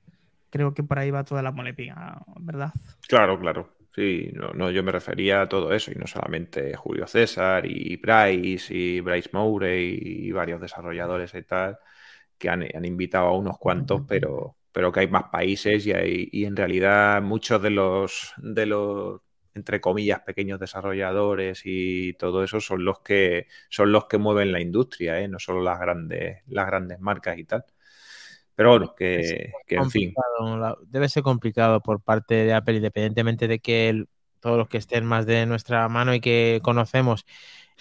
Creo 0.54 0.74
que 0.74 0.84
por 0.84 0.98
ahí 0.98 1.10
va 1.10 1.24
toda 1.24 1.42
la 1.42 1.52
molepía, 1.52 1.96
¿verdad? 2.38 2.72
Claro, 3.08 3.38
claro. 3.38 3.76
Sí, 3.94 4.30
no, 4.32 4.52
no, 4.54 4.70
yo 4.70 4.82
me 4.82 4.90
refería 4.90 5.42
a 5.42 5.48
todo 5.48 5.72
eso, 5.72 5.92
y 5.92 5.94
no 5.94 6.06
solamente 6.06 6.74
Julio 6.74 7.06
César 7.06 7.64
y 7.66 7.96
Bryce 7.96 8.74
y 8.74 9.00
Bryce 9.00 9.30
Mourey 9.32 9.98
y 10.02 10.32
varios 10.32 10.60
desarrolladores 10.60 11.32
y 11.34 11.42
tal, 11.42 11.78
que 12.38 12.48
han, 12.50 12.64
han 12.74 12.84
invitado 12.84 13.26
a 13.28 13.38
unos 13.38 13.58
cuantos, 13.58 14.02
pero, 14.08 14.56
pero 14.72 14.90
que 14.92 15.00
hay 15.00 15.08
más 15.08 15.24
países 15.30 15.86
y, 15.86 15.92
hay, 15.92 16.28
y 16.32 16.44
en 16.44 16.56
realidad 16.56 17.22
muchos 17.22 17.62
de 17.62 17.70
los, 17.70 18.32
de 18.38 18.66
los, 18.66 19.20
entre 19.54 19.80
comillas, 19.80 20.20
pequeños 20.22 20.58
desarrolladores 20.60 21.62
y 21.64 22.14
todo 22.14 22.42
eso 22.44 22.60
son 22.60 22.84
los 22.84 23.00
que 23.00 23.46
son 23.70 23.92
los 23.92 24.06
que 24.06 24.18
mueven 24.18 24.50
la 24.52 24.60
industria, 24.60 25.20
¿eh? 25.20 25.28
no 25.28 25.38
solo 25.38 25.62
las 25.62 25.78
grandes, 25.80 26.42
las 26.48 26.66
grandes 26.66 26.98
marcas 27.00 27.38
y 27.38 27.44
tal. 27.44 27.64
Pero 28.56 28.70
bueno, 28.70 28.94
que, 28.96 29.52
que 29.66 29.76
en 29.76 29.90
fin. 29.90 30.14
Debe 30.86 31.08
ser 31.08 31.22
complicado 31.22 31.80
por 31.80 32.00
parte 32.00 32.34
de 32.34 32.54
Apple, 32.54 32.76
independientemente 32.76 33.48
de 33.48 33.58
que 33.58 33.88
el- 33.88 34.08
todos 34.40 34.58
los 34.58 34.68
que 34.68 34.76
estén 34.78 35.04
más 35.06 35.24
de 35.26 35.46
nuestra 35.46 35.88
mano 35.88 36.14
y 36.14 36.20
que 36.20 36.60
conocemos 36.62 37.24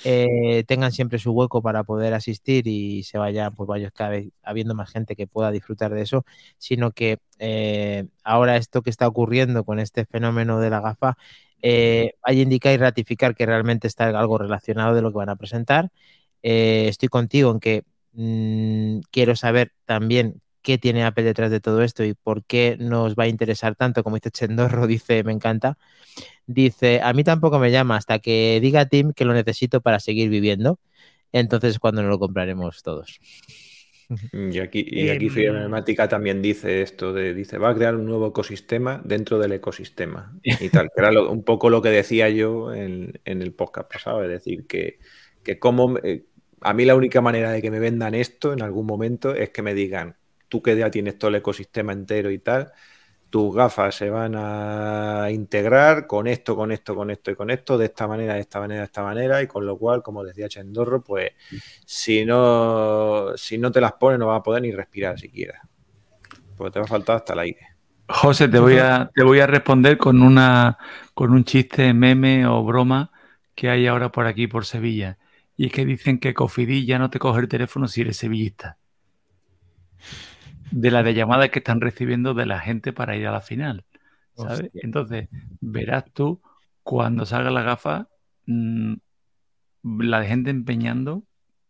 eh, 0.03 0.63
tengan 0.67 0.91
siempre 0.91 1.19
su 1.19 1.31
hueco 1.33 1.61
para 1.61 1.83
poder 1.83 2.13
asistir 2.13 2.67
y 2.67 3.03
se 3.03 3.17
vaya, 3.17 3.51
pues 3.51 3.67
vaya 3.67 3.91
cada 3.91 4.11
vez 4.11 4.29
habiendo 4.43 4.75
más 4.75 4.91
gente 4.91 5.15
que 5.15 5.27
pueda 5.27 5.51
disfrutar 5.51 5.93
de 5.93 6.01
eso, 6.03 6.25
sino 6.57 6.91
que 6.91 7.19
eh, 7.39 8.05
ahora 8.23 8.57
esto 8.57 8.81
que 8.81 8.89
está 8.91 9.07
ocurriendo 9.07 9.63
con 9.65 9.79
este 9.79 10.05
fenómeno 10.05 10.59
de 10.59 10.69
la 10.71 10.81
gafa 10.81 11.17
eh, 11.61 12.13
a 12.23 12.33
indicar 12.33 12.73
y 12.73 12.77
ratificar 12.77 13.35
que 13.35 13.45
realmente 13.45 13.87
está 13.87 14.07
algo 14.19 14.37
relacionado 14.37 14.95
de 14.95 15.01
lo 15.01 15.11
que 15.11 15.17
van 15.17 15.29
a 15.29 15.35
presentar. 15.37 15.91
Eh, 16.43 16.87
estoy 16.89 17.09
contigo 17.09 17.51
en 17.51 17.59
que 17.59 17.83
mm, 18.13 18.99
quiero 19.11 19.35
saber 19.35 19.71
también 19.85 20.41
qué 20.63 20.79
tiene 20.79 21.05
Apple 21.05 21.25
detrás 21.25 21.51
de 21.51 21.61
todo 21.61 21.83
esto 21.83 22.03
y 22.05 22.15
por 22.15 22.45
qué 22.45 22.77
nos 22.79 23.15
va 23.15 23.25
a 23.25 23.29
interesar 23.29 23.75
tanto, 23.75 24.03
como 24.03 24.17
dice 24.17 24.31
Chendorro, 24.31 24.87
dice, 24.87 25.23
me 25.23 25.33
encanta. 25.33 25.77
Dice, 26.47 27.01
a 27.03 27.13
mí 27.13 27.23
tampoco 27.23 27.59
me 27.59 27.71
llama 27.71 27.97
hasta 27.97 28.19
que 28.19 28.59
diga 28.61 28.87
Tim 28.87 29.13
que 29.13 29.25
lo 29.25 29.33
necesito 29.33 29.81
para 29.81 29.99
seguir 29.99 30.29
viviendo. 30.29 30.79
Entonces, 31.33 31.79
cuando 31.79 32.01
nos 32.03 32.11
lo 32.11 32.19
compraremos 32.19 32.83
todos. 32.83 33.19
Y 34.31 34.59
aquí, 34.59 34.85
y 34.87 35.09
aquí 35.09 35.29
Filmática 35.29 36.07
también 36.07 36.41
dice 36.41 36.81
esto 36.81 37.13
de, 37.13 37.33
dice, 37.33 37.57
va 37.57 37.69
a 37.69 37.75
crear 37.75 37.95
un 37.95 38.05
nuevo 38.05 38.27
ecosistema 38.27 39.01
dentro 39.05 39.39
del 39.39 39.53
ecosistema 39.53 40.37
y 40.43 40.69
tal, 40.69 40.87
que 40.87 41.01
era 41.01 41.11
lo- 41.11 41.31
un 41.31 41.43
poco 41.43 41.69
lo 41.69 41.81
que 41.81 41.89
decía 41.89 42.29
yo 42.29 42.73
en, 42.73 43.19
en 43.25 43.41
el 43.41 43.53
podcast 43.53 43.91
pasado, 43.91 44.23
es 44.23 44.29
decir, 44.29 44.67
que, 44.67 44.99
que 45.43 45.59
como, 45.59 45.97
eh, 45.99 46.25
a 46.61 46.73
mí 46.73 46.85
la 46.85 46.95
única 46.95 47.21
manera 47.21 47.51
de 47.51 47.61
que 47.61 47.71
me 47.71 47.79
vendan 47.79 48.13
esto 48.15 48.53
en 48.53 48.61
algún 48.61 48.85
momento 48.85 49.33
es 49.35 49.49
que 49.51 49.61
me 49.61 49.73
digan, 49.73 50.17
tú 50.53 50.61
que 50.61 50.77
ya 50.77 50.91
tienes 50.91 51.17
todo 51.17 51.29
el 51.29 51.35
ecosistema 51.37 51.93
entero 51.93 52.29
y 52.29 52.37
tal, 52.37 52.71
tus 53.31 53.55
gafas 53.55 53.95
se 53.95 54.11
van 54.11 54.35
a 54.37 55.29
integrar 55.31 56.05
con 56.05 56.27
esto, 56.27 56.55
con 56.55 56.71
esto, 56.71 56.95
con 56.95 57.09
esto 57.09 57.31
y 57.31 57.35
con 57.35 57.49
esto, 57.49 57.75
de 57.75 57.85
esta 57.85 58.07
manera, 58.07 58.35
de 58.35 58.41
esta 58.41 58.59
manera, 58.59 58.81
de 58.81 58.85
esta 58.85 59.01
manera, 59.01 59.41
y 59.41 59.47
con 59.47 59.65
lo 59.65 59.79
cual, 59.79 60.03
como 60.03 60.23
decía 60.23 60.47
Chendorro, 60.47 61.01
pues 61.01 61.31
si 61.87 62.23
no, 62.23 63.35
si 63.35 63.57
no 63.57 63.71
te 63.71 63.81
las 63.81 63.93
pones 63.93 64.19
no 64.19 64.27
vas 64.27 64.41
a 64.41 64.43
poder 64.43 64.61
ni 64.61 64.71
respirar 64.71 65.19
siquiera. 65.19 65.59
Porque 66.55 66.73
te 66.73 66.79
va 66.81 66.85
a 66.85 66.87
faltar 66.87 67.15
hasta 67.15 67.33
el 67.33 67.39
aire. 67.39 67.67
José, 68.07 68.47
te 68.47 68.59
voy 68.59 68.77
a, 68.77 69.09
te 69.11 69.23
voy 69.23 69.39
a 69.39 69.47
responder 69.47 69.97
con 69.97 70.21
una 70.21 70.77
con 71.15 71.31
un 71.31 71.45
chiste, 71.45 71.95
meme 71.95 72.45
o 72.45 72.63
broma 72.63 73.11
que 73.55 73.71
hay 73.71 73.87
ahora 73.87 74.11
por 74.11 74.27
aquí, 74.27 74.45
por 74.45 74.67
Sevilla. 74.67 75.17
Y 75.57 75.65
es 75.65 75.71
que 75.71 75.83
dicen 75.83 76.19
que 76.19 76.35
Cofidis 76.35 76.85
ya 76.85 76.99
no 76.99 77.09
te 77.09 77.17
coge 77.17 77.39
el 77.39 77.47
teléfono 77.47 77.87
si 77.87 78.01
eres 78.01 78.17
sevillista. 78.17 78.77
De 80.75 80.89
las 80.91 81.05
de 81.05 81.13
llamadas 81.13 81.49
que 81.49 81.59
están 81.59 81.81
recibiendo 81.81 82.33
de 82.33 82.45
la 82.45 82.59
gente 82.59 82.93
para 82.93 83.15
ir 83.15 83.27
a 83.27 83.31
la 83.31 83.41
final. 83.41 83.85
¿sabes? 84.35 84.61
Hostia. 84.63 84.81
Entonces, 84.83 85.29
verás 85.61 86.05
tú 86.13 86.41
cuando 86.81 87.25
salga 87.25 87.51
la 87.51 87.61
gafa, 87.61 88.07
mm, 88.47 88.93
la 89.99 90.19
de 90.21 90.27
gente 90.27 90.49
empeñando 90.49 91.23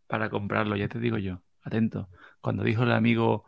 para 0.06 0.30
comprarlo, 0.30 0.74
ya 0.76 0.88
te 0.88 0.98
digo 0.98 1.18
yo, 1.18 1.40
atento. 1.62 2.08
Cuando 2.40 2.62
dijo 2.64 2.84
el 2.84 2.92
amigo 2.92 3.44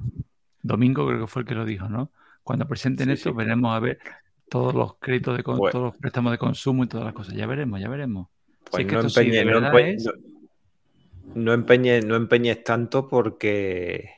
Domingo, 0.62 1.06
creo 1.06 1.20
que 1.20 1.26
fue 1.26 1.42
el 1.42 1.48
que 1.48 1.54
lo 1.54 1.64
dijo, 1.64 1.88
¿no? 1.88 2.10
Cuando 2.42 2.66
presenten 2.68 3.06
Sí, 3.06 3.12
esto, 3.14 3.30
sí. 3.30 3.36
veremos 3.36 3.74
a 3.74 3.80
ver 3.80 3.98
todos 4.50 4.74
los 4.74 4.96
créditos 4.98 5.36
de 5.36 5.42
con- 5.42 5.58
Pues- 5.58 5.72
todos 5.72 5.84
los 5.86 5.96
préstamos 5.96 6.32
de 6.32 6.38
consumo 6.38 6.84
y 6.84 6.86
todas 6.88 7.04
las 7.06 7.14
cosas. 7.14 7.34
Ya 7.34 7.46
veremos, 7.46 7.80
ya 7.80 7.88
veremos. 7.88 8.28
Pues 8.70 8.84
no, 8.86 9.08
sí, 9.08 9.14
es- 9.30 10.08
no 12.04 12.16
empeñes 12.16 12.64
tanto 12.64 13.08
porque, 13.08 14.10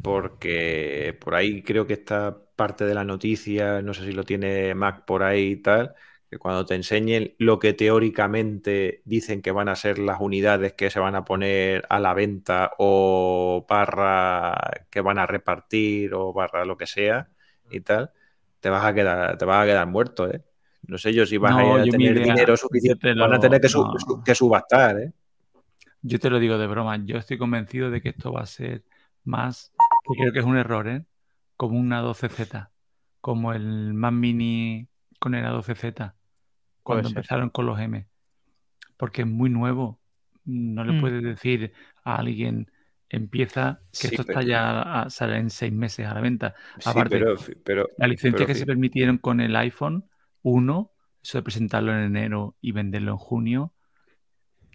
porque 0.00 1.16
por 1.20 1.34
ahí 1.34 1.62
creo 1.62 1.86
que 1.86 1.94
está 1.94 2.38
parte 2.56 2.84
de 2.84 2.94
la 2.94 3.04
noticia, 3.04 3.82
no 3.82 3.94
sé 3.94 4.04
si 4.04 4.12
lo 4.12 4.24
tiene 4.24 4.74
Mac 4.74 5.04
por 5.04 5.22
ahí 5.22 5.52
y 5.52 5.56
tal, 5.56 5.94
que 6.30 6.38
cuando 6.38 6.64
te 6.64 6.74
enseñen 6.74 7.34
lo 7.38 7.58
que 7.58 7.72
teóricamente 7.74 9.02
dicen 9.04 9.42
que 9.42 9.52
van 9.52 9.68
a 9.68 9.76
ser 9.76 9.98
las 9.98 10.20
unidades 10.20 10.72
que 10.74 10.90
se 10.90 10.98
van 11.00 11.14
a 11.14 11.24
poner 11.24 11.84
a 11.90 12.00
la 12.00 12.14
venta 12.14 12.72
o 12.78 13.64
barra 13.68 14.86
que 14.90 15.00
van 15.00 15.18
a 15.18 15.26
repartir 15.26 16.14
o 16.14 16.32
barra 16.32 16.64
lo 16.64 16.76
que 16.76 16.86
sea 16.86 17.28
y 17.70 17.80
tal, 17.80 18.10
te 18.60 18.70
vas 18.70 18.84
a 18.84 18.94
quedar, 18.94 19.36
te 19.38 19.44
vas 19.44 19.62
a 19.62 19.66
quedar 19.66 19.86
muerto, 19.86 20.30
¿eh? 20.30 20.42
No 20.86 20.98
sé 20.98 21.12
yo 21.14 21.24
si 21.26 21.36
vas 21.36 21.52
No, 21.52 21.76
a 21.76 21.84
tener 21.84 22.16
idea- 22.16 22.24
dinero 22.34 22.56
suficiente. 22.56 23.08
te 23.08 23.14
Van 23.14 23.32
a 23.32 23.34
lo- 23.36 23.40
tener 23.40 23.60
que, 23.60 23.68
no. 23.68 23.94
que 24.24 24.34
subastar, 24.34 24.98
¿eh? 25.00 25.12
Yo 26.02 26.18
te 26.18 26.30
lo 26.30 26.38
digo 26.40 26.58
de 26.58 26.66
broma, 26.66 26.96
yo 27.04 27.16
estoy 27.18 27.38
convencido 27.38 27.90
de 27.90 28.00
que 28.02 28.08
esto 28.10 28.32
va 28.32 28.40
a 28.42 28.46
ser 28.46 28.82
más, 29.24 29.72
que 30.02 30.14
creo 30.20 30.32
que 30.32 30.38
es 30.40 30.44
un 30.44 30.56
error, 30.56 30.88
¿eh? 30.88 31.04
Como 31.56 31.78
una 31.78 32.02
12Z, 32.02 32.70
como 33.20 33.52
el 33.52 33.94
Mac 33.94 34.12
Mini 34.12 34.88
con 35.18 35.34
el 35.34 35.44
A12Z, 35.44 36.14
cuando 36.82 37.08
ser. 37.08 37.18
empezaron 37.18 37.50
con 37.50 37.66
los 37.66 37.78
M, 37.78 38.06
porque 38.96 39.22
es 39.22 39.28
muy 39.28 39.48
nuevo. 39.50 40.00
No 40.44 40.82
le 40.84 40.92
Mm. 40.94 41.00
puedes 41.00 41.22
decir 41.22 41.72
a 42.04 42.16
alguien, 42.16 42.70
empieza, 43.08 43.80
que 43.92 43.98
Sí, 43.98 44.06
esto 44.08 44.24
pero- 44.24 44.40
está 44.40 44.48
ya 44.48 45.02
a 45.02 45.10
salir 45.10 45.36
en 45.36 45.50
seis 45.50 45.72
meses 45.72 46.06
a 46.06 46.14
la 46.14 46.20
venta. 46.20 46.54
Sí, 46.80 46.88
Aparte, 46.90 47.18
pero, 47.18 47.36
pero, 47.64 47.86
La 47.98 48.08
licencia 48.08 48.46
que 48.46 48.54
se 48.54 48.66
permitieron 48.66 49.18
con 49.18 49.40
el 49.40 49.54
iPhone 49.54 50.08
1, 50.42 50.90
eso 51.22 51.38
de 51.38 51.42
presentarlo 51.42 51.92
en 51.92 52.00
enero 52.04 52.56
y 52.60 52.72
venderlo 52.72 53.12
en 53.12 53.18
junio, 53.18 53.74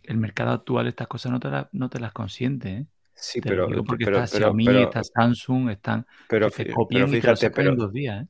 el 0.04 0.18
mercado 0.18 0.52
actual 0.52 0.88
estas 0.88 1.08
cosas 1.08 1.32
no 1.34 1.40
te, 1.42 1.50
la- 1.50 1.70
no 1.74 1.90
te 1.90 2.00
las 2.00 2.14
consiente, 2.14 2.70
¿eh? 2.72 2.88
Sí, 3.18 3.42
Te 3.42 3.50
pero, 3.50 3.68
digo 3.68 3.84
porque 3.86 4.04
pero, 4.04 4.06
está 4.06 4.28
pero, 4.30 4.62
Xiaomi, 4.62 4.64
pero, 4.64 4.84
está 4.84 5.04
Samsung, 5.04 5.70
están 5.72 6.06
pero, 6.28 6.48
que 6.48 6.52
te 6.52 6.66
fi- 6.66 6.66
copian 6.68 6.88
pero 6.92 7.08
y 7.14 7.18
te 7.18 7.28
lo 7.28 7.36
fíjate, 7.36 7.46
sacan 7.46 7.68
en 7.68 7.76
pero, 7.76 7.78
dos 7.78 7.94
días, 7.94 8.24
¿eh? 8.26 8.28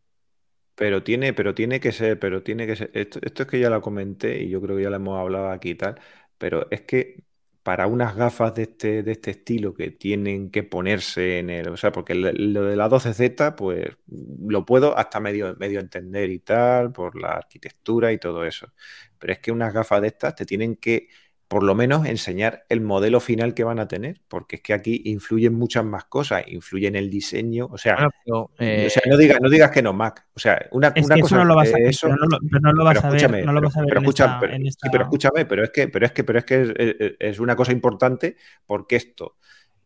pero 0.75 1.03
tiene, 1.03 1.33
pero 1.33 1.55
tiene 1.55 1.79
que 1.79 1.91
ser, 1.91 2.19
pero 2.19 2.43
tiene 2.43 2.67
que 2.67 2.75
ser. 2.75 2.91
Esto, 2.93 3.19
esto 3.23 3.43
es 3.43 3.49
que 3.49 3.59
ya 3.59 3.69
lo 3.69 3.81
comenté 3.81 4.43
y 4.43 4.49
yo 4.49 4.61
creo 4.61 4.77
que 4.77 4.83
ya 4.83 4.89
lo 4.89 4.97
hemos 4.97 5.19
hablado 5.19 5.49
aquí 5.49 5.71
y 5.71 5.75
tal, 5.75 5.99
pero 6.37 6.67
es 6.71 6.81
que 6.81 7.23
para 7.63 7.87
unas 7.87 8.15
gafas 8.15 8.53
de 8.55 8.61
este, 8.63 9.03
de 9.03 9.11
este 9.11 9.31
estilo 9.31 9.73
que 9.73 9.91
tienen 9.91 10.51
que 10.51 10.63
ponerse 10.63 11.39
en 11.39 11.49
el. 11.49 11.67
O 11.69 11.77
sea, 11.77 11.91
porque 11.91 12.15
lo 12.15 12.31
lo 12.31 12.63
de 12.63 12.75
la 12.77 12.87
12Z, 12.89 13.55
pues 13.55 13.87
lo 14.07 14.65
puedo 14.65 14.97
hasta 14.97 15.19
medio, 15.19 15.55
medio 15.59 15.79
entender 15.79 16.29
y 16.29 16.39
tal, 16.39 16.91
por 16.93 17.15
la 17.19 17.31
arquitectura 17.33 18.11
y 18.13 18.19
todo 18.19 18.45
eso. 18.45 18.71
Pero 19.19 19.33
es 19.33 19.39
que 19.39 19.51
unas 19.51 19.73
gafas 19.73 20.01
de 20.01 20.07
estas 20.07 20.35
te 20.35 20.45
tienen 20.45 20.75
que, 20.77 21.09
por 21.47 21.63
lo 21.63 21.75
menos, 21.75 22.05
enseñar 22.05 22.65
el 22.67 22.81
modelo 22.81 23.19
final 23.21 23.53
que 23.53 23.63
van 23.63 23.79
a 23.79 23.87
tener, 23.87 24.19
porque 24.27 24.57
es 24.57 24.61
que 24.61 24.73
aquí 24.73 25.01
influyen 25.05 25.53
muchas 25.53 25.85
más 25.85 26.03
cosas, 26.05 26.43
influyen 26.47 26.95
el 26.97 27.09
diseño, 27.09 27.67
o 27.71 27.77
sea. 27.77 27.95
Bueno, 27.95 28.09
pero, 28.25 28.51
eh, 28.59 28.85
o 28.87 28.89
sea, 28.89 29.01
no 29.09 29.15
digas, 29.17 29.39
no 29.41 29.49
digas 29.49 29.71
que 29.71 29.81
no, 29.81 29.93
Mac. 29.93 30.27
O 30.35 30.39
sea, 30.39 30.67
una, 30.71 30.89
Es 30.95 31.05
una 31.05 31.15
que 31.15 31.21
cosa 31.21 31.35
eso 31.35 31.43
no 31.43 31.47
lo 31.49 31.55
vas 31.55 31.73
a 31.73 31.77
ver, 31.77 31.87
eso- 31.87 32.07
pero 32.07 32.15
no 32.19 32.25
lo, 32.27 32.37
pero 32.49 32.59
no 32.61 32.71
lo 32.73 32.83
vas 32.83 33.03
a 33.03 33.09
ver, 33.09 33.15
escúchame, 33.17 33.41
no 33.43 33.53
lo 33.53 33.59
pero- 33.61 33.67
vas 33.69 33.77
a 33.77 33.79
ver 33.79 33.87
pero 33.89 33.99
en 33.99 34.03
escucha- 34.05 34.25
esta- 34.25 34.39
pero- 34.41 34.53
en 34.53 34.61
sí, 34.63 34.67
esta- 34.67 34.91
pero 34.91 35.03
escúchame, 35.05 35.45
pero 35.45 35.63
es 35.63 35.69
que, 35.69 35.87
pero 35.87 36.05
es 36.05 36.11
que, 36.11 36.23
pero 36.25 36.39
es 36.39 36.45
que 36.45 37.15
es, 37.19 37.39
una 37.39 37.55
cosa 37.55 37.71
importante 37.71 38.35
porque 38.65 38.95
esto 38.97 39.37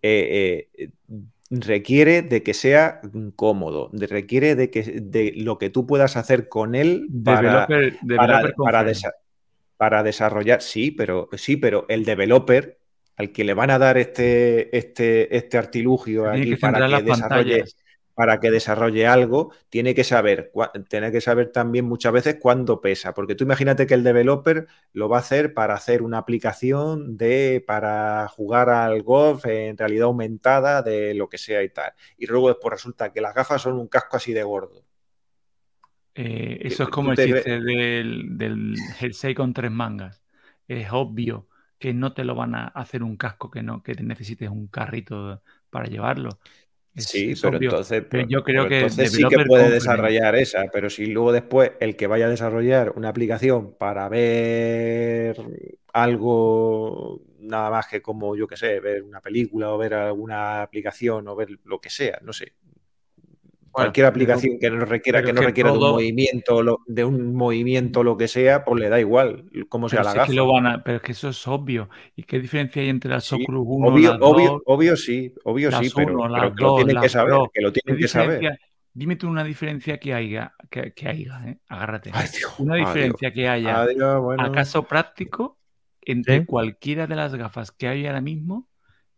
eh, 0.01 0.67
eh, 0.77 0.89
requiere 1.51 2.21
de 2.21 2.41
que 2.43 2.53
sea 2.53 3.01
cómodo, 3.35 3.89
de- 3.93 4.07
requiere 4.07 4.55
de 4.55 4.71
que 4.71 4.81
de 5.01 5.33
lo 5.35 5.57
que 5.59 5.69
tú 5.69 5.85
puedas 5.85 6.17
hacer 6.17 6.47
con 6.49 6.73
él 6.75 7.07
para, 7.23 7.67
Developer, 7.67 7.67
para, 7.67 8.01
developer 8.01 8.53
para 8.55 8.77
conference. 8.79 9.07
desa- 9.07 9.13
para 9.81 10.03
desarrollar, 10.03 10.61
sí, 10.61 10.91
pero 10.91 11.27
sí, 11.33 11.57
pero 11.57 11.87
el 11.89 12.05
developer 12.05 12.77
al 13.15 13.31
que 13.31 13.43
le 13.43 13.55
van 13.55 13.71
a 13.71 13.79
dar 13.79 13.97
este, 13.97 14.77
este, 14.77 15.35
este 15.35 15.57
artilugio 15.57 16.25
Tiene 16.25 16.37
aquí 16.37 16.49
que 16.51 16.57
para 16.57 16.87
que 16.87 17.01
desarrolle, 17.01 17.63
para 18.13 18.39
que 18.39 18.51
desarrolle 18.51 19.07
algo, 19.07 19.51
tiene 19.69 19.95
que 19.95 20.03
saber, 20.03 20.51
tiene 20.87 21.11
que 21.11 21.19
saber 21.19 21.51
también 21.51 21.85
muchas 21.85 22.13
veces 22.13 22.37
cuándo 22.39 22.79
pesa. 22.79 23.15
Porque 23.15 23.33
tú 23.33 23.43
imagínate 23.43 23.87
que 23.87 23.95
el 23.95 24.03
developer 24.03 24.67
lo 24.93 25.09
va 25.09 25.17
a 25.17 25.21
hacer 25.21 25.55
para 25.55 25.73
hacer 25.73 26.03
una 26.03 26.19
aplicación 26.19 27.17
de 27.17 27.63
para 27.65 28.27
jugar 28.27 28.69
al 28.69 29.01
golf 29.01 29.47
en 29.47 29.75
realidad 29.75 30.05
aumentada, 30.05 30.83
de 30.83 31.15
lo 31.15 31.27
que 31.27 31.39
sea 31.39 31.63
y 31.63 31.69
tal. 31.69 31.91
Y 32.19 32.27
luego 32.27 32.49
después 32.49 32.71
resulta 32.71 33.11
que 33.11 33.21
las 33.21 33.33
gafas 33.33 33.63
son 33.63 33.79
un 33.79 33.87
casco 33.87 34.17
así 34.17 34.31
de 34.31 34.43
gordo. 34.43 34.83
Eh, 36.15 36.59
¿Tú- 36.67 36.77
eso 36.77 36.83
es 36.83 36.89
como 36.89 37.11
el 37.11 37.17
te 37.17 37.23
chiste 37.23 37.59
del, 37.61 38.37
del 38.37 38.87
jersey 38.93 39.33
con 39.33 39.53
tres 39.53 39.71
mangas. 39.71 40.23
Es 40.67 40.89
obvio 40.91 41.47
que 41.79 41.93
no 41.93 42.13
te 42.13 42.23
lo 42.25 42.35
van 42.35 42.55
a 42.55 42.67
hacer 42.67 43.03
un 43.03 43.17
casco 43.17 43.49
que 43.51 43.63
no, 43.63 43.81
que 43.83 43.95
te 43.95 44.03
necesites 44.03 44.49
un 44.49 44.67
carrito 44.67 45.41
para 45.69 45.87
llevarlo. 45.87 46.39
Es- 46.95 47.09
Sí, 47.09 47.33
es 47.33 47.43
pero 47.43 47.57
obvio. 47.57 47.79
entonces, 47.97 48.05
Pero 48.09 48.23
yo 48.27 48.43
creo 48.43 48.67
que 48.67 48.89
entonces 48.89 49.11
sí 49.13 49.27
que 49.27 49.39
puede 49.39 49.69
desarrollar 49.71 50.35
esa, 50.35 50.65
pero 50.71 50.89
si 50.89 51.07
luego 51.07 51.31
después 51.31 51.71
el 51.79 51.95
que 51.95 52.05
vaya 52.07 52.27
a 52.27 52.29
desarrollar 52.29 52.91
una 52.95 53.09
aplicación 53.09 53.75
para 53.77 54.07
ver 54.07 55.35
algo 55.93 57.21
nada 57.39 57.71
más 57.71 57.87
que 57.87 58.01
como 58.03 58.35
yo 58.35 58.47
que 58.47 58.55
sé, 58.55 58.79
ver 58.79 59.01
una 59.03 59.19
película 59.19 59.71
o 59.73 59.77
ver 59.79 59.95
alguna 59.95 60.61
aplicación 60.61 61.27
o 61.27 61.35
ver 61.35 61.49
lo 61.63 61.81
que 61.81 61.89
sea, 61.89 62.19
no 62.21 62.33
sé. 62.33 62.53
Cualquier 63.71 64.05
aplicación 64.05 64.59
que 64.59 64.69
no 64.69 64.85
requiera, 64.85 65.19
pero 65.19 65.27
que 65.27 65.33
no 65.33 65.41
requiera 65.41 65.71
de 65.71 65.77
un 65.77 65.83
movimiento, 65.91 66.61
lo- 66.61 66.79
de 66.87 67.05
un 67.05 67.33
movimiento 67.35 68.03
lo 68.03 68.17
que 68.17 68.27
sea, 68.27 68.65
pues 68.65 68.81
le 68.81 68.89
da 68.89 68.99
igual 68.99 69.49
cómo 69.69 69.87
sea 69.87 70.03
la 70.03 70.11
que 70.13 70.19
gafa. 70.19 70.33
lo 70.33 70.51
van 70.51 70.67
a- 70.67 70.83
pero 70.83 70.97
es 70.97 71.01
que 71.03 71.11
eso 71.13 71.29
es 71.29 71.47
obvio. 71.47 71.89
¿Y 72.15 72.23
qué 72.23 72.39
diferencia 72.39 72.81
hay 72.81 72.89
entre 72.89 73.11
las 73.11 73.31
Oculus 73.31 73.63
1, 73.65 73.87
obvio, 73.87 74.11
las 74.13 74.21
obvio, 74.21 74.49
2, 74.51 74.61
obvio 74.65 74.97
sí, 74.97 75.33
obvio 75.45 75.71
sí, 75.71 75.91
pero, 75.95 76.13
1, 76.13 76.23
pero 76.23 76.27
las 76.45 76.55
que 76.55 76.61
lo 76.63 76.69
2, 76.69 76.75
tienen 76.85 77.01
que 77.01 77.09
saber, 77.09 77.33
que 77.53 77.61
lo 77.61 77.71
¿Qué 77.73 77.79
tienen 77.81 78.01
que 78.01 78.07
saber. 78.07 78.59
Dime 78.93 79.15
tú 79.15 79.29
una 79.29 79.45
diferencia 79.45 79.97
que 80.01 80.13
haya, 80.13 80.53
que, 80.69 80.93
que 80.93 81.07
haya, 81.07 81.41
¿eh? 81.47 81.59
Agárrate. 81.69 82.11
Ay, 82.13 82.27
Dios, 82.37 82.53
Una 82.59 82.73
adiós. 82.73 82.89
diferencia 82.93 83.31
que 83.31 83.47
haya 83.47 83.81
Adiós, 83.83 84.21
bueno. 84.21 84.51
práctico 84.89 85.57
entre 86.01 86.39
Sí. 86.39 86.45
cualquiera 86.45 87.07
de 87.07 87.15
las 87.15 87.33
gafas 87.35 87.71
que 87.71 87.87
hay 87.87 88.05
ahora 88.05 88.19
mismo 88.19 88.67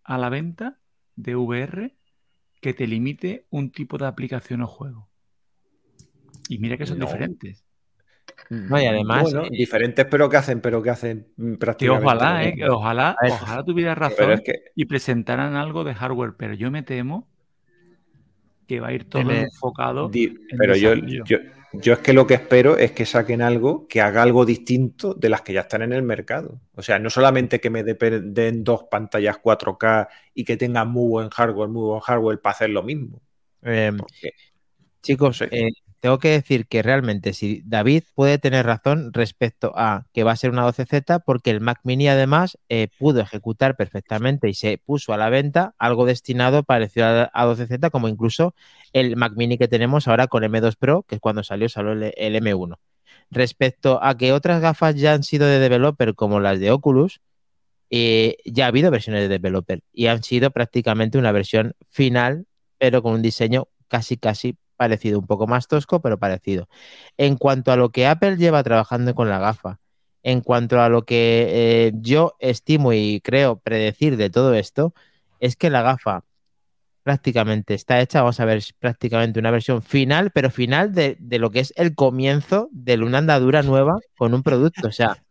a 0.04 0.20
la 0.20 0.30
venta 0.30 0.80
de 1.16 1.36
VR 1.36 1.96
que 2.64 2.74
te 2.74 2.88
limite 2.88 3.46
un 3.52 3.72
tipo 3.72 3.98
de 4.00 4.08
aplicación 4.08 4.62
o 4.62 4.68
juego. 4.68 5.10
Y 6.50 6.58
mira 6.58 6.78
que 6.78 6.86
son 6.86 6.98
No. 6.98 7.06
diferentes. 7.06 7.64
No, 8.50 8.80
y 8.82 8.86
además, 8.86 9.26
Bueno, 9.26 9.46
eh, 9.46 9.50
diferentes, 9.52 10.06
pero 10.10 10.30
que 10.30 10.38
hacen, 10.38 10.62
pero 10.62 10.82
que 10.82 10.90
hacen 10.90 11.28
mm, 11.38 11.54
Que 11.54 11.60
prácticamente. 11.60 12.08
ojalá, 12.08 12.44
¿eh? 12.46 12.56
Que 12.56 12.70
ojalá, 12.70 13.18
ver, 13.22 13.32
ojalá 13.34 13.64
tuvieras 13.66 13.98
razón 13.98 14.18
Pero 14.18 14.34
es 14.34 14.42
que, 14.42 14.54
y 14.76 14.86
presentaran 14.86 15.56
algo 15.56 15.84
de 15.84 15.94
hardware, 15.94 16.36
pero 16.38 16.54
yo 16.54 16.72
me 16.72 16.84
temo 16.84 17.28
que 18.68 18.80
va 18.80 18.88
a 18.88 18.94
ir 18.94 19.04
todo 19.10 19.30
enfocado 19.32 20.10
di- 20.10 20.34
en 20.50 20.58
pero 20.58 20.76
yo, 20.76 20.96
yo 21.74 21.94
es 21.94 22.00
que 22.00 22.14
lo 22.14 22.28
que 22.28 22.36
espero 22.36 22.78
es 22.78 22.92
que 22.92 23.06
saquen 23.06 23.42
algo 23.42 23.88
que 23.88 24.02
haga 24.02 24.22
algo 24.24 24.46
distinto 24.46 25.14
de 25.16 25.30
las 25.30 25.42
que 25.42 25.54
ya 25.54 25.62
están 25.62 25.82
en 25.82 25.94
el 25.94 26.04
mercado. 26.04 26.62
O 26.76 26.82
sea, 26.84 27.00
no 27.00 27.10
solamente 27.10 27.60
que 27.60 27.70
me 27.70 27.84
de- 27.84 27.96
den 28.24 28.64
dos 28.64 28.84
pantallas 28.90 29.38
4K 29.40 30.08
y 30.34 30.44
que 30.46 30.58
tengan 30.58 30.90
muy 30.90 31.08
buen 31.10 31.30
hardware, 31.30 31.70
muy 31.70 31.84
buen 31.88 32.00
hardware 32.02 32.40
para 32.42 32.52
hacer 32.54 32.70
lo 32.70 32.84
mismo. 32.84 33.22
eh, 33.64 33.92
Porque, 33.98 34.32
Chicos, 35.02 35.42
eh, 35.44 35.72
tengo 36.04 36.20
que 36.20 36.32
decir 36.32 36.68
que 36.68 36.82
realmente 36.82 37.32
si 37.32 37.62
David 37.64 38.04
puede 38.14 38.38
tener 38.38 38.66
razón 38.66 39.14
respecto 39.14 39.72
a 39.78 40.06
que 40.14 40.26
va 40.26 40.34
a 40.34 40.36
ser 40.36 40.50
una 40.50 40.68
12Z 40.68 41.24
porque 41.26 41.50
el 41.50 41.62
Mac 41.62 41.80
Mini 41.84 42.10
además 42.10 42.58
eh, 42.68 42.90
pudo 43.00 43.22
ejecutar 43.22 43.78
perfectamente 43.78 44.50
y 44.50 44.54
se 44.54 44.78
puso 44.78 45.14
a 45.14 45.18
la 45.18 45.30
venta 45.30 45.76
algo 45.78 46.06
destinado 46.06 46.64
parecido 46.64 47.06
a 47.06 47.32
a 47.34 47.48
12Z 47.48 47.90
como 47.90 48.10
incluso 48.10 48.54
el 48.92 49.16
Mac 49.16 49.32
Mini 49.38 49.58
que 49.58 49.70
tenemos 49.70 50.10
ahora 50.10 50.28
con 50.28 50.44
M2 50.44 50.76
Pro, 50.78 51.04
que 51.04 51.16
es 51.16 51.22
cuando 51.22 51.42
salió, 51.42 51.70
salió 51.70 51.94
el, 51.94 52.14
el 52.18 52.36
M1. 52.36 52.76
Respecto 53.32 54.04
a 54.04 54.18
que 54.18 54.34
otras 54.34 54.60
gafas 54.60 54.96
ya 54.96 55.14
han 55.14 55.24
sido 55.24 55.48
de 55.48 55.60
developer 55.60 56.16
como 56.16 56.42
las 56.42 56.60
de 56.60 56.72
Oculus, 56.72 57.22
eh, 57.90 58.36
ya 58.44 58.66
ha 58.66 58.68
habido 58.68 58.92
versiones 58.92 59.22
de 59.22 59.30
developer 59.30 59.80
y 59.94 60.08
han 60.08 60.22
sido 60.22 60.52
prácticamente 60.52 61.18
una 61.18 61.32
versión 61.32 61.76
final, 61.90 62.46
pero 62.78 63.02
con 63.02 63.14
un 63.14 63.22
diseño 63.22 63.70
casi, 63.88 64.18
casi 64.18 64.58
parecido, 64.76 65.20
un 65.20 65.28
poco 65.28 65.48
más 65.48 65.68
tosco, 65.68 66.02
pero 66.02 66.18
parecido. 66.18 66.68
En 67.18 67.38
cuanto 67.38 67.72
a 67.72 67.76
lo 67.76 67.90
que 67.90 68.08
Apple 68.08 68.38
lleva 68.38 68.64
trabajando 68.64 69.16
con 69.16 69.30
la 69.30 69.40
gafa, 69.40 69.80
en 70.24 70.42
cuanto 70.42 70.82
a 70.82 70.90
lo 70.90 71.04
que 71.04 71.48
eh, 71.50 71.92
yo 71.96 72.36
estimo 72.40 72.94
y 72.94 73.22
creo 73.22 73.60
predecir 73.60 74.18
de 74.18 74.30
todo 74.30 74.54
esto, 74.54 74.94
es 75.40 75.56
que 75.56 75.70
la 75.70 75.82
gafa 75.82 76.24
prácticamente 77.04 77.74
está 77.74 78.00
hecha. 78.00 78.22
Vamos 78.22 78.40
a 78.40 78.46
ver 78.46 78.58
es 78.58 78.74
prácticamente 78.74 79.40
una 79.40 79.52
versión 79.52 79.82
final, 79.82 80.32
pero 80.32 80.50
final 80.50 80.94
de, 80.94 81.18
de 81.20 81.40
lo 81.40 81.52
que 81.52 81.60
es 81.60 81.74
el 81.76 81.94
comienzo 81.96 82.70
de 82.72 82.98
una 82.98 83.20
andadura 83.20 83.62
nueva 83.62 84.00
con 84.18 84.34
un 84.34 84.42
producto. 84.42 84.88
O 84.88 84.92
sea, 84.92 85.22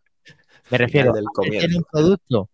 me 0.70 0.78
refiero 0.78 1.12
del 1.12 1.24
a 1.24 1.76
un 1.76 1.84
producto 1.90 2.48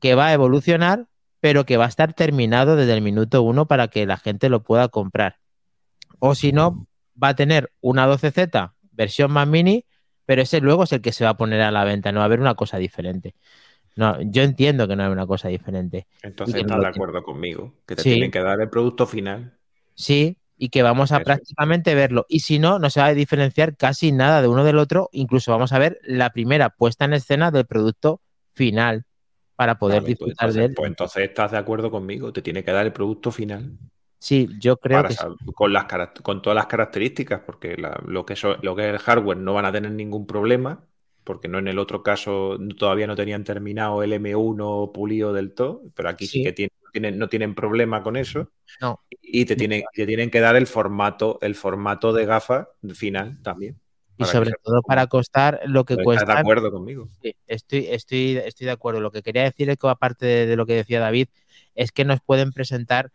que 0.00 0.14
va 0.14 0.28
a 0.28 0.32
evolucionar, 0.32 1.06
pero 1.40 1.64
que 1.64 1.76
va 1.76 1.86
a 1.86 1.88
estar 1.88 2.12
terminado 2.12 2.76
desde 2.76 2.94
el 2.94 3.02
minuto 3.02 3.42
uno 3.42 3.66
para 3.66 3.88
que 3.88 4.06
la 4.06 4.16
gente 4.16 4.48
lo 4.48 4.62
pueda 4.62 4.88
comprar. 4.88 5.36
O 6.18 6.34
si 6.34 6.52
no, 6.52 6.86
va 7.22 7.28
a 7.28 7.34
tener 7.36 7.70
una 7.80 8.06
12Z 8.06 8.72
versión 8.92 9.30
más 9.32 9.46
mini, 9.46 9.84
pero 10.26 10.42
ese 10.42 10.60
luego 10.60 10.84
es 10.84 10.92
el 10.92 11.00
que 11.00 11.12
se 11.12 11.24
va 11.24 11.30
a 11.30 11.36
poner 11.36 11.60
a 11.62 11.70
la 11.70 11.84
venta, 11.84 12.12
no 12.12 12.18
va 12.18 12.24
a 12.24 12.26
haber 12.26 12.40
una 12.40 12.54
cosa 12.54 12.78
diferente. 12.78 13.34
No, 13.96 14.20
yo 14.22 14.42
entiendo 14.42 14.86
que 14.86 14.94
no 14.94 15.04
hay 15.04 15.10
una 15.10 15.26
cosa 15.26 15.48
diferente. 15.48 16.06
Entonces 16.22 16.56
no 16.56 16.60
estás 16.62 16.80
de 16.80 16.86
acuerdo 16.88 17.22
conmigo, 17.22 17.74
que 17.86 17.96
te 17.96 18.02
Sí. 18.02 18.10
tienen 18.10 18.30
que 18.30 18.40
dar 18.40 18.60
el 18.60 18.70
producto 18.70 19.06
final. 19.06 19.58
Sí, 19.94 20.38
y 20.56 20.68
que 20.68 20.82
vamos 20.82 21.12
a 21.12 21.16
Eso 21.16 21.24
prácticamente 21.24 21.94
verlo. 21.94 22.26
Y 22.28 22.40
si 22.40 22.58
no, 22.58 22.78
no 22.78 22.90
se 22.90 23.00
va 23.00 23.06
a 23.06 23.14
diferenciar 23.14 23.76
casi 23.76 24.12
nada 24.12 24.42
de 24.42 24.48
uno 24.48 24.64
del 24.64 24.78
otro. 24.78 25.08
Incluso 25.12 25.50
vamos 25.52 25.72
a 25.72 25.78
ver 25.78 25.98
la 26.02 26.30
primera 26.30 26.70
puesta 26.70 27.04
en 27.04 27.14
escena 27.14 27.50
del 27.50 27.66
producto 27.66 28.20
final 28.54 29.04
para 29.56 29.78
poder 29.78 30.02
Vale, 30.02 30.16
pues, 30.16 30.28
disfrutar 30.28 30.48
entonces, 30.48 30.60
de 30.60 30.64
él. 30.66 30.74
pues 30.76 30.88
entonces 30.88 31.22
estás 31.24 31.50
de 31.50 31.58
acuerdo 31.58 31.90
conmigo, 31.90 32.32
te 32.32 32.42
tiene 32.42 32.62
que 32.62 32.70
dar 32.72 32.86
el 32.86 32.92
producto 32.92 33.32
final. 33.32 33.76
Sí, 34.20 34.48
yo 34.58 34.76
creo 34.78 35.04
que 35.04 35.14
sí. 35.14 35.18
con, 35.54 35.72
las, 35.72 35.84
carac- 35.86 36.22
con 36.22 36.42
todas 36.42 36.56
las 36.56 36.66
características, 36.66 37.42
porque 37.46 37.76
la- 37.76 38.00
lo, 38.06 38.26
que 38.26 38.36
so- 38.36 38.56
lo 38.62 38.74
que 38.74 38.88
es 38.88 38.92
el 38.94 38.98
hardware 38.98 39.38
no 39.38 39.54
van 39.54 39.64
a 39.64 39.72
tener 39.72 39.92
ningún 39.92 40.26
problema, 40.26 40.84
porque 41.24 41.46
no 41.48 41.58
en 41.58 41.68
el 41.68 41.78
otro 41.78 42.02
caso 42.02 42.58
todavía 42.78 43.06
no 43.06 43.14
tenían 43.14 43.44
terminado 43.44 44.02
el 44.02 44.12
M1 44.14 44.90
pulido 44.92 45.32
del 45.32 45.52
todo, 45.54 45.82
pero 45.94 46.08
aquí 46.08 46.26
sí, 46.26 46.38
Sí. 46.38 46.44
que 46.44 46.52
tienen, 46.52 46.72
tienen- 46.92 47.18
no 47.18 47.28
tienen 47.28 47.54
problema 47.54 48.02
con 48.02 48.16
eso. 48.16 48.50
No. 48.80 49.00
Y 49.22 49.44
te 49.44 49.54
tienen, 49.56 49.82
te 49.92 50.06
tienen 50.06 50.30
que 50.30 50.40
dar 50.40 50.56
el 50.56 50.66
formato, 50.66 51.38
el 51.42 51.54
formato 51.54 52.12
de 52.12 52.24
gafa 52.26 52.70
final 52.94 53.40
también. 53.42 53.78
Y 54.16 54.24
sobre 54.24 54.50
todo 54.64 54.82
para 54.82 55.06
costar 55.06 55.60
lo 55.66 55.84
que 55.84 55.94
¿Estás 55.94 56.04
cuesta. 56.04 56.34
de 56.34 56.40
acuerdo 56.40 56.72
conmigo? 56.72 57.08
Sí, 57.22 57.34
estoy, 57.46 57.86
estoy, 57.86 58.36
estoy 58.38 58.64
de 58.66 58.72
acuerdo. 58.72 59.00
Lo 59.00 59.12
que 59.12 59.22
quería 59.22 59.44
decir 59.44 59.70
es 59.70 59.76
que, 59.76 59.88
aparte 59.88 60.26
de, 60.26 60.46
de 60.46 60.56
lo 60.56 60.66
que 60.66 60.74
decía 60.74 60.98
David, 60.98 61.28
es 61.76 61.92
que 61.92 62.04
nos 62.04 62.20
pueden 62.20 62.52
presentar 62.52 63.12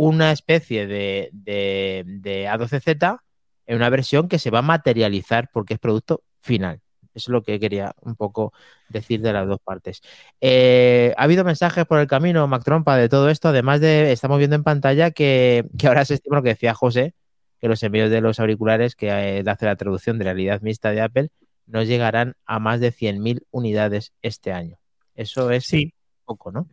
una 0.00 0.32
especie 0.32 0.86
de, 0.86 1.28
de, 1.32 2.04
de 2.06 2.48
A12Z 2.48 3.18
en 3.66 3.76
una 3.76 3.90
versión 3.90 4.28
que 4.28 4.38
se 4.38 4.48
va 4.48 4.60
a 4.60 4.62
materializar 4.62 5.50
porque 5.52 5.74
es 5.74 5.80
producto 5.80 6.22
final. 6.40 6.80
Eso 7.12 7.28
es 7.30 7.32
lo 7.32 7.42
que 7.42 7.60
quería 7.60 7.92
un 8.00 8.16
poco 8.16 8.54
decir 8.88 9.20
de 9.20 9.34
las 9.34 9.46
dos 9.46 9.58
partes. 9.62 10.00
Eh, 10.40 11.12
ha 11.18 11.24
habido 11.24 11.44
mensajes 11.44 11.84
por 11.84 11.98
el 11.98 12.06
camino, 12.06 12.48
Mac 12.48 12.64
Trompa, 12.64 12.96
de 12.96 13.10
todo 13.10 13.28
esto. 13.28 13.48
Además 13.48 13.82
de, 13.82 14.10
estamos 14.10 14.38
viendo 14.38 14.56
en 14.56 14.62
pantalla 14.64 15.10
que, 15.10 15.66
que 15.78 15.86
ahora 15.86 16.06
se 16.06 16.14
estima 16.14 16.36
lo 16.36 16.42
que 16.42 16.50
decía 16.50 16.72
José, 16.72 17.14
que 17.60 17.68
los 17.68 17.82
envíos 17.82 18.10
de 18.10 18.22
los 18.22 18.40
auriculares 18.40 18.96
que 18.96 19.08
eh, 19.08 19.44
hace 19.46 19.66
la 19.66 19.76
traducción 19.76 20.16
de 20.16 20.24
realidad 20.24 20.62
mixta 20.62 20.92
de 20.92 21.02
Apple 21.02 21.28
no 21.66 21.82
llegarán 21.82 22.36
a 22.46 22.58
más 22.58 22.80
de 22.80 22.90
100.000 22.90 23.42
unidades 23.50 24.14
este 24.22 24.50
año. 24.52 24.78
Eso 25.14 25.50
es 25.50 25.66
Sí, 25.66 25.92
poco, 26.24 26.50
¿no? 26.52 26.68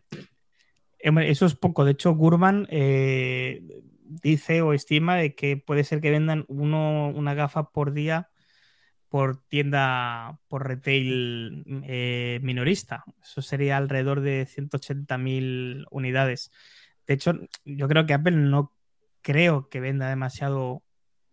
Eso 1.00 1.46
es 1.46 1.56
poco. 1.56 1.86
De 1.86 1.92
hecho, 1.92 2.14
Gurman 2.16 2.68
eh, 2.70 3.62
dice 4.04 4.62
o 4.62 4.74
estima 4.74 5.16
de 5.16 5.36
que 5.36 5.58
puede 5.58 5.84
ser 5.84 6.02
que 6.02 6.12
vendan 6.12 6.46
uno, 6.48 7.10
una 7.10 7.34
gafa 7.34 7.72
por 7.72 7.94
día 7.94 8.30
por 9.10 9.42
tienda, 9.48 10.40
por 10.48 10.68
retail 10.68 11.64
eh, 11.86 12.40
minorista. 12.44 13.06
Eso 13.22 13.42
sería 13.42 13.78
alrededor 13.78 14.22
de 14.22 14.46
180.000 14.48 15.86
unidades. 15.92 16.52
De 17.06 17.14
hecho, 17.14 17.34
yo 17.64 17.88
creo 17.88 18.06
que 18.06 18.14
Apple 18.14 18.36
no 18.36 18.74
creo 19.22 19.70
que 19.70 19.80
venda 19.80 20.10
demasiado 20.10 20.84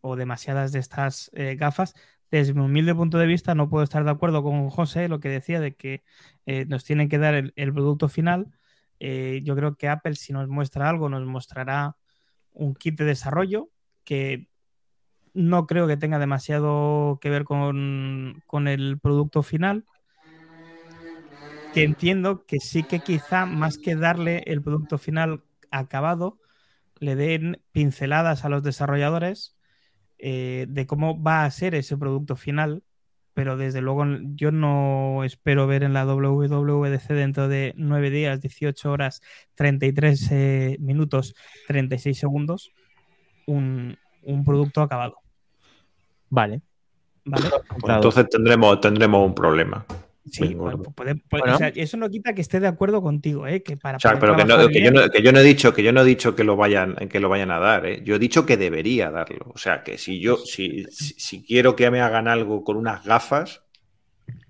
o 0.01 0.16
demasiadas 0.16 0.73
de 0.73 0.78
estas 0.78 1.31
eh, 1.35 1.57
gafas. 1.57 1.95
Desde 2.31 2.55
mi 2.55 2.61
humilde 2.61 2.95
punto 2.95 3.19
de 3.19 3.27
vista, 3.27 3.55
no 3.55 3.69
puedo 3.69 3.85
estar 3.85 4.05
de 4.05 4.11
acuerdo 4.11 4.43
con 4.43 4.70
José, 4.70 5.09
lo 5.09 5.20
que 5.20 5.28
decía 5.28 5.61
de 5.61 5.74
que 5.74 6.05
nos 6.66 6.85
tienen 6.85 7.09
que 7.09 7.19
dar 7.19 7.53
el 7.55 7.73
producto 7.73 8.09
final. 8.09 8.53
Eh, 9.06 9.43
yo 9.44 9.55
creo 9.55 9.76
que 9.76 9.90
Apple, 9.90 10.14
si 10.14 10.32
nos 10.32 10.48
muestra 10.48 10.89
algo, 10.89 11.10
nos 11.10 11.26
mostrará 11.26 11.98
un 12.52 12.74
kit 12.74 12.97
de 12.97 13.05
desarrollo 13.05 13.68
que 14.02 14.48
no 15.35 15.66
creo 15.66 15.86
que 15.86 15.98
tenga 15.98 16.18
demasiado 16.18 17.18
que 17.20 17.28
ver 17.28 17.44
con, 17.44 18.43
con 18.47 18.66
el 18.66 18.98
producto 18.98 19.43
final. 19.43 19.85
Que 21.74 21.82
entiendo 21.82 22.47
que 22.47 22.60
sí 22.60 22.82
que 22.82 23.01
quizá 23.01 23.44
más 23.44 23.76
que 23.76 23.94
darle 23.94 24.43
el 24.47 24.62
producto 24.62 24.97
final 24.97 25.44
acabado, 25.70 26.39
le 26.98 27.14
den 27.14 27.60
pinceladas 27.72 28.47
a 28.47 28.48
los 28.48 28.62
desarrolladores 28.62 29.55
eh, 30.16 30.64
de 30.66 30.86
cómo 30.86 31.22
va 31.22 31.44
a 31.44 31.51
ser 31.51 31.74
ese 31.74 31.98
producto 31.98 32.36
final. 32.36 32.82
Pero 33.35 33.56
desde 33.56 33.81
luego 33.81 34.05
yo 34.35 34.52
no 34.52 35.24
espero 35.24 35.66
ver 35.66 35.82
en 35.82 35.93
la 35.93 36.05
WWDC 36.06 37.09
dentro 37.09 37.48
de 37.48 37.74
9 37.77 38.11
días, 38.11 38.40
18 38.40 38.90
horas, 38.90 39.23
33 39.56 40.28
eh, 40.31 40.77
minutos, 40.81 41.35
36 41.66 42.16
segundos, 42.16 42.73
un, 43.47 43.98
un 44.23 44.44
producto 44.44 44.82
acabado. 44.82 45.19
Vale. 46.31 46.62
¿Vale? 47.24 47.51
Pues 47.81 47.94
entonces 47.94 48.28
tendremos, 48.28 48.81
tendremos 48.81 49.27
un 49.27 49.35
problema. 49.35 49.85
Sí, 50.31 50.55
bueno, 50.55 50.79
puede- 50.83 51.17
puede- 51.17 51.43
Bueno. 51.43 51.55
o 51.55 51.59
sea, 51.59 51.69
eso 51.69 51.97
no 51.99 52.09
quita 52.09 52.35
que 52.35 52.41
esté 52.41 52.59
de 52.59 52.67
acuerdo 52.67 53.03
contigo, 53.03 53.47
¿eh? 53.47 53.63
Que 53.63 53.77
para 53.77 53.99
poder 53.99 54.21
pero 54.21 54.37
que, 54.37 54.45
no- 54.45 54.69
que 54.69 54.83
yo 54.83 54.91
no, 54.91 55.11
que 55.11 55.23
yo 55.23 55.33
no 55.33 55.39
he 55.41 55.43
dicho 55.43 55.75
que 55.75 55.83
yo 55.83 55.93
no 55.93 56.01
he 56.01 56.05
dicho 56.05 56.35
que 56.35 56.45
lo 56.45 56.57
vayan 56.57 56.95
que 57.11 57.21
lo 57.21 57.29
vayan 57.29 57.51
a 57.51 57.59
dar, 57.59 57.85
¿eh? 57.87 58.03
Yo 58.05 58.15
he 58.17 58.19
dicho 58.19 58.47
que 58.47 58.57
debería 58.57 59.11
darlo. 59.11 59.53
O 59.55 59.59
sea, 59.59 59.83
que 59.83 59.99
si 59.99 60.21
yo 60.21 60.37
si, 60.39 60.85
si, 60.91 61.15
si 61.19 61.43
quiero 61.45 61.77
que 61.77 61.91
me 61.91 62.01
hagan 62.01 62.27
algo 62.29 62.65
con 62.65 62.77
unas 62.77 63.05
gafas, 63.05 63.63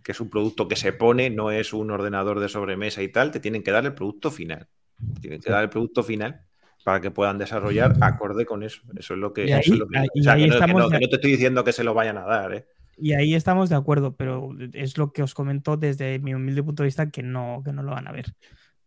que 0.04 0.12
es 0.12 0.20
un 0.20 0.30
producto 0.30 0.68
que 0.68 0.76
se 0.76 0.92
pone, 0.92 1.28
no 1.30 1.50
es 1.50 1.72
un 1.72 1.90
ordenador 1.90 2.38
de 2.38 2.48
sobremesa 2.48 3.02
y 3.02 3.08
tal, 3.08 3.30
te 3.32 3.40
tienen 3.40 3.62
que 3.62 3.70
dar 3.72 3.84
el 3.84 3.94
producto 3.94 4.30
final. 4.30 4.68
Te 5.14 5.20
tienen 5.22 5.40
que 5.40 5.50
dar 5.50 5.64
el 5.64 5.70
producto 5.70 6.02
final 6.04 6.42
para 6.84 7.00
que 7.00 7.10
puedan 7.10 7.38
desarrollar 7.38 7.96
acorde 8.00 8.44
con 8.46 8.62
eso. 8.62 8.82
Eso 8.96 9.14
es 9.14 9.20
lo 9.20 9.32
que, 9.32 9.46
Y 9.46 9.52
ahí- 9.52 9.60
eso 9.60 9.72
es 9.72 9.78
lo 9.80 9.88
que- 9.88 9.98
ahí- 9.98 10.06
o 10.14 10.22
sea, 10.22 10.36
que 10.36 10.72
no 11.00 11.08
te 11.08 11.14
estoy 11.16 11.30
diciendo 11.32 11.64
que 11.64 11.72
se 11.72 11.82
lo 11.82 11.94
vayan 11.94 12.18
a 12.18 12.24
dar, 12.24 12.54
¿eh? 12.54 12.66
Y 12.96 13.12
ahí 13.14 13.34
estamos 13.34 13.68
de 13.68 13.76
acuerdo, 13.76 14.14
pero 14.16 14.50
es 14.72 14.96
lo 14.98 15.12
que 15.12 15.22
os 15.22 15.34
comento 15.34 15.76
desde 15.76 16.18
mi 16.18 16.34
humilde 16.34 16.62
punto 16.62 16.82
de 16.82 16.88
vista 16.88 17.10
que 17.10 17.22
no, 17.22 17.62
que 17.64 17.72
no 17.72 17.82
lo 17.82 17.92
van 17.92 18.06
a 18.08 18.12
ver. 18.12 18.34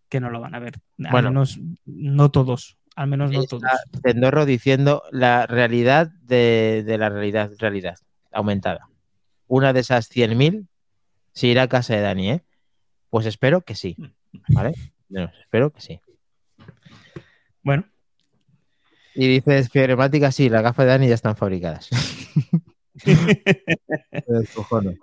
Que 0.09 0.19
no 0.19 0.29
lo 0.29 0.39
van 0.39 0.55
a 0.55 0.59
ver. 0.59 0.75
Al 1.03 1.11
Bueno. 1.11 1.29
menos 1.29 1.59
no 1.85 2.31
todos. 2.31 2.77
Al 2.95 3.07
menos 3.07 3.31
no 3.31 3.43
todos. 3.43 3.63
Tendorro 4.01 4.45
diciendo 4.45 5.03
la 5.11 5.45
realidad 5.45 6.07
de, 6.23 6.83
de 6.85 6.97
la 6.97 7.09
realidad, 7.09 7.51
realidad 7.59 7.97
aumentada. 8.31 8.89
Una 9.47 9.73
de 9.73 9.81
esas 9.81 10.09
100.000 10.09 10.67
se 11.33 11.47
irá 11.47 11.63
a 11.63 11.67
casa 11.67 11.95
de 11.95 12.01
Dani, 12.01 12.31
¿eh? 12.31 12.43
Pues 13.09 13.25
espero 13.25 13.61
que 13.61 13.75
sí. 13.75 13.95
¿Vale? 14.49 14.73
No, 15.09 15.31
espero 15.41 15.71
que 15.71 15.81
sí. 15.81 16.01
Bueno, 17.61 17.85
Y 19.13 19.27
dice 19.27 19.63
Fibremática, 19.69 20.31
sí, 20.31 20.49
las 20.49 20.63
gafas 20.63 20.85
de 20.85 20.91
Dani 20.91 21.07
ya 21.07 21.15
están 21.15 21.35
fabricadas. 21.35 21.89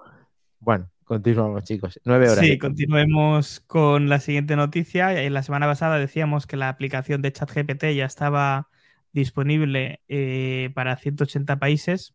Bueno, 0.61 0.91
continuamos, 1.05 1.65
chicos. 1.65 2.01
Nueve 2.07 2.31
horas. 2.31 2.39
sí, 2.39 2.57
continuemos 2.57 3.61
con 3.61 4.09
la 4.09 4.19
siguiente 4.19 4.57
noticia. 4.57 5.23
En 5.23 5.35
la 5.35 5.43
semana 5.43 5.67
pasada 5.67 5.99
decíamos 5.99 6.47
que 6.47 6.57
la 6.57 6.71
aplicación 6.71 7.21
de 7.21 7.33
ChatGPT 7.33 7.85
ya 7.95 8.07
estaba 8.07 8.71
disponible 9.13 10.01
eh, 10.09 10.71
para 10.75 10.97
180 10.97 11.59
países, 11.59 12.15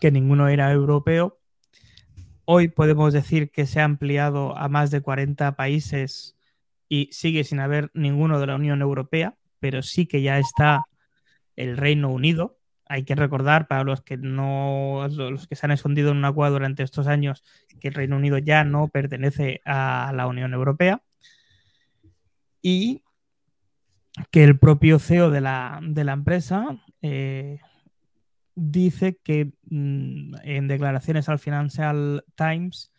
que 0.00 0.10
ninguno 0.10 0.48
era 0.48 0.72
europeo. 0.72 1.38
Hoy 2.44 2.68
podemos 2.68 3.12
decir 3.12 3.50
que 3.50 3.66
se 3.66 3.80
ha 3.80 3.84
ampliado 3.84 4.56
a 4.56 4.68
más 4.68 4.90
de 4.90 5.00
40 5.00 5.54
países 5.54 6.36
y 6.88 7.08
sigue 7.12 7.44
sin 7.44 7.60
haber 7.60 7.90
ninguno 7.94 8.40
de 8.40 8.46
la 8.46 8.56
Unión 8.56 8.82
Europea, 8.82 9.36
pero 9.60 9.82
sí 9.82 10.06
que 10.06 10.22
ya 10.22 10.38
está 10.38 10.84
el 11.56 11.76
Reino 11.76 12.10
Unido. 12.10 12.57
Hay 12.88 13.04
que 13.04 13.14
recordar 13.14 13.68
para 13.68 13.84
los 13.84 14.00
que 14.02 14.16
no, 14.16 15.06
los 15.10 15.46
que 15.46 15.56
se 15.56 15.66
han 15.66 15.72
escondido 15.72 16.10
en 16.10 16.18
una 16.18 16.32
cueva 16.32 16.50
durante 16.50 16.82
estos 16.82 17.06
años, 17.06 17.44
que 17.80 17.88
el 17.88 17.94
Reino 17.94 18.16
Unido 18.16 18.38
ya 18.38 18.64
no 18.64 18.88
pertenece 18.88 19.60
a 19.64 20.12
la 20.14 20.26
Unión 20.26 20.54
Europea. 20.54 21.02
Y 22.62 23.02
que 24.30 24.44
el 24.44 24.58
propio 24.58 24.98
CEO 24.98 25.30
de 25.30 25.40
la, 25.40 25.78
de 25.82 26.04
la 26.04 26.12
empresa 26.12 26.82
eh, 27.02 27.60
dice 28.54 29.20
que 29.22 29.52
mm, 29.70 30.34
en 30.42 30.68
declaraciones 30.68 31.28
al 31.28 31.38
Financial 31.38 32.24
Times 32.34 32.90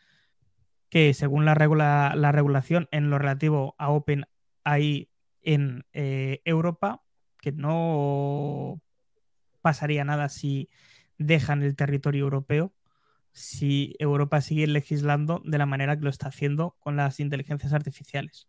que 0.89 1.13
según 1.13 1.45
la, 1.45 1.53
regula, 1.53 2.13
la 2.15 2.31
regulación 2.31 2.87
en 2.91 3.09
lo 3.09 3.19
relativo 3.19 3.75
a 3.77 3.89
OpenAI 3.89 5.09
en 5.41 5.85
eh, 5.93 6.41
Europa, 6.45 7.03
que 7.39 7.51
no 7.51 8.81
pasaría 9.61 10.03
nada 10.03 10.29
si 10.29 10.69
dejan 11.17 11.63
el 11.63 11.75
territorio 11.75 12.23
europeo, 12.23 12.73
si 13.31 13.95
Europa 13.99 14.41
sigue 14.41 14.67
legislando 14.67 15.41
de 15.45 15.57
la 15.57 15.65
manera 15.65 15.97
que 15.97 16.03
lo 16.03 16.09
está 16.09 16.29
haciendo 16.29 16.75
con 16.79 16.95
las 16.95 17.19
inteligencias 17.19 17.73
artificiales. 17.73 18.47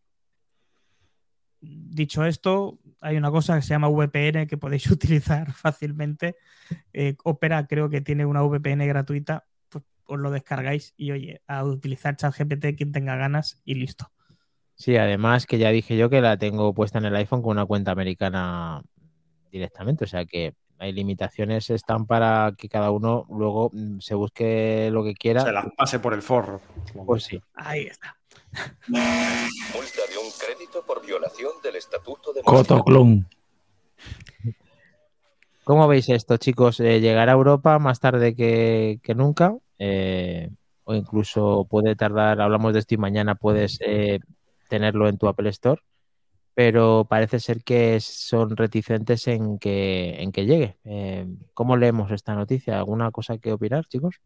Dicho 1.60 2.24
esto, 2.24 2.78
hay 3.00 3.16
una 3.16 3.30
cosa 3.30 3.56
que 3.56 3.62
se 3.62 3.68
llama 3.68 3.88
VPN 3.88 4.46
que 4.46 4.56
podéis 4.56 4.86
utilizar 4.90 5.52
fácilmente. 5.52 6.36
Eh, 6.92 7.16
Opera 7.24 7.66
creo 7.66 7.90
que 7.90 8.00
tiene 8.00 8.24
una 8.24 8.42
VPN 8.42 8.86
gratuita, 8.86 9.46
pues 9.68 9.84
os 10.04 10.18
lo 10.18 10.30
descargáis 10.30 10.94
y 10.96 11.10
oye, 11.10 11.42
a 11.46 11.64
utilizar 11.64 12.16
ChatGPT 12.16 12.76
quien 12.76 12.92
tenga 12.92 13.16
ganas 13.16 13.60
y 13.64 13.74
listo. 13.74 14.10
Sí, 14.74 14.96
además 14.96 15.44
que 15.46 15.58
ya 15.58 15.68
dije 15.70 15.98
yo 15.98 16.08
que 16.08 16.22
la 16.22 16.38
tengo 16.38 16.72
puesta 16.72 16.98
en 16.98 17.04
el 17.04 17.16
iPhone 17.16 17.42
con 17.42 17.50
una 17.50 17.66
cuenta 17.66 17.92
americana 17.92 18.82
directamente, 19.50 20.04
o 20.04 20.06
sea 20.06 20.24
que 20.24 20.54
hay 20.80 20.92
limitaciones, 20.92 21.68
están 21.68 22.06
para 22.06 22.54
que 22.56 22.68
cada 22.68 22.90
uno 22.90 23.26
luego 23.28 23.70
mm, 23.72 24.00
se 24.00 24.14
busque 24.14 24.88
lo 24.90 25.04
que 25.04 25.14
quiera. 25.14 25.42
Se 25.42 25.52
las 25.52 25.66
pase 25.76 25.98
por 26.00 26.14
el 26.14 26.22
forro. 26.22 26.60
Pues 27.06 27.24
sí. 27.24 27.40
Ahí 27.54 27.82
está. 27.82 28.16
Multa 28.88 30.02
de 30.10 30.18
un 30.18 30.30
crédito 30.38 30.84
por 30.86 31.04
violación 31.04 31.52
del 31.62 31.76
estatuto 31.76 32.32
de 32.32 32.42
Cotoclón. 32.42 33.28
¿Cómo 35.64 35.86
veis 35.86 36.08
esto, 36.08 36.38
chicos? 36.38 36.80
Eh, 36.80 37.00
¿Llegará 37.00 37.32
a 37.32 37.34
Europa 37.34 37.78
más 37.78 38.00
tarde 38.00 38.34
que, 38.34 39.00
que 39.02 39.14
nunca? 39.14 39.54
Eh, 39.78 40.48
o 40.84 40.94
incluso 40.94 41.66
puede 41.68 41.94
tardar, 41.94 42.40
hablamos 42.40 42.72
de 42.72 42.78
esto 42.78 42.94
y 42.94 42.98
mañana 42.98 43.34
puedes 43.34 43.78
eh, 43.86 44.18
tenerlo 44.68 45.08
en 45.08 45.18
tu 45.18 45.28
Apple 45.28 45.50
Store, 45.50 45.82
pero 46.62 47.06
parece 47.08 47.40
ser 47.40 47.64
que 47.64 47.98
son 48.00 48.54
reticentes 48.54 49.26
en 49.28 49.58
que, 49.58 50.16
en 50.20 50.30
que 50.30 50.44
llegue. 50.44 50.76
Eh, 50.84 51.26
¿Cómo 51.54 51.74
leemos 51.74 52.10
esta 52.10 52.34
noticia? 52.34 52.76
¿Alguna 52.76 53.10
cosa 53.10 53.38
que 53.38 53.50
opinar, 53.50 53.86
chicos? 53.86 54.20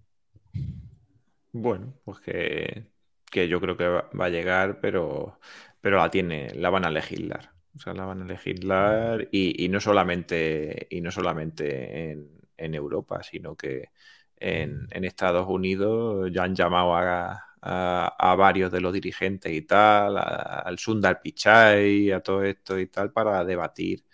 Bueno, 1.52 1.94
pues 2.04 2.18
que, 2.18 2.86
que 3.30 3.46
yo 3.46 3.60
creo 3.60 3.76
que 3.76 3.86
va, 3.86 4.24
a 4.24 4.30
llegar, 4.30 4.80
pero, 4.80 5.38
pero 5.80 5.98
la 5.98 6.10
tiene, 6.10 6.52
la 6.56 6.70
van 6.70 6.84
a 6.84 6.90
legislar. 6.90 7.52
O 7.76 7.78
sea, 7.78 7.94
la 7.94 8.04
van 8.04 8.22
a 8.22 8.26
legislar 8.26 9.28
y, 9.30 9.64
y 9.64 9.68
no 9.68 9.78
solamente, 9.78 10.88
y 10.90 11.02
no 11.02 11.12
solamente 11.12 12.10
en, 12.10 12.30
en 12.56 12.74
Europa, 12.74 13.22
sino 13.22 13.54
que 13.54 13.90
en 14.38 15.04
Estados 15.04 15.46
Unidos 15.48 16.32
ya 16.32 16.42
han 16.42 16.56
llamado 16.56 16.96
a, 16.96 17.53
a, 17.66 18.34
varios 18.36 18.70
de 18.72 18.80
los 18.80 18.92
dirigentes 18.92 19.52
y 19.52 19.62
tal, 19.62 20.18
al 20.18 20.78
Sundar 20.78 21.20
Pichai, 21.22 22.10
a 22.12 22.20
todo 22.20 22.42
esto 22.42 22.78
y 22.78 22.86
tal, 22.88 23.12
para 23.12 23.44
debatir 23.44 24.04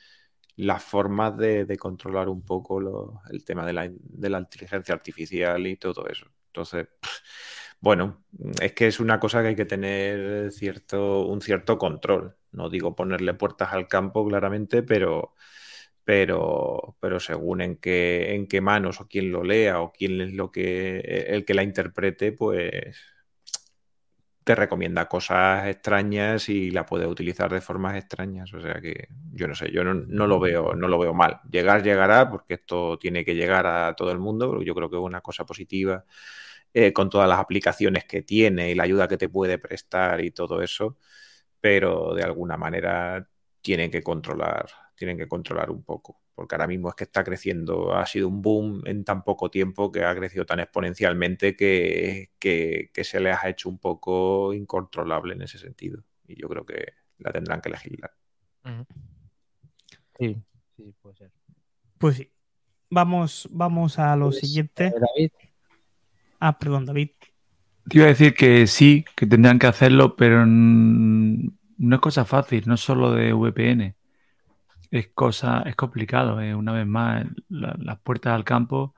las 0.57 0.83
formas 0.85 1.37
de, 1.37 1.77
controlar 1.79 2.29
un 2.29 2.45
poco 2.45 3.23
el 3.31 3.45
tema 3.45 3.67
de 3.67 3.73
la, 3.73 3.91
de 3.91 4.31
la 4.31 4.39
inteligencia 4.41 4.95
artificial 4.95 5.67
y 5.67 5.77
todo 5.77 6.07
eso. 6.09 6.27
Entonces, 6.49 6.89
bueno, 7.81 8.25
es 8.61 8.73
que 8.73 8.87
es 8.89 9.01
una 9.01 9.19
cosa 9.21 9.43
que 9.43 9.49
hay 9.49 9.57
que 9.57 9.65
tener 9.67 10.53
cierto, 10.53 11.27
un 11.27 11.41
cierto 11.41 11.79
control. 11.79 12.37
No 12.53 12.69
digo 12.71 12.95
ponerle 12.97 13.35
puertas 13.35 13.73
al 13.73 13.89
campo, 13.89 14.27
claramente, 14.27 14.83
pero, 14.83 15.35
pero, 16.05 16.97
pero 17.01 17.21
según 17.21 17.63
en 17.63 17.77
qué, 17.77 18.35
en 18.35 18.47
qué 18.49 18.61
manos 18.61 19.01
o 19.01 19.09
quién 19.09 19.33
lo 19.33 19.45
lea 19.45 19.81
o 19.81 19.93
quién 19.93 20.21
es 20.21 20.33
lo 20.35 20.51
que, 20.53 21.01
el 21.29 21.45
que 21.45 21.55
la 21.55 21.63
interprete, 21.63 22.33
pues 22.33 22.97
te 24.45 24.55
recomienda 24.55 25.09
cosas 25.09 25.67
extrañas 25.69 26.49
y 26.49 26.71
la 26.71 26.87
puedes 26.87 27.07
utilizar 27.09 27.53
de 27.53 27.61
formas 27.61 27.97
extrañas. 27.97 28.53
O 28.55 28.61
sea 28.61 28.81
que 28.81 29.09
yo 29.33 29.47
no 29.47 29.55
sé, 29.55 29.71
yo 29.71 29.85
no, 29.85 30.27
lo 30.27 30.41
veo, 30.41 30.75
no 30.75 30.89
lo 30.89 30.99
veo 30.99 31.15
mal. 31.15 31.41
Llegar, 31.51 31.83
llegará, 31.83 32.31
porque 32.31 32.55
esto 32.55 32.99
tiene 32.99 33.25
que 33.25 33.35
llegar 33.35 33.67
a 33.67 33.95
todo 33.95 34.11
el 34.13 34.19
mundo, 34.19 34.63
yo 34.63 34.75
creo 34.75 34.91
que 34.91 34.97
es 34.97 35.03
una 35.03 35.21
cosa 35.21 35.45
positiva 35.45 36.05
eh, 36.75 36.93
con 36.93 37.11
todas 37.11 37.29
las 37.29 37.39
aplicaciones 37.41 38.05
que 38.05 38.23
tiene 38.23 38.71
y 38.71 38.75
la 38.75 38.85
ayuda 38.85 39.09
que 39.09 39.17
te 39.19 39.29
puede 39.29 39.59
prestar 39.59 40.21
y 40.25 40.31
todo 40.31 40.63
eso, 40.63 40.97
pero 41.61 42.15
de 42.15 42.23
alguna 42.23 42.57
manera 42.57 43.27
tienen 43.61 43.91
que 43.91 44.03
controlar, 44.03 44.69
tienen 44.97 45.19
que 45.19 45.29
controlar 45.29 45.71
un 45.71 45.83
poco, 45.85 46.23
porque 46.41 46.55
ahora 46.55 46.67
mismo 46.67 46.89
es 46.89 46.95
que 46.95 47.05
está 47.05 47.23
creciendo, 47.23 47.95
ha 47.95 48.07
sido 48.07 48.29
un 48.29 48.41
boom 48.41 48.83
en 48.87 49.05
tan 49.05 49.23
poco 49.25 49.51
tiempo 49.51 49.93
que 49.93 50.05
ha 50.05 50.15
crecido 50.17 50.47
tan 50.47 50.61
exponencialmente 50.61 51.55
que, 51.55 52.31
que, 52.39 52.91
que 52.95 53.05
se 53.05 53.21
les 53.21 53.37
ha 53.37 53.51
hecho 53.51 53.69
un 53.69 53.79
poco 53.79 54.55
incontrolable 54.55 55.35
en 55.35 55.43
ese 55.43 55.59
sentido. 55.59 56.03
Y 56.27 56.41
yo 56.41 56.49
creo 56.49 56.65
que 56.65 56.95
la 57.19 57.31
tendrán 57.33 57.61
que 57.61 57.69
legislar. 57.69 58.13
Sí, 60.19 60.43
sí, 60.77 60.95
puede 61.03 61.17
ser. 61.17 61.33
Pues 61.99 62.17
sí. 62.17 62.33
Vamos, 62.91 63.49
vamos 63.53 63.99
a 63.99 64.17
lo 64.17 64.31
Pues, 64.31 64.41
siguiente. 64.41 64.87
eh, 64.87 64.95
David, 65.01 65.31
Ah, 66.41 66.59
perdón, 66.59 66.87
David. 66.87 67.11
Te 67.89 67.99
iba 67.99 68.07
a 68.07 68.09
decir 68.09 68.35
que 68.35 68.67
sí, 68.67 69.05
que 69.17 69.27
tendrán 69.27 69.59
que 69.59 69.67
hacerlo, 69.67 70.15
pero 70.17 70.45
no 70.47 71.95
es 71.97 72.01
cosa 72.01 72.25
fácil, 72.25 72.65
no 72.67 72.75
es 72.75 72.81
solo 72.81 73.13
de 73.13 73.33
VPN. 73.33 73.95
Es 74.91 75.09
cosa, 75.15 75.63
es 75.63 75.77
complicado. 75.77 76.41
eh. 76.41 76.55
Una 76.55 76.73
vez 76.73 76.87
más, 76.87 77.27
la- 77.49 77.77
las 77.79 77.99
puertas 78.01 78.35
al 78.35 78.45
campo 78.45 78.95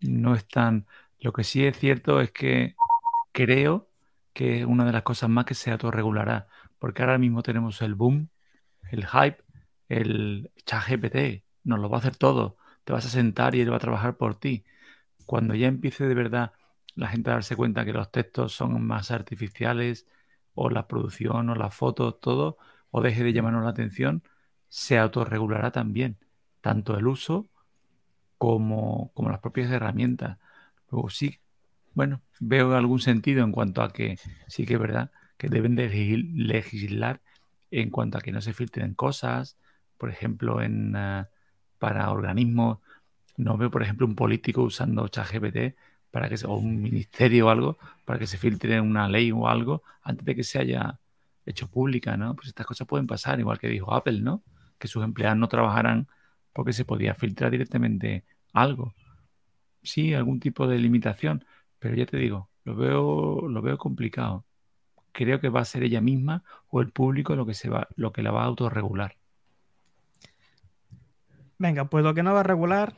no 0.00 0.34
están. 0.34 0.86
Lo 1.20 1.32
que 1.32 1.44
sí 1.44 1.64
es 1.66 1.78
cierto 1.78 2.20
es 2.20 2.32
que 2.32 2.76
creo 3.32 3.90
que 4.34 4.60
es 4.60 4.66
una 4.66 4.84
de 4.86 4.92
las 4.92 5.02
cosas 5.04 5.30
más 5.30 5.46
que 5.46 5.54
se 5.54 5.70
autorregulará, 5.72 6.48
porque 6.78 7.02
ahora 7.02 7.18
mismo 7.18 7.42
tenemos 7.42 7.82
el 7.82 7.94
boom, 7.96 8.30
el 8.92 9.06
hype, 9.06 9.38
el 9.88 10.52
ChatGPT, 10.66 11.44
nos 11.64 11.80
lo 11.80 11.90
va 11.90 11.98
a 11.98 12.00
hacer 12.00 12.16
todo. 12.16 12.58
Te 12.84 12.92
vas 12.94 13.06
a 13.06 13.10
sentar 13.10 13.54
y 13.56 13.60
él 13.62 13.72
va 13.72 13.76
a 13.78 13.80
trabajar 13.80 14.16
por 14.18 14.36
ti. 14.36 14.64
Cuando 15.26 15.54
ya 15.54 15.68
empiece 15.68 16.06
de 16.06 16.14
verdad 16.14 16.52
la 16.94 17.08
gente 17.08 17.30
a 17.30 17.34
darse 17.34 17.56
cuenta 17.56 17.84
que 17.84 17.92
los 17.92 18.10
textos 18.10 18.52
son 18.54 18.86
más 18.86 19.10
artificiales, 19.10 20.06
o 20.54 20.70
la 20.70 20.86
producción, 20.86 21.48
o 21.50 21.54
las 21.56 21.74
fotos, 21.74 22.20
todo, 22.20 22.58
o 22.90 23.02
deje 23.02 23.24
de 23.24 23.32
llamarnos 23.32 23.64
la 23.64 23.70
atención, 23.70 24.22
se 24.74 24.98
autorregulará 24.98 25.70
también, 25.70 26.16
tanto 26.60 26.96
el 26.98 27.06
uso 27.06 27.46
como, 28.38 29.10
como 29.14 29.30
las 29.30 29.40
propias 29.40 29.70
herramientas. 29.70 30.38
Luego 30.90 31.10
sí, 31.10 31.38
bueno, 31.94 32.22
veo 32.40 32.74
algún 32.76 33.00
sentido 33.00 33.44
en 33.44 33.52
cuanto 33.52 33.82
a 33.82 33.92
que 33.92 34.18
sí 34.48 34.66
que 34.66 34.74
es 34.74 34.80
verdad 34.80 35.10
que 35.38 35.48
deben 35.48 35.76
de 35.76 35.90
legis- 35.90 36.32
legislar 36.36 37.20
en 37.70 37.90
cuanto 37.90 38.18
a 38.18 38.20
que 38.22 38.32
no 38.32 38.40
se 38.42 38.52
filtren 38.54 38.94
cosas, 38.94 39.56
por 39.98 40.10
ejemplo, 40.10 40.62
en, 40.62 40.96
ah, 40.96 41.28
para 41.78 42.10
organismos. 42.12 42.78
No 43.36 43.56
veo, 43.58 43.70
por 43.70 43.82
ejemplo, 43.82 44.06
un 44.06 44.14
político 44.16 44.62
usando 44.62 45.08
ChatGPT 45.08 45.76
para 46.10 46.28
que 46.28 46.36
o 46.46 46.54
un 46.56 46.82
ministerio 46.82 47.46
o 47.46 47.50
algo 47.50 47.78
para 48.04 48.18
que 48.18 48.26
se 48.26 48.38
filtre 48.38 48.80
una 48.80 49.08
ley 49.08 49.32
o 49.32 49.48
algo 49.48 49.82
antes 50.02 50.24
de 50.26 50.34
que 50.36 50.44
se 50.44 50.58
haya 50.60 50.98
hecho 51.46 51.68
pública, 51.68 52.16
¿no? 52.16 52.34
Pues 52.36 52.48
estas 52.48 52.66
cosas 52.66 52.86
pueden 52.86 53.06
pasar, 53.06 53.40
igual 53.40 53.58
que 53.58 53.68
dijo 53.68 53.92
Apple, 53.94 54.20
¿no? 54.20 54.42
Que 54.84 54.88
sus 54.88 55.02
empleados 55.02 55.38
no 55.38 55.48
trabajarán 55.48 56.08
porque 56.52 56.74
se 56.74 56.84
podía 56.84 57.14
filtrar 57.14 57.50
directamente 57.50 58.22
algo. 58.52 58.94
Sí, 59.82 60.12
algún 60.12 60.40
tipo 60.40 60.66
de 60.66 60.76
limitación, 60.76 61.46
pero 61.78 61.94
ya 61.94 62.04
te 62.04 62.18
digo, 62.18 62.50
lo 62.64 62.76
veo, 62.76 63.48
lo 63.48 63.62
veo 63.62 63.78
complicado. 63.78 64.44
Creo 65.12 65.40
que 65.40 65.48
va 65.48 65.60
a 65.60 65.64
ser 65.64 65.84
ella 65.84 66.02
misma 66.02 66.44
o 66.68 66.82
el 66.82 66.90
público 66.90 67.34
lo 67.34 67.46
que 67.46 67.54
se 67.54 67.70
va, 67.70 67.88
lo 67.96 68.12
que 68.12 68.22
la 68.22 68.30
va 68.30 68.42
a 68.42 68.44
autorregular. 68.44 69.16
Venga, 71.56 71.86
pues 71.86 72.04
lo 72.04 72.12
que 72.12 72.22
no 72.22 72.34
va 72.34 72.40
a 72.40 72.42
regular 72.42 72.92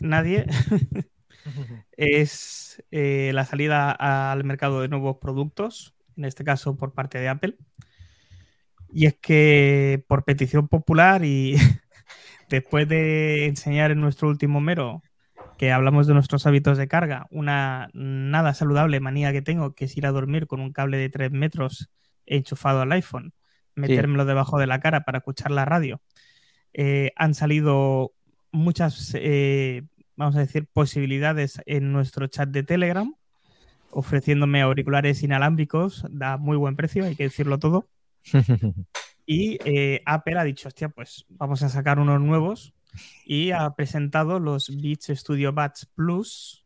nadie 0.00 0.46
es 1.98 2.82
eh, 2.90 3.32
la 3.34 3.44
salida 3.44 3.90
al 3.90 4.44
mercado 4.44 4.80
de 4.80 4.88
nuevos 4.88 5.18
productos, 5.18 5.94
en 6.16 6.24
este 6.24 6.42
caso 6.42 6.78
por 6.78 6.94
parte 6.94 7.18
de 7.18 7.28
Apple. 7.28 7.58
Y 8.92 9.06
es 9.06 9.16
que 9.20 10.04
por 10.08 10.24
petición 10.24 10.68
popular 10.68 11.24
y 11.24 11.56
después 12.48 12.88
de 12.88 13.46
enseñar 13.46 13.90
en 13.90 14.00
nuestro 14.00 14.28
último 14.28 14.60
mero 14.60 15.02
que 15.58 15.72
hablamos 15.72 16.06
de 16.06 16.14
nuestros 16.14 16.46
hábitos 16.46 16.78
de 16.78 16.86
carga, 16.86 17.26
una 17.30 17.90
nada 17.92 18.54
saludable 18.54 19.00
manía 19.00 19.32
que 19.32 19.42
tengo, 19.42 19.74
que 19.74 19.86
es 19.86 19.96
ir 19.96 20.06
a 20.06 20.12
dormir 20.12 20.46
con 20.46 20.60
un 20.60 20.72
cable 20.72 20.98
de 20.98 21.10
3 21.10 21.32
metros 21.32 21.90
enchufado 22.26 22.80
al 22.80 22.92
iPhone, 22.92 23.32
metérmelo 23.74 24.24
debajo 24.24 24.58
de 24.58 24.68
la 24.68 24.78
cara 24.78 25.00
para 25.00 25.18
escuchar 25.18 25.50
la 25.50 25.64
radio. 25.64 26.00
Eh, 26.74 27.12
han 27.16 27.34
salido 27.34 28.12
muchas, 28.52 29.12
eh, 29.18 29.82
vamos 30.16 30.36
a 30.36 30.40
decir, 30.40 30.68
posibilidades 30.72 31.60
en 31.66 31.92
nuestro 31.92 32.28
chat 32.28 32.48
de 32.50 32.62
Telegram, 32.62 33.12
ofreciéndome 33.90 34.62
auriculares 34.62 35.24
inalámbricos, 35.24 36.04
da 36.08 36.36
muy 36.36 36.56
buen 36.56 36.76
precio, 36.76 37.04
hay 37.04 37.16
que 37.16 37.24
decirlo 37.24 37.58
todo. 37.58 37.88
Y 39.30 39.58
eh, 39.66 40.00
Apple 40.06 40.38
ha 40.38 40.42
dicho, 40.42 40.68
hostia, 40.68 40.88
pues 40.88 41.26
vamos 41.28 41.62
a 41.62 41.68
sacar 41.68 41.98
unos 41.98 42.18
nuevos 42.18 42.72
y 43.26 43.50
ha 43.50 43.68
presentado 43.74 44.40
los 44.40 44.74
Beats 44.80 45.08
Studio 45.08 45.52
Buds 45.52 45.84
Plus, 45.94 46.64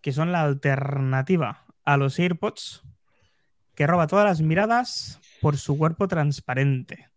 que 0.00 0.10
son 0.10 0.32
la 0.32 0.42
alternativa 0.42 1.64
a 1.84 1.96
los 1.96 2.18
AirPods, 2.18 2.82
que 3.76 3.86
roba 3.86 4.08
todas 4.08 4.24
las 4.24 4.40
miradas 4.40 5.20
por 5.40 5.58
su 5.58 5.78
cuerpo 5.78 6.08
transparente. 6.08 7.08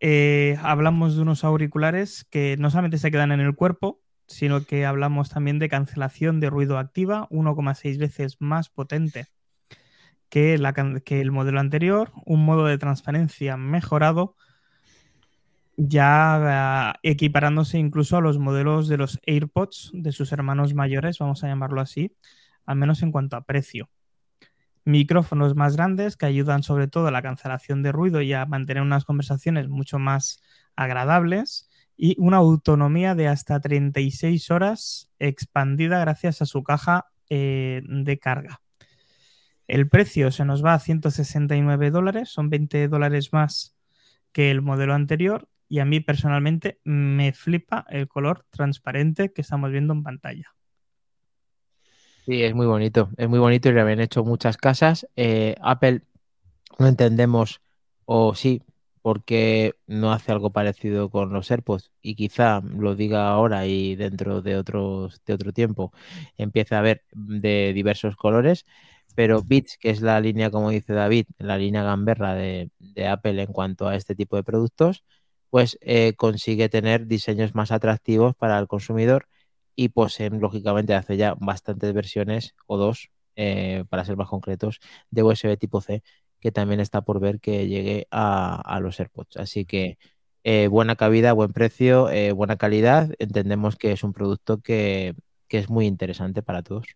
Eh, 0.00 0.58
hablamos 0.60 1.14
de 1.14 1.22
unos 1.22 1.44
auriculares 1.44 2.24
que 2.24 2.56
no 2.58 2.68
solamente 2.68 2.98
se 2.98 3.12
quedan 3.12 3.30
en 3.30 3.38
el 3.38 3.54
cuerpo, 3.54 4.02
sino 4.26 4.64
que 4.64 4.86
hablamos 4.86 5.30
también 5.30 5.60
de 5.60 5.68
cancelación 5.68 6.40
de 6.40 6.50
ruido 6.50 6.78
activa, 6.78 7.28
1,6 7.30 7.96
veces 7.96 8.40
más 8.40 8.70
potente 8.70 9.28
que, 10.32 10.54
el 10.54 11.30
modelo 11.30 11.60
anterior, 11.60 12.10
un 12.24 12.42
modo 12.46 12.64
de 12.64 12.78
transparencia 12.78 13.58
mejorado 13.58 14.34
ya 15.76 16.90
ah, 16.90 16.94
equiparándose 17.02 17.78
incluso 17.78 18.16
a 18.16 18.22
los 18.22 18.38
modelos 18.38 18.88
de 18.88 18.96
los 18.96 19.20
AirPods 19.26 19.90
de 19.92 20.10
sus 20.10 20.32
hermanos 20.32 20.72
mayores, 20.72 21.18
vamos 21.18 21.44
a 21.44 21.48
llamarlo 21.48 21.82
así, 21.82 22.16
al 22.64 22.76
menos 22.76 23.02
en 23.02 23.12
cuanto 23.12 23.36
a 23.36 23.44
precio. 23.44 23.90
Micrófonos 24.86 25.54
más 25.54 25.76
grandes 25.76 26.16
que 26.16 26.24
ayudan 26.24 26.62
sobre 26.62 26.88
todo 26.88 27.08
a 27.08 27.10
la 27.10 27.22
cancelación 27.22 27.82
de 27.82 27.92
ruido 27.92 28.22
y 28.22 28.32
a 28.32 28.46
mantener 28.46 28.82
unas 28.82 29.04
conversaciones 29.04 29.68
mucho 29.68 29.98
más 29.98 30.42
agradables 30.76 31.68
y 31.94 32.16
una 32.18 32.38
autonomía 32.38 33.14
de 33.14 33.28
hasta 33.28 33.60
36 33.60 34.50
horas 34.50 35.10
expandida 35.18 36.00
gracias 36.00 36.40
a 36.40 36.46
su 36.46 36.62
caja 36.62 37.06
eh, 37.28 37.82
de 37.84 38.18
carga. 38.18 38.62
El 39.68 39.88
precio 39.88 40.30
se 40.30 40.44
nos 40.44 40.64
va 40.64 40.74
a 40.74 40.78
169 40.78 41.90
dólares, 41.90 42.28
son 42.28 42.50
20 42.50 42.88
dólares 42.88 43.32
más 43.32 43.74
que 44.32 44.50
el 44.50 44.62
modelo 44.62 44.94
anterior 44.94 45.48
y 45.68 45.78
a 45.78 45.84
mí 45.84 46.00
personalmente 46.00 46.78
me 46.84 47.32
flipa 47.32 47.86
el 47.88 48.08
color 48.08 48.44
transparente 48.50 49.32
que 49.32 49.40
estamos 49.40 49.70
viendo 49.70 49.94
en 49.94 50.02
pantalla. 50.02 50.54
Sí, 52.26 52.42
es 52.42 52.54
muy 52.54 52.66
bonito, 52.66 53.10
es 53.16 53.28
muy 53.28 53.38
bonito 53.38 53.68
y 53.68 53.72
le 53.72 53.80
habían 53.80 54.00
hecho 54.00 54.22
muchas 54.22 54.56
casas. 54.56 55.08
Eh, 55.16 55.56
Apple 55.60 56.02
no 56.78 56.86
entendemos, 56.86 57.60
o 58.04 58.34
sí, 58.34 58.62
porque 59.02 59.74
no 59.86 60.12
hace 60.12 60.30
algo 60.30 60.50
parecido 60.50 61.10
con 61.10 61.32
los 61.32 61.50
AirPods 61.50 61.90
y 62.00 62.14
quizá 62.14 62.60
lo 62.60 62.94
diga 62.94 63.28
ahora 63.28 63.66
y 63.66 63.96
dentro 63.96 64.40
de, 64.40 64.56
otros, 64.56 65.20
de 65.26 65.34
otro 65.34 65.52
tiempo 65.52 65.92
empiece 66.36 66.76
a 66.76 66.80
ver 66.80 67.02
de 67.12 67.72
diversos 67.74 68.14
colores, 68.14 68.64
pero 69.14 69.42
Beats, 69.42 69.76
que 69.78 69.90
es 69.90 70.00
la 70.02 70.20
línea, 70.20 70.50
como 70.50 70.70
dice 70.70 70.92
David, 70.92 71.26
la 71.38 71.58
línea 71.58 71.82
gamberra 71.82 72.34
de, 72.34 72.70
Apple 73.08 73.42
en 73.42 73.52
cuanto 73.52 73.88
a 73.88 73.96
este 73.96 74.14
tipo 74.14 74.36
de 74.36 74.44
productos, 74.44 75.04
pues 75.50 75.78
eh, 75.82 76.14
consigue 76.16 76.68
tener 76.68 77.06
diseños 77.06 77.54
más 77.54 77.72
atractivos 77.72 78.34
para 78.36 78.58
el 78.58 78.68
consumidor 78.68 79.28
y 79.76 79.90
poseen, 79.90 80.40
lógicamente, 80.40 80.94
hace 80.94 81.16
ya 81.16 81.34
bastantes 81.38 81.92
versiones 81.94 82.54
o 82.66 82.76
dos, 82.76 83.10
eh, 83.36 83.84
para 83.90 84.04
ser 84.04 84.16
más 84.16 84.28
concretos, 84.28 84.80
de 85.10 85.22
USB 85.22 85.56
tipo 85.58 85.80
C, 85.80 86.02
que 86.40 86.52
también 86.52 86.80
está 86.80 87.02
por 87.02 87.20
ver 87.20 87.40
que 87.40 87.68
llegue 87.68 88.06
a, 88.10 88.78
los 88.82 88.98
AirPods. 89.00 89.36
Así 89.36 89.64
que 89.66 89.98
eh, 90.44 90.68
buena 90.68 90.96
cabida, 90.96 91.32
buen 91.32 91.52
precio, 91.52 92.08
buena 92.34 92.56
calidad. 92.56 93.10
Entendemos 93.18 93.76
que 93.76 93.92
es 93.92 94.04
un 94.04 94.12
producto 94.12 94.58
que 94.60 95.14
es 95.48 95.70
muy 95.70 95.86
interesante 95.86 96.42
para 96.42 96.62
todos. 96.62 96.86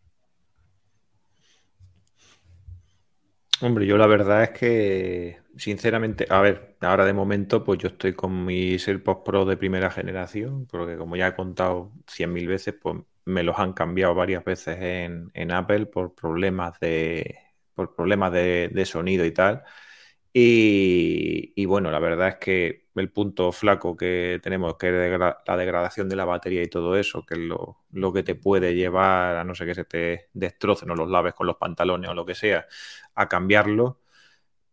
Hombre, 3.62 3.86
yo 3.86 3.96
la 3.96 4.06
verdad 4.06 4.42
es 4.42 4.50
que, 4.50 5.40
sinceramente, 5.56 6.26
a 6.28 6.40
ver, 6.40 6.76
ahora 6.80 7.06
de 7.06 7.14
momento, 7.14 7.64
pues 7.64 7.78
yo 7.78 7.88
estoy 7.88 8.12
con 8.12 8.44
mis 8.44 8.86
AirPods 8.86 9.22
Pro 9.24 9.44
de 9.46 9.56
primera 9.56 9.90
generación, 9.90 10.66
porque 10.66 10.98
como 10.98 11.16
ya 11.16 11.28
he 11.28 11.34
contado 11.34 11.90
cien 12.06 12.32
mil 12.34 12.46
veces, 12.48 12.74
pues 12.74 12.96
me 13.24 13.42
los 13.42 13.58
han 13.58 13.72
cambiado 13.72 14.14
varias 14.14 14.44
veces 14.44 14.76
en, 14.80 15.50
Apple 15.52 15.86
por 15.86 16.14
problemas 16.14 16.78
de, 16.80 17.38
por 17.74 17.94
problemas 17.94 18.30
de 18.32 18.84
sonido 18.86 19.24
y 19.24 19.32
tal. 19.32 19.64
Y, 20.38 21.64
bueno, 21.64 21.90
la 21.90 21.98
verdad 21.98 22.28
es 22.28 22.36
que 22.36 22.88
el 22.94 23.10
punto 23.10 23.52
flaco 23.52 23.96
que 23.96 24.38
tenemos, 24.42 24.76
que 24.76 24.88
es 24.88 25.18
la 25.18 25.56
degradación 25.56 26.10
de 26.10 26.16
la 26.16 26.26
batería 26.26 26.62
y 26.62 26.68
todo 26.68 26.94
eso, 26.98 27.24
que 27.24 27.34
es 27.34 27.40
lo, 27.40 28.12
que 28.12 28.22
te 28.22 28.34
puede 28.34 28.74
llevar 28.74 29.36
a 29.36 29.44
no 29.44 29.54
sé 29.54 29.64
que 29.64 29.74
se 29.74 29.86
te 29.86 30.28
destrocen 30.34 30.90
o 30.90 30.94
los 30.94 31.08
laves 31.08 31.32
con 31.34 31.46
los 31.46 31.56
pantalones 31.56 32.10
o 32.10 32.14
lo 32.14 32.26
que 32.26 32.34
sea, 32.34 32.66
a 33.14 33.28
cambiarlo. 33.28 34.02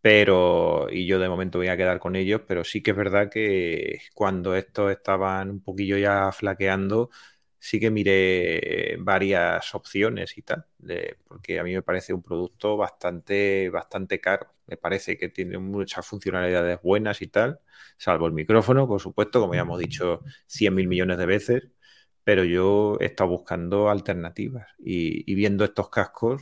Pero, 0.02 0.88
y 0.91 1.07
yo 1.07 1.19
de 1.19 1.30
momento 1.30 1.60
voy 1.60 1.69
a 1.69 1.77
quedar 1.77 1.99
con 1.99 2.15
ellos, 2.15 2.41
pero 2.48 2.64
sí 2.64 2.84
que 2.84 2.91
es 2.91 2.98
verdad 2.98 3.30
que 3.31 3.99
cuando 4.15 4.56
estos 4.56 4.91
estaban 4.91 5.49
un 5.52 5.64
poquillo 5.64 5.98
ya 5.98 6.31
flaqueando, 6.34 7.10
sí 7.64 7.80
que 7.80 7.90
miré 7.90 8.98
varias 8.99 9.73
opciones 9.73 10.38
y 10.38 10.41
tal, 10.41 10.65
porque 11.26 11.60
a 11.60 11.64
mí 11.64 11.73
me 11.73 11.81
parece 11.81 12.14
un 12.14 12.22
producto 12.22 12.76
bastante, 12.76 13.69
bastante 13.69 14.19
caro. 14.19 14.48
Me 14.68 14.76
parece 14.76 15.18
que 15.18 15.30
tiene 15.30 15.57
muchas 15.60 16.06
funcionalidades 16.06 16.81
buenas 16.81 17.22
y 17.22 17.27
tal, 17.27 17.61
salvo 17.95 18.27
el 18.27 18.34
micrófono, 18.34 18.85
por 18.85 18.99
supuesto, 18.99 19.40
como 19.40 19.56
ya 19.56 19.61
hemos 19.61 19.80
dicho 19.80 20.23
100 20.48 20.76
mil 20.76 20.90
millones 20.90 21.18
de 21.18 21.26
veces, 21.26 21.64
pero 22.26 22.44
yo 22.44 22.98
he 22.99 23.06
estado 23.06 23.30
buscando 23.30 23.90
alternativas 23.90 24.68
y, 24.77 25.34
viendo 25.34 25.64
estos 25.64 25.90
cascos 25.90 26.41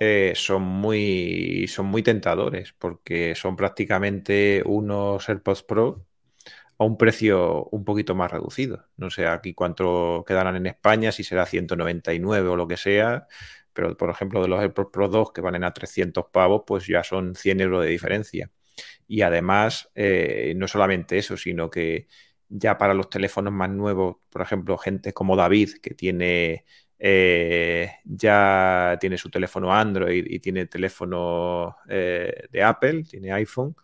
eh, 0.00 0.34
son, 0.36 0.62
muy, 0.62 1.66
son 1.68 1.86
muy 1.86 2.02
tentadores 2.02 2.74
porque 2.74 3.34
son 3.34 3.56
prácticamente 3.56 4.62
unos 4.66 5.26
AirPods 5.30 5.62
Pro 5.62 6.07
a 6.78 6.84
un 6.84 6.96
precio 6.96 7.64
un 7.66 7.84
poquito 7.84 8.14
más 8.14 8.30
reducido. 8.30 8.86
No 8.96 9.10
sé 9.10 9.26
aquí 9.26 9.54
cuánto 9.54 10.24
quedarán 10.26 10.56
en 10.56 10.66
España, 10.66 11.12
si 11.12 11.24
será 11.24 11.46
199 11.46 12.48
o 12.48 12.56
lo 12.56 12.68
que 12.68 12.76
sea, 12.76 13.26
pero 13.72 13.96
por 13.96 14.10
ejemplo 14.10 14.42
de 14.42 14.48
los 14.48 14.60
AirPods 14.60 14.90
Pro 14.92 15.08
2 15.08 15.32
que 15.32 15.40
valen 15.40 15.64
a 15.64 15.72
300 15.72 16.26
pavos, 16.32 16.62
pues 16.66 16.86
ya 16.86 17.04
son 17.04 17.34
100 17.34 17.60
euros 17.60 17.84
de 17.84 17.90
diferencia. 17.90 18.50
Y 19.06 19.22
además, 19.22 19.90
eh, 19.94 20.54
no 20.56 20.68
solamente 20.68 21.18
eso, 21.18 21.36
sino 21.36 21.70
que 21.70 22.08
ya 22.48 22.78
para 22.78 22.94
los 22.94 23.10
teléfonos 23.10 23.52
más 23.52 23.70
nuevos, 23.70 24.16
por 24.30 24.42
ejemplo, 24.42 24.78
gente 24.78 25.12
como 25.12 25.36
David, 25.36 25.70
que 25.82 25.94
tiene 25.94 26.64
eh, 26.98 27.92
ya 28.04 28.96
tiene 29.00 29.18
su 29.18 29.30
teléfono 29.30 29.72
Android 29.72 30.24
y 30.28 30.40
tiene 30.40 30.66
teléfono 30.66 31.76
eh, 31.88 32.48
de 32.50 32.62
Apple, 32.62 33.04
tiene 33.04 33.32
iPhone, 33.32 33.76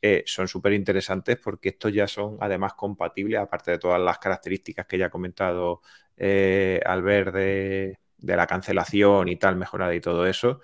eh, 0.00 0.22
son 0.26 0.46
súper 0.48 0.72
interesantes 0.74 1.38
porque 1.42 1.70
estos 1.70 1.92
ya 1.92 2.06
son 2.06 2.36
además 2.40 2.74
compatibles, 2.74 3.40
aparte 3.40 3.72
de 3.72 3.78
todas 3.78 4.00
las 4.00 4.18
características 4.18 4.86
que 4.86 4.98
ya 4.98 5.06
ha 5.06 5.10
comentado 5.10 5.82
eh, 6.16 6.80
al 6.86 7.02
ver 7.02 7.32
de, 7.32 7.98
la 8.18 8.46
cancelación 8.46 9.28
y 9.28 9.36
tal, 9.36 9.56
mejorada 9.56 9.94
y 9.94 10.00
todo 10.00 10.26
eso. 10.26 10.60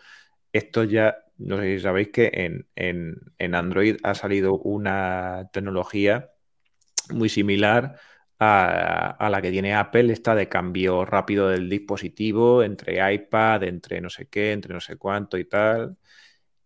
Esto 0.52 0.84
ya, 0.84 1.16
no 1.38 1.58
sé 1.58 1.76
si 1.76 1.80
sabéis 1.82 2.10
que 2.10 2.30
en, 2.76 3.54
Android 3.54 3.96
ha 4.04 4.14
salido 4.14 4.56
una 4.58 5.50
tecnología 5.52 6.30
muy 7.10 7.28
similar 7.28 7.96
a, 8.38 9.10
a, 9.10 9.30
la 9.30 9.42
que 9.42 9.50
tiene 9.50 9.74
Apple, 9.74 10.12
esta 10.12 10.34
de 10.34 10.48
cambio 10.48 11.04
rápido 11.04 11.48
del 11.48 11.68
dispositivo 11.68 12.62
entre 12.62 13.14
iPad, 13.14 13.64
entre 13.64 14.00
no 14.00 14.10
sé 14.10 14.28
qué, 14.28 14.52
entre 14.52 14.74
no 14.74 14.80
sé 14.80 14.96
cuánto 14.96 15.38
y 15.38 15.44
tal. 15.46 15.96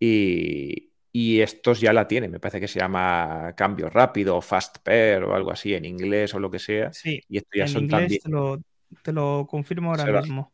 Y, 0.00 0.87
y 1.12 1.40
estos 1.40 1.80
ya 1.80 1.92
la 1.92 2.06
tienen, 2.06 2.30
me 2.30 2.40
parece 2.40 2.60
que 2.60 2.68
se 2.68 2.80
llama 2.80 3.54
cambio 3.56 3.88
rápido, 3.88 4.40
fast 4.40 4.78
pair 4.78 5.22
o 5.22 5.34
algo 5.34 5.50
así 5.50 5.74
en 5.74 5.84
inglés 5.84 6.34
o 6.34 6.38
lo 6.38 6.50
que 6.50 6.58
sea. 6.58 6.92
Sí, 6.92 7.20
y 7.28 7.38
esto 7.38 7.50
ya 7.54 7.64
en 7.64 7.68
son 7.68 7.82
inglés 7.84 8.20
te, 8.22 8.28
lo, 8.28 8.60
te 9.02 9.12
lo, 9.12 9.46
confirmo 9.48 9.90
ahora 9.90 10.20
mismo. 10.20 10.52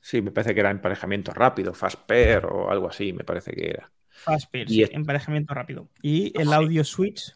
Sí, 0.00 0.20
me 0.20 0.30
parece 0.30 0.54
que 0.54 0.60
era 0.60 0.70
emparejamiento 0.70 1.32
rápido, 1.32 1.72
fast 1.72 2.00
pair 2.06 2.44
o 2.44 2.70
algo 2.70 2.88
así, 2.88 3.12
me 3.12 3.24
parece 3.24 3.52
que 3.52 3.70
era. 3.70 3.90
Fast 4.08 4.50
pair, 4.50 4.68
sí, 4.68 4.84
emparejamiento 4.90 5.54
rápido. 5.54 5.88
Y 6.02 6.38
el 6.40 6.52
audio 6.52 6.84
switch 6.84 7.34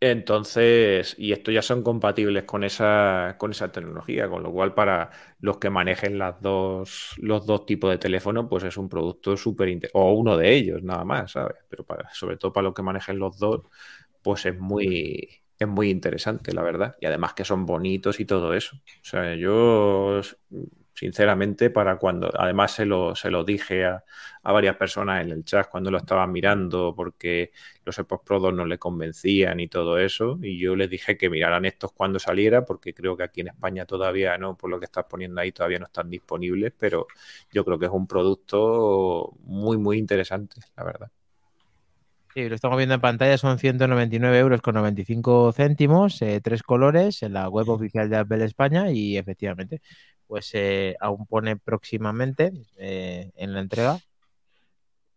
entonces, 0.00 1.14
y 1.18 1.32
estos 1.32 1.52
ya 1.52 1.60
son 1.62 1.82
compatibles 1.82 2.44
con 2.44 2.64
esa, 2.64 3.36
con 3.38 3.50
esa 3.50 3.70
tecnología, 3.70 4.28
con 4.30 4.42
lo 4.42 4.50
cual 4.52 4.72
para 4.74 5.10
los 5.40 5.58
que 5.58 5.68
manejen 5.70 6.18
las 6.18 6.40
dos, 6.40 7.14
los 7.18 7.44
dos 7.46 7.66
tipos 7.66 7.90
de 7.90 7.98
teléfono, 7.98 8.48
pues 8.48 8.64
es 8.64 8.76
un 8.78 8.88
producto 8.88 9.36
súper 9.36 9.78
o 9.92 10.12
uno 10.14 10.36
de 10.38 10.54
ellos 10.54 10.82
nada 10.82 11.04
más, 11.04 11.32
¿sabes? 11.32 11.56
Pero 11.68 11.84
para, 11.84 12.08
sobre 12.14 12.38
todo 12.38 12.52
para 12.52 12.64
los 12.64 12.74
que 12.74 12.82
manejen 12.82 13.18
los 13.18 13.38
dos, 13.38 13.62
pues 14.22 14.46
es 14.46 14.58
muy, 14.58 15.28
es 15.58 15.68
muy 15.68 15.90
interesante, 15.90 16.52
la 16.54 16.62
verdad. 16.62 16.96
Y 17.00 17.06
además 17.06 17.34
que 17.34 17.44
son 17.44 17.66
bonitos 17.66 18.20
y 18.20 18.24
todo 18.26 18.54
eso. 18.54 18.76
O 18.76 19.04
sea, 19.04 19.34
yo 19.36 20.20
sinceramente, 21.00 21.70
para 21.70 21.96
cuando, 21.96 22.30
además 22.38 22.72
se 22.72 22.84
lo, 22.84 23.16
se 23.16 23.30
lo 23.30 23.42
dije 23.42 23.86
a, 23.86 24.04
varias 24.42 24.76
personas 24.76 25.22
en 25.22 25.30
el 25.30 25.44
chat 25.44 25.68
cuando 25.70 25.90
lo 25.90 25.96
estaban 25.98 26.30
mirando 26.32 26.94
porque 26.94 27.52
los 27.86 27.98
AirPods 27.98 28.22
Pro 28.24 28.38
2 28.40 28.54
no 28.54 28.66
le 28.66 28.78
convencían 28.78 29.60
y 29.60 29.68
todo 29.68 29.98
eso, 29.98 30.38
y 30.42 30.58
yo 30.58 30.76
les 30.76 30.90
dije 30.90 31.16
que 31.16 31.30
miraran 31.30 31.64
estos 31.64 31.92
cuando 31.92 32.18
saliera, 32.18 32.66
porque 32.66 32.92
creo 32.92 33.16
que 33.16 33.22
aquí 33.24 33.40
en 33.40 33.48
España 33.48 33.86
todavía 33.86 34.36
no, 34.38 34.56
por 34.58 34.68
lo 34.70 34.78
que 34.78 34.84
estás 34.86 35.06
poniendo 35.06 35.40
ahí, 35.40 35.52
todavía 35.52 35.78
no 35.78 35.86
están 35.86 36.10
disponibles, 36.10 36.72
pero 36.78 37.06
yo 37.50 37.64
creo 37.64 37.78
que 37.78 37.86
es 37.86 37.92
un 37.92 38.06
producto 38.06 39.32
muy, 39.44 39.78
muy 39.78 39.98
interesante, 39.98 40.60
la 40.76 40.84
verdad. 40.84 41.10
Sí, 42.34 42.48
lo 42.48 42.54
estamos 42.54 42.76
viendo 42.76 42.94
en 42.94 43.00
pantalla, 43.00 43.36
son 43.38 43.58
199 43.58 44.38
euros 44.38 44.62
con 44.62 44.74
95 44.76 45.52
céntimos, 45.52 46.22
eh, 46.22 46.40
tres 46.40 46.62
colores 46.62 47.22
en 47.24 47.32
la 47.32 47.48
web 47.48 47.68
oficial 47.68 48.08
de 48.08 48.18
Apple 48.18 48.44
España 48.44 48.90
y 48.90 49.16
efectivamente 49.16 49.80
pues 50.28 50.50
eh, 50.54 50.94
aún 51.00 51.26
pone 51.26 51.56
próximamente 51.56 52.52
eh, 52.76 53.32
en 53.34 53.52
la 53.52 53.60
entrega, 53.60 53.98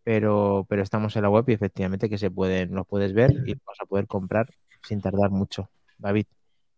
pero, 0.03 0.65
pero 0.67 0.81
estamos 0.81 1.15
en 1.15 1.21
la 1.21 1.29
web 1.29 1.45
y 1.47 1.53
efectivamente 1.53 2.09
que 2.09 2.17
se 2.17 2.31
pueden, 2.31 2.73
los 2.73 2.87
puedes 2.87 3.13
ver 3.13 3.31
y 3.45 3.53
vas 3.53 3.79
a 3.79 3.85
poder 3.85 4.07
comprar 4.07 4.47
sin 4.81 4.99
tardar 4.99 5.29
mucho. 5.29 5.69
David. 5.99 6.25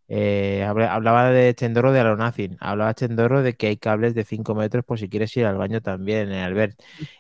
Eh, 0.08 0.64
habla- 0.64 0.94
hablaba 0.94 1.30
de 1.32 1.56
Chendoro 1.56 1.92
de 1.92 2.00
Alonacin, 2.00 2.58
hablaba 2.60 2.94
Chendoro 2.94 3.42
de 3.42 3.56
que 3.56 3.68
hay 3.68 3.78
cables 3.78 4.14
de 4.16 4.24
5 4.24 4.54
metros 4.56 4.86
por 4.86 5.00
si 5.00 5.10
quieres 5.10 5.36
ir 5.38 5.46
al 5.46 5.58
baño 5.58 5.82
también, 5.82 6.32
eh, 6.32 6.44
Albert. 6.44 6.80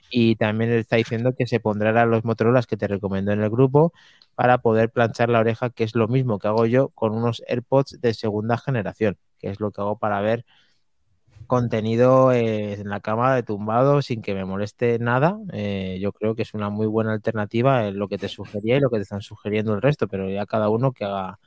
Y 0.09 0.35
también 0.35 0.71
está 0.71 0.97
diciendo 0.97 1.33
que 1.37 1.47
se 1.47 1.59
pondrán 1.59 2.11
los 2.11 2.23
Motorolas 2.25 2.67
que 2.67 2.77
te 2.77 2.87
recomendó 2.87 3.31
en 3.31 3.41
el 3.41 3.49
grupo 3.49 3.93
para 4.35 4.59
poder 4.59 4.91
planchar 4.91 5.29
la 5.29 5.39
oreja, 5.39 5.69
que 5.71 5.83
es 5.83 5.95
lo 5.95 6.07
mismo 6.07 6.39
que 6.39 6.47
hago 6.47 6.65
yo 6.67 6.89
con 6.89 7.13
unos 7.13 7.41
AirPods 7.47 7.99
de 8.01 8.13
segunda 8.13 8.57
generación, 8.57 9.17
que 9.39 9.49
es 9.49 9.59
lo 9.59 9.71
que 9.71 9.81
hago 9.81 9.97
para 9.97 10.21
ver 10.21 10.45
contenido 11.47 12.31
eh, 12.31 12.73
en 12.73 12.89
la 12.89 12.99
cama 13.01 13.35
de 13.35 13.43
tumbado 13.43 14.01
sin 14.01 14.21
que 14.21 14.33
me 14.33 14.45
moleste 14.45 14.97
nada. 14.99 15.37
Eh, 15.53 15.99
yo 16.01 16.11
creo 16.11 16.35
que 16.35 16.41
es 16.43 16.53
una 16.53 16.69
muy 16.69 16.87
buena 16.87 17.13
alternativa 17.13 17.87
en 17.87 17.99
lo 17.99 18.07
que 18.07 18.17
te 18.17 18.27
sugería 18.29 18.77
y 18.77 18.79
lo 18.79 18.89
que 18.89 18.97
te 18.97 19.03
están 19.03 19.21
sugiriendo 19.21 19.73
el 19.75 19.81
resto, 19.81 20.07
pero 20.07 20.29
ya 20.29 20.45
cada 20.45 20.69
uno 20.69 20.91
que 20.93 21.05
haga 21.05 21.39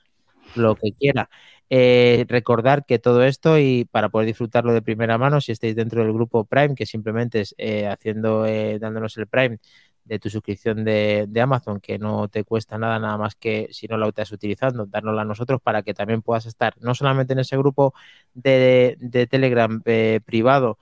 lo 0.57 0.77
que 0.77 0.93
quiera. 0.93 1.29
Eh, 1.71 2.25
recordar 2.29 2.87
que 2.87 2.99
todo 2.99 3.23
esto 3.25 3.59
y 3.59 3.85
para 3.91 4.09
poder 4.09 4.27
disfrutarlo 4.27 4.73
de 4.73 4.81
primera 4.83 5.19
mano, 5.19 5.41
si 5.41 5.53
estáis 5.53 5.77
dentro 5.77 6.03
del 6.03 6.13
grupo 6.13 6.45
Prime, 6.47 6.75
que 6.75 6.87
simplemente 6.87 7.41
es 7.43 7.55
eh, 7.59 7.87
haciendo, 7.87 8.47
eh, 8.47 8.79
dándonos 8.79 9.17
el 9.19 9.27
Prime 9.27 9.59
de 10.05 10.19
tu 10.19 10.31
suscripción 10.31 10.85
de, 10.85 11.27
de 11.29 11.41
Amazon, 11.43 11.81
que 11.81 11.99
no 11.99 12.29
te 12.29 12.45
cuesta 12.45 12.79
nada, 12.79 12.99
nada 12.99 13.19
más 13.19 13.35
que 13.35 13.69
si 13.73 13.87
no 13.87 13.99
la 13.99 14.09
estás 14.09 14.33
utilizando, 14.33 14.87
dárnosla 14.87 15.23
a 15.23 15.25
nosotros 15.27 15.61
para 15.63 15.83
que 15.83 15.93
también 15.93 16.23
puedas 16.23 16.47
estar 16.47 16.75
no 16.81 16.95
solamente 16.95 17.35
en 17.35 17.41
ese 17.41 17.59
grupo 17.59 17.93
de, 18.33 18.97
de 19.01 19.27
Telegram 19.27 19.83
privado, 20.25 20.79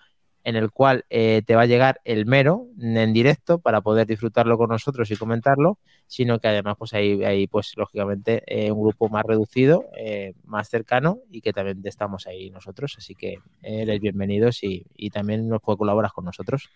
en 0.46 0.54
el 0.54 0.70
cual 0.70 1.04
eh, 1.10 1.42
te 1.44 1.56
va 1.56 1.62
a 1.62 1.66
llegar 1.66 2.00
el 2.04 2.24
mero 2.24 2.68
en 2.78 3.12
directo 3.12 3.58
para 3.58 3.80
poder 3.80 4.06
disfrutarlo 4.06 4.56
con 4.56 4.68
nosotros 4.68 5.10
y 5.10 5.16
comentarlo, 5.16 5.80
sino 6.06 6.38
que 6.38 6.46
además 6.46 6.76
pues 6.78 6.94
hay, 6.94 7.24
hay 7.24 7.48
pues 7.48 7.72
lógicamente 7.74 8.44
eh, 8.46 8.70
un 8.70 8.80
grupo 8.80 9.08
más 9.08 9.24
reducido, 9.24 9.86
eh, 9.98 10.34
más 10.44 10.68
cercano 10.68 11.18
y 11.32 11.40
que 11.40 11.52
también 11.52 11.80
estamos 11.82 12.28
ahí 12.28 12.50
nosotros, 12.50 12.94
así 12.96 13.16
que 13.16 13.32
eh, 13.32 13.40
eres 13.82 14.00
bienvenidos 14.00 14.62
y, 14.62 14.86
y 14.94 15.10
también 15.10 15.48
nos 15.48 15.60
puede 15.60 15.78
colaborar 15.78 16.12
con 16.12 16.24
nosotros. 16.24 16.70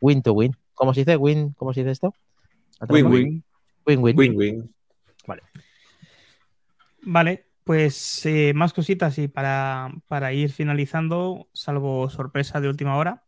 Win 0.00 0.22
to 0.22 0.32
win. 0.32 0.56
¿Cómo 0.72 0.94
se 0.94 1.00
dice 1.00 1.18
win? 1.18 1.52
¿Cómo 1.58 1.74
se 1.74 1.80
dice 1.80 1.90
esto? 1.90 2.14
Win-win. 2.88 3.44
Win-win. 3.84 4.16
Win-win. 4.16 4.74
Vale, 7.02 7.44
pues 7.64 8.24
eh, 8.26 8.52
más 8.54 8.72
cositas 8.72 9.18
y 9.18 9.28
para, 9.28 9.90
para 10.08 10.32
ir 10.32 10.50
finalizando, 10.52 11.48
salvo 11.52 12.08
sorpresa 12.10 12.60
de 12.60 12.68
última 12.68 12.96
hora. 12.96 13.24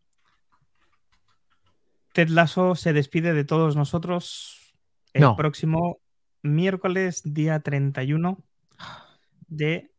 Ted 2.12 2.28
Lasso 2.28 2.74
se 2.74 2.92
despide 2.92 3.32
de 3.32 3.44
todos 3.44 3.76
nosotros 3.76 4.74
el 5.14 5.22
No. 5.22 5.36
próximo 5.36 5.98
miércoles, 6.42 7.22
día 7.24 7.60
31 7.60 8.38
de 9.48 9.90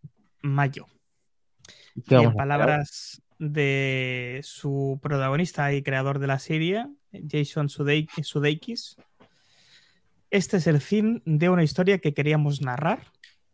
mayo. 0.42 0.88
¿Qué 2.08 2.16
Y 2.16 2.24
en 2.24 2.34
palabras 2.34 3.22
de 3.40 4.42
su 4.44 5.00
protagonista 5.02 5.74
y 5.74 5.84
creador 5.84 6.20
de 6.20 6.28
la 6.28 6.40
serie, 6.40 6.88
Jason 7.12 7.68
Sudeik- 7.70 8.24
Sudeikis, 8.24 8.98
este 10.30 10.58
es 10.58 10.68
el 10.68 10.82
fin 10.82 11.22
de 11.26 11.50
una 11.50 11.64
historia 11.64 12.00
que 12.00 12.14
queríamos 12.14 12.62
narrar, 12.62 13.12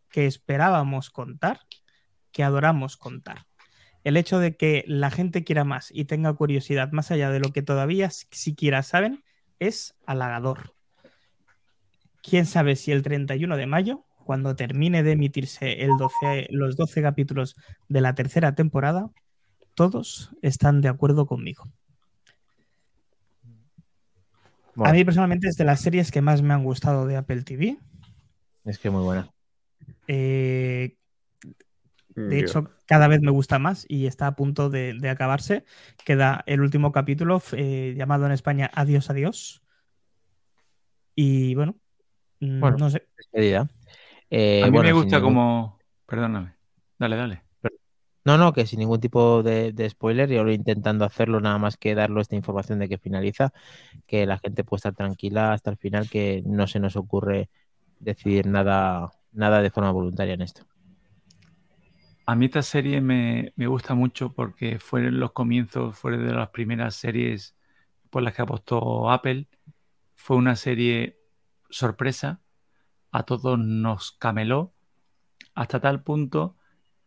que 0.10 0.26
esperábamos 0.26 1.10
contar, 1.10 1.61
que 2.31 2.44
adoramos 2.44 2.98
contar. 2.98 3.45
El 4.03 4.18
hecho 4.18 4.40
de 4.40 4.56
que 4.56 4.84
la 4.88 5.11
gente 5.11 5.44
quiera 5.44 5.64
más 5.64 5.90
y 5.94 6.06
tenga 6.06 6.34
curiosidad 6.34 6.91
más 6.91 7.11
allá 7.11 7.31
de 7.31 7.40
lo 7.40 7.52
que 7.52 7.61
todavía 7.61 8.10
siquiera 8.10 8.81
saben 8.84 9.23
es 9.60 9.95
halagador. 10.06 10.73
Quién 12.23 12.45
sabe 12.45 12.76
si 12.76 12.91
el 12.91 13.02
31 13.02 13.57
de 13.57 13.68
mayo, 13.68 14.06
cuando 14.23 14.56
termine 14.56 15.03
de 15.03 15.14
emitirse 15.14 15.84
el 15.84 15.98
12 15.98 16.48
los 16.52 16.76
12 16.76 17.02
capítulos 17.02 17.56
de 17.88 18.02
la 18.02 18.15
tercera 18.15 18.56
temporada, 18.56 19.10
todos 19.76 20.31
están 20.41 20.81
de 20.81 20.90
acuerdo 20.90 21.26
conmigo. 21.26 21.65
Bueno, 24.76 24.91
A 24.91 24.94
mí 24.94 25.03
personalmente 25.03 25.48
es 25.48 25.56
de 25.56 25.65
las 25.65 25.81
series 25.81 26.11
que 26.11 26.22
más 26.22 26.41
me 26.41 26.53
han 26.53 26.64
gustado 26.64 27.06
de 27.06 27.18
Apple 27.18 27.44
TV. 27.44 27.77
es 28.65 28.77
que 28.80 28.90
muy 28.90 29.03
buena. 29.03 29.30
Eh, 30.11 30.95
de 32.15 32.40
hecho, 32.40 32.69
cada 32.86 33.07
vez 33.07 33.22
me 33.22 33.31
gusta 33.31 33.60
más 33.60 33.86
y 33.88 34.07
está 34.07 34.26
a 34.27 34.36
punto 34.36 34.69
de, 34.69 34.94
de 34.99 35.10
acabarse. 35.10 35.64
Queda 36.03 36.44
el 36.48 36.61
último 36.61 36.91
capítulo 36.91 37.41
eh, 37.53 37.94
llamado 37.95 38.26
en 38.26 38.31
España 38.31 38.69
Adiós, 38.73 39.10
adiós. 39.10 39.61
Y 41.15 41.53
bueno, 41.56 41.76
mm, 42.40 42.60
Bueno. 42.60 42.77
no 42.77 42.90
sé. 42.90 43.07
Eh, 44.31 44.61
a 44.64 44.65
mí 44.65 44.72
bueno, 44.72 44.81
me 44.81 44.88
sin 44.90 44.95
gusta 44.95 45.18
ningún- 45.18 45.34
como... 45.34 45.80
Perdóname. 46.06 46.56
Dale, 46.98 47.15
dale. 47.15 47.44
No, 48.26 48.38
no, 48.38 48.52
que 48.53 48.65
sin 48.65 48.80
ningún 48.80 48.99
tipo 48.99 49.41
de, 49.44 49.72
de 49.72 49.90
spoiler, 49.90 50.30
y 50.31 50.38
ahora 50.38 50.52
intentando 50.53 51.06
hacerlo 51.06 51.40
nada 51.40 51.57
más 51.57 51.77
que 51.77 51.95
darlo 51.95 52.19
esta 52.22 52.36
información 52.36 52.77
de 52.80 52.90
que 52.90 52.98
finaliza, 52.98 53.53
que 54.07 54.26
la 54.26 54.38
gente 54.40 54.64
puede 54.64 54.80
estar 54.80 54.94
tranquila 54.94 55.53
hasta 55.53 55.72
el 55.72 55.77
final, 55.77 56.10
que 56.10 56.44
no 56.45 56.68
se 56.68 56.80
nos 56.80 56.95
ocurre 56.95 57.49
decidir 57.99 58.45
nada, 58.45 59.11
nada 59.31 59.61
de 59.61 59.69
forma 59.69 59.91
voluntaria 59.91 60.34
en 60.34 60.41
esto. 60.41 60.65
A 62.26 62.35
mí 62.35 62.45
esta 62.45 62.61
serie 62.61 63.01
me, 63.01 63.53
gusta 63.57 63.95
mucho 63.95 64.34
porque 64.34 64.77
fueron 64.77 65.19
los 65.19 65.31
comienzos, 65.31 65.97
fue 65.97 66.15
de 66.15 66.31
las 66.31 66.49
primeras 66.49 66.93
series 66.93 67.56
por 68.11 68.22
las 68.22 68.35
que 68.35 68.43
apostó 68.43 69.10
Apple. 69.10 69.47
Fue 70.14 70.38
una 70.38 70.56
serie 70.56 71.18
sorpresa, 71.72 72.39
a 73.11 73.23
todos 73.23 73.57
nos 73.57 74.11
cameló, 74.11 74.73
hasta 75.56 75.80
tal 75.80 76.03
punto 76.03 76.56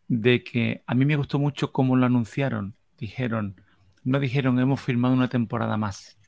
de 0.09 0.43
que 0.43 0.83
a 0.87 0.93
mí 0.93 1.05
me 1.05 1.15
gustó 1.15 1.39
mucho 1.39 1.71
cómo 1.71 1.95
lo 1.95 2.05
anunciaron. 2.05 2.75
Dijeron, 2.97 3.61
no 4.03 4.19
dijeron 4.19 4.59
hemos 4.59 4.81
firmado 4.81 5.13
una 5.13 5.29
temporada 5.29 5.77
más. 5.77 6.19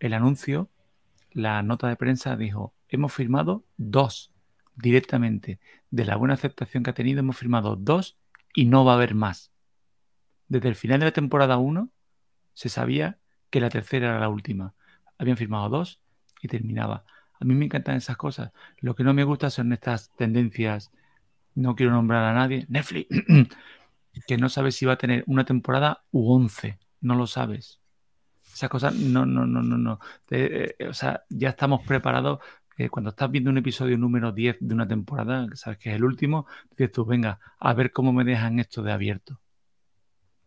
El 0.00 0.12
anuncio, 0.12 0.68
la 1.30 1.62
nota 1.62 1.88
de 1.88 1.96
prensa 1.96 2.36
dijo, 2.36 2.74
hemos 2.88 3.12
firmado 3.14 3.64
dos 3.78 4.31
directamente. 4.74 5.60
De 5.90 6.04
la 6.04 6.16
buena 6.16 6.34
aceptación 6.34 6.82
que 6.82 6.90
ha 6.90 6.94
tenido, 6.94 7.20
hemos 7.20 7.36
firmado 7.36 7.76
dos 7.76 8.16
y 8.54 8.66
no 8.66 8.84
va 8.84 8.92
a 8.92 8.96
haber 8.96 9.14
más. 9.14 9.52
Desde 10.48 10.68
el 10.68 10.74
final 10.74 11.00
de 11.00 11.06
la 11.06 11.12
temporada 11.12 11.56
1 11.56 11.90
se 12.54 12.68
sabía 12.68 13.18
que 13.50 13.60
la 13.60 13.70
tercera 13.70 14.08
era 14.08 14.20
la 14.20 14.28
última. 14.28 14.74
Habían 15.18 15.36
firmado 15.36 15.68
dos 15.68 16.00
y 16.42 16.48
terminaba. 16.48 17.04
A 17.40 17.44
mí 17.44 17.54
me 17.54 17.64
encantan 17.64 17.96
esas 17.96 18.16
cosas. 18.16 18.52
Lo 18.78 18.94
que 18.94 19.04
no 19.04 19.14
me 19.14 19.24
gusta 19.24 19.50
son 19.50 19.72
estas 19.72 20.10
tendencias, 20.16 20.90
no 21.54 21.74
quiero 21.74 21.92
nombrar 21.92 22.24
a 22.24 22.34
nadie, 22.34 22.66
Netflix, 22.68 23.08
que 24.26 24.36
no 24.36 24.48
sabes 24.48 24.76
si 24.76 24.86
va 24.86 24.94
a 24.94 24.98
tener 24.98 25.24
una 25.26 25.44
temporada 25.44 26.04
u 26.10 26.32
once. 26.32 26.78
No 27.00 27.14
lo 27.14 27.26
sabes. 27.26 27.80
Esas 28.52 28.70
cosas, 28.70 28.94
no, 28.94 29.24
no, 29.26 29.46
no, 29.46 29.62
no, 29.62 29.78
no. 29.78 29.98
Te- 30.26 30.82
eh, 30.82 30.88
o 30.88 30.94
sea, 30.94 31.24
ya 31.30 31.50
estamos 31.50 31.82
preparados. 31.86 32.40
Cuando 32.90 33.10
estás 33.10 33.30
viendo 33.30 33.50
un 33.50 33.58
episodio 33.58 33.98
número 33.98 34.32
10 34.32 34.58
de 34.60 34.74
una 34.74 34.86
temporada, 34.86 35.46
que 35.48 35.56
sabes 35.56 35.78
que 35.78 35.90
es 35.90 35.96
el 35.96 36.04
último, 36.04 36.46
dices 36.70 36.92
tú, 36.92 37.04
venga, 37.04 37.38
a 37.58 37.74
ver 37.74 37.92
cómo 37.92 38.12
me 38.12 38.24
dejan 38.24 38.58
esto 38.58 38.82
de 38.82 38.92
abierto. 38.92 39.40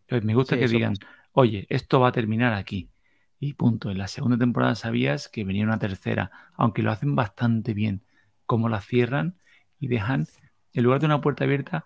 Pues 0.08 0.24
me 0.24 0.34
gusta 0.34 0.54
Sí, 0.54 0.60
que 0.60 0.68
digan, 0.68 0.94
oye, 1.32 1.66
esto 1.68 2.00
va 2.00 2.08
a 2.08 2.12
terminar 2.12 2.54
aquí. 2.54 2.90
Y 3.38 3.54
punto. 3.54 3.90
En 3.90 3.98
la 3.98 4.08
segunda 4.08 4.38
temporada 4.38 4.74
sabías 4.74 5.28
que 5.28 5.44
venía 5.44 5.64
una 5.64 5.78
tercera, 5.78 6.30
aunque 6.54 6.82
lo 6.82 6.90
hacen 6.90 7.14
bastante 7.14 7.74
bien. 7.74 8.02
Como 8.46 8.68
la 8.68 8.80
cierran 8.80 9.36
y 9.78 9.88
dejan, 9.88 10.26
en 10.72 10.84
lugar 10.84 11.00
de 11.00 11.06
una 11.06 11.20
puerta 11.20 11.44
abierta, 11.44 11.84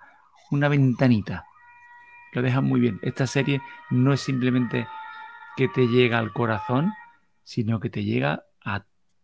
una 0.50 0.68
ventanita. 0.68 1.44
Lo 2.32 2.42
dejan 2.42 2.64
muy 2.64 2.80
bien. 2.80 3.00
Esta 3.02 3.26
serie 3.26 3.60
no 3.90 4.12
es 4.12 4.20
simplemente 4.20 4.86
que 5.56 5.68
te 5.68 5.88
llega 5.88 6.18
al 6.18 6.32
corazón, 6.32 6.92
sino 7.42 7.80
que 7.80 7.90
te 7.90 8.04
llega 8.04 8.44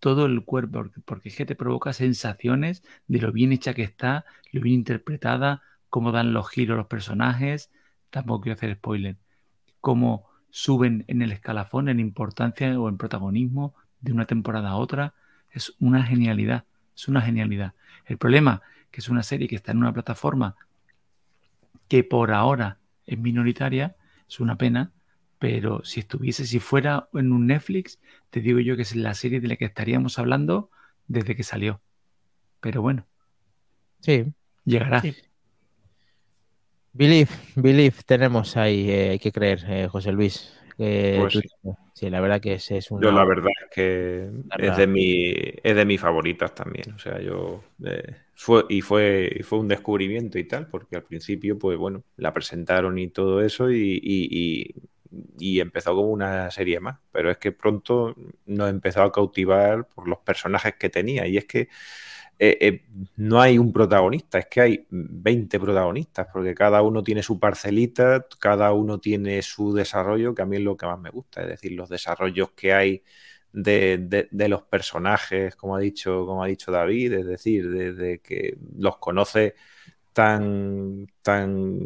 todo 0.07 0.27
el 0.27 0.45
cuerpo, 0.45 0.89
porque, 1.05 1.31
es 1.31 1.35
que 1.35 1.45
te 1.45 1.57
provoca 1.57 1.93
sensaciones 1.93 2.85
de 3.09 3.19
lo 3.19 3.33
bien 3.33 3.51
hecha 3.51 3.75
que 3.75 3.83
está, 3.83 4.25
lo 4.53 4.61
bien 4.61 4.77
interpretada, 4.77 5.63
cómo 5.91 6.13
dan 6.13 6.33
los 6.33 6.49
giros 6.49 6.77
los 6.77 6.87
personajes. 6.87 7.73
Tampoco 8.11 8.43
quiero 8.43 8.55
hacer 8.55 8.77
spoiler. 8.77 9.17
Cómo 9.81 10.29
suben 10.49 11.05
en 11.09 11.23
el 11.23 11.33
escalafón, 11.33 11.89
en 11.89 11.99
importancia 11.99 12.79
o 12.79 12.89
en 12.89 12.99
protagonismo 12.99 13.75
de 14.01 14.13
una 14.13 14.27
temporada 14.27 14.69
a 14.71 14.77
otra. 14.77 15.15
Es 15.51 15.75
una 15.81 16.05
genialidad, 16.05 16.67
es 16.95 17.09
una 17.09 17.21
genialidad. 17.21 17.73
El 18.05 18.17
problema 18.17 18.63
que 18.93 19.01
es 19.01 19.09
una 19.09 19.25
serie 19.25 19.49
que 19.49 19.57
está 19.57 19.73
en 19.73 19.79
una 19.79 19.93
plataforma 19.93 20.55
que 21.89 22.05
por 22.05 22.31
ahora 22.31 22.79
es 23.07 23.19
minoritaria, 23.19 23.97
es 24.29 24.39
una 24.39 24.57
pena, 24.57 24.93
pero 25.39 25.85
si 25.85 26.01
estuviese, 26.01 26.47
si 26.47 26.59
fuera 26.61 27.09
en 27.15 27.33
un 27.33 27.47
Netflix, 27.47 27.99
te 28.31 28.41
digo 28.41 28.59
yo 28.61 28.77
que 28.77 28.83
es 28.83 28.97
la 28.97 29.15
serie 29.15 29.41
de 29.41 29.49
la 29.49 29.57
que 29.57 29.65
estaríamos 29.67 30.19
hablando 30.19 30.71
desde 31.09 31.37
que 31.37 31.43
salió. 31.43 31.81
Pero 32.61 32.83
bueno, 32.83 33.07
Sí, 34.01 34.25
llegará. 34.65 35.01
Sí. 35.01 35.15
Believe, 36.93 37.31
believe, 37.57 37.97
tenemos 38.07 38.57
ahí, 38.57 38.91
eh, 38.91 39.11
hay 39.11 39.19
que 39.19 39.33
creer, 39.33 39.65
eh, 39.69 39.89
José 39.89 40.13
Luis. 40.13 40.53
que 40.79 41.17
Pues 41.19 41.33
tú- 41.33 41.41
sí. 41.41 41.49
sí, 41.95 42.11
la 42.11 42.21
verdad 42.21 42.39
que 42.39 42.53
ese 42.55 42.77
es 42.77 42.91
un. 42.91 43.01
Yo 43.03 43.11
la 43.11 43.25
verdad 43.25 43.49
es 43.65 43.75
que 43.75 44.29
Verdad. 44.31 44.73
es 44.73 44.77
de 44.77 44.87
mi 44.87 45.33
es 45.63 45.75
de 45.75 45.85
mis 45.87 45.99
favoritas 45.99 46.55
también. 46.55 46.93
O 46.95 46.99
sea, 46.99 47.19
yo 47.21 47.65
eh, 47.83 48.15
fue 48.35 48.67
y 48.69 48.83
fue 48.83 49.35
y 49.41 49.43
fue 49.43 49.59
un 49.59 49.69
descubrimiento 49.69 50.39
y 50.39 50.45
tal, 50.45 50.69
porque 50.69 50.97
al 50.97 51.03
principio, 51.03 51.59
pues 51.59 51.79
bueno, 51.79 52.05
la 52.19 52.35
presentaron 52.35 52.99
y 52.99 53.09
todo 53.09 53.41
eso 53.41 53.71
y, 53.71 53.99
y- 54.03 54.29
y- 54.31 54.75
y 55.39 55.61
empezó 55.61 55.95
como 55.95 56.09
una 56.11 56.51
serie 56.51 56.81
más. 56.81 56.99
Pero 57.13 57.31
es 57.31 57.39
que 57.39 57.53
pronto 57.53 58.15
nos 58.47 58.71
empezó 58.71 59.03
a 59.03 59.13
cautivar 59.13 59.87
por 59.89 60.09
los 60.09 60.19
personajes 60.21 60.75
que 60.77 60.89
tenía. 60.91 61.27
Y 61.27 61.37
es 61.39 61.45
que 61.47 61.69
eh, 62.39 62.59
eh, 62.61 62.83
no 63.17 63.41
hay 63.41 63.59
un 63.59 63.73
protagonista, 63.73 64.39
es 64.39 64.47
que 64.47 64.61
hay 64.61 64.87
20 64.91 65.59
protagonistas, 65.61 66.29
porque 66.33 66.55
cada 66.55 66.83
uno 66.83 67.03
tiene 67.03 67.23
su 67.23 67.39
parcelita, 67.41 68.27
cada 68.41 68.73
uno 68.73 68.99
tiene 69.01 69.41
su 69.43 69.73
desarrollo, 69.75 70.35
que 70.35 70.43
a 70.43 70.47
mí 70.47 70.57
es 70.57 70.63
lo 70.63 70.77
que 70.77 70.87
más 70.87 70.99
me 71.01 71.11
gusta, 71.11 71.43
es 71.43 71.49
decir, 71.49 71.73
los 71.73 71.89
desarrollos 71.89 72.51
que 72.53 72.73
hay 72.75 73.03
de, 73.53 73.99
de- 73.99 74.29
de 74.31 74.49
los 74.49 74.63
personajes, 74.63 75.57
como 75.57 75.77
ha 75.77 75.81
dicho, 75.81 76.27
como 76.27 76.43
ha 76.45 76.47
dicho 76.49 76.71
David, 76.73 77.13
es 77.15 77.27
decir, 77.27 77.71
desde 77.71 78.21
que 78.21 78.57
los 78.77 78.99
conoce 78.99 79.55
tan, 80.13 81.07
tan 81.23 81.81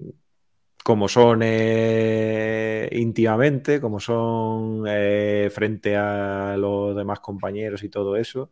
como 0.85 1.09
son 1.09 1.41
eh, 1.43 2.89
íntimamente, 2.93 3.81
como 3.81 4.01
son 4.01 4.85
eh, 4.89 5.51
frente 5.53 5.97
a 5.97 6.57
los 6.57 6.97
demás 6.97 7.21
compañeros 7.21 7.83
y 7.83 7.89
todo 7.89 8.17
eso. 8.17 8.51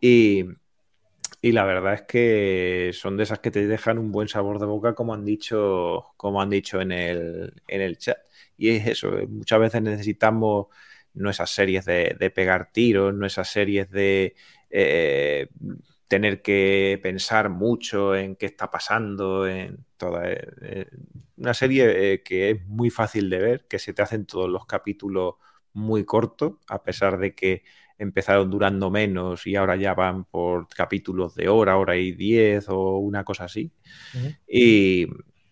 Y, 0.00 0.44
y 1.42 1.52
la 1.52 1.64
verdad 1.64 1.94
es 1.94 2.02
que 2.02 2.90
son 2.94 3.16
de 3.16 3.24
esas 3.24 3.40
que 3.40 3.50
te 3.50 3.66
dejan 3.66 3.98
un 3.98 4.12
buen 4.12 4.28
sabor 4.28 4.58
de 4.58 4.66
boca, 4.66 4.94
como 4.94 5.14
han 5.14 5.24
dicho, 5.24 6.06
como 6.16 6.42
han 6.42 6.50
dicho 6.50 6.80
en 6.80 6.92
el, 6.92 7.54
en 7.68 7.80
el 7.82 7.98
chat. 7.98 8.18
Y 8.56 8.70
es 8.70 8.86
eso, 8.86 9.18
eh, 9.18 9.26
muchas 9.26 9.60
veces 9.60 9.82
necesitamos 9.82 10.66
no 11.14 11.30
esas 11.30 11.50
series 11.50 11.84
de, 11.84 12.32
pegar 12.34 12.70
tiros, 12.72 13.14
no 13.14 13.26
esas 13.26 13.48
series 13.50 13.90
de 13.90 14.34
tener 16.08 16.40
que 16.42 16.98
pensar 17.02 17.50
mucho 17.50 18.16
en 18.16 18.34
qué 18.34 18.46
está 18.46 18.70
pasando, 18.70 19.46
en 19.46 19.84
toda 19.98 20.22
eh, 20.24 20.88
una 21.36 21.54
serie 21.54 22.14
eh, 22.14 22.22
que 22.22 22.50
es 22.50 22.66
muy 22.66 22.90
fácil 22.90 23.28
de 23.30 23.38
ver, 23.38 23.66
que 23.68 23.78
se 23.78 23.92
te 23.92 24.02
hacen 24.02 24.24
todos 24.24 24.48
los 24.48 24.66
capítulos 24.66 25.34
muy 25.74 26.04
cortos, 26.04 26.54
a 26.68 26.82
pesar 26.82 27.18
de 27.18 27.34
que 27.34 27.62
empezaron 27.98 28.50
durando 28.50 28.90
menos 28.90 29.46
y 29.46 29.56
ahora 29.56 29.76
ya 29.76 29.92
van 29.92 30.24
por 30.24 30.68
capítulos 30.68 31.34
de 31.34 31.48
hora, 31.48 31.76
hora 31.76 31.96
y 31.96 32.12
diez 32.12 32.68
o 32.68 32.98
una 32.98 33.24
cosa 33.24 33.44
así. 33.44 33.70
Y, 34.48 35.06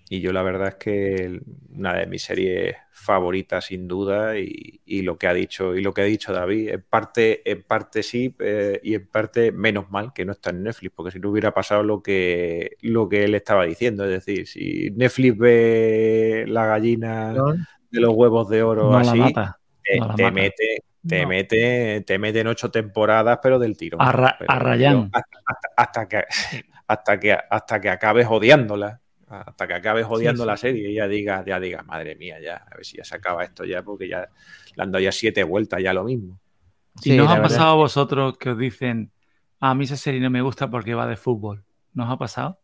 y 0.08 0.20
yo 0.20 0.32
la 0.32 0.42
verdad 0.42 0.68
es 0.68 0.74
que 0.76 1.40
una 1.74 1.94
de 1.94 2.06
mis 2.06 2.22
series 2.22 2.76
favoritas 2.92 3.64
sin 3.66 3.88
duda 3.88 4.38
y, 4.38 4.80
y 4.84 5.02
lo 5.02 5.18
que 5.18 5.26
ha 5.26 5.34
dicho 5.34 5.74
y 5.74 5.82
lo 5.82 5.92
que 5.92 6.02
ha 6.02 6.04
dicho 6.04 6.32
David 6.32 6.68
en 6.70 6.82
parte 6.88 7.48
en 7.50 7.62
parte 7.64 8.02
sí 8.04 8.34
eh, 8.38 8.80
y 8.84 8.94
en 8.94 9.06
parte 9.08 9.50
menos 9.52 9.90
mal 9.90 10.12
que 10.14 10.24
no 10.24 10.32
está 10.32 10.50
en 10.50 10.62
Netflix 10.62 10.92
porque 10.94 11.10
si 11.12 11.18
no 11.18 11.30
hubiera 11.30 11.52
pasado 11.52 11.82
lo 11.82 12.02
que 12.02 12.76
lo 12.82 13.08
que 13.08 13.24
él 13.24 13.34
estaba 13.34 13.64
diciendo 13.66 14.04
es 14.04 14.10
decir 14.10 14.46
si 14.46 14.90
Netflix 14.92 15.36
ve 15.38 16.44
la 16.46 16.66
gallina 16.66 17.34
de 17.90 18.00
los 18.00 18.14
huevos 18.14 18.48
de 18.48 18.62
oro 18.62 18.90
No 18.92 18.98
así 18.98 19.18
mata. 19.18 19.58
te, 19.82 19.98
no 19.98 20.14
te 20.14 20.30
mete 20.30 20.82
te 21.06 21.22
No. 21.22 21.28
mete 21.28 22.00
te 22.06 22.18
mete 22.18 22.40
en 22.40 22.46
ocho 22.46 22.70
temporadas 22.70 23.40
pero 23.42 23.58
del 23.58 23.76
tirón 23.76 24.00
A 24.02 24.12
Ra- 24.12 24.36
Pero- 24.38 24.52
a 24.52 24.58
Rayán. 24.60 25.10
pero 25.10 25.24
hasta, 25.24 25.38
hasta- 25.46 25.68
hasta 25.76 26.08
que 26.08 26.24
hasta 26.88 27.18
que 27.20 27.36
hasta 27.50 27.80
que 27.80 27.88
acabes 27.90 28.26
odiándola 28.30 29.00
hasta 29.28 29.66
que 29.66 29.74
acabes 29.74 30.06
odiando 30.08 30.44
sí. 30.44 30.46
la 30.46 30.56
serie 30.56 30.90
y 30.90 30.94
ya 30.94 31.08
digas 31.08 31.44
ya 31.46 31.58
digas 31.60 31.84
madre 31.86 32.16
mía 32.16 32.40
ya 32.40 32.56
a 32.56 32.76
ver 32.76 32.84
si 32.84 32.96
ya 32.98 33.04
se 33.04 33.16
acaba 33.16 33.44
esto 33.44 33.64
ya 33.64 33.82
porque 33.82 34.08
ya 34.08 34.28
le 34.76 34.82
han 34.82 34.92
dado 34.92 35.02
ya 35.02 35.12
siete 35.12 35.42
vueltas 35.44 35.82
ya 35.82 35.92
lo 35.92 36.04
mismo 36.04 36.38
¿Y 37.04 37.12
Sí, 37.12 37.16
nos 37.16 37.26
la 37.26 37.32
ha 37.32 37.34
verdad. 37.34 37.48
pasado 37.50 37.70
a 37.72 37.74
vosotros 37.74 38.38
que 38.38 38.50
os 38.50 38.58
dicen, 38.58 39.12
a 39.60 39.74
mí 39.74 39.84
esa 39.84 39.96
serie 39.96 40.20
no 40.20 40.30
me 40.30 40.42
gusta 40.42 40.70
porque 40.70 40.94
va 40.94 41.06
de 41.06 41.16
fútbol? 41.16 41.64
¿Nos 41.92 42.10
ha 42.10 42.16
pasado? 42.18 42.58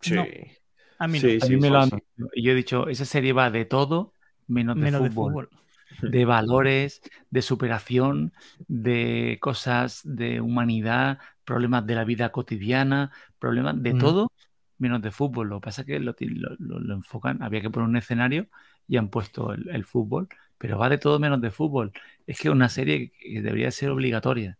sí 0.00 0.14
No, 0.14 0.24
A 0.98 1.08
mí 1.08 1.20
no. 1.20 1.28
Sí, 1.28 1.38
A 1.40 1.46
mí 1.46 1.56
me 1.56 1.70
lo 1.70 1.78
han 1.80 1.90
dicho. 1.90 2.04
Y 2.34 2.42
yo 2.42 2.52
he 2.52 2.54
dicho, 2.54 2.88
esa 2.88 3.04
serie 3.04 3.32
va 3.32 3.50
de 3.50 3.64
todo 3.64 4.12
menos 4.46 4.76
de, 4.76 4.82
Menos 4.82 5.02
de 5.02 5.10
fútbol, 5.10 5.48
fútbol. 5.48 5.50
de 6.12 6.24
valores, 6.24 7.00
de 7.30 7.42
superación, 7.42 8.32
de 8.68 9.38
cosas 9.40 10.00
de 10.04 10.40
humanidad, 10.40 11.18
problemas 11.44 11.86
de 11.86 11.94
la 11.94 12.04
vida 12.04 12.30
cotidiana, 12.32 13.12
problemas 13.38 13.82
de 13.82 13.94
Mm. 13.94 13.98
todo 13.98 14.32
menos 14.78 15.02
de 15.02 15.10
fútbol. 15.10 15.48
Lo 15.48 15.60
que 15.60 15.64
pasa 15.66 15.82
es 15.82 15.86
que 15.86 16.00
lo, 16.00 16.14
lo- 16.58 16.78
lo- 16.80 16.94
enfocan, 16.94 17.42
había 17.42 17.60
que 17.60 17.70
poner 17.70 17.88
un 17.88 17.96
escenario 17.96 18.48
y 18.86 18.96
han 18.96 19.08
puesto 19.10 19.52
el, 19.52 19.68
el 19.70 19.84
fútbol, 19.84 20.28
pero 20.58 20.78
va 20.78 20.88
de 20.88 20.98
todo 20.98 21.18
menos 21.18 21.40
de 21.40 21.50
fútbol. 21.50 21.92
Es 22.26 22.38
que 22.40 22.48
es 22.48 22.52
una 22.54 22.68
serie 22.68 23.12
que 23.18 23.40
debería 23.42 23.70
ser 23.70 23.90
obligatoria. 23.90 24.58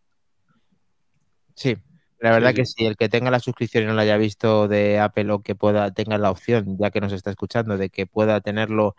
Sí, 1.57 1.77
la 2.19 2.31
verdad 2.33 2.53
Sí, 2.53 2.55
que 2.55 2.65
sí. 2.65 2.87
el 2.87 2.97
que 2.97 3.09
tenga 3.09 3.31
la 3.31 3.39
suscripción 3.41 3.85
y 3.85 3.87
no 3.87 3.95
la 3.95 4.03
haya 4.03 4.17
visto 4.17 4.67
de 4.69 4.99
Apple 4.99 5.31
o 5.33 5.43
que 5.43 5.55
pueda 5.55 5.93
tenga 5.93 6.19
la 6.19 6.31
opción, 6.31 6.77
ya 6.79 6.91
que 6.91 7.01
nos 7.01 7.13
está 7.13 7.31
escuchando, 7.31 7.77
de 7.79 7.91
que 7.91 8.07
pueda 8.07 8.41
tenerlo 8.41 8.97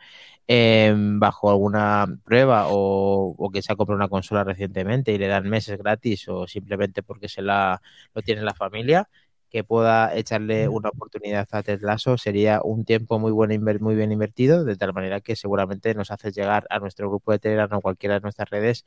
em, 0.48 1.20
bajo 1.20 1.50
alguna 1.50 2.08
prueba 2.24 2.66
o, 2.70 3.36
o 3.38 3.52
que 3.52 3.62
se 3.62 3.74
ha 3.74 3.76
comprado 3.76 3.98
una 3.98 4.10
consola 4.10 4.44
recientemente 4.44 5.12
y 5.14 5.18
le 5.18 5.28
dan 5.28 5.50
meses 5.50 5.78
gratis 5.78 6.28
o 6.30 6.48
simplemente 6.48 7.04
porque 7.04 7.30
se 7.30 7.42
la 7.42 7.82
lo 8.14 8.22
tiene 8.22 8.42
la 8.44 8.54
familia, 8.54 9.10
que 9.56 9.64
pueda 9.64 10.14
echarle 10.14 10.68
una 10.68 10.90
oportunidad 10.90 11.48
a 11.52 11.64
Ted 11.64 11.80
Lasso 11.82 12.18
sería 12.18 12.60
un 12.62 12.84
tiempo 12.84 13.20
muy 13.20 13.32
inver- 13.32 13.80
muy 13.80 13.96
bien 13.96 14.12
invertido, 14.12 14.66
de 14.66 14.76
tal 14.76 14.92
manera 14.92 15.22
que 15.22 15.38
seguramente 15.38 15.94
nos 15.96 16.12
hace 16.12 16.34
llegar 16.34 16.68
a 16.70 16.80
nuestro 16.80 17.08
grupo 17.08 17.32
de 17.32 17.40
Telegram 17.40 17.70
o 17.78 17.80
cualquiera 17.82 18.16
de 18.16 18.20
nuestras 18.20 18.50
redes 18.50 18.84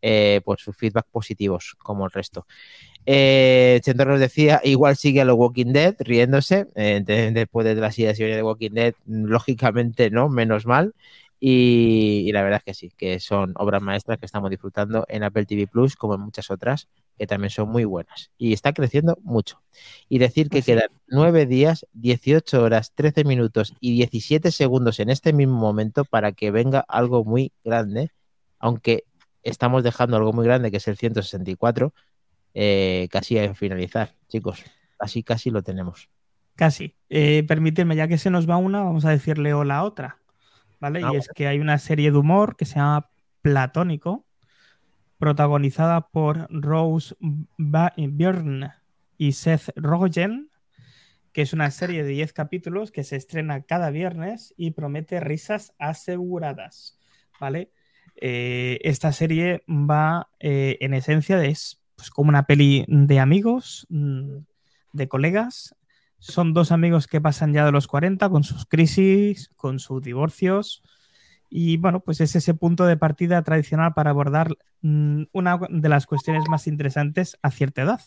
eh, 0.00 0.40
pues 0.44 0.60
sus 0.60 0.76
feedback 0.76 1.06
positivos, 1.10 1.74
como 1.82 2.04
el 2.04 2.12
resto. 2.12 2.46
Eh, 3.04 3.80
Chentor 3.82 4.06
nos 4.06 4.20
decía, 4.20 4.60
igual 4.62 4.94
sigue 4.96 5.22
a 5.22 5.24
los 5.24 5.36
Walking 5.36 5.72
Dead 5.72 5.96
riéndose, 5.98 6.68
eh, 6.76 7.02
de- 7.04 7.32
después 7.32 7.66
de 7.66 7.74
la 7.74 7.90
silla 7.90 8.12
de 8.12 8.42
Walking 8.44 8.70
Dead, 8.74 8.94
mm, 9.06 9.24
lógicamente 9.24 10.08
no, 10.10 10.28
menos 10.28 10.66
mal. 10.66 10.94
Y, 11.40 12.22
y 12.28 12.30
la 12.32 12.42
verdad 12.44 12.58
es 12.60 12.64
que 12.64 12.74
sí, 12.74 12.92
que 12.96 13.18
son 13.18 13.54
obras 13.56 13.82
maestras 13.82 14.18
que 14.18 14.26
estamos 14.26 14.50
disfrutando 14.50 15.04
en 15.08 15.24
Apple 15.24 15.46
TV 15.46 15.66
Plus, 15.66 15.96
como 15.96 16.14
en 16.14 16.20
muchas 16.20 16.48
otras, 16.52 16.86
que 17.18 17.26
también 17.26 17.50
son 17.50 17.68
muy 17.68 17.84
buenas. 17.84 18.30
Y 18.38 18.52
está 18.52 18.72
creciendo 18.72 19.18
mucho. 19.22 19.62
Y 20.08 20.18
decir 20.18 20.48
que 20.48 20.58
Así. 20.58 20.72
quedan 20.72 20.88
9 21.06 21.46
días, 21.46 21.86
18 21.92 22.62
horas, 22.62 22.92
13 22.94 23.24
minutos 23.24 23.74
y 23.80 23.94
17 23.94 24.50
segundos 24.50 25.00
en 25.00 25.10
este 25.10 25.32
mismo 25.32 25.58
momento 25.58 26.04
para 26.04 26.32
que 26.32 26.50
venga 26.50 26.84
algo 26.88 27.24
muy 27.24 27.52
grande, 27.64 28.10
aunque 28.58 29.04
estamos 29.42 29.82
dejando 29.82 30.16
algo 30.16 30.32
muy 30.32 30.44
grande 30.44 30.70
que 30.70 30.76
es 30.76 30.88
el 30.88 30.96
164 30.96 31.92
eh, 32.54 33.08
casi 33.10 33.38
a 33.38 33.54
finalizar, 33.54 34.14
chicos. 34.28 34.62
Casi, 34.98 35.22
casi 35.22 35.50
lo 35.50 35.62
tenemos. 35.62 36.08
Casi. 36.54 36.96
Eh, 37.08 37.44
permíteme, 37.48 37.96
ya 37.96 38.08
que 38.08 38.18
se 38.18 38.30
nos 38.30 38.48
va 38.48 38.56
una, 38.56 38.82
vamos 38.82 39.04
a 39.04 39.10
decirle 39.10 39.54
hola 39.54 39.78
a 39.78 39.84
otra. 39.84 40.18
¿Vale? 40.80 41.00
Ah, 41.04 41.10
y 41.12 41.16
es 41.16 41.28
que 41.34 41.46
hay 41.46 41.60
una 41.60 41.78
serie 41.78 42.10
de 42.10 42.18
humor 42.18 42.56
que 42.56 42.64
se 42.64 42.76
llama 42.76 43.10
Platónico, 43.40 44.26
protagonizada 45.22 46.08
por 46.08 46.48
Rose 46.50 47.14
Byrne 47.56 48.72
y 49.16 49.30
Seth 49.30 49.70
Rogen, 49.76 50.50
que 51.32 51.42
es 51.42 51.52
una 51.52 51.70
serie 51.70 52.02
de 52.02 52.08
10 52.08 52.32
capítulos 52.32 52.90
que 52.90 53.04
se 53.04 53.14
estrena 53.14 53.62
cada 53.62 53.90
viernes 53.90 54.52
y 54.56 54.72
promete 54.72 55.20
risas 55.20 55.74
aseguradas. 55.78 56.98
¿Vale? 57.38 57.70
Eh, 58.16 58.80
esta 58.82 59.12
serie 59.12 59.62
va, 59.68 60.28
eh, 60.40 60.78
en 60.80 60.92
esencia, 60.92 61.36
de, 61.36 61.50
es 61.50 61.80
pues, 61.94 62.10
como 62.10 62.28
una 62.28 62.46
peli 62.46 62.84
de 62.88 63.20
amigos, 63.20 63.86
mm, 63.90 64.38
de 64.92 65.06
colegas. 65.08 65.76
Son 66.18 66.52
dos 66.52 66.72
amigos 66.72 67.06
que 67.06 67.20
pasan 67.20 67.52
ya 67.52 67.64
de 67.64 67.70
los 67.70 67.86
40 67.86 68.28
con 68.28 68.42
sus 68.42 68.66
crisis, 68.66 69.52
con 69.54 69.78
sus 69.78 70.02
divorcios. 70.02 70.82
Y 71.54 71.76
bueno, 71.76 72.00
pues 72.00 72.18
es 72.22 72.34
ese 72.34 72.54
punto 72.54 72.86
de 72.86 72.96
partida 72.96 73.42
tradicional 73.42 73.92
para 73.92 74.08
abordar 74.08 74.56
mm, 74.80 75.24
una 75.32 75.60
de 75.68 75.88
las 75.90 76.06
cuestiones 76.06 76.48
más 76.48 76.66
interesantes 76.66 77.38
a 77.42 77.50
cierta 77.50 77.82
edad, 77.82 78.00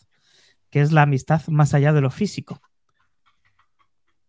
que 0.72 0.82
es 0.82 0.92
la 0.92 1.04
amistad 1.04 1.46
más 1.50 1.76
allá 1.76 1.94
de 1.94 2.02
lo 2.02 2.10
físico. 2.10 2.60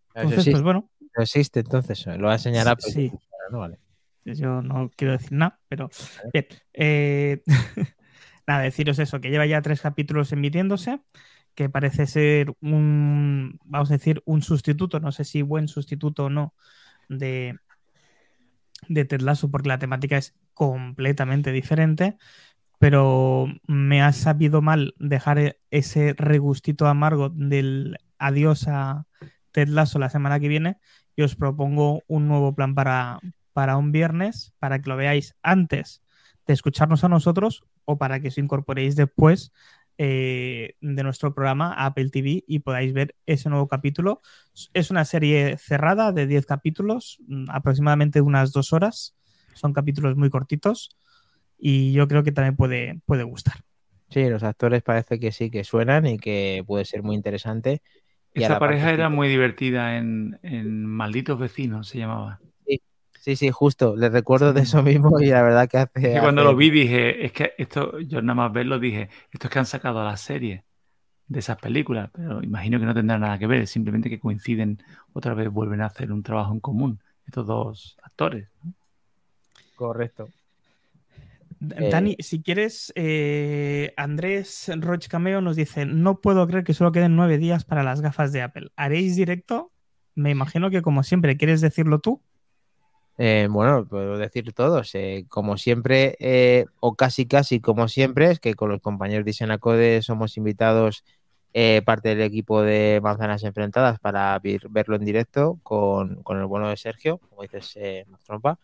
Entonces, 0.09 0.41
existe, 0.41 0.51
pues 0.51 0.63
bueno, 0.63 0.91
existe, 1.17 1.61
entonces 1.61 2.05
lo 2.05 2.27
va 2.27 2.35
a 2.35 2.71
Apple. 2.71 2.93
Sí. 2.93 3.11
¿no? 3.51 3.61
Vale. 3.61 3.79
yo 4.27 4.61
no 4.61 4.91
quiero 4.95 5.15
decir 5.15 5.33
nada, 5.33 5.61
pero 5.67 5.89
bien. 6.35 6.47
eh, 6.75 7.43
nada, 8.47 8.65
deciros 8.65 8.99
eso, 8.99 9.19
que 9.23 9.31
lleva 9.31 9.47
ya 9.47 9.63
tres 9.63 9.81
capítulos 9.81 10.31
emitiéndose, 10.33 11.01
que 11.55 11.71
parece 11.71 12.07
ser 12.07 12.53
un, 12.61 13.59
vamos 13.65 13.91
a 13.91 13.95
decir, 13.95 14.23
un 14.27 14.43
sustituto, 14.43 15.01
no 15.01 15.11
sé 15.11 15.25
si 15.25 15.41
buen 15.41 15.69
sustituto 15.69 16.27
o 16.27 16.31
no, 16.31 16.55
de, 17.09 17.59
de 18.89 19.05
Ted 19.05 19.21
Lasso, 19.21 19.51
porque 19.51 19.69
la 19.69 19.79
temática 19.79 20.17
es 20.17 20.35
completamente 20.55 21.53
diferente, 21.53 22.17
pero 22.79 23.47
me 23.67 24.03
ha 24.03 24.13
sabido 24.13 24.63
mal 24.63 24.95
dejar 24.99 25.39
e- 25.39 25.61
ese 25.71 26.15
regustito 26.17 26.87
amargo 26.87 27.31
del 27.31 27.99
adiós 28.19 28.69
a 28.69 29.07
Ted 29.53 29.69
Lasso 29.69 29.99
la 29.99 30.11
semana 30.11 30.41
que 30.41 30.49
viene 30.49 30.79
y 31.17 31.23
os 31.23 31.37
propongo 31.37 32.03
un 32.07 32.29
nuevo 32.29 32.55
plan 32.55 32.75
para, 32.75 33.21
para 33.53 33.77
un 33.77 33.93
viernes, 33.93 34.53
para 34.59 34.81
que 34.81 34.91
lo 34.91 34.97
veáis 34.97 35.35
antes 35.43 36.03
de 36.47 36.53
escucharnos 36.53 37.05
a 37.05 37.09
nosotros 37.09 37.65
o 37.85 37.99
para 37.99 38.21
que 38.21 38.29
os 38.29 38.39
incorporéis 38.39 38.97
después 38.97 39.53
eh, 39.99 40.75
de 40.81 41.03
nuestro 41.03 41.35
programa 41.35 41.73
Apple 41.73 42.11
TV 42.11 42.45
y 42.47 42.61
podáis 42.61 42.93
ver 42.93 43.15
ese 43.27 43.49
nuevo 43.49 43.69
capítulo. 43.69 44.21
Es 44.75 44.91
una 44.91 45.05
serie 45.05 45.57
cerrada 45.59 46.13
de 46.13 46.27
10 46.27 46.47
capítulos, 46.47 47.19
mm, 47.27 47.51
aproximadamente 47.51 48.21
unas 48.21 48.53
dos 48.53 48.73
horas. 48.73 49.17
Son 49.55 49.73
capítulos 49.73 50.17
muy 50.17 50.31
cortitos 50.31 50.97
y 51.59 51.93
yo 51.93 52.09
creo 52.09 52.23
que 52.23 52.33
también 52.33 52.57
puede, 52.57 53.01
puede 53.07 53.23
gustar. 53.23 53.57
Sí, 54.11 54.29
los 54.29 54.43
actores 54.43 54.83
parece 54.83 55.19
que 55.19 55.33
sí 55.33 55.51
que 55.51 55.65
suenan 55.65 56.07
y 56.07 56.19
que 56.19 56.63
puede 56.67 56.85
ser 56.85 57.03
muy 57.03 57.17
interesante. 57.17 57.83
Esa 58.33 58.59
pareja 58.59 58.93
era 58.93 59.09
muy 59.09 59.29
divertida 59.29 59.97
en, 59.97 60.39
en 60.43 60.85
Malditos 60.85 61.39
Vecinos, 61.39 61.89
se 61.89 61.99
llamaba. 61.99 62.41
Sí, 63.27 63.35
sí, 63.35 63.51
justo. 63.51 63.97
Les 63.97 64.13
recuerdo 64.13 64.53
de 64.53 64.61
eso 64.61 64.85
mismo 64.85 65.19
y 65.21 65.27
la 65.27 65.43
verdad 65.43 65.69
que 65.69 65.79
hace. 65.79 66.01
Que 66.01 66.21
cuando 66.21 66.43
hace- 66.43 66.51
lo 66.53 66.57
vi 66.57 66.71
dije, 66.71 67.27
es 67.27 67.33
que 67.33 67.55
esto, 67.59 67.99
yo 67.99 68.23
nada 68.23 68.37
más 68.37 68.53
verlo 68.53 68.79
dije, 68.79 69.09
esto 69.33 69.49
es 69.49 69.53
que 69.53 69.59
han 69.59 69.67
sacado 69.67 70.01
a 70.01 70.05
la 70.05 70.17
serie 70.17 70.63
de 71.27 71.41
esas 71.41 71.59
películas, 71.59 72.09
pero 72.13 72.41
imagino 72.41 72.79
que 72.79 72.87
no 72.87 72.95
tendrá 72.95 73.19
nada 73.19 73.37
que 73.37 73.49
ver, 73.49 73.67
simplemente 73.67 74.09
que 74.09 74.21
coinciden, 74.21 74.81
otra 75.13 75.35
vez 75.35 75.51
vuelven 75.51 75.81
a 75.81 75.87
hacer 75.87 76.13
un 76.13 76.23
trabajo 76.23 76.53
en 76.53 76.61
común, 76.61 77.01
estos 77.27 77.49
dos 77.49 77.97
actores. 78.05 78.49
¿no? 78.63 78.73
Correcto. 79.75 80.29
Eh, 81.79 81.89
Dani, 81.91 82.17
si 82.21 82.41
quieres, 82.45 82.93
eh, 82.95 83.93
Andrés 83.97 84.71
Roch 84.79 85.09
Cameo 85.09 85.41
nos 85.41 85.57
dice: 85.57 85.85
No 85.85 86.21
puedo 86.21 86.47
creer 86.47 86.63
que 86.63 86.75
solo 86.75 86.93
queden 86.93 87.17
nueve 87.17 87.39
días 87.39 87.65
para 87.65 87.83
las 87.83 88.01
gafas 88.03 88.31
de 88.31 88.43
Apple. 88.43 88.71
¿Haréis 88.77 89.17
directo? 89.17 89.73
Me 90.15 90.31
imagino 90.31 90.71
que, 90.71 90.81
como 90.81 91.03
siempre, 91.03 91.37
¿quieres 91.37 91.61
decirlo 91.61 91.99
tú? 91.99 92.23
Eh, 93.19 93.49
bueno, 93.51 93.87
puedo 93.87 94.19
decir 94.19 94.53
todos. 94.53 94.95
eh, 94.95 95.25
como 95.29 95.57
siempre, 95.57 96.17
eh, 96.21 96.67
o 96.81 96.95
casi 96.95 97.27
casi 97.27 97.61
como 97.61 97.89
siempre, 97.89 98.31
es 98.31 98.41
que 98.41 98.55
con 98.55 98.71
los 98.71 98.81
compañeros 98.81 99.25
de 99.25 99.31
Isenacode 99.31 100.03
somos 100.03 100.37
invitados 100.37 101.05
eh, 101.55 101.83
parte 101.87 102.11
del 102.11 102.21
equipo 102.23 102.63
de 102.63 103.01
Manzanas 103.03 103.43
Enfrentadas 103.45 103.99
para 103.99 104.39
verlo 104.69 104.97
en 104.97 105.05
directo 105.07 105.59
con, 105.63 106.23
el 106.29 106.47
bueno 106.47 106.69
de 106.69 106.77
Sergio, 106.77 107.19
como 107.19 107.43
dices, 107.43 107.73
eh, 107.77 108.05
Trompa, 108.27 108.59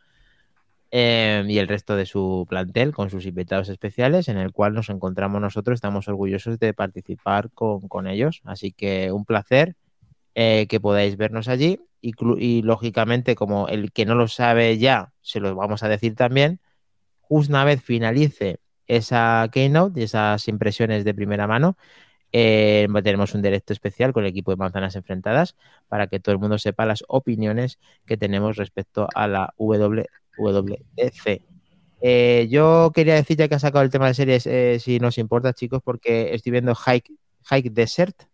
y 0.90 1.58
el 1.58 1.68
resto 1.68 1.96
de 1.96 2.04
su 2.04 2.46
plantel 2.48 2.92
con 2.92 3.08
sus 3.08 3.24
invitados 3.24 3.70
especiales, 3.70 4.28
en 4.28 4.36
el 4.36 4.52
cual 4.52 4.74
nos 4.74 4.90
encontramos 4.90 5.40
nosotros. 5.40 5.76
Estamos 5.76 6.06
orgullosos 6.08 6.58
de 6.58 6.74
participar 6.74 7.50
con, 7.52 7.88
con 7.88 8.06
ellos. 8.06 8.42
Así 8.44 8.72
que 8.72 9.10
un 9.10 9.24
placer 9.24 9.74
que 10.34 10.78
podáis 10.82 11.16
vernos 11.16 11.48
allí. 11.48 11.80
Y, 12.02 12.62
lógicamente, 12.62 13.36
como 13.36 13.68
el 13.68 13.92
que 13.92 14.04
no 14.04 14.16
lo 14.16 14.26
sabe 14.26 14.76
ya, 14.76 15.12
se 15.22 15.38
lo 15.38 15.54
vamos 15.54 15.84
a 15.84 15.88
decir 15.88 16.16
también. 16.16 16.58
Una 17.28 17.64
vez 17.64 17.82
finalice 17.82 18.58
esa 18.88 19.48
keynote 19.52 20.00
y 20.00 20.02
esas 20.04 20.48
impresiones 20.48 21.04
de 21.04 21.14
primera 21.14 21.46
mano, 21.46 21.76
eh, 22.32 22.88
tenemos 23.04 23.34
un 23.34 23.42
directo 23.42 23.72
especial 23.72 24.12
con 24.12 24.24
el 24.24 24.30
equipo 24.30 24.50
de 24.50 24.56
Manzanas 24.56 24.96
Enfrentadas 24.96 25.54
para 25.88 26.08
que 26.08 26.18
todo 26.18 26.32
el 26.32 26.40
mundo 26.40 26.58
sepa 26.58 26.86
las 26.86 27.04
opiniones 27.06 27.78
que 28.04 28.16
tenemos 28.16 28.56
respecto 28.56 29.06
a 29.14 29.28
la 29.28 29.54
WWDC. 29.58 31.42
Eh, 32.00 32.48
yo 32.50 32.90
quería 32.92 33.14
decir, 33.14 33.36
ya 33.36 33.46
que 33.46 33.54
ha 33.54 33.60
sacado 33.60 33.84
el 33.84 33.90
tema 33.90 34.08
de 34.08 34.14
series, 34.14 34.46
eh, 34.48 34.78
si 34.80 34.98
nos 34.98 35.18
importa, 35.18 35.52
chicos, 35.52 35.82
porque 35.84 36.34
estoy 36.34 36.50
viendo 36.50 36.74
Hike, 36.74 37.12
Hike 37.48 37.70
Desert 37.70 38.24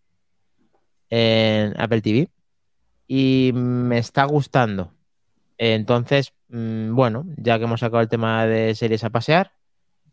en 1.11 1.79
Apple 1.79 2.01
TV 2.01 2.29
y 3.11 3.51
me 3.55 3.97
está 3.97 4.23
gustando. 4.25 4.93
Entonces, 5.57 6.31
mm, 6.49 6.93
bueno, 6.93 7.25
ya 7.37 7.57
que 7.57 7.63
hemos 7.63 7.79
sacado 7.79 8.01
el 8.01 8.07
tema 8.07 8.45
de 8.45 8.75
series 8.75 9.03
a 9.03 9.09
pasear, 9.09 9.51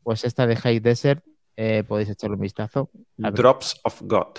pues 0.02 0.24
esta 0.24 0.46
de 0.46 0.56
Hike 0.56 0.80
Desert 0.80 1.22
eh, 1.56 1.84
podéis 1.86 2.08
echarle 2.08 2.36
un 2.36 2.40
vistazo. 2.42 2.90
Drops 3.18 3.78
of 3.84 4.00
God. 4.02 4.38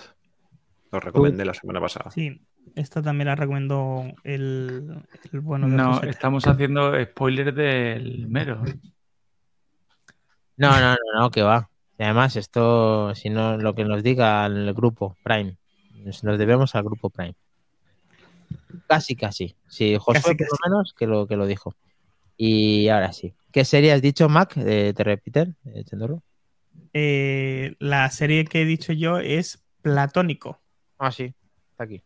Lo 0.91 0.99
recomendé 0.99 1.45
la 1.45 1.53
semana 1.53 1.79
pasada. 1.79 2.09
Sí, 2.09 2.41
esta 2.75 3.01
también 3.03 3.27
la 3.27 3.35
recomendó 3.35 4.03
el, 4.23 5.03
el 5.31 5.39
bueno 5.41 5.69
de 5.69 5.75
No, 5.75 5.93
José. 5.93 6.09
estamos 6.09 6.47
haciendo 6.47 6.99
spoiler 7.05 7.53
del 7.53 8.27
mero. 8.27 8.63
No, 10.55 10.71
no, 10.71 10.93
no, 10.93 11.19
no, 11.19 11.29
que 11.29 11.43
va. 11.43 11.69
Y 11.99 12.03
además, 12.03 12.35
esto, 12.35 13.13
si 13.13 13.29
no, 13.29 13.57
lo 13.57 13.75
que 13.75 13.85
nos 13.85 14.01
diga 14.01 14.43
el 14.47 14.73
grupo 14.73 15.15
Prime, 15.23 15.57
nos 16.23 16.37
debemos 16.39 16.73
al 16.73 16.83
grupo 16.83 17.11
Prime. 17.11 17.35
Casi, 18.87 19.15
casi. 19.15 19.55
Sí, 19.67 19.97
Josué, 19.99 20.35
Casi, 20.37 20.49
por 20.49 20.59
lo 20.65 20.69
menos, 20.71 20.93
que 20.93 21.07
lo, 21.07 21.27
que 21.27 21.35
lo 21.35 21.45
dijo. 21.45 21.75
Y 22.37 22.87
ahora 22.89 23.11
sí. 23.13 23.33
¿Qué 23.51 23.65
serie 23.65 23.91
has 23.91 24.01
dicho, 24.01 24.29
Mac? 24.29 24.53
Eh, 24.57 24.93
¿Te 24.95 25.03
repiten, 25.03 25.55
eh? 25.65 25.83
Eh, 26.93 27.75
la 27.79 28.09
serie 28.11 28.45
que 28.45 28.61
he 28.61 28.65
dicho 28.65 28.93
yo 28.93 29.19
es 29.19 29.63
Platónico. 29.81 30.59
Ah, 30.99 31.11
sí. 31.11 31.33
Está 31.71 31.83
aquí. 31.83 32.01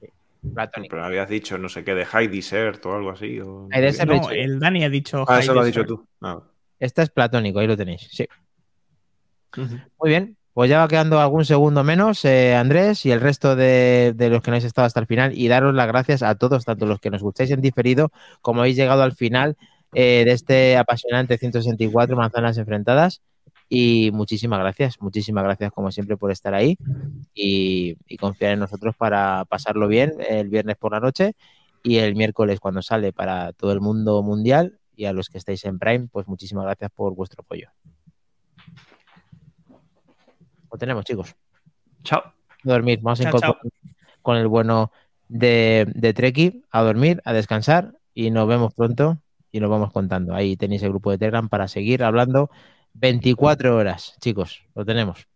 Sí, 0.00 0.06
Platónico. 0.54 0.92
Pero 0.92 1.04
habías 1.04 1.28
dicho 1.28 1.58
no 1.58 1.68
sé 1.68 1.84
qué 1.84 1.94
de 1.94 2.04
High 2.04 2.28
Desert 2.28 2.84
o 2.86 2.94
algo 2.94 3.10
así. 3.10 3.40
o- 3.40 3.68
High 3.72 3.82
Desert. 3.82 4.08
No, 4.08 4.14
dicho 4.14 4.28
yo. 4.34 4.40
el 4.40 4.58
Dani 4.60 4.84
ha 4.84 4.88
dicho. 4.88 5.22
Ah, 5.22 5.34
High 5.34 5.40
eso 5.40 5.54
lo 5.54 5.60
has 5.60 5.66
dicho 5.66 5.84
tú. 5.84 6.06
Ah. 6.20 6.40
Esta 6.78 7.02
es 7.02 7.10
Platónico, 7.10 7.58
ahí 7.58 7.66
lo 7.66 7.76
tenéis. 7.76 8.08
Sí. 8.10 8.26
Muy 9.56 10.08
bien, 10.08 10.36
pues 10.54 10.68
ya 10.68 10.80
va 10.80 10.88
quedando 10.88 11.18
algún 11.20 11.44
segundo 11.44 11.82
menos, 11.82 12.24
eh, 12.24 12.54
Andrés, 12.54 13.06
y 13.06 13.10
el 13.10 13.20
resto 13.20 13.56
de, 13.56 14.14
los 14.18 14.42
que 14.42 14.50
no 14.50 14.54
habéis 14.54 14.64
estado 14.64 14.86
hasta 14.86 15.00
el 15.00 15.06
final. 15.06 15.36
Y 15.36 15.48
daros 15.48 15.74
las 15.74 15.86
gracias 15.86 16.22
a 16.22 16.34
todos, 16.34 16.64
tanto 16.64 16.86
los 16.86 17.00
que 17.00 17.10
nos 17.10 17.22
gustáis 17.22 17.50
en 17.50 17.60
diferido, 17.60 18.10
como 18.42 18.60
habéis 18.60 18.76
llegado 18.76 19.02
al 19.02 19.12
final 19.14 19.56
eh, 19.94 20.24
de 20.26 20.32
este 20.32 20.76
apasionante 20.76 21.38
164 21.38 22.16
Manzanas 22.16 22.58
Enfrentadas. 22.58 23.22
Y 23.68 24.10
muchísimas 24.12 24.58
gracias, 24.58 25.00
muchísimas 25.00 25.44
gracias 25.44 25.72
como 25.72 25.90
siempre 25.90 26.18
por 26.18 26.30
estar 26.30 26.52
ahí 26.52 26.76
y, 27.32 27.96
y 28.06 28.18
confiar 28.18 28.52
en 28.52 28.58
nosotros 28.58 28.94
para 28.98 29.46
pasarlo 29.46 29.88
bien 29.88 30.12
el 30.28 30.50
viernes 30.50 30.76
por 30.76 30.92
la 30.92 31.00
noche 31.00 31.32
y 31.82 31.96
el 31.96 32.14
miércoles 32.14 32.60
cuando 32.60 32.82
sale 32.82 33.14
para 33.14 33.52
todo 33.54 33.72
el 33.72 33.80
mundo 33.80 34.22
mundial. 34.22 34.78
Y 34.94 35.06
a 35.06 35.14
los 35.14 35.28
que 35.30 35.38
estáis 35.38 35.64
en 35.64 35.78
Prime, 35.78 36.08
pues 36.12 36.28
muchísimas 36.28 36.64
gracias 36.64 36.90
por 36.94 37.14
vuestro 37.14 37.40
apoyo. 37.40 37.70
Lo 40.72 40.78
tenemos, 40.78 41.04
chicos. 41.04 41.36
Chao. 42.02 42.20
A 42.20 42.34
dormir. 42.62 43.00
Vamos 43.02 43.20
a 43.20 43.30
Chao, 43.30 43.58
con 44.22 44.38
el 44.38 44.48
bueno 44.48 44.90
de, 45.28 45.86
de 45.94 46.14
Treki 46.14 46.64
a 46.70 46.82
dormir, 46.82 47.20
a 47.26 47.34
descansar 47.34 47.94
y 48.14 48.30
nos 48.30 48.48
vemos 48.48 48.72
pronto 48.72 49.18
y 49.50 49.60
nos 49.60 49.68
vamos 49.68 49.92
contando. 49.92 50.34
Ahí 50.34 50.56
tenéis 50.56 50.82
el 50.82 50.88
grupo 50.88 51.10
de 51.10 51.18
Telegram 51.18 51.48
para 51.50 51.68
seguir 51.68 52.02
hablando 52.02 52.50
24 52.94 53.76
horas, 53.76 54.16
chicos. 54.20 54.64
Lo 54.74 54.86
tenemos. 54.86 55.26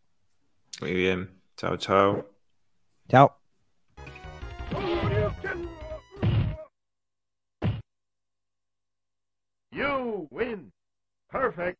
Muy 0.80 0.94
bien. 0.94 1.42
Chao, 1.56 1.76
chao. 1.76 2.30
Chao. 3.08 3.38
You 9.70 10.26
win. 10.30 10.72
Perfect. 11.30 11.76